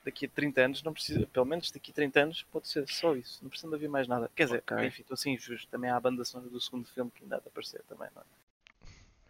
Daqui 0.04 0.26
a 0.26 0.30
30 0.30 0.62
anos, 0.62 0.84
não 0.84 0.94
precisa, 0.94 1.28
pelo 1.28 1.46
menos 1.46 1.72
daqui 1.72 1.92
a 1.92 1.94
30 1.94 2.22
anos, 2.22 2.44
pode 2.52 2.68
ser 2.68 2.88
só 2.88 3.16
isso. 3.16 3.40
Não 3.44 3.50
precisa 3.50 3.70
de 3.70 3.76
haver 3.76 3.90
mais 3.90 4.08
nada. 4.08 4.32
Quer 4.36 4.46
dizer, 4.46 4.64
Ok. 4.72 4.88
enfim, 4.88 5.02
estou 5.02 5.14
assim 5.14 5.34
injusto. 5.34 5.68
Também 5.70 5.90
há 5.90 5.96
a 5.96 6.00
banda 6.00 6.26
sonora 6.26 6.50
do 6.50 6.60
segundo 6.60 6.88
filme 6.88 7.12
que 7.12 7.24
ainda 7.24 7.38
há 7.38 7.40
de 7.40 7.48
aparecer 7.48 7.84
também, 7.84 8.10
não 8.16 8.22
é? 8.22 8.26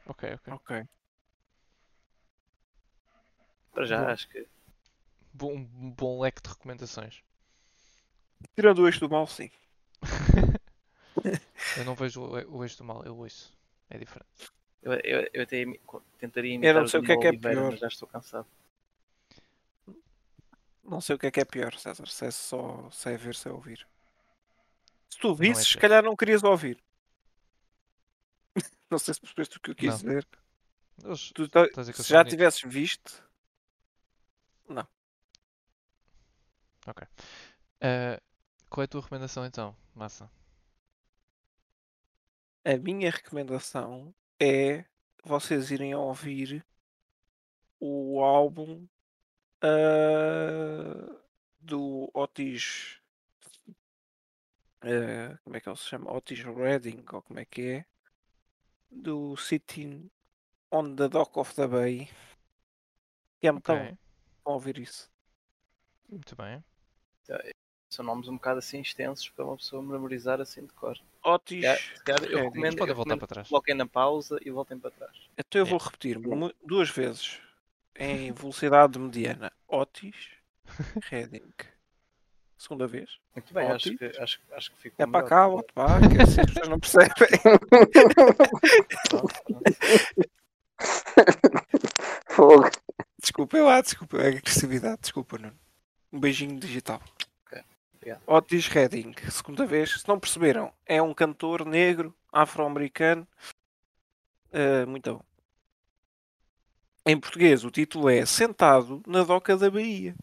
Ok, 0.08 0.34
ok. 0.34 0.54
Ok. 0.54 0.88
Para 3.76 3.86
já, 3.86 4.00
Boa. 4.00 4.12
acho 4.14 4.28
que 4.30 4.48
Bom, 5.34 5.54
um 5.54 5.92
bom 5.92 6.22
leque 6.22 6.42
de 6.42 6.48
recomendações. 6.50 7.22
Tirando 8.56 8.80
o 8.80 8.88
eixo 8.88 9.02
do 9.02 9.10
mal, 9.10 9.28
sim. 9.28 9.52
Eu 11.78 11.84
não 11.84 11.94
vejo 11.94 12.22
o, 12.22 12.64
eixo 12.64 12.78
do 12.78 12.86
mal, 12.86 13.04
eu 13.04 13.18
ouço. 13.18 13.54
É 13.90 13.98
diferente. 13.98 14.28
eu, 14.82 14.94
eu, 14.94 15.30
eu 15.34 15.44
até 15.44 15.66
tentaria 16.20 16.54
imitar 16.54 16.76
não 16.76 16.88
sei 16.88 17.00
o 17.02 17.04
que 17.04 17.12
é 17.12 17.18
que 17.18 17.26
é 17.28 17.30
Oliveira, 17.32 17.60
pior. 17.62 17.72
mas 17.72 17.80
já 17.82 17.88
estou 17.88 18.08
cansado. 18.08 18.48
Não 20.84 21.02
sei 21.02 21.16
o 21.16 21.20
que 21.20 21.28
é 21.28 21.32
que 21.32 21.40
é 21.42 21.46
pior, 21.46 21.74
César. 21.74 22.08
Se 22.08 22.26
é 22.28 22.32
só 22.32 22.90
se 22.92 23.10
é 23.12 23.18
ver, 23.18 23.36
se 23.36 23.50
é 23.50 23.52
ouvir. 23.52 23.86
Se 25.10 25.18
tu 25.20 25.32
é 25.32 25.36
visses, 25.36 25.68
se 25.68 25.74
pior. 25.74 25.82
calhar 25.82 26.04
não 26.04 26.16
querias 26.16 26.44
ouvir. 26.44 26.82
não 28.90 29.00
sei 29.00 29.14
se 29.16 29.20
percebeste 29.20 29.58
o 29.58 29.60
que 29.60 29.72
eu 29.72 29.76
quis 29.76 29.90
Não. 29.90 29.98
dizer. 29.98 30.28
Eles, 31.04 31.32
Tu 31.34 31.50
tá- 31.50 31.68
eu 31.76 31.84
se 31.94 32.04
já 32.04 32.20
bonito. 32.20 32.30
tivesses 32.32 32.62
visto, 32.62 33.22
Ah, 37.82 38.20
qual 38.70 38.84
é 38.84 38.86
a 38.86 38.88
tua 38.88 39.02
recomendação 39.02 39.46
então, 39.46 39.76
Massa? 39.94 40.30
a 42.66 42.78
minha 42.78 43.12
recomendação 43.12 44.14
é 44.40 44.84
vocês 45.24 45.70
irem 45.70 45.94
ouvir 45.94 46.66
o 47.80 48.24
álbum 48.24 48.88
ah, 49.62 51.16
do 51.60 52.10
Otis. 52.12 53.00
ah, 54.82 55.38
como 55.44 55.56
é 55.56 55.62
que 55.62 55.70
ele 55.70 55.78
se 55.78 55.84
chama? 55.84 56.12
Otis 56.12 56.44
Redding, 56.44 57.06
ou 57.14 57.22
como 57.22 57.40
é 57.40 57.46
que 57.46 57.62
é? 57.62 57.86
Do 58.90 59.38
Sitting 59.38 60.10
on 60.72 60.96
the 60.96 61.08
Dock 61.08 61.38
of 61.38 61.54
the 61.54 61.68
Bay. 61.68 62.10
Que 63.40 63.48
é 63.48 63.52
muito 63.52 63.72
Ok, 63.72 63.98
bom. 64.46 64.54
Ouvir 64.54 64.78
isso. 64.80 65.10
muito 66.10 66.36
bem. 66.36 66.64
São 67.90 68.04
nomes 68.06 68.28
um 68.28 68.34
bocado 68.36 68.60
assim 68.60 68.82
extensos 68.82 69.30
para 69.30 69.46
uma 69.46 69.58
pessoa 69.58 69.82
memorizar 69.82 70.42
assim 70.42 70.66
de 70.66 70.74
cor. 70.74 70.98
Otis. 71.24 71.64
Se 71.96 72.04
calhar 72.04 72.24
eu 72.26 72.44
recomendo, 72.44 72.78
podem 72.78 72.92
eu 72.92 72.96
voltar 72.96 73.14
recomendo 73.14 73.20
para 73.20 73.28
trás. 73.28 73.48
que 73.48 73.50
coloquem 73.50 73.76
na 73.76 73.86
pausa 73.88 74.38
e 74.44 74.50
voltem 74.52 74.78
para 74.80 74.92
trás. 74.92 75.12
Então 75.38 75.62
eu 75.62 75.66
É. 75.66 75.70
vou 75.70 75.80
repetir 75.80 76.20
duas 76.66 76.90
vezes 76.90 77.40
em 77.96 78.32
velocidade 78.34 79.00
mediana. 79.00 79.52
Otis 79.68 80.16
Redding. 81.10 81.54
Segunda 82.58 82.88
vez. 82.88 83.20
Muito 83.36 83.54
bem, 83.54 83.68
acho 83.68 83.90
Ótimo. 83.90 83.98
que, 84.00 84.06
acho, 84.20 84.40
acho 84.52 84.72
que 84.72 84.78
ficou 84.78 85.06
É 85.06 85.10
para 85.10 85.26
cá, 85.28 85.48
outro 85.48 85.74
para 85.74 86.00
cá, 86.02 86.08
pessoas 86.46 86.68
não 86.70 86.80
percebem. 86.80 87.12
Pronto, 87.42 87.68
pronto. 89.10 90.30
Fogo. 92.28 92.70
Desculpa 93.26 93.58
lá, 93.58 93.82
desculpa, 93.82 94.18
é 94.18 94.28
agressividade, 94.28 95.02
desculpa, 95.02 95.40
Nuno. 95.40 95.60
Um 96.14 96.20
beijinho 96.20 96.60
digital. 96.60 97.02
Ok, 97.48 97.60
obrigado. 97.96 98.22
Otis 98.28 98.68
Redding, 98.68 99.16
segunda 99.32 99.66
vez. 99.66 100.00
Se 100.00 100.08
não 100.08 100.20
perceberam, 100.20 100.72
é 100.86 101.02
um 101.02 101.12
cantor 101.12 101.66
negro, 101.66 102.16
afro-americano. 102.32 103.28
Ah, 104.54 104.86
muito 104.86 105.16
bom. 105.16 105.26
Em 107.04 107.20
português, 107.20 107.66
o 107.66 107.72
título 107.72 108.10
é 108.10 108.24
Sentado 108.28 109.02
na 109.08 109.24
Doca 109.24 109.58
da 109.58 109.72
Bahia. 109.72 110.16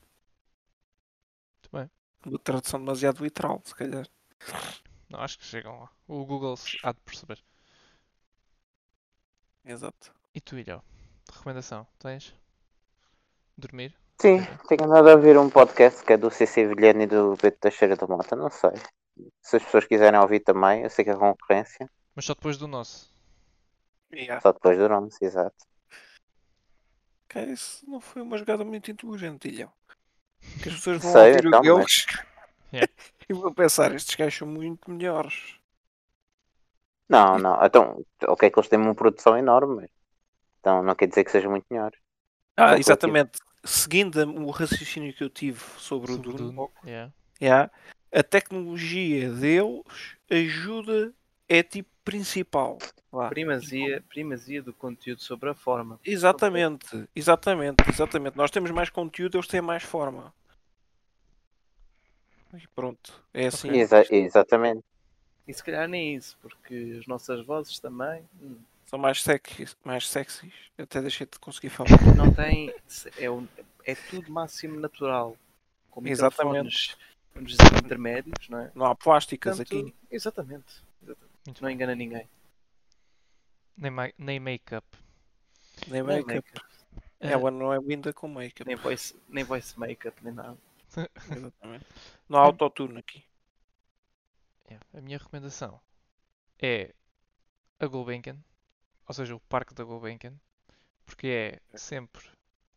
Muito 1.56 1.70
bem. 1.72 1.90
Uma 2.24 2.38
tradução 2.38 2.78
demasiado 2.78 3.24
literal, 3.24 3.60
se 3.64 3.74
calhar. 3.74 4.06
Não, 5.10 5.18
acho 5.18 5.40
que 5.40 5.44
chegam 5.44 5.80
lá. 5.80 5.90
O 6.06 6.24
Google 6.24 6.54
há 6.84 6.92
de 6.92 7.00
perceber. 7.00 7.42
Exato. 9.64 10.14
E 10.32 10.40
tu, 10.40 10.56
Ilhão? 10.56 10.80
Recomendação? 11.28 11.84
Tens? 11.98 12.32
Dormir? 13.56 13.94
Sim, 14.20 14.38
tenho 14.68 14.84
andado 14.84 15.08
a 15.08 15.14
ouvir 15.14 15.36
um 15.36 15.50
podcast 15.50 16.04
que 16.04 16.12
é 16.12 16.16
do 16.16 16.30
CC 16.30 16.66
Vilhena 16.66 17.04
e 17.04 17.06
do 17.06 17.36
Beto 17.40 17.58
Teixeira 17.58 17.96
da 17.96 18.06
Mota, 18.06 18.36
não 18.36 18.50
sei. 18.50 18.70
Se 19.40 19.56
as 19.56 19.64
pessoas 19.64 19.84
quiserem 19.84 20.18
ouvir 20.20 20.40
também, 20.40 20.82
eu 20.82 20.90
sei 20.90 21.04
que 21.04 21.10
é 21.10 21.14
concorrência, 21.16 21.90
Mas 22.14 22.24
só 22.24 22.34
depois 22.34 22.56
do 22.56 22.66
nosso. 22.66 23.10
Yeah. 24.12 24.40
só 24.40 24.52
depois 24.52 24.78
do 24.78 24.88
nome, 24.88 25.10
exato. 25.20 25.56
Cara, 27.28 27.50
isso 27.50 27.88
não 27.88 28.00
foi 28.00 28.22
uma 28.22 28.36
jogada 28.36 28.64
muito 28.64 28.90
inteligente, 28.90 29.48
Ilhão. 29.48 29.72
Que 30.62 30.68
as 30.68 30.74
pessoas 30.76 31.02
vão 31.02 31.12
Sei, 31.12 31.32
ouvir 31.32 31.46
então, 31.46 31.60
o 31.60 31.62
deles 31.62 32.06
Yeah. 32.72 32.92
e 33.28 33.34
vão 33.34 33.52
pensar, 33.52 33.94
estes 33.94 34.14
gajos 34.14 34.38
são 34.38 34.48
muito 34.48 34.90
melhores. 34.90 35.58
Não, 37.08 37.38
não, 37.38 37.62
então, 37.64 38.04
ok 38.26 38.50
que 38.50 38.58
eles 38.58 38.68
têm 38.68 38.78
uma 38.78 38.94
produção 38.94 39.36
enorme, 39.36 39.76
mas 39.76 39.90
então 40.58 40.82
não 40.82 40.94
quer 40.94 41.06
dizer 41.06 41.24
que 41.24 41.30
seja 41.30 41.48
muito 41.50 41.66
melhor. 41.70 41.92
Ah, 42.56 42.78
exatamente. 42.78 43.38
Seguindo 43.64 44.16
o 44.40 44.50
raciocínio 44.50 45.12
que 45.14 45.22
eu 45.22 45.30
tive 45.30 45.60
sobre, 45.78 46.10
Sobre 46.12 46.30
o 46.30 46.32
Dune, 46.32 46.56
Dune. 46.56 46.68
Yeah. 46.84 47.12
yeah, 47.40 47.70
a 48.12 48.22
tecnologia 48.22 49.30
deles 49.30 49.82
ajuda, 50.30 51.12
é 51.48 51.62
tipo 51.62 51.88
principal. 52.04 52.78
Vá. 53.10 53.28
Primazia, 53.28 54.02
primazia 54.08 54.60
do 54.62 54.72
conteúdo 54.72 55.22
sobre 55.22 55.50
a 55.50 55.54
forma. 55.54 56.00
Exatamente, 56.04 57.08
exatamente, 57.14 57.88
exatamente. 57.88 58.36
Nós 58.36 58.50
temos 58.50 58.70
mais 58.72 58.90
conteúdo, 58.90 59.36
eles 59.36 59.46
têm 59.46 59.60
mais 59.60 59.84
forma. 59.84 60.34
E 62.54 62.66
pronto, 62.74 63.12
é 63.32 63.46
assim. 63.46 63.70
Exa- 63.70 64.04
exatamente. 64.10 64.82
E 65.46 65.54
se 65.54 65.62
calhar 65.62 65.88
nem 65.88 66.16
isso, 66.16 66.36
porque 66.42 66.96
as 66.98 67.06
nossas 67.06 67.44
vozes 67.46 67.78
também. 67.78 68.22
hum, 68.40 68.56
São 68.92 68.98
mais 69.00 69.22
sexys, 69.22 69.74
mais 69.82 70.06
sexys. 70.06 70.52
Eu 70.76 70.84
até 70.84 71.00
deixei 71.00 71.26
de 71.26 71.38
conseguir 71.38 71.70
falar. 71.70 71.88
Não 72.14 72.30
tem. 72.30 72.74
É, 73.16 73.30
um- 73.30 73.48
é 73.86 73.94
tudo 73.94 74.30
máximo 74.30 74.78
natural. 74.78 75.34
Com 75.90 76.06
Exatamente. 76.06 76.94
vamos 77.34 77.52
dizer, 77.56 77.74
intermédios, 77.82 78.48
não 78.50 78.58
é? 78.60 78.70
Não 78.74 78.84
há 78.84 78.94
plásticas 78.94 79.56
Portanto, 79.56 79.80
aqui. 79.86 79.94
Exatamente. 80.10 80.84
exatamente. 81.02 81.62
Não 81.62 81.70
engana 81.70 81.94
ninguém. 81.94 82.28
Nem, 83.78 83.90
nem 84.18 84.38
make-up. 84.38 84.86
Nem 85.88 86.02
make-up. 86.02 86.46
Eh, 87.20 87.30
Ela 87.32 87.50
não 87.50 87.72
é 87.72 87.78
linda 87.78 88.12
com 88.12 88.28
make-up. 88.28 88.66
nem 88.68 88.76
voice, 88.76 89.14
nem 89.26 89.42
voice 89.42 89.78
make-up, 89.80 90.22
nem 90.22 90.34
nada. 90.34 90.58
Exatamente. 91.30 91.86
Não 92.28 92.38
há 92.38 92.42
autotune 92.42 92.98
aqui. 92.98 93.24
É, 94.66 94.78
A 94.92 95.00
minha 95.00 95.16
recomendação 95.16 95.80
é 96.60 96.92
a 97.80 97.86
Gulbenkian, 97.86 98.36
ou 99.06 99.14
seja, 99.14 99.34
o 99.34 99.40
parque 99.40 99.74
da 99.74 99.84
Gulbenkian, 99.84 100.34
porque 101.04 101.60
é 101.72 101.78
sempre 101.78 102.22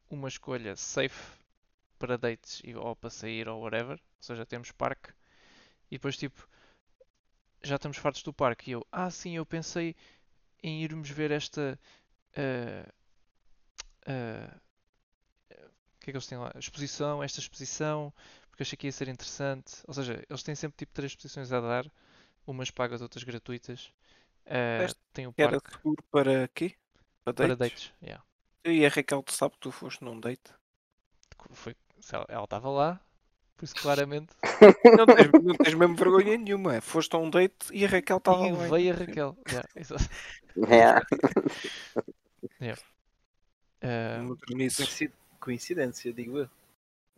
uma 0.10 0.28
escolha 0.28 0.76
safe 0.76 1.40
para 2.00 2.18
dates 2.18 2.62
ou 2.76 2.96
para 2.96 3.10
sair 3.10 3.48
ou 3.48 3.62
whatever, 3.62 3.98
ou 4.00 4.24
seja, 4.24 4.46
temos 4.46 4.72
parque 4.72 5.12
e 5.92 5.96
depois 5.98 6.18
tipo 6.18 6.48
já 7.64 7.76
estamos 7.76 7.98
fartos 7.98 8.24
do 8.24 8.34
parque 8.34 8.70
e 8.72 8.74
eu, 8.74 8.86
ah 8.92 9.10
sim, 9.10 9.36
eu 9.38 9.46
pensei 9.46 9.96
em 10.64 10.84
irmos 10.84 11.10
ver 11.10 11.32
esta 11.32 11.80
ah, 14.08 14.60
o 15.96 16.00
que 16.00 16.10
é 16.10 16.12
que 16.12 16.18
eles 16.18 16.28
têm 16.28 16.38
lá? 16.38 16.52
Exposição, 16.58 17.24
esta 17.24 17.40
exposição, 17.40 18.14
porque 18.50 18.64
achei 18.64 18.78
que 18.78 18.88
ia 18.88 18.92
ser 18.92 19.08
interessante. 19.08 19.76
Ou 19.88 19.94
seja, 19.94 20.24
eles 20.30 20.44
têm 20.44 20.56
sempre 20.56 20.78
tipo 20.78 20.94
três 20.94 21.12
exposições 21.12 21.52
a 21.52 21.60
dar, 21.60 21.92
umas 22.46 22.72
pagas, 22.72 23.02
outras 23.02 23.24
gratuitas. 23.24 23.92
Deste 24.48 25.00
tem 25.14 25.28
o 25.28 25.34
era 25.38 25.60
parque 25.60 25.72
seguro 25.78 26.04
para 26.12 26.48
quê? 26.50 26.76
Para 27.24 27.34
para 27.34 27.56
dates? 27.56 27.92
dates. 27.92 27.94
yeah. 28.02 28.24
E 28.64 28.86
a 28.86 28.90
Raquel, 28.90 29.22
tu 29.24 29.32
sabe 29.32 29.54
que 29.54 29.60
tu 29.60 29.72
foste 29.72 30.04
num 30.04 30.20
date? 30.20 30.54
Foi, 31.52 31.76
ela- 32.12 32.26
ela 32.28 32.44
estava 32.46 32.70
lá, 32.70 33.00
por 33.56 33.66
isso 33.66 33.76
claramente. 33.76 34.34
Não 34.98 35.06
tens, 35.06 35.32
não 35.44 35.56
tens 35.56 35.74
mesmo 35.76 35.96
vergonha 35.96 36.38
nenhuma. 36.38 36.82
Foste 36.82 37.16
a 37.16 37.20
um 37.20 37.30
date 37.30 37.68
e 37.72 37.86
a 37.86 37.88
Raquel 37.88 38.18
estava 38.18 38.48
e 38.48 38.52
lá. 38.52 38.68
veio 38.68 38.94
a 38.94 38.98
Raquel. 38.98 39.38
Yeah. 39.48 39.68
Yeah. 42.62 42.82
Ah, 43.82 44.20
Modernices. 44.24 44.88
Coincid- 44.88 45.14
Coincidência, 45.40 46.14
digo 46.14 46.40
eu. 46.40 46.50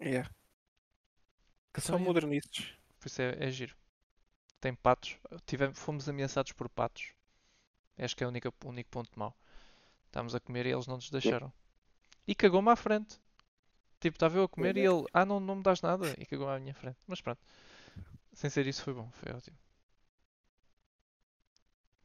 Yeah. 0.02 0.30
então 1.72 1.82
São 1.84 1.96
é, 1.96 2.00
modernices. 2.00 2.74
por 3.00 3.08
isso 3.08 3.22
é, 3.22 3.38
é 3.40 3.50
giro. 3.52 3.76
Tem 4.60 4.74
patos. 4.74 5.18
Tivemos, 5.46 5.80
fomos 5.80 6.10
ameaçados 6.10 6.52
por 6.52 6.68
patos. 6.68 7.14
Acho 7.98 8.16
que 8.16 8.24
é 8.24 8.28
o 8.28 8.30
único, 8.30 8.48
o 8.64 8.70
único 8.70 8.90
ponto 8.90 9.10
mau. 9.18 9.36
Estávamos 10.06 10.36
a 10.36 10.40
comer 10.40 10.66
e 10.66 10.72
eles 10.72 10.88
não 10.88 10.96
nos 10.96 11.10
deixaram. 11.10 11.52
E 12.28 12.36
cagou-me 12.36 12.70
à 12.70 12.76
frente. 12.76 13.20
Tipo, 14.00 14.16
estava 14.16 14.38
eu 14.38 14.44
a 14.44 14.50
comer 14.50 14.78
e 14.78 14.82
ele, 14.82 15.06
ah, 15.14 15.26
não, 15.26 15.40
não 15.40 15.56
me 15.56 15.64
dás 15.64 15.82
nada. 15.82 16.14
E 16.18 16.26
cagou-me 16.26 16.54
à 16.54 16.60
minha 16.60 16.74
frente. 16.74 16.98
Mas 17.08 17.22
pronto. 17.22 17.40
Sem 18.34 18.50
ser 18.50 18.68
isso, 18.68 18.84
foi 18.84 18.94
bom. 18.94 19.10
Foi 19.14 19.34
ótimo. 19.34 19.58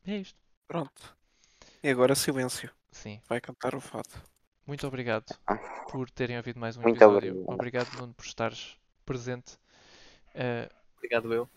E 0.06 0.12
é 0.12 0.16
isto. 0.18 0.38
Pronto. 0.66 1.16
E 1.82 1.88
agora 1.90 2.14
silêncio. 2.14 2.70
Sim. 2.90 3.20
Vai 3.28 3.40
cantar 3.40 3.74
o 3.74 3.80
fado. 3.80 4.08
Muito 4.66 4.86
obrigado 4.86 5.26
por 5.90 6.08
terem 6.10 6.36
ouvido 6.36 6.58
mais 6.58 6.76
um 6.76 6.82
Muito 6.82 6.96
episódio. 6.96 7.32
obrigado. 7.32 7.54
Obrigado, 7.54 7.92
Nuno, 7.98 8.14
por 8.14 8.24
estares 8.24 8.76
presente. 9.04 9.58
Eh, 10.34 10.70
Obrigado 10.96 11.34
eu. 11.34 11.48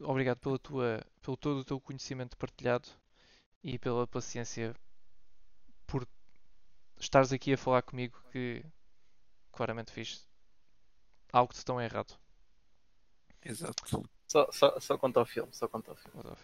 obrigado 0.00 0.38
pela 0.38 0.58
tua, 0.58 1.04
pelo 1.20 1.36
todo 1.36 1.58
o 1.58 1.64
teu 1.64 1.80
conhecimento 1.80 2.36
partilhado 2.36 2.88
e 3.62 3.78
pela 3.78 4.06
paciência 4.06 4.74
por 5.86 6.06
estares 6.98 7.32
aqui 7.32 7.52
a 7.52 7.58
falar 7.58 7.82
comigo 7.82 8.20
que 8.30 8.64
claramente 9.52 9.92
fiz 9.92 10.26
algo 11.32 11.52
de 11.52 11.64
tão 11.64 11.80
errado. 11.80 12.18
Exato. 13.44 14.06
Só, 14.26 14.50
só, 14.50 14.80
só 14.80 14.96
conta 14.98 15.20
o 15.20 15.26
filme, 15.26 15.52
só 15.52 15.68
conta 15.68 15.92
o 15.92 15.96
filme. 15.96 16.36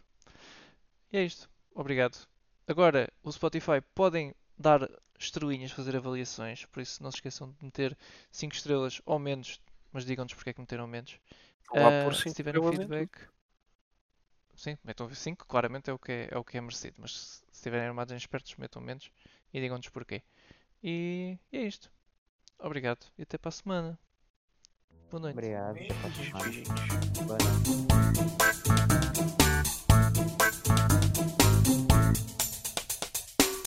E 1.13 1.19
é 1.19 1.25
isto. 1.25 1.49
Obrigado. 1.75 2.27
Agora, 2.67 3.11
o 3.23 3.33
Spotify 3.33 3.81
podem 3.95 4.35
dar 4.59 4.89
estrelinhas, 5.19 5.71
fazer 5.73 5.97
avaliações, 5.97 6.65
por 6.67 6.81
isso 6.81 7.03
não 7.03 7.11
se 7.11 7.17
esqueçam 7.19 7.51
de 7.53 7.65
meter 7.65 7.97
5 8.31 8.55
estrelas 8.55 9.01
ou 9.07 9.19
menos, 9.19 9.61
mas 9.93 10.05
digam-nos 10.05 10.35
porque 10.35 10.51
é 10.51 10.53
que 10.53 10.61
meteram 10.61 10.87
menos. 10.87 11.19
Vão 11.73 11.83
lá 11.83 12.03
Ah, 12.03 12.05
por 12.05 12.15
se 12.15 12.33
tiverem 12.35 12.63
feedback, 12.71 13.29
sim, 14.59 14.77
metam 14.85 15.09
5, 15.13 15.47
claramente 15.47 15.89
é 15.89 15.93
o, 15.93 15.99
que 15.99 16.13
é, 16.13 16.29
é 16.31 16.37
o 16.37 16.45
que 16.45 16.59
é 16.59 16.61
merecido, 16.61 16.97
mas 16.99 17.17
se 17.17 17.43
estiverem 17.53 17.87
armados 17.87 18.13
em 18.13 18.17
espertos, 18.17 18.55
metam 18.57 18.83
menos 18.83 19.11
e 19.55 19.61
digam-nos 19.61 19.89
porquê. 19.89 20.23
E, 20.83 21.39
e 21.53 21.59
é 21.59 21.63
isto. 21.63 21.91
Obrigado 22.59 23.07
e 23.17 23.23
até 23.23 23.39
para 23.39 23.49
a 23.51 23.53
semana. 23.53 23.99
Boa 25.11 25.21
noite. 25.21 25.35
Obrigado. 25.35 25.75
Beijinhos, 25.75 26.69
Até 28.35 28.48